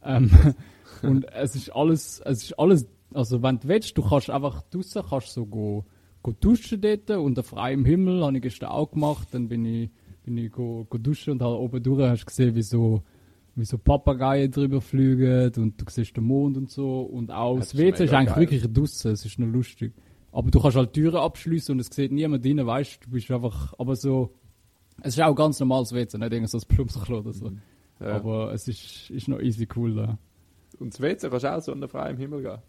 Ähm, 0.02 0.32
und 1.02 1.26
es 1.34 1.58
ist 1.58 1.76
alles, 1.76 2.22
es 2.24 2.44
ist 2.44 2.58
alles, 2.58 2.88
also 3.14 3.44
wenn 3.44 3.60
du 3.60 3.68
willst, 3.68 3.98
du 3.98 4.02
kannst 4.02 4.30
einfach 4.30 4.62
draussen, 4.70 5.04
kannst 5.10 5.34
so 5.34 5.46
go, 5.46 5.84
go 6.24 6.32
duschen 6.32 6.80
dort 6.80 7.10
unter 7.10 7.44
freiem 7.44 7.84
Himmel, 7.84 8.24
habe 8.24 8.38
ich 8.38 8.44
gestern 8.44 8.70
auch 8.70 8.92
gemacht, 8.92 9.28
dann 9.32 9.50
bin 9.50 9.66
ich, 9.66 9.90
bin 10.24 10.38
ich 10.38 10.54
go, 10.54 10.88
go 10.90 10.98
duschen 10.98 11.34
und 11.34 11.42
halt 11.42 11.60
oben 11.60 11.84
durch 11.84 12.00
hast 12.10 12.26
gesehen, 12.26 12.56
wie 12.56 12.62
so, 12.62 13.04
wie 13.56 13.66
so 13.66 13.78
Papageien 13.78 14.50
drüber 14.50 14.80
fliegen 14.80 15.52
und 15.58 15.82
du 15.82 15.86
siehst 15.90 16.16
den 16.16 16.24
Mond 16.24 16.56
und 16.56 16.72
so 16.72 17.02
und 17.02 17.30
auch 17.30 17.58
das, 17.58 17.72
das 17.72 17.78
WC 17.78 18.06
ist 18.06 18.14
eigentlich 18.14 18.36
geil. 18.36 18.40
wirklich 18.44 18.72
draussen, 18.72 19.12
es 19.12 19.26
ist 19.26 19.38
nur 19.38 19.50
lustig. 19.50 19.92
Aber 20.32 20.52
du 20.52 20.60
kannst 20.60 20.78
halt 20.78 20.94
Türen 20.94 21.18
abschließen 21.18 21.74
und 21.74 21.80
es 21.80 21.88
sieht 21.88 22.12
niemand 22.12 22.46
rein, 22.46 22.66
weißt 22.66 23.06
du, 23.06 23.10
bist 23.10 23.32
einfach, 23.32 23.74
aber 23.78 23.96
so, 23.96 24.36
es 25.02 25.16
ist 25.18 25.22
auch 25.22 25.36
ganz 25.36 25.60
normales 25.60 25.94
WC, 25.94 26.18
nicht 26.18 26.34
irgend 26.34 26.50
so 26.50 26.58
ein 26.58 26.64
Plumpsklo 26.68 27.20
oder 27.20 27.34
so. 27.34 27.50
Mhm. 27.50 27.62
Ja. 28.00 28.16
Aber 28.16 28.54
es 28.54 28.68
ist, 28.68 29.10
ist 29.10 29.28
noch 29.28 29.40
easy 29.40 29.68
cool 29.76 29.96
da. 29.96 30.18
Und 30.80 30.94
das 30.94 31.02
WC 31.02 31.30
kannst 31.30 31.44
du 31.44 31.56
auch 31.56 31.62
so 31.62 31.72
unter 31.72 31.88
freiem 31.88 32.18
Himmel 32.18 32.42
gehen? 32.42 32.60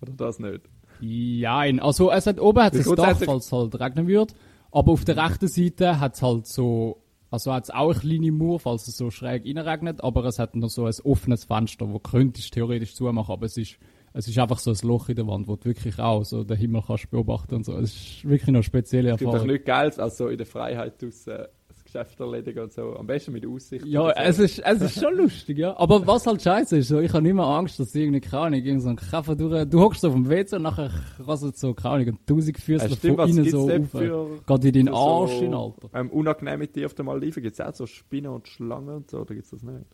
Oder 0.00 0.12
das 0.12 0.38
nicht? 0.38 0.62
Nein, 1.00 1.80
also 1.80 2.10
es 2.10 2.26
hat 2.26 2.40
oben 2.40 2.62
hat 2.62 2.74
es 2.74 2.88
Dach, 2.88 3.18
falls 3.18 3.46
es 3.46 3.52
halt 3.52 3.78
regnen 3.78 4.06
würde. 4.06 4.34
Aber 4.70 4.92
auf 4.92 5.04
der 5.04 5.16
rechten 5.16 5.48
Seite 5.48 6.00
hat 6.00 6.14
es 6.14 6.22
halt 6.22 6.46
so, 6.46 7.02
also 7.30 7.52
hat 7.52 7.64
es 7.64 7.70
auch 7.70 7.90
eine 7.90 8.00
kleine 8.00 8.32
Mauer, 8.32 8.60
falls 8.60 8.88
es 8.88 8.96
so 8.96 9.10
schräg 9.10 9.44
reinregnet, 9.44 10.02
aber 10.02 10.24
es 10.24 10.38
hat 10.38 10.56
noch 10.56 10.70
so 10.70 10.86
ein 10.86 10.94
offenes 11.04 11.44
Fenster, 11.44 11.90
wo 11.92 11.98
könntest 11.98 12.52
theoretisch 12.54 12.94
zumachen, 12.94 13.32
aber 13.32 13.46
es 13.46 13.56
ist, 13.56 13.78
es 14.16 14.26
ist 14.28 14.38
einfach 14.38 14.58
so 14.58 14.70
ein 14.70 14.78
Loch 14.82 15.08
in 15.10 15.16
der 15.16 15.26
Wand, 15.26 15.46
wo 15.46 15.56
du 15.56 15.66
wirklich 15.66 15.98
auch 15.98 16.24
so 16.24 16.42
den 16.42 16.56
Himmel 16.56 16.82
kannst 16.86 17.10
beobachten 17.10 17.56
und 17.56 17.64
so. 17.64 17.76
Es 17.76 17.94
ist 17.94 18.24
wirklich 18.24 18.48
noch 18.48 18.54
eine 18.54 18.62
spezielle 18.62 19.10
Erfahrung. 19.10 19.34
Es 19.34 19.40
gibt 19.40 19.48
doch 19.48 19.52
nichts 19.52 19.66
Geiles, 19.66 19.98
als 19.98 20.16
so 20.16 20.28
in 20.28 20.38
der 20.38 20.46
Freiheit 20.46 21.02
draussen 21.02 21.46
Geschäfte 21.84 22.24
erledigen 22.24 22.60
und 22.60 22.72
so. 22.72 22.96
Am 22.96 23.06
besten 23.06 23.32
mit 23.32 23.46
Aussicht. 23.46 23.84
Ja, 23.86 24.10
es 24.10 24.38
ist, 24.38 24.58
es 24.58 24.80
ist 24.80 25.00
schon 25.00 25.16
lustig, 25.16 25.58
ja. 25.58 25.76
Aber 25.78 26.06
was 26.06 26.26
halt 26.26 26.42
scheiße 26.42 26.78
ist, 26.78 26.88
so, 26.88 26.98
ich 26.98 27.12
habe 27.12 27.22
nicht 27.22 27.34
mehr 27.34 27.44
Angst, 27.44 27.78
dass 27.78 27.94
irgendwie, 27.94 28.20
keine 28.20 28.42
Ahnung, 28.42 28.60
irgend 28.62 28.82
so 28.82 28.88
ein 28.88 28.96
Käfer 28.96 29.36
durch, 29.36 29.68
du 29.68 29.80
hockst 29.80 30.00
so 30.00 30.08
auf 30.08 30.14
dem 30.14 30.28
WC 30.28 30.56
und 30.56 30.62
nachher 30.62 30.90
rasselt 31.20 31.56
so, 31.56 31.74
keine 31.74 31.94
Ahnung, 31.94 32.08
ein 32.08 32.18
tausend 32.26 32.58
Füße 32.58 32.88
ja, 32.88 33.14
von 33.14 33.28
innen 33.28 33.50
so 33.50 33.70
auf. 33.70 34.60
Geht 34.60 34.76
in 34.76 34.86
deinen 34.86 34.94
Arsch 34.94 35.32
so, 35.32 35.44
in, 35.44 35.54
Alter. 35.54 35.88
Ähm, 35.94 36.10
unangenehme 36.10 36.66
Tiere 36.68 36.86
auf 36.86 36.94
der 36.94 37.04
Maldiven, 37.04 37.42
gibt 37.42 37.58
es 37.58 37.60
auch 37.60 37.74
so 37.74 37.86
Spinnen 37.86 38.32
und 38.32 38.48
Schlangen 38.48 38.96
und 38.96 39.10
so, 39.10 39.20
oder 39.20 39.34
gibt 39.34 39.44
es 39.44 39.50
das 39.50 39.62
nicht? 39.62 39.86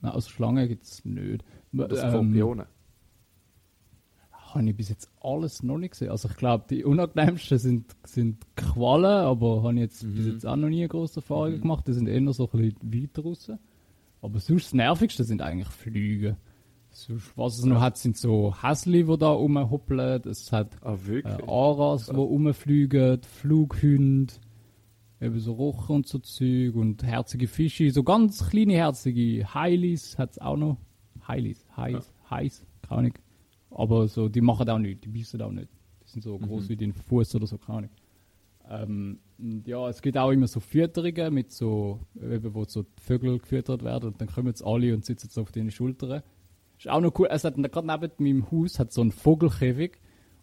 Nein, 0.00 0.12
also 0.12 0.30
Schlangen 0.30 0.68
gibt 0.68 0.84
es 0.84 1.04
nicht. 1.04 1.42
Oder 1.76 1.96
Skorpione. 1.96 2.66
Ähm, 4.54 4.60
habe 4.60 4.70
ich 4.70 4.76
bis 4.76 4.88
jetzt 4.88 5.10
alles 5.20 5.62
noch 5.62 5.78
nicht 5.78 5.92
gesehen. 5.92 6.10
Also 6.10 6.28
ich 6.28 6.36
glaube, 6.36 6.64
die 6.70 6.84
unangenehmsten 6.84 7.58
sind, 7.58 7.96
sind 8.04 8.44
Qualen, 8.56 9.26
aber 9.26 9.62
habe 9.62 9.74
ich 9.74 9.80
jetzt 9.80 10.04
mhm. 10.04 10.14
bis 10.14 10.26
jetzt 10.26 10.46
auch 10.46 10.56
noch 10.56 10.68
nie 10.68 10.86
große 10.86 11.20
Erfahrungen 11.20 11.56
mhm. 11.56 11.62
gemacht. 11.62 11.86
Die 11.86 11.92
sind 11.92 12.08
eher 12.08 12.32
so 12.32 12.50
ein 12.52 12.58
bisschen 12.58 13.02
weiter 13.02 13.22
raus. 13.22 13.50
Aber 14.22 14.40
sonst 14.40 14.66
das 14.66 14.74
Nervigste 14.74 15.24
sind 15.24 15.42
eigentlich 15.42 15.68
Flüge. 15.68 16.36
Sonst, 16.90 17.36
was 17.36 17.58
es 17.58 17.64
noch 17.64 17.80
hat, 17.80 17.98
sind 17.98 18.16
so 18.16 18.54
Häsli, 18.62 19.04
die 19.04 19.18
da 19.18 19.30
rumhoppeln. 19.30 20.22
Es 20.28 20.52
hat 20.52 20.76
ah, 20.82 20.96
äh, 21.08 21.22
Aras, 21.46 22.06
die 22.06 22.14
rumfliegen, 22.14 23.20
Flughunde, 23.22 24.32
eben 25.20 25.40
so 25.40 25.54
Rochen 25.54 25.96
und 25.96 26.06
so 26.06 26.20
Zeug 26.20 26.76
und 26.76 27.02
herzige 27.02 27.48
Fische. 27.48 27.90
So 27.90 28.04
ganz 28.04 28.48
kleine 28.48 28.74
herzige 28.74 29.52
Heilis 29.52 30.18
hat 30.18 30.32
es 30.32 30.38
auch 30.38 30.56
noch. 30.56 30.78
Heilis, 31.26 31.66
Heiß, 31.76 32.12
ja. 32.30 32.30
Heiß, 32.30 32.66
keine 32.82 32.98
Ahnung. 32.98 33.14
Aber 33.74 34.08
so, 34.08 34.28
die 34.28 34.40
machen 34.40 34.68
auch 34.70 34.78
nichts, 34.78 35.02
die 35.02 35.08
beißen 35.08 35.40
auch 35.42 35.50
nicht. 35.50 35.68
Die 36.04 36.10
sind 36.10 36.22
so 36.22 36.38
mhm. 36.38 36.46
groß 36.46 36.68
wie 36.68 36.76
dein 36.76 36.92
Fuß 36.92 37.34
oder 37.34 37.46
so, 37.46 37.58
keine 37.58 37.78
Ahnung. 37.78 37.90
Ähm, 38.70 39.18
ja, 39.66 39.88
es 39.88 40.00
gibt 40.00 40.16
auch 40.16 40.30
immer 40.30 40.46
so 40.46 40.60
Fütterungen 40.60 41.34
mit 41.34 41.52
so, 41.52 42.00
eben, 42.14 42.54
wo 42.54 42.64
so 42.64 42.86
Vögel 43.00 43.38
gefüttert 43.38 43.82
werden 43.82 44.10
und 44.10 44.20
dann 44.20 44.28
kommen 44.28 44.48
jetzt 44.48 44.64
alle 44.64 44.94
und 44.94 45.04
sitzen 45.04 45.28
so 45.28 45.42
auf 45.42 45.52
deine 45.52 45.70
Schultern. 45.70 46.22
Ist 46.78 46.88
auch 46.88 47.00
noch 47.00 47.18
cool. 47.18 47.28
Es 47.30 47.44
hat 47.44 47.56
gerade 47.56 47.86
neben 47.86 48.12
meinem 48.18 48.50
Haus 48.50 48.78
hat 48.78 48.92
so 48.92 49.00
einen 49.00 49.12
Vogelkäfig 49.12 49.98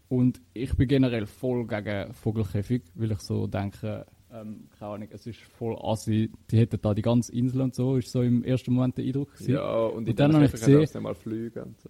und 0.08 0.42
ich 0.54 0.76
bin 0.76 0.88
generell 0.88 1.26
voll 1.26 1.66
gegen 1.66 2.14
Vogelkäfig, 2.14 2.84
weil 2.96 3.12
ich 3.12 3.20
so 3.20 3.48
denke, 3.48 4.06
ähm, 4.32 4.68
keine 4.78 4.92
Ahnung, 4.92 5.08
es 5.12 5.26
ist 5.26 5.40
voll 5.40 5.78
assi. 5.82 6.32
Die 6.50 6.58
hätten 6.58 6.80
da 6.82 6.94
die 6.94 7.02
ganze 7.02 7.34
Insel 7.34 7.62
und 7.62 7.76
so, 7.76 7.98
ist 7.98 8.12
so 8.12 8.22
im 8.22 8.44
ersten 8.44 8.74
Moment 8.74 8.98
der 8.98 9.06
Eindruck 9.06 9.34
gewesen. 9.34 9.54
Ja, 9.54 9.86
und, 9.86 10.08
und 10.08 10.20
dann 10.20 10.34
habe 10.34 10.46
ich 10.46 10.52
gesehen, 10.52 11.04
mal 11.04 11.16
fliegen 11.16 11.64
und 11.64 11.82
so. 11.82 11.90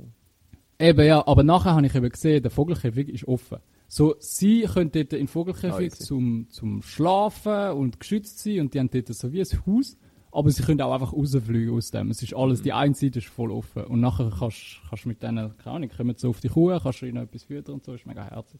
Eben 0.82 1.06
ja, 1.06 1.26
aber 1.28 1.44
nachher 1.44 1.76
habe 1.76 1.86
ich 1.86 1.94
eben 1.94 2.10
gesehen, 2.10 2.42
der 2.42 2.50
Vogelkäfig 2.50 3.08
ist 3.10 3.28
offen. 3.28 3.60
So, 3.88 4.16
sie 4.20 4.64
können 4.64 4.92
dort 4.92 5.14
in 5.14 5.20
den 5.20 5.28
Vogelkäfig 5.28 5.92
oh, 5.94 6.04
zum, 6.04 6.48
zum 6.50 6.82
Schlafen 6.82 7.72
und 7.74 8.00
geschützt 8.00 8.40
sein 8.40 8.62
und 8.62 8.74
die 8.74 8.80
haben 8.80 8.90
dort 8.90 9.08
so 9.14 9.32
wie 9.32 9.42
ein 9.42 9.66
Haus, 9.68 9.98
aber 10.32 10.50
sie 10.50 10.64
können 10.64 10.82
auch 10.82 10.94
einfach 10.94 11.14
rausfliegen 11.14 11.76
aus 11.76 11.92
dem. 11.92 12.10
Es 12.10 12.24
ist 12.24 12.34
alles, 12.34 12.60
mhm. 12.60 12.64
die 12.64 12.74
eine 12.74 12.96
Seite 12.96 13.20
ist 13.20 13.28
voll 13.28 13.52
offen 13.52 13.84
und 13.84 14.00
nachher 14.00 14.32
kannst 14.40 14.80
du 15.04 15.08
mit 15.08 15.22
denen, 15.22 15.56
keine 15.58 15.76
Ahnung, 15.76 15.90
kommen 15.96 16.16
so 16.18 16.30
auf 16.30 16.40
die 16.40 16.50
Kuh, 16.50 16.76
kannst 16.82 17.02
du 17.02 17.06
ihnen 17.06 17.24
etwas 17.24 17.44
füttern 17.44 17.76
und 17.76 17.86
so, 17.86 17.94
ist 17.94 18.08
mega 18.08 18.24
herzig. 18.24 18.60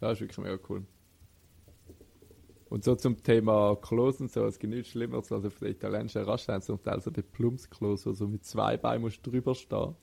Ja, 0.00 0.10
ist 0.10 0.20
wirklich 0.20 0.38
mega 0.38 0.58
cool. 0.68 0.84
Und 2.68 2.84
so 2.84 2.94
zum 2.96 3.22
Thema 3.22 3.76
Klos 3.76 4.20
und 4.20 4.32
so, 4.32 4.44
es 4.46 4.58
gibt 4.58 4.72
nichts 4.72 4.90
Schlimmeres 4.90 5.30
als 5.30 5.44
auf 5.44 5.58
der 5.58 5.70
italienischen 5.70 6.22
Raststätten 6.22 6.62
zum 6.62 6.82
Teil 6.82 7.00
so 7.00 7.10
die 7.10 7.22
Plumpsklos, 7.22 8.06
wo 8.06 8.12
so 8.12 8.26
mit 8.26 8.44
zwei 8.44 8.76
Beinen 8.76 9.02
musst 9.02 9.24
drüber 9.26 9.54
stehen 9.54 9.94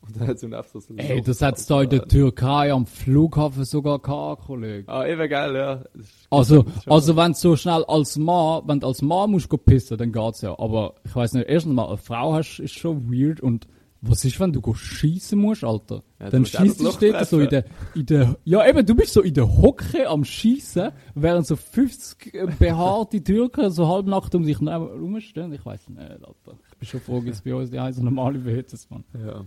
und 0.00 0.16
dann 0.16 0.28
hat 0.28 0.38
sie 0.38 0.46
einfach 0.46 0.64
so 0.64 0.80
Ey, 0.96 1.20
das 1.20 1.42
hat 1.42 1.58
es 1.58 1.66
da 1.66 1.82
in 1.82 1.90
der 1.90 2.06
Türkei 2.06 2.72
am 2.72 2.86
Flughafen 2.86 3.64
sogar 3.64 3.98
gehabt, 3.98 4.46
Kollege. 4.46 4.88
Ah, 4.88 5.06
eben 5.06 5.28
geil, 5.28 5.54
ja. 5.56 5.84
Also, 6.30 6.64
also 6.86 7.16
wenn 7.16 7.32
du 7.32 7.38
so 7.38 7.56
schnell 7.56 7.84
als 7.84 8.16
Mann, 8.16 8.62
wenn 8.66 8.80
du 8.80 8.86
als 8.86 9.02
Mann 9.02 9.30
musst 9.30 9.48
go 9.48 9.56
pissen, 9.56 9.98
dann 9.98 10.12
geht's 10.12 10.42
ja. 10.42 10.58
Aber 10.58 10.94
ich 11.04 11.14
weiß 11.14 11.32
nicht, 11.32 11.48
erstens 11.48 11.74
mal, 11.74 11.88
eine 11.88 11.96
Frau 11.96 12.34
hast, 12.34 12.60
ist 12.60 12.78
schon 12.78 13.12
weird 13.12 13.40
und 13.40 13.66
was 14.02 14.24
ist, 14.24 14.38
wenn 14.38 14.52
du 14.52 14.60
go 14.60 14.74
schießen 14.74 15.38
musst, 15.38 15.64
Alter? 15.64 16.02
Ja, 16.20 16.30
dann 16.30 16.44
schießt 16.44 16.80
du 16.80 16.84
dort 16.84 17.26
so 17.26 17.40
in 17.40 17.48
der, 17.48 17.64
in 17.94 18.06
der, 18.06 18.36
ja 18.44 18.66
eben, 18.68 18.84
du 18.86 18.94
bist 18.94 19.12
so 19.12 19.22
in 19.22 19.34
der 19.34 19.56
Hocke 19.56 20.08
am 20.08 20.24
Schießen, 20.24 20.92
während 21.14 21.46
so 21.46 21.56
50 21.56 22.58
behaarte 22.58 23.22
Türken 23.22 23.70
so 23.70 23.88
halbnackt 23.88 24.34
um 24.34 24.44
dich 24.44 24.60
herumstehen. 24.60 25.52
Ich 25.52 25.64
weiß 25.64 25.88
nicht, 25.88 26.00
Alter. 26.00 26.58
Ich 26.70 26.78
bin 26.78 26.88
schon 26.88 27.00
froh, 27.00 27.20
dass 27.20 27.42
bei 27.42 27.54
uns 27.54 27.70
die 27.70 27.80
heißen 27.80 28.04
normale 28.04 28.44
WHs, 28.44 28.88
Mann. 28.90 29.04
Ja. 29.14 29.44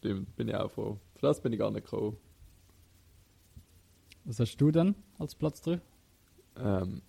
Stimmt, 0.00 0.34
bin 0.34 0.48
ich 0.48 0.54
auch 0.54 0.70
froh. 0.70 0.98
Für 1.16 1.26
das 1.26 1.42
bin 1.42 1.52
ich 1.52 1.58
gar 1.58 1.70
nicht 1.70 1.84
gekommen. 1.84 2.16
Was 4.24 4.40
hast 4.40 4.56
du 4.56 4.70
denn 4.70 4.94
als 5.18 5.34
Platz 5.34 5.60
3? 5.60 5.78
Ähm, 6.56 7.02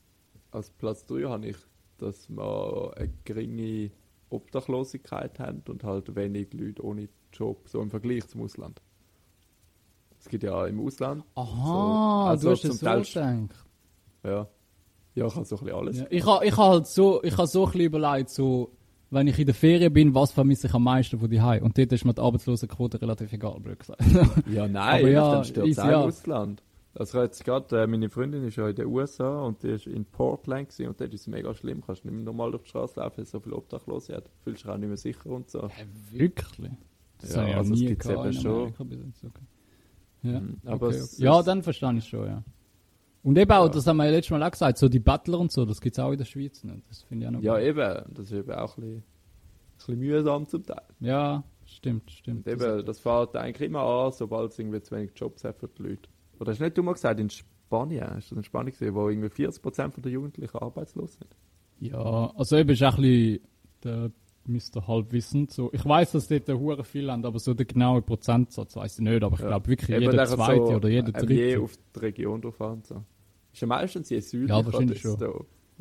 als 0.51 0.69
Platz 0.71 1.05
3 1.05 1.23
habe 1.29 1.47
ich, 1.47 1.55
dass 1.99 2.29
wir 2.29 2.91
eine 2.97 3.13
geringe 3.23 3.91
Obdachlosigkeit 4.29 5.39
haben 5.39 5.63
und 5.69 5.85
halt 5.85 6.13
wenig 6.17 6.51
Leute 6.51 6.83
ohne 6.83 7.07
Job, 7.31 7.65
so 7.69 7.81
im 7.81 7.89
Vergleich 7.89 8.27
zum 8.27 8.41
Ausland. 8.41 8.81
Es 10.19 10.27
gibt 10.27 10.43
ja 10.43 10.67
im 10.67 10.85
Ausland. 10.85 11.23
Aha, 11.35 12.35
so, 12.35 12.47
also 12.47 12.47
du 12.49 12.51
hast 12.55 12.77
zum 12.77 12.85
Teil 12.85 13.05
so 13.05 13.19
gedacht. 13.21 13.65
Ja. 14.25 14.47
Ja, 15.15 15.27
ich 15.27 15.35
habe 15.35 15.45
so 15.45 15.55
ein 15.55 15.59
bisschen 15.63 15.77
alles. 15.77 15.97
Ja, 15.97 16.07
ich 16.09 16.25
habe 16.25 16.45
ich 16.45 16.57
ha 16.57 16.67
halt 16.67 16.87
so, 16.87 17.23
ich 17.23 17.37
ha 17.37 17.47
so 17.47 17.65
ein 17.65 17.71
bisschen 17.71 17.85
überlegt, 17.85 18.29
so, 18.31 18.73
wenn 19.11 19.27
ich 19.27 19.37
in 19.37 19.45
der 19.45 19.53
Ferien 19.53 19.93
bin, 19.93 20.15
was 20.15 20.31
vermisse 20.31 20.67
ich 20.67 20.73
am 20.73 20.83
meisten 20.83 21.19
von 21.19 21.29
die 21.29 21.39
Und 21.39 21.77
dort 21.77 21.91
ist 21.91 22.05
mir 22.05 22.13
die 22.13 22.21
Arbeitslosenquote 22.21 23.01
relativ 23.01 23.31
egal, 23.33 23.59
blöd 23.59 23.79
gesagt. 23.79 24.01
ja, 24.51 24.67
nein, 24.67 24.99
aber 24.99 25.09
ja, 25.09 25.31
dann 25.33 25.43
stört 25.43 25.67
es 25.67 25.79
auch 25.79 25.85
ja. 25.85 25.99
Ausland. 25.99 26.63
Also 26.93 27.21
jetzt 27.21 27.45
gerade, 27.45 27.83
äh, 27.83 27.87
meine 27.87 28.09
Freundin 28.09 28.45
ist 28.45 28.57
ja 28.57 28.67
in 28.67 28.75
den 28.75 28.87
USA 28.87 29.41
und 29.41 29.63
die 29.63 29.69
ist 29.69 29.87
in 29.87 30.05
Portland 30.05 30.69
gewesen, 30.69 30.89
und 30.89 30.99
dort 30.99 31.13
ist 31.13 31.21
es 31.21 31.27
mega 31.27 31.53
schlimm. 31.53 31.81
Kannst 31.85 32.03
nicht 32.03 32.13
mehr 32.13 32.23
normal 32.23 32.51
durch 32.51 32.63
die 32.63 32.69
Straße 32.69 32.99
laufen, 32.99 33.25
so 33.25 33.39
viele 33.39 33.55
Obdachlose 33.55 34.15
hat. 34.15 34.29
Fühlst 34.43 34.63
dich 34.63 34.69
auch 34.69 34.77
nicht 34.77 34.87
mehr 34.87 34.97
sicher 34.97 35.27
und 35.27 35.49
so. 35.49 35.59
Ja, 35.59 35.69
wirklich? 36.11 36.71
Das 37.19 37.35
ja, 37.35 37.57
also 37.57 37.73
es 37.73 37.79
gibt 37.79 38.03
es 38.03 38.11
eben 38.11 38.33
schon. 38.33 38.73
Ja, 40.23 40.39
mhm, 40.39 40.57
aber 40.65 40.87
okay, 40.87 41.01
okay. 41.01 41.23
ja, 41.23 41.43
dann 41.43 41.63
verstehe 41.63 41.97
ich 41.97 42.05
schon, 42.05 42.27
ja. 42.27 42.43
Und 43.23 43.37
eben 43.37 43.51
auch, 43.51 43.65
ja. 43.65 43.69
das 43.69 43.85
haben 43.85 43.97
wir 43.97 44.05
ja 44.05 44.11
letztes 44.11 44.31
Mal 44.31 44.43
auch 44.43 44.51
gesagt, 44.51 44.77
so 44.77 44.89
die 44.89 44.99
Battler 44.99 45.39
und 45.39 45.51
so, 45.51 45.65
das 45.65 45.79
gibt 45.79 45.95
es 45.97 46.03
auch 46.03 46.11
in 46.11 46.17
der 46.17 46.25
Schweiz 46.25 46.63
nicht. 46.63 46.89
Das 46.89 47.03
finde 47.03 47.25
ich 47.25 47.27
auch 47.27 47.33
noch 47.33 47.41
Ja, 47.41 47.53
gut. 47.55 47.63
eben. 47.63 48.15
Das 48.15 48.25
ist 48.25 48.31
eben 48.31 48.51
auch 48.51 48.77
ein 48.77 48.81
bisschen, 48.81 48.97
ein 48.97 49.03
bisschen 49.77 49.99
mühsam 49.99 50.47
zum 50.47 50.65
Teil. 50.65 50.81
Ja, 50.99 51.43
stimmt, 51.65 52.09
stimmt. 52.11 52.47
Und 52.47 52.51
eben, 52.51 52.59
das, 52.59 52.85
das 52.85 52.99
fährt 52.99 53.35
eigentlich 53.35 53.67
immer 53.67 53.81
an, 53.81 54.11
sobald 54.11 54.51
es 54.51 54.59
irgendwie 54.59 54.81
zu 54.81 54.95
wenig 54.95 55.11
Jobs 55.15 55.43
hat 55.43 55.57
für 55.57 55.67
die 55.67 55.83
Leute. 55.83 56.09
Oder 56.39 56.51
hast 56.51 56.59
du 56.59 56.63
nicht 56.63 56.77
du 56.77 56.83
mal 56.83 56.93
gesagt, 56.93 57.19
in 57.19 57.29
Spanien, 57.29 58.09
hast 58.09 58.31
du 58.31 58.35
das 58.35 58.39
in 58.39 58.43
Spanien 58.43 58.71
gesehen, 58.71 58.95
wo 58.95 59.07
irgendwie 59.07 59.27
40% 59.27 60.01
der 60.01 60.11
Jugendlichen 60.11 60.57
arbeitslos 60.57 61.13
sind? 61.13 61.35
Ja, 61.79 62.31
also 62.35 62.57
eben 62.57 62.69
ist 62.71 62.83
auch 62.83 62.97
ein 62.97 63.01
bisschen 63.01 63.39
der 63.83 64.11
Mr. 64.45 64.87
Halbwissend. 64.87 65.51
So, 65.51 65.69
ich 65.73 65.85
weiß, 65.85 66.13
dass 66.13 66.27
dort 66.27 66.49
hure 66.49 66.83
viel 66.83 67.11
haben, 67.11 67.25
aber 67.25 67.39
so 67.39 67.53
der 67.53 67.65
genaue 67.65 68.01
Prozentsatz 68.01 68.75
weiß 68.75 68.99
ich 68.99 69.03
nicht. 69.03 69.23
Aber 69.23 69.35
ich 69.35 69.41
ja. 69.41 69.47
glaube 69.47 69.67
wirklich 69.67 69.89
jeder 69.99 70.25
zweite 70.25 70.67
so, 70.67 70.75
oder 70.75 70.89
jeder 70.89 71.11
dritte. 71.11 71.33
Je 71.33 71.57
auf 71.57 71.73
die 71.95 71.99
Region 71.99 72.41
drauf 72.41 72.59
an. 72.61 72.83
So. 72.83 73.03
Ist 73.53 73.61
ja 73.61 73.67
meistens 73.67 74.09
je 74.09 74.19
südlicher, 74.19 74.59
ja, 74.59 74.65
wahrscheinlich 74.65 75.01
schon. 75.01 75.17
Da 75.17 75.31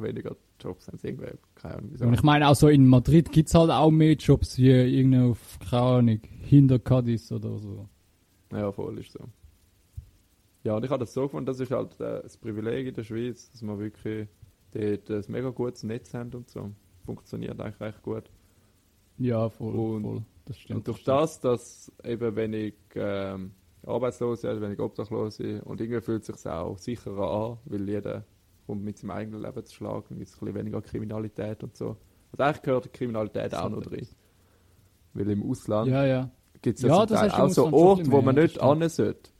weniger 0.02 0.36
Jobs 0.58 0.88
haben. 0.88 0.98
Irgendwie, 1.02 1.30
keine 1.54 1.76
Ahnung, 1.76 1.90
wieso. 1.92 2.04
Und 2.06 2.14
ich 2.14 2.22
meine 2.22 2.48
auch 2.48 2.54
so 2.54 2.68
in 2.68 2.86
Madrid 2.86 3.30
gibt 3.32 3.48
es 3.48 3.54
halt 3.54 3.70
auch 3.70 3.90
mehr 3.90 4.14
Jobs 4.14 4.58
wie 4.58 4.70
irgendwie 4.70 5.18
auf, 5.18 5.58
keine 5.58 5.82
Ahnung, 5.82 6.20
hinter 6.40 6.78
Cadiz 6.78 7.30
oder 7.32 7.58
so. 7.58 7.88
Ja, 8.52 8.72
voll 8.72 8.98
ist 8.98 9.12
so. 9.12 9.20
Ja, 10.64 10.76
und 10.76 10.84
ich 10.84 10.90
habe 10.90 11.00
das 11.00 11.14
so 11.14 11.22
gefunden, 11.22 11.46
das 11.46 11.60
ist 11.60 11.70
halt 11.70 11.92
äh, 12.00 12.22
das 12.22 12.36
Privileg 12.36 12.86
in 12.86 12.94
der 12.94 13.04
Schweiz, 13.04 13.50
dass 13.50 13.62
wir 13.62 13.78
wirklich 13.78 14.28
dort 14.72 15.10
ein 15.10 15.24
mega 15.28 15.50
gutes 15.50 15.82
Netz 15.84 16.12
haben 16.12 16.32
und 16.34 16.50
so. 16.50 16.70
Funktioniert 17.04 17.58
eigentlich 17.60 17.80
recht 17.80 18.02
gut. 18.02 18.24
Ja, 19.18 19.48
voll. 19.48 19.74
Und, 19.74 20.02
voll. 20.02 20.22
Das 20.44 20.58
stimmt. 20.58 20.78
Und 20.78 20.88
durch 20.88 21.04
das, 21.04 21.40
dass 21.40 21.92
eben 22.04 22.36
wenig 22.36 22.74
ähm, 22.94 23.52
Arbeitslose, 23.87 24.61
wenig 24.61 24.78
Obdachlose 24.78 25.62
und 25.62 25.81
irgendwie 25.81 26.01
fühlt 26.01 26.28
es 26.28 26.43
sich 26.43 26.51
auch 26.51 26.78
sicherer 26.78 27.31
an, 27.31 27.59
weil 27.64 27.89
jeder 27.89 28.24
kommt 28.66 28.85
mit 28.85 28.99
seinem 28.99 29.12
eigenen 29.12 29.43
Leben 29.43 29.64
zu 29.64 29.74
schlagen, 29.74 30.05
gibt 30.18 30.28
es 30.28 30.35
ein 30.35 30.41
bisschen 30.41 30.55
weniger 30.55 30.83
Kriminalität 30.83 31.62
und 31.62 31.76
so. 31.76 31.97
Also 32.33 32.45
eigentlich 32.45 32.62
gehört 32.62 32.85
die 32.85 32.89
Kriminalität 32.91 33.55
auch 33.55 33.68
noch 33.68 33.83
drin. 33.83 34.07
Weil 35.14 35.31
im 35.31 35.51
Ausland 35.51 35.91
ja, 35.91 36.05
ja. 36.05 36.31
gibt 36.62 36.78
es 36.78 36.85
ja, 36.85 37.05
ja 37.05 37.45
auch 37.45 37.49
so 37.49 37.72
Orte, 37.72 38.11
wo 38.11 38.22
man 38.22 38.37
nicht 38.37 38.62
hin 38.62 38.89
sollte. 38.89 39.31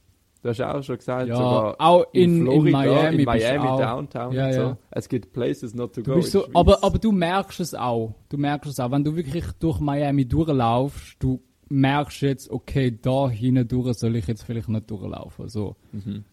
Du 0.43 0.49
hast 0.49 0.61
auch 0.63 0.83
schon 0.83 0.97
gesagt, 0.97 1.29
ja, 1.29 1.37
sogar 1.37 1.77
auch 1.79 2.07
in, 2.13 2.39
in 2.39 2.45
Florida, 2.47 2.61
in 2.63 2.73
Miami, 2.73 3.19
in 3.19 3.25
Miami 3.25 3.83
Downtown 3.83 4.33
ja, 4.33 4.47
und 4.47 4.53
so. 4.55 4.61
Ja. 4.61 4.79
Es 4.91 5.09
gibt 5.09 5.33
Places 5.35 5.75
not 5.75 5.95
to 5.95 6.03
go. 6.03 6.21
So, 6.23 6.47
aber, 6.55 6.83
aber 6.83 6.99
du 6.99 7.13
merkst 7.13 7.61
es 7.61 7.75
auch. 7.75 8.15
Du 8.31 8.39
merkst 8.39 8.71
es 8.71 8.81
auch. 8.81 8.91
Wenn 8.91 9.05
du 9.05 9.15
wirklich 9.15 9.45
durch 9.59 9.81
Miami 9.81 10.27
durchlaufst, 10.27 11.17
du 11.19 11.43
merkst 11.71 12.23
jetzt, 12.23 12.51
okay, 12.51 12.97
da 13.01 13.31
hinten 13.31 13.67
durch 13.67 13.97
soll 13.99 14.17
ich 14.17 14.27
jetzt 14.27 14.43
vielleicht 14.43 14.69
nicht 14.69 14.91
durchlaufen. 14.91 15.49
So. 15.49 15.77
Mhm. 15.93 16.25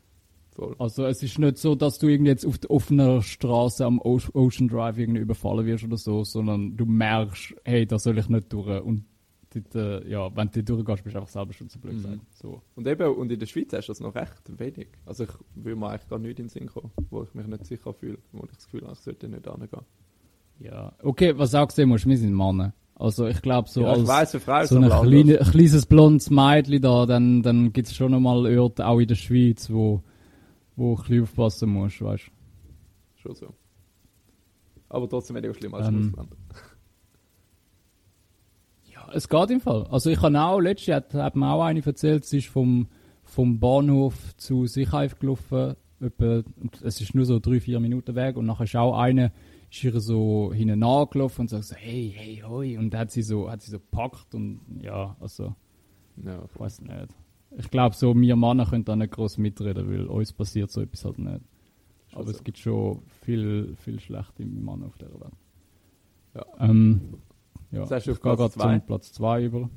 Also 0.79 1.05
es 1.05 1.21
ist 1.21 1.37
nicht 1.37 1.59
so, 1.59 1.75
dass 1.75 1.99
du 1.99 2.07
irgendwie 2.07 2.31
jetzt 2.31 2.45
auf 2.45 2.57
der 2.57 2.71
offenen 2.71 3.21
Straße 3.21 3.85
am 3.85 3.99
Ocean 3.99 4.67
Drive 4.67 4.97
irgendwie 4.97 5.21
überfallen 5.21 5.67
wirst 5.67 5.83
oder 5.83 5.97
so, 5.97 6.23
sondern 6.23 6.75
du 6.75 6.85
merkst, 6.85 7.55
hey, 7.63 7.85
da 7.85 7.99
soll 7.99 8.17
ich 8.17 8.27
nicht 8.27 8.51
durch. 8.51 8.81
Und 8.81 9.05
dort, 9.53 9.75
äh, 9.75 10.09
ja, 10.09 10.35
wenn 10.35 10.49
du 10.49 10.63
durchgehst, 10.63 11.03
bist 11.03 11.15
du 11.15 11.19
einfach 11.19 11.31
selber 11.31 11.53
schon 11.53 11.69
zu 11.69 11.79
blöd 11.79 11.95
mhm. 11.95 12.21
So. 12.33 12.61
Und 12.75 12.87
eben, 12.87 13.15
und 13.15 13.31
in 13.31 13.39
der 13.39 13.45
Schweiz 13.45 13.71
hast 13.73 13.87
du 13.87 13.91
das 13.91 13.99
noch 13.99 14.15
recht 14.15 14.59
wenig. 14.59 14.87
Also 15.05 15.25
ich 15.25 15.29
will 15.53 15.75
mir 15.75 15.89
eigentlich 15.89 16.09
gar 16.09 16.17
nicht 16.17 16.39
in 16.39 16.47
den 16.47 16.49
Sinn 16.49 16.65
kommen, 16.65 16.91
wo 17.11 17.21
ich 17.21 17.33
mich 17.35 17.45
nicht 17.45 17.65
sicher 17.67 17.93
fühle, 17.93 18.17
wo 18.31 18.43
ich 18.45 18.55
das 18.55 18.65
Gefühl 18.65 18.81
habe, 18.81 18.93
ich 18.93 18.99
sollte 18.99 19.29
nicht 19.29 19.47
angehen. 19.47 19.85
Ja, 20.59 20.91
okay, 21.03 21.37
was 21.37 21.53
auch 21.53 21.69
sehen 21.69 21.89
musst, 21.89 22.07
wir 22.07 22.17
sind 22.17 22.35
Männer. 22.35 22.73
Also 22.99 23.27
ich 23.27 23.41
glaube 23.43 23.69
so 23.69 23.81
ja, 23.81 23.89
als 23.89 24.07
weiss, 24.07 24.35
Frau 24.43 24.65
so 24.65 24.77
ein 24.77 24.89
kleine, 24.89 25.37
kleines 25.37 25.85
blondes 25.85 26.31
Mädchen 26.31 26.81
da, 26.81 27.05
dann, 27.05 27.43
dann 27.43 27.71
gibt 27.71 27.89
es 27.89 27.95
schon 27.95 28.13
einmal 28.13 28.57
Orte, 28.57 28.87
auch 28.87 28.99
in 28.99 29.07
der 29.07 29.15
Schweiz, 29.15 29.69
wo, 29.69 30.01
wo 30.75 30.95
ein 30.95 30.97
bisschen 30.97 31.23
aufpassen 31.23 31.69
musst, 31.69 32.01
weißt 32.01 32.23
du. 32.25 33.21
Schon 33.21 33.35
so. 33.35 33.53
Aber 34.89 35.07
trotzdem 35.07 35.35
weniger 35.35 35.53
schlimm 35.53 35.75
als 35.75 35.87
ähm, 35.87 36.09
Ausland. 36.09 36.29
Ja, 38.91 39.09
es 39.13 39.29
geht 39.29 39.51
im 39.51 39.61
Fall. 39.61 39.85
Also 39.91 40.09
ich 40.09 40.19
habe 40.21 40.41
auch, 40.41 40.59
letztes 40.59 40.87
Jahr 40.87 40.97
hat, 40.97 41.13
hat 41.13 41.35
mir 41.35 41.51
auch 41.51 41.63
eine 41.63 41.85
erzählt, 41.85 42.25
sie 42.25 42.39
ist 42.39 42.47
vom, 42.47 42.87
vom 43.23 43.59
Bahnhof 43.59 44.35
zu 44.37 44.65
Sichheif 44.65 45.19
gelaufen, 45.19 45.75
etwa, 45.99 46.41
es 46.83 46.99
ist 46.99 47.13
nur 47.13 47.25
so 47.25 47.37
drei, 47.37 47.59
vier 47.59 47.79
Minuten 47.79 48.15
Weg 48.15 48.37
und 48.37 48.47
nachher 48.47 48.63
ist 48.63 48.75
auch 48.75 48.97
eine 48.97 49.31
ist 49.69 49.83
ihr 49.83 49.99
so 49.99 50.51
hinten 50.53 50.79
nachgelaufen 50.79 51.41
und 51.41 51.49
sagt 51.49 51.65
so, 51.65 51.75
hey, 51.75 52.13
hey, 52.15 52.43
hoi. 52.45 52.77
Und 52.77 52.95
hat 52.95 53.11
sie 53.11 53.21
so, 53.21 53.49
hat 53.49 53.61
sie 53.61 53.71
so 53.71 53.79
gepackt 53.79 54.33
und 54.33 54.61
ja, 54.81 55.15
also, 55.19 55.55
ja, 56.23 56.43
ich 56.43 56.59
weiß 56.59 56.81
nicht. 56.81 57.15
Ich 57.57 57.69
glaube 57.69 57.95
so, 57.95 58.15
wir 58.15 58.35
Männer 58.35 58.65
können 58.65 58.85
da 58.85 58.95
nicht 58.95 59.13
groß 59.13 59.37
mitreden, 59.37 59.89
weil 59.89 60.05
uns 60.07 60.33
passiert 60.33 60.71
so 60.71 60.81
etwas 60.81 61.05
halt 61.05 61.19
nicht. 61.19 61.41
Aber 62.13 62.29
es 62.29 62.43
gibt 62.43 62.57
schon 62.57 63.01
viel, 63.21 63.75
viel 63.77 63.99
schlechte 63.99 64.45
Männer 64.45 64.87
auf 64.87 64.97
der 64.97 65.09
Welt. 65.09 65.33
Ja. 66.35 66.45
Ähm, 66.59 67.01
ja, 67.71 67.81
das 67.81 67.91
heißt, 67.91 68.07
ich 68.07 68.21
gehe 68.21 68.35
gerade 68.35 68.51
zum 68.51 68.81
Platz 68.81 69.13
2 69.13 69.43
über. 69.43 69.69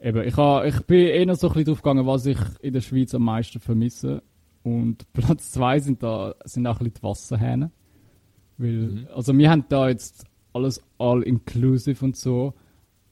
Eben, 0.00 0.26
ich, 0.26 0.36
ha, 0.36 0.64
ich 0.64 0.80
bin 0.82 1.06
eher 1.06 1.34
so 1.36 1.48
ein 1.48 1.54
bisschen 1.54 1.66
drauf 1.66 1.82
gegangen, 1.82 2.06
was 2.06 2.26
ich 2.26 2.38
in 2.60 2.72
der 2.72 2.80
Schweiz 2.80 3.14
am 3.14 3.22
meisten 3.24 3.60
vermisse. 3.60 4.22
Und 4.62 5.06
Platz 5.12 5.52
2 5.52 5.78
sind 5.80 6.02
da 6.02 6.34
sind 6.44 6.66
auch 6.66 6.80
ein 6.80 6.84
bisschen 6.84 6.94
die 6.94 7.02
Wasserhähne. 7.02 7.70
Weil, 8.62 8.70
mhm. 8.70 9.08
also 9.12 9.36
wir 9.36 9.50
haben 9.50 9.64
da 9.68 9.88
jetzt 9.88 10.24
alles 10.52 10.82
all-inclusive 10.98 12.04
und 12.04 12.16
so. 12.16 12.54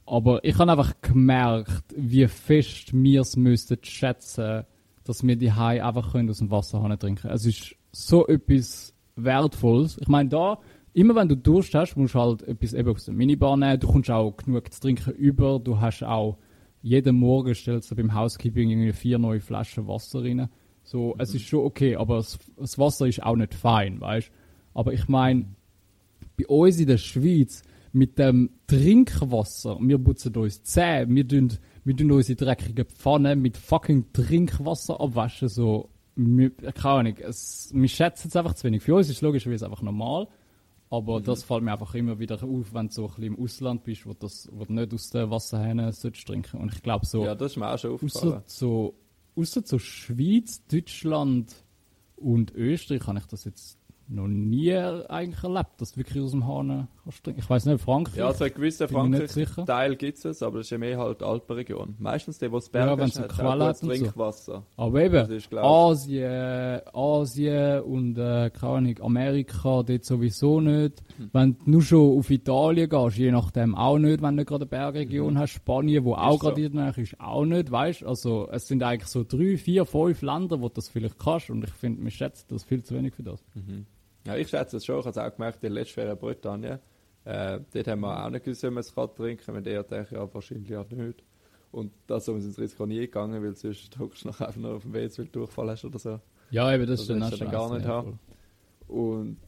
Aber 0.07 0.45
ich 0.45 0.59
habe 0.59 0.71
einfach 0.71 0.95
gemerkt, 1.03 1.85
wie 1.97 2.27
fest 2.27 2.93
wir 2.93 3.21
es 3.21 3.37
müssten 3.37 3.79
schätzen, 3.83 4.65
dass 5.05 5.27
wir 5.27 5.37
die 5.37 5.53
Hai 5.53 5.85
einfach 5.85 6.13
können 6.13 6.31
aus 6.31 6.39
dem 6.39 6.51
Wasser 6.51 6.99
trinken. 6.99 7.29
Es 7.29 7.47
ist 7.47 7.77
so 7.93 8.27
etwas 8.27 8.95
Wertvolles. 9.17 9.99
Ich 10.01 10.09
meine, 10.09 10.29
da, 10.29 10.59
immer 10.93 11.15
wenn 11.15 11.29
du 11.29 11.37
Durst 11.37 11.75
hast, 11.75 11.97
musst 11.97 12.15
du 12.15 12.21
halt 12.21 12.43
etwas 12.43 12.73
eben 12.73 12.91
aus 12.91 13.05
der 13.05 13.15
Minibar 13.15 13.57
nehmen. 13.57 13.81
Du 13.81 13.89
kommst 13.89 14.11
auch 14.11 14.37
genug 14.37 14.73
zu 14.73 14.81
trinken 14.81 15.13
über. 15.13 15.59
Du 15.59 15.81
hast 15.81 16.03
auch, 16.03 16.39
jeden 16.83 17.17
Morgen 17.17 17.55
stellst 17.55 17.91
du 17.91 17.97
beim 17.97 18.15
Housekeeping 18.15 18.71
irgendwie 18.71 18.93
vier 18.93 19.19
neue 19.19 19.41
Flaschen 19.41 19.87
Wasser 19.87 20.23
rein. 20.23 20.49
So, 20.83 21.09
mhm. 21.09 21.21
es 21.21 21.35
ist 21.35 21.47
schon 21.47 21.65
okay, 21.65 21.97
aber 21.97 22.17
das, 22.17 22.39
das 22.57 22.79
Wasser 22.79 23.07
ist 23.07 23.23
auch 23.23 23.37
nicht 23.37 23.55
fein, 23.55 24.01
weißt 24.01 24.29
du? 24.29 24.40
Aber 24.75 24.93
ich 24.93 25.09
meine, 25.09 25.47
bei 26.39 26.47
uns 26.47 26.79
in 26.79 26.87
der 26.87 26.99
Schweiz 26.99 27.63
mit 27.93 28.19
dem 28.19 28.51
Trinkwasser, 28.67 29.79
wir 29.81 29.99
putzen 29.99 30.35
uns 30.37 30.63
Zähne, 30.63 31.15
wir 31.15 31.27
tun, 31.27 31.53
wir 31.85 31.97
tun 31.97 32.13
unsere 32.13 32.37
dreckigen 32.37 32.87
Pfannen 32.87 33.43
mit 33.43 33.57
fucking 33.57 34.13
Trinkwasser 34.13 35.01
abwaschen, 35.01 35.49
so, 35.49 35.91
wir, 36.15 36.51
keine 36.51 36.95
Ahnung, 36.95 37.17
es, 37.19 37.71
wir 37.75 37.89
schätzen 37.89 38.29
es 38.29 38.37
einfach 38.37 38.55
zu 38.55 38.65
wenig. 38.65 38.83
Für 38.83 38.95
uns 38.95 39.09
ist 39.09 39.17
es 39.17 39.23
logischerweise 39.23 39.67
einfach 39.67 39.83
normal, 39.83 40.29
aber 40.89 41.21
mhm. 41.21 41.25
das 41.25 41.43
fällt 41.43 41.63
mir 41.63 41.73
einfach 41.73 41.95
immer 41.95 42.19
wieder 42.19 42.43
auf, 42.43 42.75
wenn 42.75 42.89
du 42.89 42.93
so 42.93 43.03
ein 43.03 43.09
bisschen 43.09 43.25
im 43.25 43.43
Ausland 43.43 43.85
bist, 43.85 44.07
wo, 44.07 44.13
das, 44.13 44.49
wo 44.53 44.65
du 44.65 44.73
nicht 44.73 44.95
aus 44.95 45.11
den 45.11 45.31
Wasserhähnen 45.31 45.93
trinken 45.93 46.59
Und 46.59 46.75
ich 46.75 46.83
glaube 46.83 47.07
so... 47.07 47.25
Ja, 47.25 47.35
das 47.35 47.53
ist 47.53 47.59
mir 47.59 47.73
auch 47.73 47.79
schon 47.79 47.93
aufgefallen. 47.93 48.35
Außer 48.35 48.43
so, 48.47 48.95
außer 49.35 49.63
so 49.65 49.79
Schweiz, 49.79 50.65
Deutschland 50.67 51.55
und 52.17 52.55
Österreich 52.55 53.07
habe 53.07 53.19
ich 53.19 53.27
das 53.27 53.45
jetzt 53.45 53.80
noch 54.11 54.27
nie 54.27 54.75
eigentlich 54.75 55.43
erlebt, 55.43 55.81
dass 55.81 55.93
du 55.93 55.99
wirklich 55.99 56.23
aus 56.23 56.33
dem 56.33 56.47
Hahn 56.47 56.89
kannst 57.05 57.25
trinken. 57.25 57.41
Ich 57.41 57.49
weiß 57.49 57.67
nicht, 57.67 57.81
Frankreich. 57.81 58.17
Ja, 58.17 58.27
also 58.27 58.45
ein 58.45 58.53
gewisser 58.53 58.89
Frankreich-Teil 58.89 59.97
gibt 59.97 60.25
es, 60.25 60.43
aber 60.43 60.59
das 60.59 60.67
ist 60.67 60.71
ja 60.71 60.79
mehr 60.79 60.99
halt 60.99 61.23
Alpenregion. 61.23 61.95
Meistens 61.99 62.39
der, 62.39 62.51
wo 62.51 62.59
es 62.59 62.69
Berge 62.69 63.01
ja, 63.01 63.07
ist, 63.07 63.19
hat 63.19 63.29
Quelle 63.29 63.65
hat 63.65 63.81
Trinkwasser. 63.81 64.65
So. 64.77 64.83
Aber 64.83 65.03
eben, 65.03 65.31
ist, 65.31 65.55
Asien, 65.55 66.81
Asien 66.93 67.81
und 67.83 68.19
äh, 68.19 68.51
keine 68.51 68.73
Ahnung, 68.73 69.01
Amerika 69.01 69.83
dort 69.83 70.05
sowieso 70.05 70.61
nicht. 70.61 71.03
Hm. 71.17 71.31
Wenn 71.33 71.59
du 71.59 71.71
nur 71.71 71.83
schon 71.83 72.19
auf 72.19 72.31
Italien 72.31 72.89
gehst, 72.89 73.17
je 73.17 73.31
nachdem 73.31 73.75
auch 73.75 73.99
nicht, 73.99 74.23
wenn 74.23 74.37
du 74.37 74.45
gerade 74.45 74.63
eine 74.65 74.71
Bergregion 74.71 75.35
hm. 75.35 75.39
hast. 75.39 75.51
Spanien, 75.51 76.05
wo 76.05 76.15
ist 76.15 76.19
auch 76.19 76.39
gerade 76.39 76.71
so. 76.73 77.01
ist, 77.01 77.21
auch 77.21 77.45
nicht, 77.45 77.71
weißt 77.71 78.05
Also 78.05 78.49
es 78.51 78.67
sind 78.67 78.83
eigentlich 78.83 79.09
so 79.09 79.25
drei, 79.25 79.57
vier, 79.57 79.85
fünf 79.85 80.23
Länder, 80.23 80.61
wo 80.61 80.69
du 80.69 80.75
das 80.75 80.89
vielleicht 80.89 81.19
kannst 81.19 81.51
und 81.51 81.65
ich 81.65 81.71
finde, 81.71 82.03
man 82.03 82.11
schätzt 82.11 82.51
das 82.51 82.65
viel 82.65 82.83
zu 82.83 82.95
wenig 82.95 83.15
für 83.15 83.23
das. 83.23 83.45
Mhm. 83.55 83.87
Ja, 84.27 84.37
ich 84.37 84.49
schätze 84.49 84.77
es 84.77 84.85
schon. 84.85 85.01
Ich 85.01 85.07
habe 85.07 85.11
es 85.11 85.19
auch 85.19 85.35
gemerkt, 85.35 85.65
in 85.65 85.73
letzten 85.73 85.95
Ferien 85.95 86.19
Bretagne. 86.19 86.81
Äh, 87.25 87.61
dort 87.73 87.89
haben 87.89 88.01
wir 88.01 88.25
auch 88.25 88.31
nicht 88.31 88.45
gewusst, 88.45 88.65
ob 88.65 88.73
man 88.73 88.81
es 88.81 88.93
trinken 88.93 89.45
kann. 89.45 89.65
Wir 89.65 89.83
denken 89.83 90.15
ja 90.15 90.35
wahrscheinlich 90.35 90.77
auch 90.77 90.91
nicht. 90.91 91.23
Und 91.73 91.93
das 92.07 92.25
ist 92.25 92.29
uns 92.29 92.45
ins 92.45 92.59
Risiko 92.59 92.87
nie 92.87 93.01
gegangen, 93.01 93.43
weil 93.43 93.55
sonst 93.55 93.97
hockst 93.99 94.25
du 94.25 94.29
noch 94.29 94.41
einfach 94.41 94.57
nur 94.57 94.77
auf 94.77 94.83
dem 94.83 94.93
WC, 94.93 95.19
weil 95.19 95.27
du 95.27 95.33
Durchfall 95.33 95.71
hast 95.71 95.85
oder 95.85 95.99
so. 95.99 96.21
Ja, 96.51 96.73
eben, 96.75 96.87
das, 96.87 97.07
das 97.07 97.09
ist 97.09 97.11
dann, 97.11 97.39
dann 97.39 97.51
gar 97.51 97.73
nicht 97.77 97.87
haben. 97.87 98.19
Und 98.89 99.39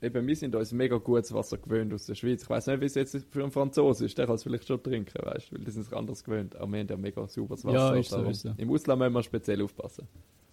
eben, 0.00 0.26
wir 0.26 0.36
sind 0.36 0.54
uns 0.54 0.72
mega 0.72 0.96
gutes 0.98 1.32
Wasser 1.32 1.58
gewöhnt 1.58 1.92
aus 1.92 2.06
der 2.06 2.14
Schweiz. 2.14 2.42
Ich 2.42 2.50
weiß 2.50 2.68
nicht, 2.68 2.80
wie 2.80 2.84
es 2.84 2.94
jetzt 2.94 3.16
für 3.30 3.42
einen 3.42 3.50
Franzosen 3.50 4.06
ist, 4.06 4.16
der 4.16 4.26
kann 4.26 4.36
es 4.36 4.44
vielleicht 4.44 4.68
schon 4.68 4.80
trinken, 4.80 5.20
weißt 5.24 5.50
du, 5.50 5.56
weil 5.56 5.64
die 5.64 5.70
sind 5.72 5.86
es 5.86 5.92
anders 5.92 6.22
gewöhnt. 6.22 6.54
Aber 6.54 6.70
wir 6.70 6.80
haben 6.80 6.88
ja 6.88 6.96
mega 6.96 7.26
sauberes 7.26 7.64
Wasser. 7.64 7.76
Ja, 7.76 7.94
ist 7.96 8.10
so, 8.10 8.22
ist 8.22 8.42
so. 8.42 8.54
Im 8.56 8.70
Ausland 8.70 9.00
müssen 9.00 9.14
wir 9.14 9.22
speziell 9.24 9.62
aufpassen. 9.62 10.06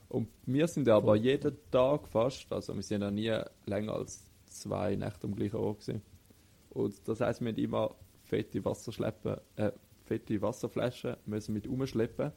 Und 0.10 0.30
wir 0.46 0.68
sind 0.68 0.88
aber 0.88 1.08
Voll. 1.08 1.18
jeden 1.18 1.58
Tag 1.72 2.08
fast, 2.08 2.52
also 2.52 2.74
wir 2.76 2.84
sind 2.84 3.02
ja 3.02 3.12
nie 3.12 3.38
länger 3.66 3.94
als 3.94 4.30
zwei 4.46 4.96
Nächte 4.96 5.28
am 5.28 5.36
gleichen 5.36 5.58
Ort 5.58 5.82
gewesen. 5.82 6.02
Und 6.70 7.08
das 7.08 7.22
heisst, 7.22 7.42
wir 7.42 7.52
müssen 7.52 7.64
immer 7.64 7.96
fette 8.24 8.64
Wasserschleppen, 8.64 9.38
äh, 9.56 9.72
fette 10.04 10.42
Wasserflaschen 10.42 11.18
müssen 11.26 11.54
mit 11.54 11.68
umschleppen. 11.68 12.32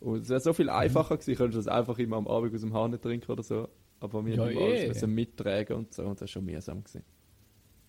Und 0.00 0.22
es 0.22 0.28
wäre 0.28 0.40
so 0.40 0.52
viel 0.52 0.66
mhm. 0.66 0.72
einfacher 0.72 1.16
gewesen, 1.16 1.36
könntest 1.36 1.66
du 1.66 1.70
das 1.70 1.78
einfach 1.78 1.98
immer 1.98 2.16
am 2.16 2.26
Abend 2.26 2.54
aus 2.54 2.60
dem 2.60 2.74
Hahn 2.74 3.00
trinken 3.00 3.30
oder 3.30 3.42
so. 3.42 3.68
Aber 4.00 4.24
wir 4.24 4.34
ja, 4.34 4.44
müssen 4.44 4.58
eh. 4.58 4.84
alles 4.84 5.06
mittragen 5.06 5.76
und 5.76 5.94
so, 5.94 6.02
und 6.02 6.12
das 6.12 6.22
war 6.22 6.28
schon 6.28 6.44
mühsam. 6.44 6.82
Gewesen. 6.82 7.04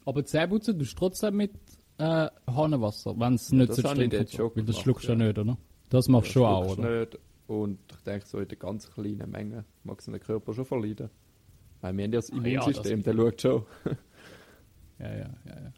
Aber 0.06 0.26
Zähneputzen 0.26 0.78
tust 0.78 0.94
du 0.94 0.98
trotzdem 0.98 1.38
mit 1.38 1.54
äh, 1.98 2.28
Hahnenwasser, 2.48 3.18
wenn 3.18 3.36
es 3.36 3.52
nicht 3.52 3.70
ja, 3.70 3.76
so 3.76 3.82
streng 3.82 4.12
ist. 4.12 4.40
Das 4.68 4.80
schluckst 4.80 5.08
du 5.08 5.14
ja 5.14 5.18
nicht, 5.18 5.38
oder? 5.38 5.58
Das 5.90 6.08
machst 6.08 6.30
du 6.30 6.34
schon 6.34 6.46
auch, 6.46 6.78
oder? 6.78 7.00
Nicht. 7.02 7.20
Und 7.52 7.80
ich 7.92 8.02
denke, 8.04 8.26
so 8.26 8.40
in 8.40 8.48
der 8.48 8.58
ganz 8.58 8.90
kleinen 8.90 9.30
Menge 9.30 9.66
mag 9.84 10.00
es 10.00 10.06
den 10.06 10.18
Körper 10.22 10.54
schon 10.54 10.64
verleiden. 10.64 11.10
Weil 11.82 11.98
wir 11.98 12.06
haben 12.06 12.14
ja 12.14 12.20
das 12.20 12.30
Immunsystem, 12.30 13.00
ah, 13.00 13.08
ja, 13.08 13.14
der 13.14 13.14
schaut 13.14 13.42
schon. 13.42 13.66
ja, 15.00 15.10
ja, 15.10 15.30
ja, 15.46 15.62
ja. 15.62 15.74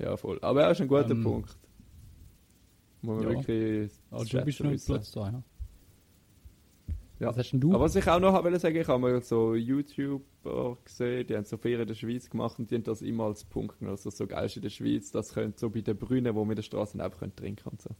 Ja, 0.00 0.16
voll. 0.16 0.40
Aber 0.42 0.64
er 0.64 0.72
ist 0.72 0.80
ein 0.80 0.88
guter 0.88 1.10
ähm, 1.10 1.22
Punkt. 1.22 1.56
Muss 3.02 3.22
man 3.22 3.22
ja. 3.22 3.36
wirklich. 3.36 3.92
Also, 4.10 4.36
du 4.36 4.44
bist 4.44 4.60
noch 4.64 4.84
Platz 4.84 5.12
2, 5.12 5.26
ja? 5.26 5.42
Ja. 7.20 7.28
Was 7.28 7.36
hast 7.36 7.52
denn 7.52 7.60
du? 7.60 7.72
Aber 7.72 7.84
was 7.84 7.94
ich 7.94 8.08
auch 8.08 8.18
noch 8.18 8.42
wollte 8.42 8.58
sagen, 8.58 8.76
ich 8.76 8.88
habe 8.88 8.98
mal 8.98 9.22
so 9.22 9.54
YouTuber 9.54 10.76
gesehen, 10.84 11.24
die 11.28 11.36
haben 11.36 11.44
so 11.44 11.56
Ferien 11.56 11.82
in 11.82 11.86
der 11.86 11.94
Schweiz 11.94 12.28
gemacht 12.28 12.58
und 12.58 12.68
die 12.68 12.74
haben 12.74 12.82
das 12.82 13.00
immer 13.00 13.26
als 13.26 13.44
Punkt 13.44 13.78
genommen. 13.78 13.96
Also 13.96 14.10
so 14.10 14.26
geil 14.26 14.46
ist 14.46 14.56
in 14.56 14.62
der 14.62 14.70
Schweiz, 14.70 15.12
das 15.12 15.34
könnte 15.34 15.60
so 15.60 15.70
bei 15.70 15.82
den 15.82 15.96
Brünen, 15.96 16.34
wo 16.34 16.44
wir 16.44 16.50
in 16.50 16.56
der 16.56 16.62
Straße 16.62 16.98
auch 17.04 17.16
trinken 17.36 17.68
und 17.68 17.80
so. 17.80 17.90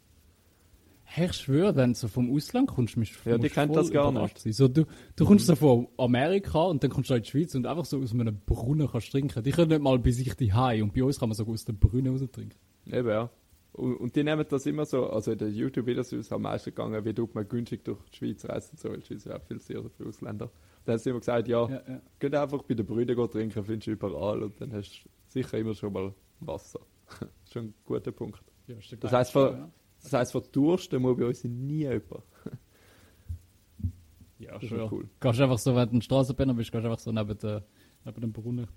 Hey, 1.11 1.25
ich 1.27 1.33
schwöre, 1.33 1.75
wenn 1.75 1.95
du 1.95 1.99
so 1.99 2.07
vom 2.07 2.31
Ausland 2.35 2.69
kommst, 2.69 2.99
musst 2.99 3.13
du 3.25 3.31
Ja, 3.31 3.39
die 3.39 3.49
kennt 3.49 3.75
das 3.75 3.91
gar 3.91 4.13
nicht. 4.13 4.39
Sein. 4.39 4.53
So, 4.53 4.69
du, 4.69 4.85
du 5.17 5.25
kommst 5.25 5.47
so 5.47 5.57
von 5.57 5.89
Amerika 5.97 6.65
und 6.65 6.85
dann 6.85 6.91
kommst 6.91 7.09
du 7.09 7.15
in 7.15 7.23
die 7.23 7.29
Schweiz 7.31 7.55
und 7.55 7.67
einfach 7.67 7.87
so 7.87 7.99
aus 7.99 8.13
einem 8.13 8.39
Brunnen 8.45 8.89
kannst 8.93 9.11
trinken. 9.11 9.43
Die 9.43 9.51
können 9.51 9.71
nicht 9.71 9.81
mal 9.81 9.99
bei 9.99 10.11
sich 10.11 10.35
die 10.35 10.53
Hai 10.53 10.83
und 10.83 10.93
bei 10.93 11.03
uns 11.03 11.19
kann 11.19 11.31
man 11.31 11.37
sogar 11.37 11.55
aus 11.55 11.65
dem 11.65 11.79
Brunnen 11.79 12.13
raus 12.13 12.29
trinken. 12.31 12.59
Eben, 12.87 13.09
ja. 13.09 13.31
Und, 13.73 13.97
und, 13.97 14.17
die 14.17 14.23
nehmen 14.23 14.45
das 14.49 14.67
immer 14.67 14.85
so, 14.85 15.09
also 15.09 15.33
in 15.33 15.39
den 15.39 15.55
YouTube-Videos 15.55 16.13
ist 16.13 16.27
es 16.27 16.33
am 16.33 16.43
meisten 16.43 16.71
gegangen, 16.71 17.03
wie 17.05 17.15
tut 17.15 17.35
man 17.35 17.49
günstig 17.49 17.85
durch 17.85 17.99
die 18.11 18.17
Schweiz 18.17 18.45
reisen 18.45 18.77
so, 18.77 18.91
weil 18.91 18.99
die 18.99 19.07
Schweiz 19.07 19.25
ist 19.25 19.33
auch 19.33 19.43
viel 19.43 19.61
sehr 19.61 19.83
für 19.97 20.07
Ausländer. 20.07 20.51
Da 20.85 20.93
haben 20.93 20.99
sie 20.99 21.11
immer 21.11 21.21
gesagt, 21.21 21.49
ja, 21.49 21.69
ja, 21.69 21.83
ja. 21.89 22.01
geht 22.19 22.35
einfach 22.35 22.63
bei 22.63 22.75
den 22.75 22.85
Brüdern 22.85 23.31
trinken, 23.31 23.65
findest 23.65 23.87
du 23.87 23.93
überall 23.93 24.43
und 24.43 24.61
dann 24.61 24.73
hast 24.73 25.05
du 25.05 25.09
sicher 25.29 25.59
immer 25.59 25.75
schon 25.75 25.93
mal 25.93 26.13
Wasser. 26.41 26.81
das 27.09 27.29
ist 27.45 27.53
schon 27.53 27.67
ein 27.67 27.75
guter 27.85 28.13
Punkt. 28.13 28.43
Ja, 28.67 28.77
das 29.01 29.13
heißt, 29.13 29.33
für, 29.33 29.53
ja. 29.53 29.71
Das 30.03 30.13
heisst, 30.13 30.33
von 30.33 30.43
Dursten 30.53 31.03
muss 31.03 31.17
bei 31.17 31.27
uns 31.27 31.45
nie 31.45 31.81
jemand. 31.81 32.25
ja, 34.39 34.59
das 34.59 34.69
schon. 34.69 34.93
Cool. 34.93 35.09
Gehst 35.21 35.41
einfach 35.41 35.59
so, 35.59 35.75
wenn 35.75 35.89
du 35.89 35.97
ein 35.97 36.03
Straßenpenner 36.03 36.55
bist, 36.55 36.73
gehst 36.73 36.85
einfach 36.85 36.99
so 36.99 37.13
neben, 37.13 37.37
der, 37.39 37.65
neben 38.05 38.21
dem 38.21 38.33
Brunnen 38.33 38.69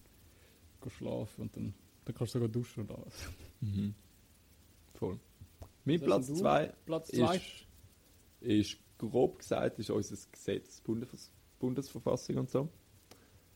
schlafen 0.90 1.42
und 1.42 1.56
dann, 1.56 1.74
dann 2.06 2.16
kannst 2.16 2.34
du 2.34 2.40
sogar 2.40 2.50
duschen 2.50 2.82
und 2.82 2.92
alles. 2.92 3.30
Mhm. 3.62 3.94
Voll. 4.96 5.20
Mein 5.86 6.00
Platz 6.00 6.28
2 6.28 6.74
ist, 7.36 7.68
ist, 8.40 8.78
grob 8.98 9.40
gesagt, 9.40 9.80
ist 9.80 9.90
unser 9.90 10.16
Gesetz, 10.32 10.82
Bundes 10.82 11.32
Bundesverfassung 11.60 12.38
und 12.38 12.50
so. 12.50 12.70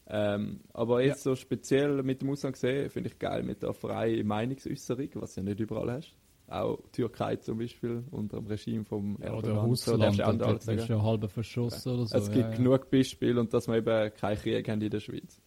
Ähm, 0.08 0.62
aber 0.74 1.02
jetzt 1.02 1.26
ja. 1.26 1.32
so 1.32 1.36
speziell 1.36 2.04
mit 2.04 2.22
dem 2.22 2.30
Ausland 2.30 2.54
gesehen, 2.54 2.90
finde 2.92 3.10
ich 3.10 3.18
geil 3.18 3.42
mit 3.42 3.64
der 3.64 3.74
freien 3.74 4.28
Meinungsäußerung, 4.28 5.10
was 5.16 5.34
du 5.34 5.42
ja 5.42 5.46
nicht 5.46 5.60
überall 5.60 5.92
hast. 5.92 6.16
Auch 6.48 6.80
Türkei 6.92 7.38
zum 7.38 7.58
Beispiel, 7.58 8.04
unter 8.12 8.38
dem 8.38 8.46
Regime 8.46 8.86
vom 8.86 9.18
ja, 9.20 9.28
Erdogan. 9.34 9.52
Oder 9.52 9.62
Russland, 9.62 10.16
so, 10.16 10.44
das 10.44 10.68
ist 10.68 10.90
ja 10.90 11.02
halb 11.02 11.30
verschossen 11.32 11.92
oder 11.92 12.06
so. 12.06 12.18
Es 12.18 12.32
gibt 12.32 12.52
ja, 12.52 12.56
genug 12.56 12.92
Beispiele 12.92 13.40
und 13.40 13.54
dass 13.54 13.68
wir 13.68 13.78
eben 13.78 14.14
keinen 14.14 14.38
Krieg 14.38 14.70
haben 14.70 14.82
in 14.82 14.90
der 14.92 15.00
Schweiz. 15.00 15.42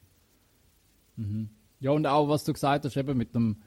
Mhm. 1.16 1.50
Ja, 1.78 1.92
und 1.92 2.06
auch 2.06 2.28
was 2.28 2.42
du 2.44 2.52
gesagt 2.52 2.84
hast, 2.84 2.96
eben 2.96 3.16
mit 3.16 3.34
dem 3.34 3.58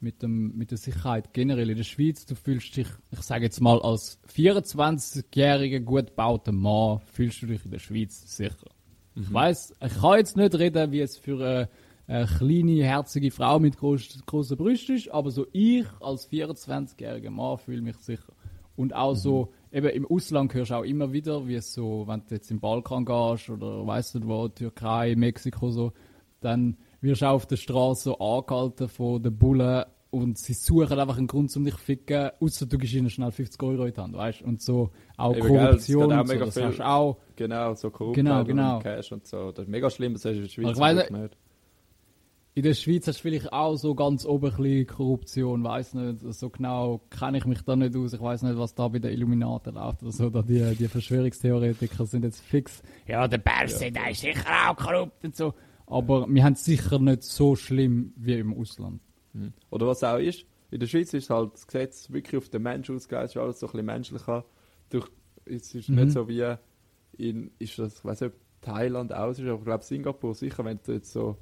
mit, 0.00 0.22
dem, 0.22 0.56
mit 0.56 0.70
der 0.70 0.78
Sicherheit 0.78 1.32
generell 1.32 1.70
in 1.70 1.76
der 1.76 1.84
Schweiz. 1.84 2.26
Du 2.26 2.34
fühlst 2.34 2.76
dich, 2.76 2.88
ich 3.10 3.20
sage 3.20 3.44
jetzt 3.44 3.60
mal, 3.60 3.80
als 3.80 4.18
24-jähriger, 4.34 5.80
gut 5.80 6.08
gebauter 6.08 6.52
Mann, 6.52 7.00
fühlst 7.12 7.42
du 7.42 7.46
dich 7.46 7.64
in 7.64 7.70
der 7.70 7.78
Schweiz 7.78 8.36
sicher. 8.36 8.70
Mhm. 9.14 9.22
Ich 9.22 9.32
weiß, 9.32 9.74
ich 9.84 9.94
kann 10.00 10.18
jetzt 10.18 10.36
nicht 10.36 10.54
reden, 10.54 10.92
wie 10.92 11.00
es 11.00 11.16
für 11.16 11.34
eine, 11.34 11.68
eine 12.06 12.26
kleine, 12.26 12.84
herzige 12.84 13.30
Frau 13.30 13.58
mit 13.58 13.76
groß, 13.76 14.24
großen 14.26 14.56
Brüsten 14.56 14.96
ist, 14.96 15.10
aber 15.10 15.30
so 15.30 15.46
ich 15.52 15.86
als 16.00 16.30
24-jähriger 16.30 17.30
Mann 17.30 17.58
fühle 17.58 17.82
mich 17.82 17.96
sicher. 17.96 18.32
Und 18.76 18.94
auch 18.94 19.12
mhm. 19.12 19.18
so, 19.18 19.52
eben 19.72 19.88
im 19.88 20.06
Ausland 20.06 20.52
hörst 20.54 20.70
du 20.70 20.74
auch 20.74 20.84
immer 20.84 21.12
wieder, 21.12 21.48
wie 21.48 21.54
es 21.56 21.72
so, 21.72 22.06
wenn 22.06 22.22
du 22.28 22.34
jetzt 22.34 22.50
im 22.50 22.60
Balkan 22.60 23.04
gehst 23.04 23.48
oder 23.48 23.86
weißt 23.86 24.16
du 24.16 24.26
wo, 24.26 24.48
Türkei, 24.48 25.14
Mexiko 25.16 25.70
so, 25.70 25.92
dann 26.40 26.76
wirst 27.00 27.22
du 27.22 27.26
auf 27.26 27.46
der 27.46 27.56
Straße 27.56 28.02
so 28.04 28.18
angehalten 28.18 28.88
von 28.88 29.22
den 29.22 29.36
Bullen 29.36 29.84
und 30.10 30.38
sie 30.38 30.54
suchen 30.54 30.98
einfach 30.98 31.18
einen 31.18 31.26
Grund, 31.26 31.54
um 31.56 31.64
dich 31.64 31.74
zu 31.74 31.80
ficken, 31.80 32.30
außer 32.40 32.66
du 32.66 32.78
gibst 32.78 32.94
ihnen 32.94 33.10
schnell 33.10 33.32
50 33.32 33.62
Euro 33.62 33.84
in 33.84 33.92
die 33.92 34.00
Hand, 34.00 34.14
weißt 34.14 34.42
Und 34.42 34.62
so 34.62 34.90
auch 35.16 35.34
Eben, 35.34 35.46
Korruption 35.46 36.08
gell, 36.08 36.18
auch 36.18 36.26
so, 36.26 36.60
das 36.60 36.80
auch. 36.80 37.16
Genau, 37.34 37.74
so 37.74 37.90
Korruption 37.90 38.24
genau, 38.24 38.44
genau. 38.44 38.78
Cash 38.78 39.12
und 39.12 39.26
so. 39.26 39.52
Das 39.52 39.64
ist 39.64 39.70
mega 39.70 39.90
schlimm, 39.90 40.12
das 40.12 40.24
hast 40.24 40.32
du 40.32 40.36
in 40.36 40.42
der 40.42 40.48
Schweiz 40.48 40.70
ich 40.72 40.78
weiss, 40.78 41.10
nicht. 41.10 41.36
In 42.56 42.62
der 42.62 42.72
Schweiz 42.72 43.06
hast 43.06 43.18
du 43.18 43.22
vielleicht 43.24 43.52
auch 43.52 43.76
so 43.76 43.94
ganz 43.94 44.24
oben 44.24 44.86
Korruption, 44.86 45.62
weiß 45.62 45.92
nicht, 45.92 46.20
so 46.32 46.48
genau 46.48 47.02
kenne 47.10 47.36
ich 47.36 47.44
mich 47.44 47.60
da 47.60 47.76
nicht 47.76 47.94
aus. 47.94 48.14
Ich 48.14 48.20
weiß 48.22 48.44
nicht, 48.44 48.56
was 48.56 48.74
da 48.74 48.88
bei 48.88 48.98
den 48.98 49.12
Illuminaten 49.12 49.74
läuft 49.74 50.02
oder 50.02 50.10
so. 50.10 50.30
Da 50.30 50.40
die, 50.40 50.74
die 50.74 50.88
Verschwörungstheoretiker 50.88 52.06
sind 52.06 52.24
jetzt 52.24 52.40
fix. 52.40 52.82
Ja, 53.06 53.28
der 53.28 53.36
Berse, 53.36 53.84
ja. 53.84 53.90
der 53.90 54.10
ist 54.10 54.22
sicher 54.22 54.70
auch 54.70 54.74
korrupt 54.74 55.22
und 55.22 55.36
so. 55.36 55.52
Aber 55.86 56.26
wir 56.30 56.44
haben 56.44 56.54
es 56.54 56.64
sicher 56.64 56.98
nicht 56.98 57.24
so 57.24 57.56
schlimm 57.56 58.14
wie 58.16 58.38
im 58.38 58.58
Ausland. 58.58 59.02
Mhm. 59.34 59.52
Oder 59.68 59.88
was 59.88 60.02
auch 60.02 60.16
ist, 60.16 60.46
in 60.70 60.80
der 60.80 60.86
Schweiz 60.86 61.12
ist 61.12 61.28
halt 61.28 61.52
das 61.52 61.66
Gesetz 61.66 62.10
wirklich 62.10 62.38
auf 62.38 62.48
den 62.48 62.62
Menschen 62.62 62.96
ausgelegt, 62.96 63.26
ist 63.26 63.36
alles 63.36 63.60
so 63.60 63.66
ein 63.66 63.72
bisschen 63.72 63.84
menschlicher. 63.84 64.46
Durch, 64.88 65.10
es 65.44 65.74
ist 65.74 65.90
mhm. 65.90 65.96
nicht 65.96 66.12
so 66.12 66.26
wie 66.26 66.56
in, 67.18 67.50
ist 67.58 67.78
das, 67.78 67.98
ich 67.98 68.04
weiß 68.06 68.22
nicht, 68.22 68.34
Thailand 68.62 69.12
aus 69.12 69.38
ist, 69.38 69.44
aber 69.44 69.58
ich 69.58 69.64
glaube 69.66 69.84
Singapur 69.84 70.34
sicher, 70.34 70.64
wenn 70.64 70.80
du 70.82 70.92
jetzt 70.92 71.12
so 71.12 71.36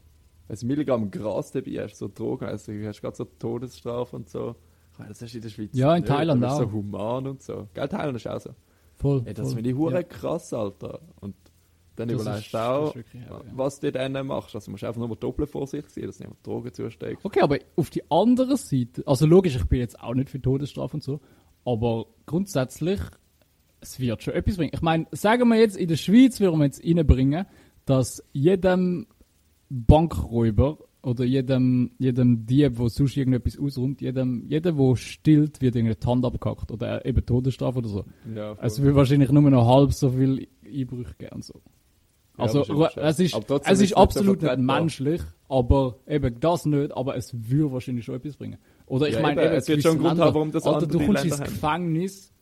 ein 0.49 0.67
Milligramm 0.67 1.11
Gras 1.11 1.53
dabei 1.53 1.83
hast, 1.83 1.97
so 1.97 2.09
Drogen, 2.09 2.47
also 2.47 2.73
du 2.73 2.87
hast 2.87 3.01
gerade 3.01 3.17
so 3.17 3.25
Todesstrafe 3.25 4.17
und 4.17 4.29
so. 4.29 4.55
Ich 4.93 4.99
meine, 4.99 5.09
das 5.11 5.23
hast 5.23 5.33
du 5.33 5.39
in 5.39 5.43
der 5.43 5.49
Schweiz 5.49 5.71
Ja, 5.73 5.95
in 5.95 6.03
nicht. 6.03 6.09
Thailand 6.09 6.45
auch. 6.45 6.59
so 6.59 6.73
human 6.73 7.27
und 7.27 7.43
so. 7.43 7.69
Gell, 7.75 7.89
Thailand 7.89 8.17
ist 8.17 8.29
auch 8.29 8.41
so. 8.41 8.51
Voll. 8.95 9.23
Ey, 9.25 9.35
das 9.35 9.55
finde 9.55 9.71
ich 9.71 9.77
hure 9.77 9.95
ja. 9.95 10.03
krass, 10.05 10.53
Alter. 10.53 11.01
Und 11.21 11.35
dann 11.97 12.09
das 12.09 12.23
überlegst 12.23 12.55
du 12.55 12.59
auch, 12.59 12.95
wirklich, 12.95 13.23
ja, 13.23 13.41
was 13.53 13.81
du 13.81 13.91
dann 13.93 14.27
machst. 14.27 14.55
Also, 14.55 14.67
du 14.67 14.71
musst 14.73 14.85
einfach 14.85 15.01
nur 15.01 15.17
doppelt 15.17 15.49
vorsichtig 15.51 15.91
sein, 15.91 16.07
dass 16.07 16.19
du 16.19 16.25
nicht 16.25 16.47
Drogen 16.47 16.73
zusteckst. 16.73 17.25
Okay, 17.25 17.41
aber 17.41 17.59
auf 17.77 17.91
die 17.91 18.03
andere 18.11 18.57
Seite, 18.57 19.03
also 19.07 19.27
logisch, 19.27 19.57
ich 19.57 19.65
bin 19.65 19.81
jetzt 19.81 20.01
auch 20.01 20.15
nicht 20.15 20.31
für 20.31 20.41
Todesstrafe 20.41 20.97
und 20.97 21.03
so, 21.03 21.21
aber 21.65 22.07
grundsätzlich, 22.27 23.01
es 23.81 23.99
wird 24.01 24.23
schon 24.23 24.35
etwas 24.35 24.57
bringen. 24.57 24.73
Ich 24.75 24.83
meine, 24.83 25.07
sagen 25.13 25.49
wir 25.49 25.57
jetzt, 25.57 25.77
in 25.77 25.89
der 25.89 25.97
Schweiz 25.97 26.41
würden 26.41 26.59
wir 26.59 26.67
jetzt 26.67 26.85
reinbringen, 26.85 27.47
dass 27.85 28.23
jedem 28.33 29.07
Bankräuber 29.69 30.79
oder 31.03 31.25
jedem, 31.25 31.93
jedem 31.99 32.47
Dieb, 32.47 32.77
der 32.77 32.89
sonst 32.89 33.17
irgendetwas 33.17 33.59
ausräumt, 33.59 34.01
jedem, 34.01 34.45
jeder, 34.49 34.73
der 34.73 34.97
stillt, 34.97 35.61
wird 35.61 35.77
irgendwie 35.77 35.95
die 35.95 36.07
Hand 36.07 36.25
abgehackt 36.25 36.71
oder 36.71 37.05
eben 37.05 37.25
Todesstrafe 37.25 37.79
oder 37.79 37.89
so. 37.89 38.05
Ja, 38.35 38.57
es 38.61 38.81
wird 38.81 38.95
wahrscheinlich 38.95 39.31
nur 39.31 39.51
noch 39.51 39.67
halb 39.67 39.93
so 39.93 40.11
viel 40.11 40.49
Einbrüche 40.65 41.15
geben 41.19 41.37
und 41.37 41.45
so. 41.45 41.61
Also, 42.37 42.65
ja, 42.65 42.91
es 42.97 43.21
ist, 43.21 43.39
es 43.65 43.81
ist 43.81 43.97
absolut 43.97 44.43
nicht 44.43 44.59
menschlich, 44.59 45.23
aber 45.49 45.99
eben 46.09 46.41
das 46.41 46.67
nicht, 46.67 46.97
aber 46.97 47.17
es 47.17 47.33
würde 47.33 47.73
wahrscheinlich 47.73 48.05
schon 48.05 48.17
etwas 48.17 48.37
bringen. 48.37 48.59
Oder 48.87 49.09
ich 49.09 49.15
ja, 49.15 49.21
meine, 49.21 49.43
es 49.43 49.69
wird 49.69 49.83
schon 49.83 49.93
einen 49.93 50.01
Grund 50.01 50.21
haben, 50.21 50.35
warum 50.35 50.51
das 50.51 50.65
Alter, 50.65 50.87
du 50.87 50.99
kommst 50.99 51.25
ins 51.25 51.41
Gefängnis, 51.41 52.34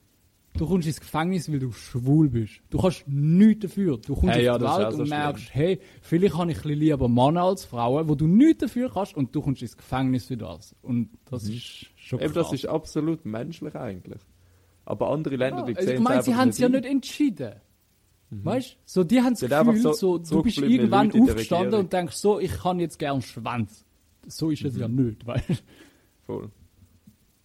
du 0.54 0.66
kommst 0.66 0.86
ins 0.86 1.00
Gefängnis, 1.00 1.50
weil 1.50 1.58
du 1.58 1.72
schwul 1.72 2.28
bist. 2.28 2.60
Du 2.70 2.78
kannst 2.78 3.04
nichts 3.06 3.62
dafür. 3.62 3.98
Du 3.98 4.14
kommst 4.14 4.36
hey, 4.36 4.44
ja, 4.44 4.58
die 4.58 4.64
Welt 4.64 4.94
und 4.94 5.08
merkst, 5.08 5.44
schlimm. 5.44 5.64
hey, 5.64 5.80
vielleicht 6.02 6.36
habe 6.36 6.50
ich 6.50 6.58
ein 6.58 6.62
bisschen 6.62 6.78
lieber 6.78 7.08
Männer 7.08 7.42
als 7.42 7.64
Frauen, 7.64 8.08
wo 8.08 8.14
du 8.14 8.26
nichts 8.26 8.60
dafür 8.60 8.90
kannst 8.92 9.16
und 9.16 9.34
du 9.34 9.40
kommst 9.40 9.62
ins 9.62 9.76
Gefängnis 9.76 10.26
für 10.26 10.36
das. 10.36 10.74
Und 10.82 11.10
das 11.30 11.44
mhm. 11.44 11.54
ist 11.54 11.86
schon 11.96 12.20
Eben, 12.20 12.34
das 12.34 12.52
ist 12.52 12.66
absolut 12.66 13.24
menschlich 13.24 13.74
eigentlich. 13.74 14.20
Aber 14.84 15.10
andere 15.10 15.36
Länder, 15.36 15.60
ja, 15.60 15.74
die 15.74 15.74
sehen 15.74 15.94
Ich 15.96 16.00
meine, 16.00 16.22
sie 16.22 16.34
haben 16.34 16.48
es 16.48 16.58
ja 16.58 16.68
nicht 16.68 16.84
entschieden. 16.84 17.54
Mhm. 18.30 18.44
Weißt 18.44 18.72
du? 18.72 18.76
So, 18.84 19.04
die 19.04 19.20
haben 19.20 19.34
das 19.34 19.40
Gefühl, 19.40 19.80
so, 19.80 19.92
so, 19.92 20.18
du 20.18 20.42
bist 20.42 20.58
irgendwann 20.58 21.12
aufgestanden 21.12 21.74
und 21.80 21.92
denkst 21.92 22.16
so, 22.16 22.40
ich 22.40 22.52
kann 22.52 22.80
jetzt 22.80 22.98
gern 22.98 23.22
Schwanz. 23.22 23.84
So 24.26 24.50
ist 24.50 24.64
es 24.64 24.74
mhm. 24.74 24.80
ja 24.80 24.88
nicht, 24.88 25.26
weißt 25.26 25.48
du? 25.48 25.54
Voll. 26.26 26.50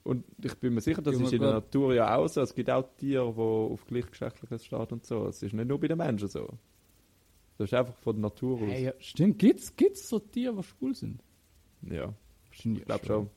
Und 0.08 0.24
ich 0.42 0.56
bin 0.56 0.74
mir 0.74 0.80
sicher, 0.80 1.02
das 1.02 1.20
ist 1.20 1.34
in 1.34 1.42
der 1.42 1.52
Natur 1.52 1.94
ja 1.94 2.16
auch 2.16 2.30
so. 2.30 2.40
Es 2.40 2.56
gibt 2.56 2.70
auch 2.70 2.88
Tiere, 2.96 3.34
die 3.34 3.42
auf 3.42 3.86
gleichgeschlechtliches 3.86 4.64
stehen 4.64 4.80
und 4.90 5.06
so. 5.06 5.28
Es 5.28 5.44
ist 5.44 5.54
nicht 5.54 5.68
nur 5.68 5.78
bei 5.82 5.90
den 5.90 5.98
Menschen 5.98 6.30
so. 6.30 6.48
Das 7.58 7.68
ist 7.68 7.74
einfach 7.74 7.94
von 7.98 8.16
der 8.16 8.22
Natur 8.22 8.56
aus. 8.62 8.70
Hey, 8.70 8.86
ja, 8.86 8.94
stimmt. 9.00 9.38
Gibt 9.38 9.60
es 9.60 10.08
so 10.08 10.20
Tiere, 10.20 10.56
die 10.56 10.64
schwul 10.64 10.96
sind? 10.96 11.22
Ja. 11.82 12.14
Ich 12.54 12.86
glaube 12.86 13.06
schon. 13.06 13.30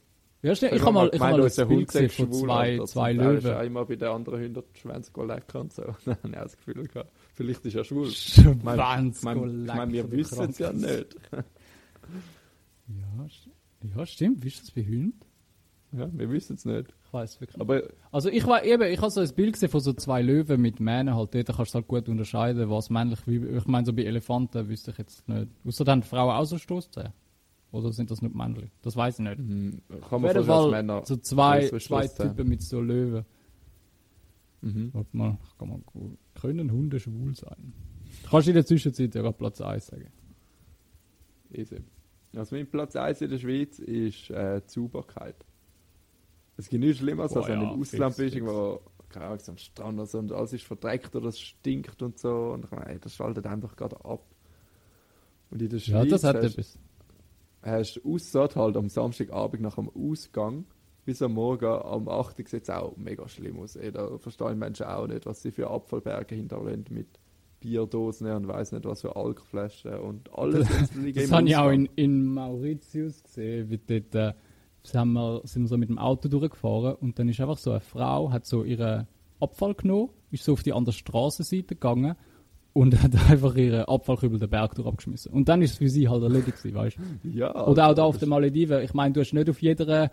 Ja, 0.42 0.54
stimmt. 0.54 0.74
Ich, 0.74 0.82
habe 0.82 0.92
mal, 0.92 1.10
ich 1.12 1.20
hab 1.20 1.32
mal 1.32 1.42
ein 1.42 1.68
Bild 1.68 1.88
gesehen 1.88 2.08
von 2.08 2.32
zwei, 2.32 2.70
Alter, 2.70 2.86
zwei 2.86 3.12
Löwen. 3.14 3.38
Ich 3.38 3.46
einmal 3.56 3.86
bei 3.86 3.96
den 3.96 4.08
anderen 4.08 4.40
100 4.40 4.78
Schwänze 4.78 5.10
lecker 5.24 5.60
und 5.62 5.72
so. 5.72 5.82
Dann 6.04 6.18
habe 6.22 6.28
ich 6.28 6.36
auch 6.36 6.42
das 6.42 6.56
Gefühl 6.56 6.86
gehabt, 6.86 7.10
vielleicht 7.34 7.66
ist 7.66 7.74
er 7.74 7.82
schwul. 7.82 8.10
Schwänze 8.12 9.18
Ich 9.18 9.24
meine, 9.24 9.92
wir 9.92 10.08
wissen 10.12 10.50
es 10.50 10.58
ja 10.58 10.72
nicht. 10.72 11.16
ja, 11.32 13.26
ja, 13.96 14.06
stimmt. 14.06 14.44
Wie 14.44 14.48
ist 14.48 14.62
das 14.62 14.70
bei 14.70 14.84
Hunden? 14.84 15.18
Ja, 15.92 16.08
wir 16.12 16.30
wissen 16.30 16.54
es 16.54 16.64
nicht. 16.64 16.94
Ich 17.04 17.12
weiß 17.12 17.40
wirklich. 17.40 17.60
Aber 17.60 17.82
also 18.12 18.28
ich 18.28 18.46
war 18.46 18.64
eben, 18.64 18.82
ich 18.82 19.00
habe 19.00 19.10
so 19.10 19.20
ein 19.20 19.34
Bild 19.34 19.54
gesehen 19.54 19.70
von 19.70 19.80
so 19.80 19.92
zwei 19.92 20.22
Löwen 20.22 20.60
mit 20.60 20.78
Mähnen 20.78 21.16
halt. 21.16 21.34
Dort 21.34 21.56
kannst 21.56 21.74
du 21.74 21.76
halt 21.76 21.88
gut 21.88 22.08
unterscheiden, 22.08 22.70
was 22.70 22.90
männlich 22.90 23.18
wie. 23.26 23.44
Ich 23.56 23.66
meine, 23.66 23.86
so 23.86 23.92
bei 23.92 24.04
Elefanten 24.04 24.68
wüsste 24.68 24.92
ich 24.92 24.98
jetzt 24.98 25.28
nicht. 25.28 25.48
Außer 25.66 25.84
dann 25.84 26.02
Frauen 26.02 26.36
auch 26.36 26.44
so 26.44 26.58
Stoßzähne. 26.58 27.12
Oder 27.72 27.92
sind 27.92 28.10
das 28.10 28.22
nicht 28.22 28.34
männlich? 28.34 28.70
Das 28.82 28.96
weiß 28.96 29.18
ich 29.18 29.24
nicht. 29.24 29.38
Mhm. 29.38 29.82
Kann 30.08 30.22
man 30.22 30.44
Fall 30.44 30.70
Männer 30.70 31.02
so 31.04 31.16
zwei, 31.16 31.68
zwei 31.68 32.08
Typen 32.08 32.48
mit 32.48 32.62
so 32.62 32.80
Löwen. 32.80 33.24
Mhm. 34.60 34.90
Warte 34.92 35.16
mal, 35.16 35.38
kann 35.58 35.68
man, 35.68 35.84
können 36.40 36.70
Hunde 36.70 37.00
schwul 37.00 37.34
sein? 37.34 37.72
Kannst 38.28 38.46
du 38.46 38.50
in 38.50 38.56
der 38.56 38.66
Zwischenzeit 38.66 39.14
ja 39.14 39.32
Platz 39.32 39.60
1 39.60 39.86
sagen? 39.86 40.10
Easy. 41.52 41.78
Also 42.34 42.54
mein 42.54 42.66
Platz 42.66 42.94
1 42.96 43.22
in 43.22 43.30
der 43.30 43.38
Schweiz 43.38 43.78
ist 43.78 44.30
äh, 44.30 44.60
die 44.60 44.68
Sauberkeit. 44.70 45.36
Es 46.60 46.68
gibt 46.68 46.84
nichts 46.84 46.98
Schlimmeres, 46.98 47.36
als 47.36 47.48
wenn 47.48 47.60
du 47.60 47.66
im 47.66 47.80
Ausland 47.80 48.16
bist, 48.16 48.34
irgendwo 48.34 48.80
keine 49.08 49.26
Ahnung, 49.26 49.40
am 49.48 49.56
Strand 49.56 49.98
oder 49.98 50.06
so, 50.06 50.18
und 50.18 50.32
alles 50.32 50.52
ist 50.52 50.64
verdreckt 50.64 51.16
oder 51.16 51.28
es 51.28 51.40
stinkt 51.40 52.00
und 52.00 52.18
so. 52.18 52.52
Und 52.52 52.66
ich 52.66 52.70
meine, 52.70 53.00
das 53.00 53.14
schaltet 53.14 53.46
einfach 53.46 53.74
gerade 53.74 53.96
ab. 54.04 54.24
Und 55.50 55.60
in 55.60 55.68
der 55.68 55.78
Schweiz 55.80 56.04
ja, 56.04 56.10
das 56.10 56.22
hat 56.22 56.36
etwas 56.36 56.78
hast 57.62 57.96
du 57.96 58.14
Aussat 58.14 58.56
halt 58.56 58.76
am 58.76 58.88
Samstagabend 58.88 59.62
nach 59.62 59.74
dem 59.74 59.90
Ausgang 59.90 60.64
bis 61.04 61.22
am 61.22 61.32
Morgen 61.32 61.66
am 61.66 62.08
8. 62.08 62.36
sieht 62.48 62.62
es 62.62 62.70
auch 62.70 62.96
mega 62.96 63.28
schlimm 63.28 63.58
aus. 63.58 63.76
Ey, 63.76 63.90
da 63.90 64.18
verstehen 64.18 64.58
Menschen 64.58 64.86
auch 64.86 65.06
nicht, 65.06 65.26
was 65.26 65.42
sie 65.42 65.50
für 65.50 65.68
Abfallberge 65.70 66.34
hinterlassen 66.34 66.84
mit 66.90 67.08
Bierdosen 67.58 68.30
und 68.30 68.48
weiß 68.48 68.72
nicht 68.72 68.84
was 68.84 69.00
für 69.00 69.16
Alkflaschen 69.16 69.94
und 69.94 70.32
alles. 70.32 70.68
Das, 70.80 70.90
das 71.14 71.32
habe 71.32 71.48
ich 71.48 71.56
auch 71.56 71.70
in, 71.70 71.88
in 71.96 72.26
Mauritius 72.26 73.22
gesehen, 73.22 73.70
wie 73.70 73.78
dort 73.78 74.14
äh, 74.14 74.34
sind 74.82 75.12
wir, 75.12 75.40
sind 75.44 75.62
wir 75.62 75.68
so 75.68 75.78
mit 75.78 75.88
dem 75.88 75.98
Auto 75.98 76.28
durchgefahren 76.28 76.94
und 76.94 77.18
dann 77.18 77.28
ist 77.28 77.40
einfach 77.40 77.58
so 77.58 77.70
eine 77.70 77.80
Frau, 77.80 78.30
hat 78.30 78.46
so 78.46 78.64
ihren 78.64 79.06
Abfall 79.40 79.74
genommen, 79.74 80.10
ist 80.30 80.44
so 80.44 80.52
auf 80.52 80.62
die 80.62 80.72
andere 80.72 80.92
Straßenseite 80.92 81.74
gegangen 81.74 82.16
und 82.72 83.02
hat 83.02 83.14
einfach 83.30 83.54
ihren 83.56 83.84
Abfallkübel 83.84 84.38
den 84.38 84.50
Berg 84.50 84.74
durch 84.74 84.86
abgeschmissen. 84.86 85.32
Und 85.32 85.48
dann 85.48 85.62
ist 85.62 85.72
es 85.72 85.78
für 85.78 85.88
sie 85.88 86.08
halt 86.08 86.22
erledigt 86.22 86.58
gewesen, 86.58 86.74
weißt 86.74 86.98
du? 87.22 87.28
Ja. 87.28 87.66
Oder 87.66 87.88
auch 87.88 87.94
da 87.94 88.04
auf 88.04 88.18
den 88.18 88.28
Malediven. 88.28 88.82
Ich 88.82 88.94
meine, 88.94 89.12
du 89.12 89.20
hast 89.20 89.32
nicht 89.32 89.50
auf 89.50 89.60
jeder 89.60 90.10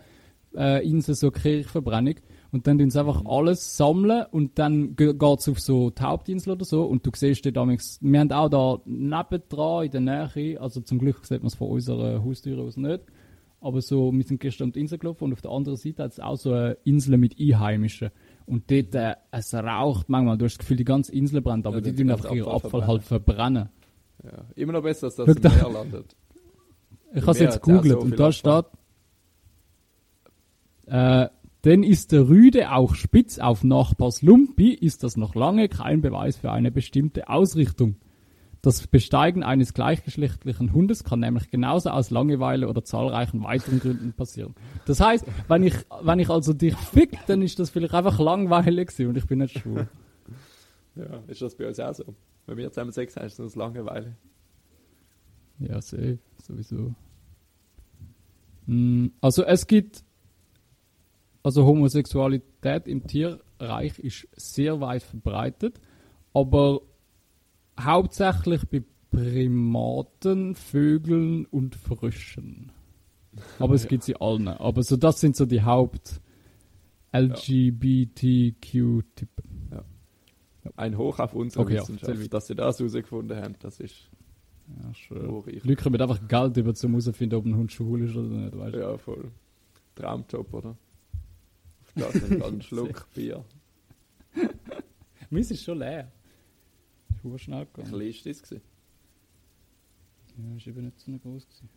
äh, 0.56 0.88
Insel 0.88 1.14
so 1.14 1.30
Kirchverbrennung. 1.30 2.14
Und 2.50 2.66
dann 2.66 2.78
tun 2.78 2.90
sie 2.90 2.98
einfach 2.98 3.24
alles 3.26 3.76
sammeln 3.76 4.24
und 4.30 4.58
dann 4.58 4.96
geht 4.96 5.22
es 5.22 5.48
auf 5.48 5.60
so 5.60 5.90
die 5.90 6.02
Hauptinsel 6.02 6.54
oder 6.54 6.64
so 6.64 6.84
und 6.84 7.04
du 7.04 7.10
siehst 7.14 7.44
dort 7.44 7.58
damals, 7.58 7.98
wir 8.00 8.20
haben 8.20 8.32
auch 8.32 8.48
da 8.48 8.80
nebendran 8.86 9.84
in 9.84 9.90
der 9.90 10.00
Nähe, 10.00 10.58
also 10.58 10.80
zum 10.80 10.98
Glück 10.98 11.26
sieht 11.26 11.42
man 11.42 11.48
es 11.48 11.56
von 11.56 11.68
unserer 11.68 12.24
Haustür 12.24 12.58
aus 12.62 12.78
nicht, 12.78 13.02
aber 13.60 13.80
so, 13.80 14.12
wir 14.12 14.22
sind 14.22 14.40
gestern 14.40 14.68
auf 14.68 14.72
die 14.74 14.80
Insel 14.80 14.98
gelaufen 14.98 15.24
und 15.24 15.32
auf 15.32 15.42
der 15.42 15.50
anderen 15.50 15.76
Seite 15.76 16.04
hat 16.04 16.12
es 16.12 16.20
auch 16.20 16.36
so 16.36 16.52
eine 16.52 16.76
Insel 16.84 17.18
mit 17.18 17.36
Einheimischen. 17.40 18.10
Und 18.46 18.70
dort, 18.70 18.94
äh, 18.94 19.14
es 19.30 19.52
raucht 19.52 20.08
manchmal, 20.08 20.38
du 20.38 20.44
hast 20.44 20.54
das 20.54 20.58
Gefühl, 20.58 20.76
die 20.76 20.84
ganze 20.84 21.12
Insel 21.12 21.40
brennt, 21.40 21.66
aber 21.66 21.76
ja, 21.76 21.82
die 21.82 21.94
tun 21.94 22.10
einfach 22.10 22.32
ihren 22.32 22.48
Abfall, 22.48 22.86
halt 22.86 23.02
verbrennen. 23.02 23.68
Ja. 24.24 24.44
Immer 24.54 24.74
noch 24.74 24.82
besser, 24.82 25.06
als 25.06 25.16
dass 25.16 25.28
es 25.28 25.36
im 25.36 25.42
Meer 25.42 25.70
landet. 25.70 26.16
Ich 27.12 27.22
habe 27.22 27.32
es 27.32 27.38
jetzt 27.40 27.62
gegoogelt 27.62 27.94
so 27.94 28.00
und 28.00 28.18
da 28.18 28.32
steht, 28.32 28.66
äh, 30.86 31.28
denn 31.64 31.82
ist 31.82 32.12
der 32.12 32.28
Rüde 32.28 32.72
auch 32.72 32.94
spitz 32.94 33.38
auf 33.38 33.64
Nachbars 33.64 34.22
Lumpi, 34.22 34.72
ist 34.72 35.02
das 35.02 35.16
noch 35.16 35.34
lange 35.34 35.68
kein 35.68 36.00
Beweis 36.00 36.36
für 36.36 36.52
eine 36.52 36.70
bestimmte 36.70 37.28
Ausrichtung. 37.28 37.96
Das 38.60 38.86
Besteigen 38.88 39.44
eines 39.44 39.72
gleichgeschlechtlichen 39.72 40.72
Hundes 40.72 41.04
kann 41.04 41.20
nämlich 41.20 41.48
genauso 41.50 41.90
aus 41.90 42.10
Langeweile 42.10 42.68
oder 42.68 42.82
zahlreichen 42.82 43.44
weiteren 43.44 43.78
Gründen 43.78 44.12
passieren. 44.12 44.54
Das 44.86 45.00
heißt, 45.00 45.24
wenn 45.46 45.62
ich, 45.62 45.74
wenn 46.02 46.18
ich 46.18 46.28
also 46.28 46.52
dich 46.52 46.74
fick, 46.76 47.18
dann 47.26 47.42
ist 47.42 47.58
das 47.60 47.70
vielleicht 47.70 47.94
einfach 47.94 48.18
langweilig 48.18 48.90
und 48.98 49.16
ich 49.16 49.26
bin 49.26 49.38
nicht 49.38 49.58
schwul. 49.58 49.88
Ja, 50.96 51.22
ist 51.28 51.40
das 51.40 51.54
bei 51.54 51.68
uns 51.68 51.78
auch 51.78 51.94
so? 51.94 52.14
Wenn 52.46 52.56
wir 52.56 52.70
zusammen 52.70 52.90
Sex 52.90 53.14
haben, 53.16 53.26
ist 53.26 53.38
das 53.38 53.54
Langeweile. 53.54 54.16
Ja, 55.60 55.80
safe, 55.80 56.18
sowieso. 56.42 56.94
Hm, 58.66 59.12
also 59.20 59.44
es 59.44 59.66
gibt, 59.66 60.02
also 61.44 61.64
Homosexualität 61.64 62.88
im 62.88 63.06
Tierreich 63.06 63.98
ist 64.00 64.28
sehr 64.36 64.80
weit 64.80 65.02
verbreitet, 65.02 65.80
aber 66.34 66.80
hauptsächlich 67.78 68.62
bei 68.68 68.82
Primaten, 69.10 70.54
Vögeln 70.54 71.46
und 71.46 71.74
Fröschen. 71.74 72.72
Aber 73.58 73.74
es 73.74 73.88
gibt 73.88 74.04
sie 74.04 74.16
allen. 74.16 74.48
Aber 74.48 74.82
so 74.82 74.96
das 74.96 75.20
sind 75.20 75.36
so 75.36 75.46
die 75.46 75.62
Haupt 75.62 76.20
LGBTQ-Typen. 77.12 79.02
Ja. 79.72 79.84
Ein 80.76 80.98
Hoch 80.98 81.18
auf 81.18 81.32
unsere 81.34 81.64
okay, 81.64 81.76
Wissenschaft, 81.76 82.20
ja, 82.20 82.28
dass 82.28 82.46
sie 82.48 82.54
das 82.54 82.78
herausgefunden 82.78 83.36
haben, 83.40 83.54
das 83.60 83.80
ist 83.80 84.10
ja, 84.82 84.92
schön. 84.92 85.26
Leute 85.26 85.76
kommen 85.76 86.00
einfach 86.00 86.28
Geld 86.28 86.56
über 86.58 86.74
zum 86.74 86.90
herausfinden, 86.92 87.36
ob 87.36 87.46
ein 87.46 87.56
Hund 87.56 87.72
schwul 87.72 88.02
ist 88.02 88.14
oder 88.16 88.28
nicht, 88.28 88.56
weißt? 88.58 88.76
Ja, 88.76 88.98
voll. 88.98 89.30
Traumjob, 89.94 90.52
oder? 90.52 90.76
Auf 91.80 91.92
das 91.94 92.42
einen 92.42 92.60
Schluck 92.60 93.06
Bier. 93.14 93.44
Meins 95.30 95.50
ist 95.50 95.64
schon 95.64 95.78
leer. 95.78 96.12
Ist 97.22 97.42
schnell 97.42 97.66
gegangen. 97.66 98.00
Wie 98.00 98.10
klein 98.12 98.14
war 98.14 98.32
das? 98.32 98.42
Gewesen? 98.42 98.62
Ja, 100.36 100.56
ist 100.56 100.66
eben 100.66 100.84
nicht 100.84 101.00
so 101.00 101.18
groß. 101.18 101.46
Gewesen. 101.46 101.68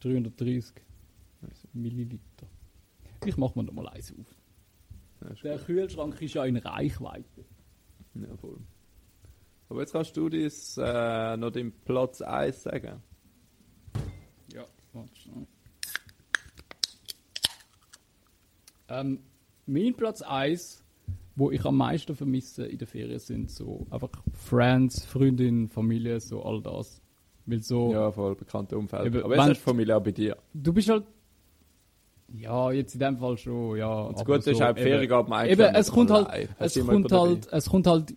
330 0.00 0.82
also 1.42 1.68
Milliliter. 1.72 2.46
Ich 3.24 3.36
mach 3.36 3.54
mir 3.54 3.64
noch 3.64 3.72
mal 3.72 3.88
eins 3.88 4.12
auf. 4.12 5.42
Der 5.42 5.56
gut. 5.56 5.66
Kühlschrank 5.66 6.20
ist 6.20 6.34
ja 6.34 6.44
in 6.44 6.56
Reichweite. 6.56 7.44
Ja, 8.14 8.36
voll. 8.36 8.60
Aber 9.68 9.80
jetzt 9.80 9.92
kannst 9.92 10.16
du 10.16 10.28
das 10.28 10.78
äh, 10.78 11.36
noch 11.36 11.50
den 11.50 11.72
Platz 11.72 12.20
1 12.20 12.62
sagen. 12.62 13.02
Ja, 14.52 14.66
warte 14.92 15.16
schnell. 15.16 15.46
Ähm, 18.88 19.20
mein 19.66 19.94
Platz 19.94 20.20
1, 20.20 20.83
wo 21.36 21.50
ich 21.50 21.64
am 21.64 21.76
meisten 21.76 22.14
vermisse 22.14 22.66
in 22.66 22.78
der 22.78 22.86
Ferien, 22.86 23.18
sind 23.18 23.50
so 23.50 23.86
einfach 23.90 24.10
Friends, 24.32 25.04
Freundin, 25.04 25.68
Familie, 25.68 26.20
so 26.20 26.42
all 26.42 26.62
das. 26.62 27.00
Weil 27.46 27.62
so, 27.62 27.92
ja, 27.92 28.10
voll 28.10 28.34
bekannte 28.36 28.78
Umfeld. 28.78 29.06
Eben, 29.06 29.22
Aber 29.22 29.36
es 29.36 29.58
ist 29.58 29.62
Familie 29.62 29.96
auch 29.96 30.02
bei 30.02 30.12
dir. 30.12 30.36
Du 30.54 30.72
bist 30.72 30.88
halt 30.88 31.04
ja, 32.32 32.72
jetzt 32.72 32.94
in 32.94 33.00
dem 33.00 33.18
Fall 33.18 33.36
schon, 33.36 33.76
ja. 33.76 34.02
Und 34.02 34.16
das 34.16 34.24
Gute 34.24 34.42
so, 34.42 34.50
ist 34.50 34.60
halt, 34.60 34.78
Ferien 34.78 35.08
geht 35.08 35.28
man 35.28 35.46
Eben, 35.46 35.74
es 35.74 35.90
kommt 35.90 36.10
halt, 36.10 36.48
es 36.58 36.86
kommt 36.86 37.12
halt, 37.12 37.48
es 37.52 37.68
kommt 37.68 37.86
halt 37.86 38.16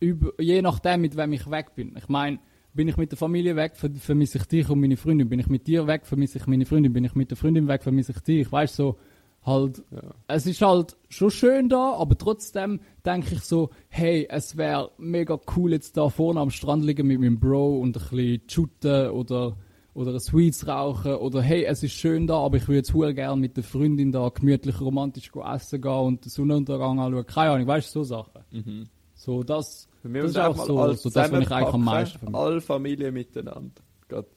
über, 0.00 0.32
je 0.40 0.60
nachdem, 0.62 1.02
mit 1.02 1.16
wem 1.16 1.32
ich 1.32 1.48
weg 1.50 1.74
bin. 1.74 1.94
Ich 1.96 2.08
meine, 2.08 2.38
bin 2.72 2.88
ich 2.88 2.96
mit 2.96 3.12
der 3.12 3.18
Familie 3.18 3.54
weg, 3.54 3.76
vermisse 3.76 4.38
ich 4.38 4.44
dich 4.46 4.68
und 4.68 4.80
meine 4.80 4.96
Freundin. 4.96 5.28
Bin 5.28 5.38
ich 5.38 5.46
mit 5.46 5.66
dir 5.66 5.86
weg, 5.86 6.06
vermisse 6.06 6.38
ich 6.38 6.46
meine 6.46 6.66
Freundin. 6.66 6.92
Bin 6.92 7.04
ich 7.04 7.14
mit 7.14 7.30
der 7.30 7.36
Freundin 7.36 7.68
weg, 7.68 7.82
vermisse 7.82 8.12
ich 8.12 8.20
dich. 8.20 8.50
Weißt 8.50 8.78
du, 8.78 8.82
so, 8.82 8.98
halt, 9.44 9.82
ja. 9.90 10.02
es 10.28 10.46
ist 10.46 10.62
halt 10.62 10.96
schon 11.08 11.30
schön 11.30 11.68
da, 11.68 11.92
aber 11.92 12.16
trotzdem 12.16 12.80
denke 13.04 13.34
ich 13.34 13.42
so, 13.42 13.70
hey, 13.88 14.26
es 14.30 14.56
wäre 14.56 14.90
mega 14.98 15.38
cool 15.56 15.72
jetzt 15.72 15.96
da 15.96 16.08
vorne 16.08 16.40
am 16.40 16.50
Strand 16.50 16.84
liegen 16.84 17.06
mit 17.06 17.20
meinem 17.20 17.38
Bro 17.38 17.78
und 17.80 17.96
ein 17.96 18.02
bisschen 18.02 18.42
shooten 18.48 19.10
oder, 19.10 19.56
oder 19.92 20.12
ein 20.12 20.20
Sweets 20.20 20.66
rauchen 20.66 21.14
oder 21.16 21.42
hey, 21.42 21.64
es 21.64 21.82
ist 21.82 21.92
schön 21.92 22.26
da, 22.26 22.38
aber 22.38 22.56
ich 22.56 22.68
würde 22.68 22.78
jetzt 22.78 22.92
gerne 22.92 23.40
mit 23.40 23.56
der 23.56 23.64
Freundin 23.64 24.12
da 24.12 24.28
gemütlich 24.28 24.80
romantisch 24.80 25.30
essen 25.34 25.80
gehen 25.80 25.92
und 25.92 26.24
den 26.24 26.30
Sonnenuntergang 26.30 26.98
anschauen. 26.98 27.26
Keine 27.26 27.50
Ahnung, 27.52 27.66
weißt 27.66 27.94
du, 27.94 28.02
so 28.02 28.16
Sachen. 28.16 28.44
Mhm. 28.50 28.88
So, 29.14 29.42
das, 29.42 29.88
das 30.02 30.24
ist 30.24 30.38
auch 30.38 30.56
so, 30.56 30.94
so 30.94 31.10
das, 31.10 31.32
was 31.32 31.40
ich 31.40 31.50
eigentlich 31.50 31.74
am 31.74 31.84
meisten 31.84 32.18
vermisse. 32.18 32.38
Alle 32.38 32.60
Familien 32.60 33.14
miteinander. 33.14 33.82
Gerade 34.08 34.28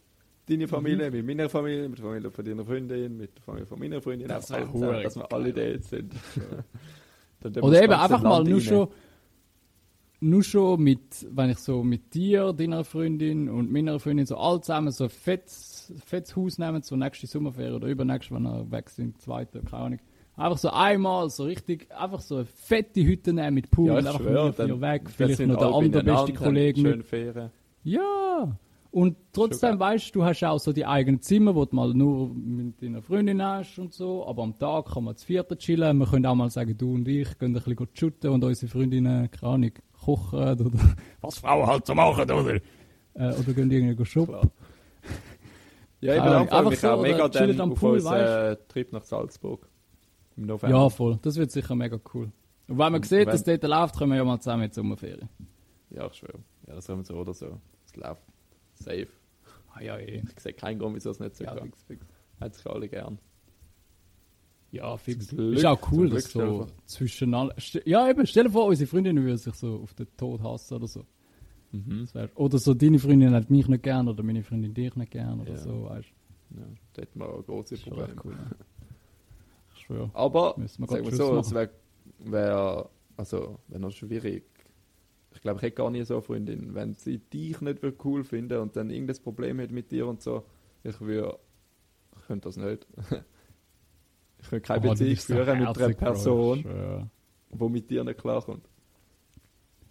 deine 0.49 0.67
Familie, 0.67 1.09
mhm. 1.09 1.17
mit 1.17 1.25
meiner 1.25 1.49
Familie, 1.49 1.89
mit 1.89 1.99
der 1.99 2.05
Familie 2.05 2.31
von 2.31 2.45
deiner 2.45 2.65
Freundin, 2.65 3.17
mit 3.17 3.35
der 3.35 3.43
Familie 3.43 3.65
von 3.65 3.79
meiner 3.79 4.01
Freundin. 4.01 4.27
Das 4.27 4.49
wäre 4.51 4.67
cool, 4.73 5.03
dass 5.03 5.15
wir 5.15 5.31
alle 5.31 5.53
dort 5.53 5.83
sind. 5.83 6.13
Oder 7.61 7.83
eben 7.83 7.93
einfach 7.93 8.23
mal 8.23 8.43
nur 8.43 8.61
schon, 8.61 8.87
nur 10.19 10.43
schon 10.43 10.81
mit, 10.81 11.27
wenn 11.29 11.51
ich 11.51 11.59
so 11.59 11.83
mit 11.83 12.13
dir, 12.13 12.53
deiner 12.53 12.83
Freundin 12.83 13.49
und 13.49 13.71
meiner 13.71 13.99
Freundin 13.99 14.25
so 14.25 14.37
all 14.37 14.61
zusammen 14.61 14.91
so 14.91 15.05
ein 15.05 15.09
fettes, 15.09 15.93
fettes 16.05 16.35
Haus 16.35 16.57
nehmen, 16.57 16.81
so 16.81 16.95
nächste 16.95 17.27
Sommerferien 17.27 17.75
oder 17.75 17.87
übernächste, 17.87 18.33
wenn 18.33 18.43
wir 18.43 18.71
weg 18.71 18.89
sind, 18.89 19.21
zweite, 19.21 19.61
keine 19.61 19.83
Ahnung 19.83 19.99
Einfach 20.37 20.59
so 20.59 20.69
einmal, 20.69 21.31
so 21.31 21.45
richtig, 21.45 21.91
einfach 21.91 22.21
so 22.21 22.35
eine 22.35 22.45
fette 22.45 23.03
Hütte 23.03 23.33
nehmen 23.33 23.55
mit 23.55 23.71
Pool, 23.71 23.87
ja, 23.87 23.95
einfach 23.95 24.19
schwör, 24.19 24.51
dann, 24.51 24.79
weg, 24.81 25.09
vielleicht 25.09 25.39
noch 25.39 25.57
der 25.57 25.73
andere 25.73 26.03
beste 26.03 26.33
Kollege 26.33 26.81
mit. 26.81 27.05
Ferien. 27.05 27.49
Ja, 27.83 28.55
und 28.97 29.15
trotzdem 29.31 29.79
weißt 29.79 30.07
du, 30.07 30.19
du 30.19 30.25
hast 30.25 30.43
auch 30.43 30.57
so 30.57 30.73
die 30.73 30.83
eigenen 30.83 31.21
Zimmer, 31.21 31.53
wo 31.53 31.65
du 31.65 31.75
mal 31.75 31.93
nur 31.93 32.33
mit 32.33 32.81
deiner 32.81 33.03
Freundin 33.03 33.43
hast 33.43 33.77
und 33.77 33.93
so, 33.93 34.25
aber 34.25 34.41
am 34.41 34.57
Tag 34.57 34.91
kann 34.91 35.03
man 35.03 35.15
zu 35.15 35.23
vierten 35.23 35.55
chillen. 35.59 35.99
Wir 35.99 36.07
können 36.07 36.25
auch 36.25 36.33
mal 36.33 36.49
sagen, 36.49 36.75
du 36.75 36.95
und 36.95 37.07
ich 37.07 37.37
gehen 37.37 37.55
ein 37.55 37.61
bisschen 37.61 37.87
shooten 37.93 38.31
und 38.31 38.43
unsere 38.43 38.71
Freundinnen, 38.71 39.29
keine 39.29 39.53
Ahnung, 39.53 39.71
kochen 40.03 40.39
oder 40.39 40.71
was 41.21 41.37
Frauen 41.37 41.67
halt 41.67 41.85
so 41.85 41.93
machen, 41.93 42.23
oder? 42.23 42.55
Äh, 42.55 42.59
oder 43.13 43.53
gehen 43.53 43.69
irgendwie 43.69 44.03
shoppen. 44.03 44.49
Ja, 46.01 46.15
ich 46.15 46.23
bin 46.23 46.31
einfach 46.31 46.67
mich 46.67 46.79
so, 46.79 46.89
auch 46.89 47.01
mega 47.03 47.27
dann 47.27 47.71
auf 47.71 47.83
unseren 47.83 48.57
Trip 48.67 48.91
nach 48.93 49.03
Salzburg. 49.03 49.69
Im 50.37 50.47
November. 50.47 50.75
Ja, 50.75 50.89
voll. 50.89 51.19
Das 51.21 51.35
wird 51.35 51.51
sicher 51.51 51.75
mega 51.75 51.99
cool. 52.15 52.31
Und 52.67 52.79
wenn 52.79 52.91
man 52.91 53.03
sieht, 53.03 53.27
dass 53.27 53.41
es 53.41 53.43
dort 53.43 53.63
läuft, 53.63 53.95
können 53.95 54.09
wir 54.09 54.17
ja 54.17 54.23
mal 54.23 54.39
zusammen 54.39 54.63
in 54.63 54.69
die 54.69 54.73
Sommerferien. 54.73 55.29
Ja, 55.91 56.07
ich 56.07 56.13
schwöre. 56.15 56.39
Ja, 56.65 56.73
das 56.73 56.89
haben 56.89 57.01
wir 57.01 57.05
so 57.05 57.13
oder 57.13 57.35
so. 57.35 57.59
Es 57.85 57.95
läuft. 57.95 58.23
Safe. 58.77 59.07
Ah 59.73 59.81
ja, 59.81 59.97
eh. 59.97 60.23
Ich 60.35 60.39
sehe 60.39 60.53
keinen 60.53 60.79
Grund, 60.79 60.95
wieso 60.95 61.11
es 61.11 61.19
nicht 61.19 61.35
so 61.35 61.43
ja, 61.43 61.55
fix, 61.55 61.83
fix. 61.83 62.05
Hat 62.39 62.55
sich 62.55 62.65
alle 62.67 62.87
gern. 62.87 63.19
Ja, 64.71 64.97
fix. 64.97 65.29
Glück, 65.29 65.57
ist 65.57 65.65
auch 65.65 65.91
cool, 65.91 66.09
dass 66.09 66.31
so 66.31 66.67
zwischen 66.85 67.33
allen... 67.33 67.51
Ja, 67.85 68.09
eben, 68.09 68.25
stell 68.25 68.45
dir 68.45 68.51
vor, 68.51 68.65
unsere 68.65 68.87
Freundin 68.87 69.17
würde 69.17 69.37
sich 69.37 69.53
so 69.55 69.81
auf 69.81 69.93
den 69.93 70.07
Tod 70.17 70.41
hassen 70.41 70.75
oder 70.75 70.87
so. 70.87 71.05
Mhm. 71.71 72.07
Wär, 72.13 72.29
oder 72.35 72.57
so, 72.57 72.73
deine 72.73 72.99
Freundin 72.99 73.33
hat 73.33 73.49
mich 73.49 73.67
nicht 73.67 73.83
gern 73.83 74.07
oder 74.07 74.23
meine 74.23 74.43
Freundin 74.43 74.73
dich 74.73 74.95
nicht 74.95 75.11
gern 75.11 75.41
oder 75.41 75.51
ja. 75.51 75.57
so, 75.57 75.83
weißt 75.83 76.07
du. 76.49 76.59
Ja, 76.59 76.67
da 76.93 77.01
hätten 77.01 77.19
wir 77.19 77.29
auch 77.29 77.45
große 77.45 77.77
Probleme. 77.77 78.15
Cool, 78.23 78.33
ja 78.33 78.65
schwöre. 79.87 80.11
Aber, 80.13 80.55
sagen 80.65 81.05
wir 81.05 81.15
so, 81.15 81.39
es 81.39 81.53
wäre, 81.53 81.69
wär, 82.19 82.89
also, 83.15 83.59
wäre 83.67 83.81
noch 83.81 83.91
schwierig. 83.91 84.43
Ich 85.37 85.43
glaube, 85.43 85.57
ich 85.57 85.61
hätte 85.61 85.75
gar 85.75 85.91
nie 85.91 86.03
so 86.03 86.15
eine 86.15 86.23
Freundin. 86.23 86.73
Wenn 86.73 86.95
sie 86.95 87.19
dich 87.19 87.61
nicht 87.61 87.79
cool 88.03 88.23
finden 88.23 88.57
und 88.57 88.75
dann 88.75 88.89
irgendein 88.89 89.21
Problem 89.23 89.59
hat 89.59 89.69
mit 89.69 89.91
dir 89.91 90.07
und 90.07 90.19
so, 90.19 90.43
ich 90.83 90.99
würde, 90.99 91.37
ich 92.19 92.25
könnte 92.25 92.49
das 92.49 92.57
nicht. 92.57 92.87
ich 94.41 94.49
könnte 94.49 94.61
keine 94.61 94.87
oh, 94.87 94.89
Beziehung 94.89 95.15
führen 95.17 95.59
mit 95.59 95.77
einer 95.77 95.93
Person, 95.93 97.09
die 97.51 97.69
mit 97.69 97.87
dir 97.91 98.03
nicht 98.03 98.19
klarkommt. 98.19 98.67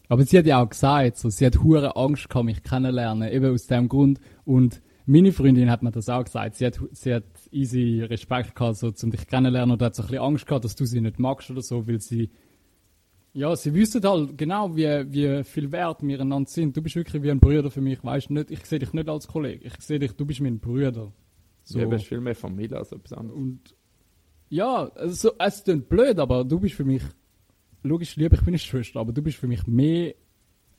Aber 0.09 0.25
sie 0.25 0.37
hat 0.37 0.47
ja 0.47 0.61
auch 0.61 0.69
gesagt, 0.69 1.17
so, 1.17 1.31
sie 1.31 1.47
hat 1.47 1.63
hure 1.63 1.95
Angst 1.95 2.29
gehabt, 2.29 2.45
mich 2.45 2.65
kennenlernen, 2.65 3.31
eben 3.31 3.55
aus 3.55 3.69
dem 3.69 3.89
Grund. 3.89 4.19
Und 4.45 4.83
meine 5.05 5.31
Freundin 5.31 5.71
hat 5.71 5.85
mir 5.85 5.93
das 5.93 6.09
auch 6.09 6.25
gesagt. 6.25 6.57
Sie 6.57 6.67
hat, 6.67 6.81
sie 6.91 7.15
hat 7.15 7.25
easy 7.53 8.03
Respekt 8.03 8.57
gehabt, 8.57 8.79
so, 8.79 8.93
um 9.01 9.11
dich 9.13 9.29
kennenlernen 9.29 9.75
und 9.75 9.83
hat 9.83 9.95
so 9.95 10.03
ein 10.03 10.09
bisschen 10.09 10.25
Angst 10.25 10.47
gehabt, 10.47 10.65
dass 10.65 10.75
du 10.75 10.87
sie 10.87 11.01
nicht 11.01 11.21
magst 11.21 11.53
oder 11.53 11.63
so, 11.63 11.87
weil 11.87 12.01
sie, 12.01 12.31
ja, 13.37 13.55
sie 13.55 13.75
wüssten 13.75 14.03
halt 14.03 14.39
genau, 14.39 14.75
wie, 14.75 15.13
wie 15.13 15.45
viel 15.45 15.71
wert 15.71 15.99
wir 16.01 16.19
einander 16.19 16.49
sind. 16.49 16.75
Du 16.75 16.81
bist 16.81 16.97
wirklich 16.97 17.23
wie 17.23 17.31
ein 17.31 17.39
Bruder 17.39 17.71
für 17.71 17.83
mich, 17.83 18.03
weißt 18.03 18.31
nicht, 18.31 18.51
ich 18.51 18.65
sehe 18.65 18.79
dich 18.79 18.95
nicht 18.95 19.11
als 19.11 19.29
Kollege, 19.29 19.67
ich 19.67 19.75
sehe 19.79 19.99
dich, 19.99 20.13
du 20.13 20.25
bist 20.25 20.41
mein 20.41 20.59
Bruder. 20.59 21.13
So. 21.63 21.79
Ja, 21.79 21.85
bist 21.85 22.07
viel 22.07 22.21
mehr 22.21 22.35
Familie 22.35 22.79
als 22.79 22.93
etwas 22.93 23.13
anderes. 23.13 23.39
Und, 23.39 23.61
ja, 24.49 24.91
also, 24.95 25.33
es 25.39 25.65
klingt 25.65 25.87
blöd, 25.87 26.19
aber 26.19 26.45
du 26.45 26.59
bist 26.59 26.77
für 26.77 26.85
mich, 26.85 27.03
logisch 27.83 28.17
lieb 28.17 28.33
ich 28.33 28.43
meine 28.43 28.59
Schwester, 28.59 29.01
aber 29.01 29.13
du 29.13 29.21
bist 29.21 29.37
für 29.37 29.49
mich 29.49 29.67
mehr 29.67 30.15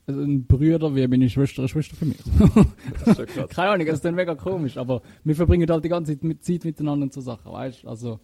ein 0.08 0.44
Brüder 0.44 0.92
wie 0.96 1.06
meine 1.06 1.30
Schwester 1.30 1.60
eine 1.60 1.68
Schwester 1.68 1.94
für 1.94 2.06
mich. 2.06 2.18
Keine 3.50 3.70
Ahnung, 3.70 3.86
das 3.86 3.96
ist 3.96 4.04
dann 4.04 4.16
mega 4.16 4.34
komisch, 4.34 4.76
aber 4.78 5.02
wir 5.22 5.36
verbringen 5.36 5.70
halt 5.70 5.84
die 5.84 5.90
ganze 5.90 6.12
Zeit, 6.12 6.24
mit, 6.24 6.42
Zeit 6.42 6.64
miteinander 6.64 7.04
und 7.04 7.12
so 7.12 7.20
Sachen, 7.20 7.52
weißt 7.52 7.84
du? 7.84 7.88
Also, 7.88 8.18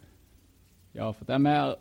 ja, 0.92 1.12
von 1.12 1.26
dem 1.26 1.46
her, 1.46 1.78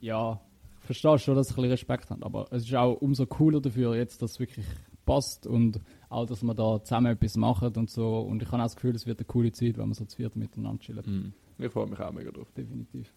ja, 0.00 0.40
verstehe 0.84 1.18
schon, 1.18 1.34
dass 1.34 1.50
ich 1.50 1.52
ein 1.52 1.62
bisschen 1.62 1.70
Respekt 1.70 2.10
habe, 2.10 2.24
aber 2.24 2.46
es 2.50 2.64
ist 2.64 2.74
auch 2.74 2.94
umso 3.00 3.26
cooler 3.26 3.60
dafür, 3.60 3.96
jetzt, 3.96 4.22
dass 4.22 4.32
es 4.32 4.40
wirklich 4.40 4.66
passt 5.04 5.46
und 5.46 5.80
auch, 6.08 6.26
dass 6.26 6.42
wir 6.42 6.54
da 6.54 6.82
zusammen 6.82 7.12
etwas 7.12 7.36
machen 7.36 7.72
und 7.76 7.90
so. 7.90 8.20
Und 8.20 8.42
ich 8.42 8.50
habe 8.50 8.62
auch 8.62 8.66
das 8.66 8.76
Gefühl, 8.76 8.94
es 8.94 9.06
wird 9.06 9.18
eine 9.18 9.26
coole 9.26 9.52
Zeit, 9.52 9.78
wenn 9.78 9.88
wir 9.88 9.94
so 9.94 10.04
zu 10.04 10.16
viert 10.16 10.36
miteinander 10.36 10.80
chillen. 10.80 11.34
Mm. 11.58 11.62
Ich 11.62 11.70
freue 11.70 11.86
mich 11.86 12.00
auch 12.00 12.12
mega 12.12 12.30
drauf. 12.30 12.50
Definitiv. 12.52 13.12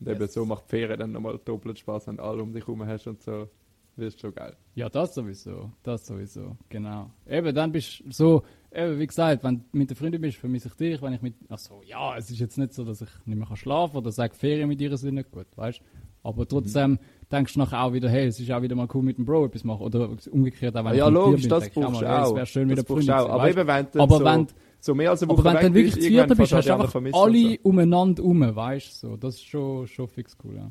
Und 0.00 0.08
eben 0.08 0.20
yes. 0.20 0.34
so 0.34 0.44
macht 0.44 0.64
die 0.64 0.70
Ferien 0.70 0.98
dann 0.98 1.12
nochmal 1.12 1.38
doppelt 1.44 1.78
Spaß, 1.78 2.06
wenn 2.08 2.16
du 2.16 2.22
alle 2.22 2.42
um 2.42 2.52
dich 2.52 2.66
herum 2.66 2.84
hast 2.84 3.06
und 3.06 3.22
so. 3.22 3.48
Das 3.96 4.14
ist 4.14 4.20
schon 4.20 4.34
geil. 4.34 4.56
Ja, 4.74 4.88
das 4.88 5.14
sowieso. 5.14 5.72
Das 5.82 6.06
sowieso. 6.06 6.56
Genau. 6.70 7.10
Eben, 7.26 7.54
dann 7.54 7.70
bist 7.70 8.00
du 8.00 8.10
so, 8.10 8.42
eben, 8.72 8.98
wie 8.98 9.06
gesagt, 9.06 9.44
wenn 9.44 9.58
du 9.58 9.64
mit 9.72 9.90
der 9.90 9.96
Freundin 9.96 10.20
bist, 10.22 10.38
vermisse 10.38 10.68
ich 10.68 10.74
dich. 10.74 11.02
Wenn 11.02 11.12
ich 11.12 11.20
mit, 11.20 11.34
ach 11.48 11.58
so, 11.58 11.82
ja, 11.84 12.16
es 12.16 12.30
ist 12.30 12.38
jetzt 12.38 12.56
nicht 12.56 12.72
so, 12.72 12.84
dass 12.84 13.02
ich 13.02 13.10
nicht 13.26 13.36
mehr 13.36 13.56
schlafen 13.56 13.92
kann 13.92 14.02
oder 14.02 14.12
sage, 14.12 14.34
Ferien 14.34 14.68
mit 14.68 14.80
dir 14.80 14.96
sind 14.96 15.16
nicht 15.16 15.30
gut, 15.30 15.48
weißt 15.56 15.82
Aber 16.22 16.46
trotzdem 16.46 16.92
mhm. 16.92 16.98
denkst 17.32 17.54
du 17.54 17.60
nachher 17.60 17.82
auch 17.82 17.92
wieder, 17.92 18.08
hey, 18.08 18.26
es 18.26 18.38
ist 18.38 18.50
auch 18.50 18.62
wieder 18.62 18.76
mal 18.76 18.88
cool 18.92 19.02
mit 19.02 19.16
dem 19.16 19.24
Bro 19.24 19.46
etwas 19.46 19.64
machen. 19.64 19.82
Oder 19.82 20.10
umgekehrt 20.30 20.76
auch, 20.76 20.84
wenn 20.84 20.94
ja, 20.94 21.08
ich 21.08 21.14
logisch, 21.14 21.42
bin, 21.42 21.50
das 21.50 21.70
brauchst 21.70 22.02
du 22.02 22.06
auch. 22.06 22.26
Es 22.26 22.34
wäre 22.34 22.46
schön 22.46 22.68
mit 22.68 22.78
der 22.78 22.84
Freundin. 22.84 23.10
Auch. 23.10 23.30
Aber 23.30 23.48
eben, 23.48 23.66
wenn 23.66 23.86
du 23.90 24.00
aber 24.00 24.18
so, 24.18 24.24
wenn, 24.24 24.46
so 24.80 24.94
mehr 24.94 25.10
als 25.10 25.22
eine 25.22 25.32
Woche 25.32 25.48
aber 25.48 25.62
wenn 25.62 25.72
du 25.72 25.78
wirklich 25.78 25.94
zu 25.94 26.08
vierten 26.08 26.36
bist, 26.36 26.52
hast 26.52 26.68
du 26.68 26.74
einfach 26.74 26.94
alle 26.94 27.50
so. 27.50 27.58
umeinander 27.62 28.22
um, 28.22 28.40
weißt 28.40 29.02
du, 29.02 29.08
so. 29.08 29.16
Das 29.16 29.36
ist 29.36 29.44
schon, 29.44 29.86
schon 29.86 30.08
fix 30.08 30.36
cool, 30.44 30.56
ja. 30.56 30.70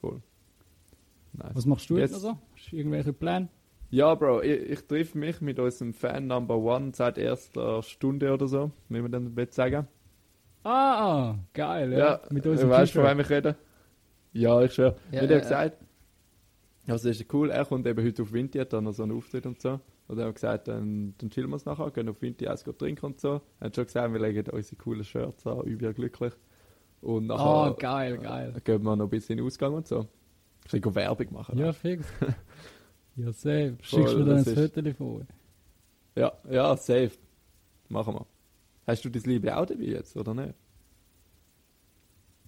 Voll. 0.00 0.20
Nice. 1.32 1.50
Was 1.54 1.66
machst 1.66 1.90
du 1.90 1.98
jetzt, 1.98 2.12
jetzt 2.12 2.22
noch 2.22 2.30
so? 2.32 2.38
Hast 2.54 2.72
du 2.72 2.76
irgendwelche 2.76 3.12
Pläne? 3.12 3.48
Ja, 3.90 4.14
Bro, 4.14 4.42
ich, 4.42 4.70
ich 4.70 4.80
treffe 4.86 5.16
mich 5.16 5.40
mit 5.40 5.58
unserem 5.58 5.94
Fan 5.94 6.26
Number 6.26 6.56
One 6.58 6.92
seit 6.94 7.16
erster 7.16 7.82
Stunde 7.82 8.32
oder 8.32 8.48
so, 8.48 8.70
wie 8.88 9.00
wir 9.00 9.08
dann 9.08 9.34
sagen. 9.50 9.86
Ah, 10.64 11.36
geil, 11.52 11.92
ja. 11.92 11.98
ja 11.98 12.20
mit 12.30 12.46
unserem 12.46 12.70
Weißt 12.70 12.94
du, 12.94 13.00
von 13.00 13.10
wem 13.10 13.20
ich 13.20 13.30
rede? 13.30 13.56
Ja, 14.34 14.60
ich 14.62 14.74
schwöre. 14.74 14.96
Ja, 15.12 15.22
Wie 15.22 15.32
ja, 15.32 15.38
gesagt, 15.38 15.78
also 16.86 17.08
das 17.08 17.18
ist 17.18 17.32
cool, 17.32 17.50
er 17.50 17.64
kommt 17.64 17.86
eben 17.86 18.04
heute 18.04 18.22
auf 18.22 18.32
Vinti, 18.32 18.58
hat 18.58 18.72
dann 18.72 18.84
noch 18.84 18.92
so 18.92 19.04
einen 19.04 19.12
Auftritt 19.12 19.46
und 19.46 19.60
so. 19.60 19.80
Und 20.06 20.18
er 20.18 20.26
hat 20.26 20.34
gesagt, 20.34 20.68
dann, 20.68 21.14
dann 21.16 21.30
chillen 21.30 21.48
wir 21.48 21.56
es 21.56 21.64
nachher, 21.64 21.90
gehen 21.90 22.08
auf 22.08 22.20
Vinti 22.20 22.46
eins 22.46 22.62
trinken 22.62 23.06
und 23.06 23.20
so. 23.20 23.40
Er 23.58 23.66
hat 23.66 23.76
schon 23.76 23.86
gesagt, 23.86 24.12
wir 24.12 24.20
legen 24.20 24.50
unsere 24.50 24.76
coolen 24.76 25.04
Shirts 25.04 25.46
an, 25.46 25.62
übel 25.62 25.94
glücklich. 25.94 26.34
Und 27.00 27.26
nachher 27.26 27.72
oh, 27.72 27.74
geil, 27.78 28.18
geil. 28.18 28.52
Äh, 28.56 28.60
gehen 28.60 28.82
wir 28.82 28.96
noch 28.96 29.06
ein 29.06 29.10
bisschen 29.10 29.34
in 29.34 29.38
den 29.38 29.46
Ausgang 29.46 29.72
und 29.72 29.86
so. 29.86 30.06
Ich 30.66 30.84
will 30.84 30.94
Werbung 30.94 31.32
machen. 31.32 31.58
Ja, 31.58 31.72
fix. 31.72 32.06
ja, 33.16 33.32
safe. 33.32 33.76
Schickst 33.80 34.14
du 34.14 34.18
mir 34.18 34.24
dann 34.24 34.38
ein 34.38 34.44
Foto 34.44 34.92
vor? 34.94 35.20
Ja, 36.16 36.32
ja, 36.50 36.76
safe. 36.76 37.12
Machen 37.88 38.14
wir. 38.14 38.26
Hast 38.86 39.04
du 39.04 39.10
das 39.10 39.24
Liebe 39.24 39.56
auch 39.56 39.66
dabei 39.66 39.84
jetzt, 39.84 40.16
oder 40.16 40.34
nicht? 40.34 40.54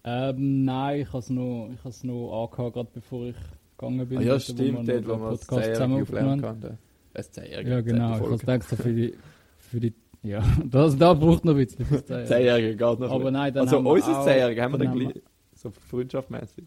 Ähm, 0.09 0.65
nein, 0.65 1.01
ich 1.01 1.09
habe 1.09 1.19
es 1.19 1.31
noch, 1.31 1.69
ich 1.75 1.85
has 1.85 2.05
noch 2.05 2.45
angehört, 2.45 2.75
gerade 2.75 2.89
bevor 2.95 3.27
ich 3.27 3.37
gegangen 3.77 4.09
bin. 4.09 4.19
Ah, 4.19 4.23
ja, 4.23 4.41
stimmt, 4.41 4.89
dort, 4.89 5.09
wo 5.09 5.17
man 5.17 5.31
das 5.33 5.41
zusammen 5.41 6.03
aufgenommen 6.03 6.41
kann. 6.41 6.79
Das 7.13 7.31
Ja, 7.37 7.81
genau. 7.81 8.15
Ich 8.17 8.23
habe 8.23 8.39
gedacht, 8.39 8.63
so 8.63 8.77
für 8.77 8.93
die, 8.93 9.15
für 9.59 9.81
die, 9.81 9.95
ja, 10.23 10.45
das, 10.65 10.97
da 10.97 11.13
braucht 11.13 11.45
noch 11.45 11.57
ein 11.57 11.67
bisschen. 11.67 11.87
Zehnjährige 12.05 12.77
geht 12.77 13.01
noch. 13.01 13.11
Aber 13.11 13.33
nein, 13.33 13.53
dann 13.53 13.65
Also, 13.65 13.79
unser 13.81 14.23
Zehnjährige 14.23 14.63
haben 14.63 14.73
wir 14.75 14.79
dann 14.79 14.97
gleich, 14.97 15.23
so 15.55 15.71
freundschaftmäßig. 15.71 16.67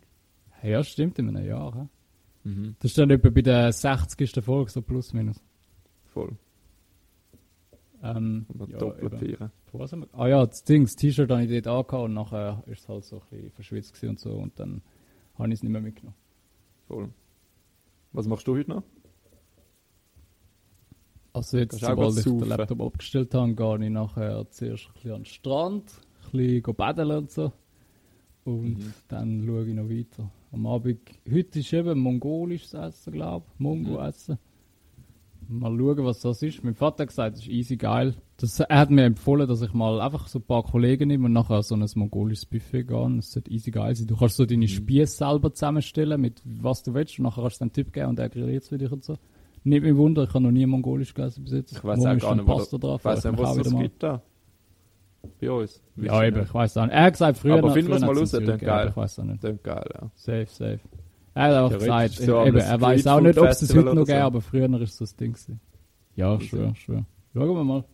Ja, 0.62 0.84
stimmt, 0.84 1.18
in 1.20 1.30
einem 1.30 1.46
Jahr. 1.46 1.88
Mhm. 2.44 2.76
Das 2.80 2.92
ist 2.92 2.98
dann 2.98 3.10
etwa 3.10 3.30
bei 3.30 3.42
der 3.42 3.72
60. 3.72 4.44
Folge, 4.44 4.70
so 4.70 4.82
plus 4.82 5.14
minus. 5.14 5.42
Voll. 6.08 6.36
Ähm, 8.02 8.46
ja, 8.70 9.10
feiern. 9.10 9.52
Ah 10.14 10.28
ja, 10.28 10.46
das 10.46 10.64
Ding, 10.64 10.84
das 10.84 10.96
T-Shirt 10.96 11.30
habe 11.30 11.44
ich 11.44 11.64
dort 11.64 11.68
angehabt 11.68 12.06
und 12.06 12.14
nachher 12.14 12.64
ist 12.68 12.82
es 12.82 12.90
halt 12.90 13.04
so 13.04 13.18
ein 13.18 13.22
bisschen 13.30 13.52
verschwitzt 13.52 14.04
und 14.04 14.20
so 14.20 14.32
und 14.32 14.58
dann 14.60 14.82
habe 15.38 15.50
ich 15.50 15.56
es 15.56 15.64
nicht 15.64 15.72
mehr 15.72 15.82
mitgenommen. 15.82 16.16
Voll. 16.88 17.10
Was 18.14 18.28
machst 18.28 18.48
du 18.48 18.56
heute 18.56 18.70
noch? 18.70 18.84
Also 21.34 21.58
jetzt, 21.58 21.80
sobald 21.80 22.18
ich 22.18 22.24
den 22.24 22.40
Laptop 22.40 22.82
abgestellt 22.82 23.34
habe, 23.34 23.54
gehe 23.54 23.86
ich 23.86 23.92
nachher 23.92 24.50
zuerst 24.50 24.88
ein 24.88 24.94
bisschen 24.94 25.12
an 25.12 25.20
den 25.20 25.26
Strand, 25.26 26.02
ein 26.26 26.32
bisschen 26.32 26.76
baden 26.76 27.12
und 27.12 27.32
so. 27.32 27.52
Und 28.46 28.80
mhm. 28.80 28.94
dann 29.08 29.46
schaue 29.46 29.68
ich 29.68 29.76
noch 29.76 29.90
weiter. 29.90 30.32
Am 30.52 30.66
Abend, 30.66 31.02
heute 31.32 31.60
ist 31.60 31.74
eben 31.74 32.00
mongolisches 32.00 32.74
Essen, 32.74 33.14
glaube 33.14 33.46
ich. 33.54 33.60
Mongo-Essen. 33.60 34.40
Mal 35.52 35.76
schauen, 35.76 36.06
was 36.06 36.20
das 36.20 36.44
ist. 36.44 36.64
Mein 36.64 36.76
Vater 36.76 37.02
hat 37.02 37.10
gesagt, 37.10 37.38
das 37.38 37.42
ist 37.42 37.50
easy 37.50 37.76
geil. 37.76 38.14
Das, 38.38 38.60
er 38.60 38.78
hat 38.78 38.92
mir 38.92 39.04
empfohlen, 39.06 39.48
dass 39.48 39.64
ich 39.64 39.74
mal 39.74 40.00
einfach 40.00 40.28
so 40.28 40.38
ein 40.38 40.44
paar 40.44 40.62
Kollegen 40.62 41.08
nehme 41.08 41.26
und 41.26 41.34
nachher 41.34 41.64
so 41.64 41.74
ein 41.76 41.84
mongolisches 41.96 42.46
Buffet 42.46 42.84
gehe. 42.84 43.16
Das 43.16 43.32
sollte 43.32 43.50
easy 43.50 43.72
geil 43.72 43.96
sein. 43.96 44.06
Du 44.06 44.16
kannst 44.16 44.38
so 44.38 44.46
deine 44.46 44.66
mhm. 44.66 44.68
Spieße 44.68 45.18
selber 45.18 45.52
zusammenstellen, 45.52 46.22
mit 46.22 46.40
was 46.46 46.84
du 46.84 46.94
willst. 46.94 47.18
Und 47.18 47.24
nachher 47.24 47.42
kannst 47.42 47.62
du 47.62 47.64
einen 47.64 47.74
Tipp 47.74 47.92
geben 47.92 48.10
und 48.10 48.20
er 48.20 48.30
grilliert 48.30 48.62
es 48.62 48.70
für 48.70 48.78
dich 48.78 48.92
und 48.92 49.04
so. 49.04 49.18
Nicht 49.64 49.82
mehr 49.82 49.98
Wunder, 49.98 50.24
ich 50.24 50.30
habe 50.30 50.42
noch 50.42 50.52
nie 50.52 50.68
mongolisch 50.68 51.16
gegessen 51.16 51.44
bis 51.44 51.54
jetzt. 51.54 51.72
Ich 51.72 51.84
weiß 51.84 52.06
auch 52.06 52.18
gar 52.18 52.36
nicht, 52.36 52.46
Pasta 52.46 52.78
drauf. 52.78 53.02
Ich 53.02 53.06
weiß 53.06 53.24
nicht, 53.26 53.40
was 53.40 53.58
es 53.58 53.76
gibt 53.76 54.04
da. 54.04 54.22
Bei 55.42 55.52
uns. 55.52 55.82
Ja, 55.98 56.24
eben, 56.24 56.44
ich 56.44 56.54
weiß 56.54 56.78
auch 56.78 56.86
nicht. 56.86 56.94
Er 56.94 57.04
hat 57.04 57.14
gesagt, 57.14 57.38
früher 57.40 57.58
Aber 57.58 57.72
finden 57.72 57.90
wir 57.90 57.96
es 57.96 58.02
mal 58.02 58.16
raus, 58.16 58.32
dann 58.32 58.58
geil. 58.58 58.88
Ich 58.90 58.96
weiß 58.96 59.20
auch 59.20 59.24
nicht. 59.24 59.44
Dann 59.44 59.60
geil, 59.64 59.86
ja. 59.94 60.12
Safe, 60.16 60.46
safe. 60.46 60.80
Er 61.40 61.56
hat 61.56 61.64
einfach 61.64 61.80
gesagt, 61.80 62.14
so 62.16 62.44
eben, 62.44 62.58
er 62.58 62.82
weiß 62.82 63.08
auch 63.08 63.22
nicht, 63.22 63.40
ob 63.40 63.48
es 63.48 63.60
das 63.60 63.74
heute 63.74 63.86
noch 63.86 63.96
so. 63.96 64.04
gibt, 64.04 64.18
aber 64.18 64.42
früher 64.42 64.70
war 64.70 64.82
es 64.82 64.98
so 64.98 65.06
das 65.06 65.16
Ding. 65.16 65.32
Gewesen. 65.32 65.62
Ja, 66.16 66.38
schwör, 66.42 66.76
schwör. 66.76 67.06
Schauen 67.34 67.56
wir 67.56 67.64
mal. 67.64 67.86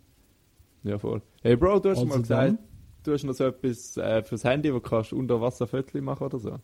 Ja, 0.84 0.98
voll. 0.98 1.22
Hey 1.44 1.56
Bro, 1.56 1.80
du 1.80 1.90
hast 1.90 2.00
also 2.00 2.10
mal 2.10 2.22
gesagt, 2.22 2.48
dann? 2.48 2.58
du 3.04 3.14
hast 3.14 3.24
noch 3.24 3.34
so 3.34 3.44
etwas 3.44 3.98
äh, 3.98 4.24
fürs 4.24 4.44
Handy, 4.44 4.74
wo 4.74 4.80
du 4.80 4.90
kannst 4.90 5.14
unter 5.14 5.40
Wasser 5.42 5.68
Fotos 5.68 6.02
machen 6.02 6.26
oder 6.26 6.40
so. 6.40 6.58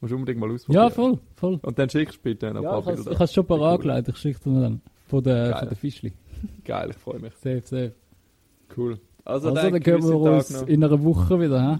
Musst 0.00 0.10
du 0.12 0.16
unbedingt 0.16 0.40
mal 0.40 0.50
ausprobieren. 0.50 0.82
Ja, 0.82 0.90
voll, 0.90 1.18
voll. 1.36 1.60
Und 1.62 1.78
dann 1.78 1.88
schickst 1.88 2.16
du 2.16 2.22
bitte 2.22 2.48
ein 2.48 2.56
ja, 2.56 2.62
paar 2.62 2.82
Bilder. 2.82 3.12
Ich 3.12 3.14
habe 3.14 3.24
es 3.24 3.32
schon 3.32 3.46
parat 3.46 3.80
gelegt, 3.82 4.08
ich 4.08 4.16
schicke 4.16 4.50
dir 4.50 4.60
dann. 4.62 4.80
Von 5.06 5.22
der, 5.22 5.56
von 5.58 5.68
der 5.68 5.76
Fischli. 5.76 6.12
Geil, 6.64 6.90
ich 6.90 6.96
freue 6.96 7.20
mich. 7.20 7.34
Safe, 7.34 7.62
safe. 7.62 7.92
Cool. 8.76 8.98
Also, 9.24 9.50
also 9.50 9.54
dann, 9.54 9.74
dann 9.74 9.82
können 9.82 10.02
wir 10.02 10.16
uns 10.16 10.62
in 10.62 10.82
einer 10.82 11.04
Woche 11.04 11.40
wieder, 11.40 11.74
hä? 11.74 11.78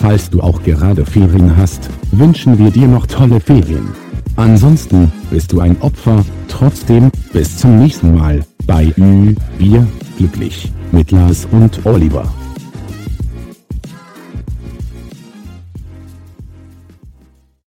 Falls 0.00 0.30
du 0.30 0.40
auch 0.40 0.62
gerade 0.62 1.04
Ferien 1.04 1.56
hast, 1.56 1.88
wünschen 2.12 2.58
wir 2.58 2.70
dir 2.70 2.86
noch 2.86 3.06
tolle 3.06 3.40
Ferien. 3.40 3.88
Ansonsten 4.36 5.10
bist 5.30 5.52
du 5.52 5.60
ein 5.60 5.76
Opfer. 5.80 6.24
Trotzdem, 6.48 7.10
bis 7.32 7.56
zum 7.58 7.78
nächsten 7.78 8.14
Mal 8.14 8.44
bei 8.66 8.92
Ü, 8.98 9.34
Bier, 9.58 9.86
glücklich 10.18 10.72
mit 10.92 11.10
Lars 11.10 11.48
und 11.50 11.84
Oliver. 11.86 12.30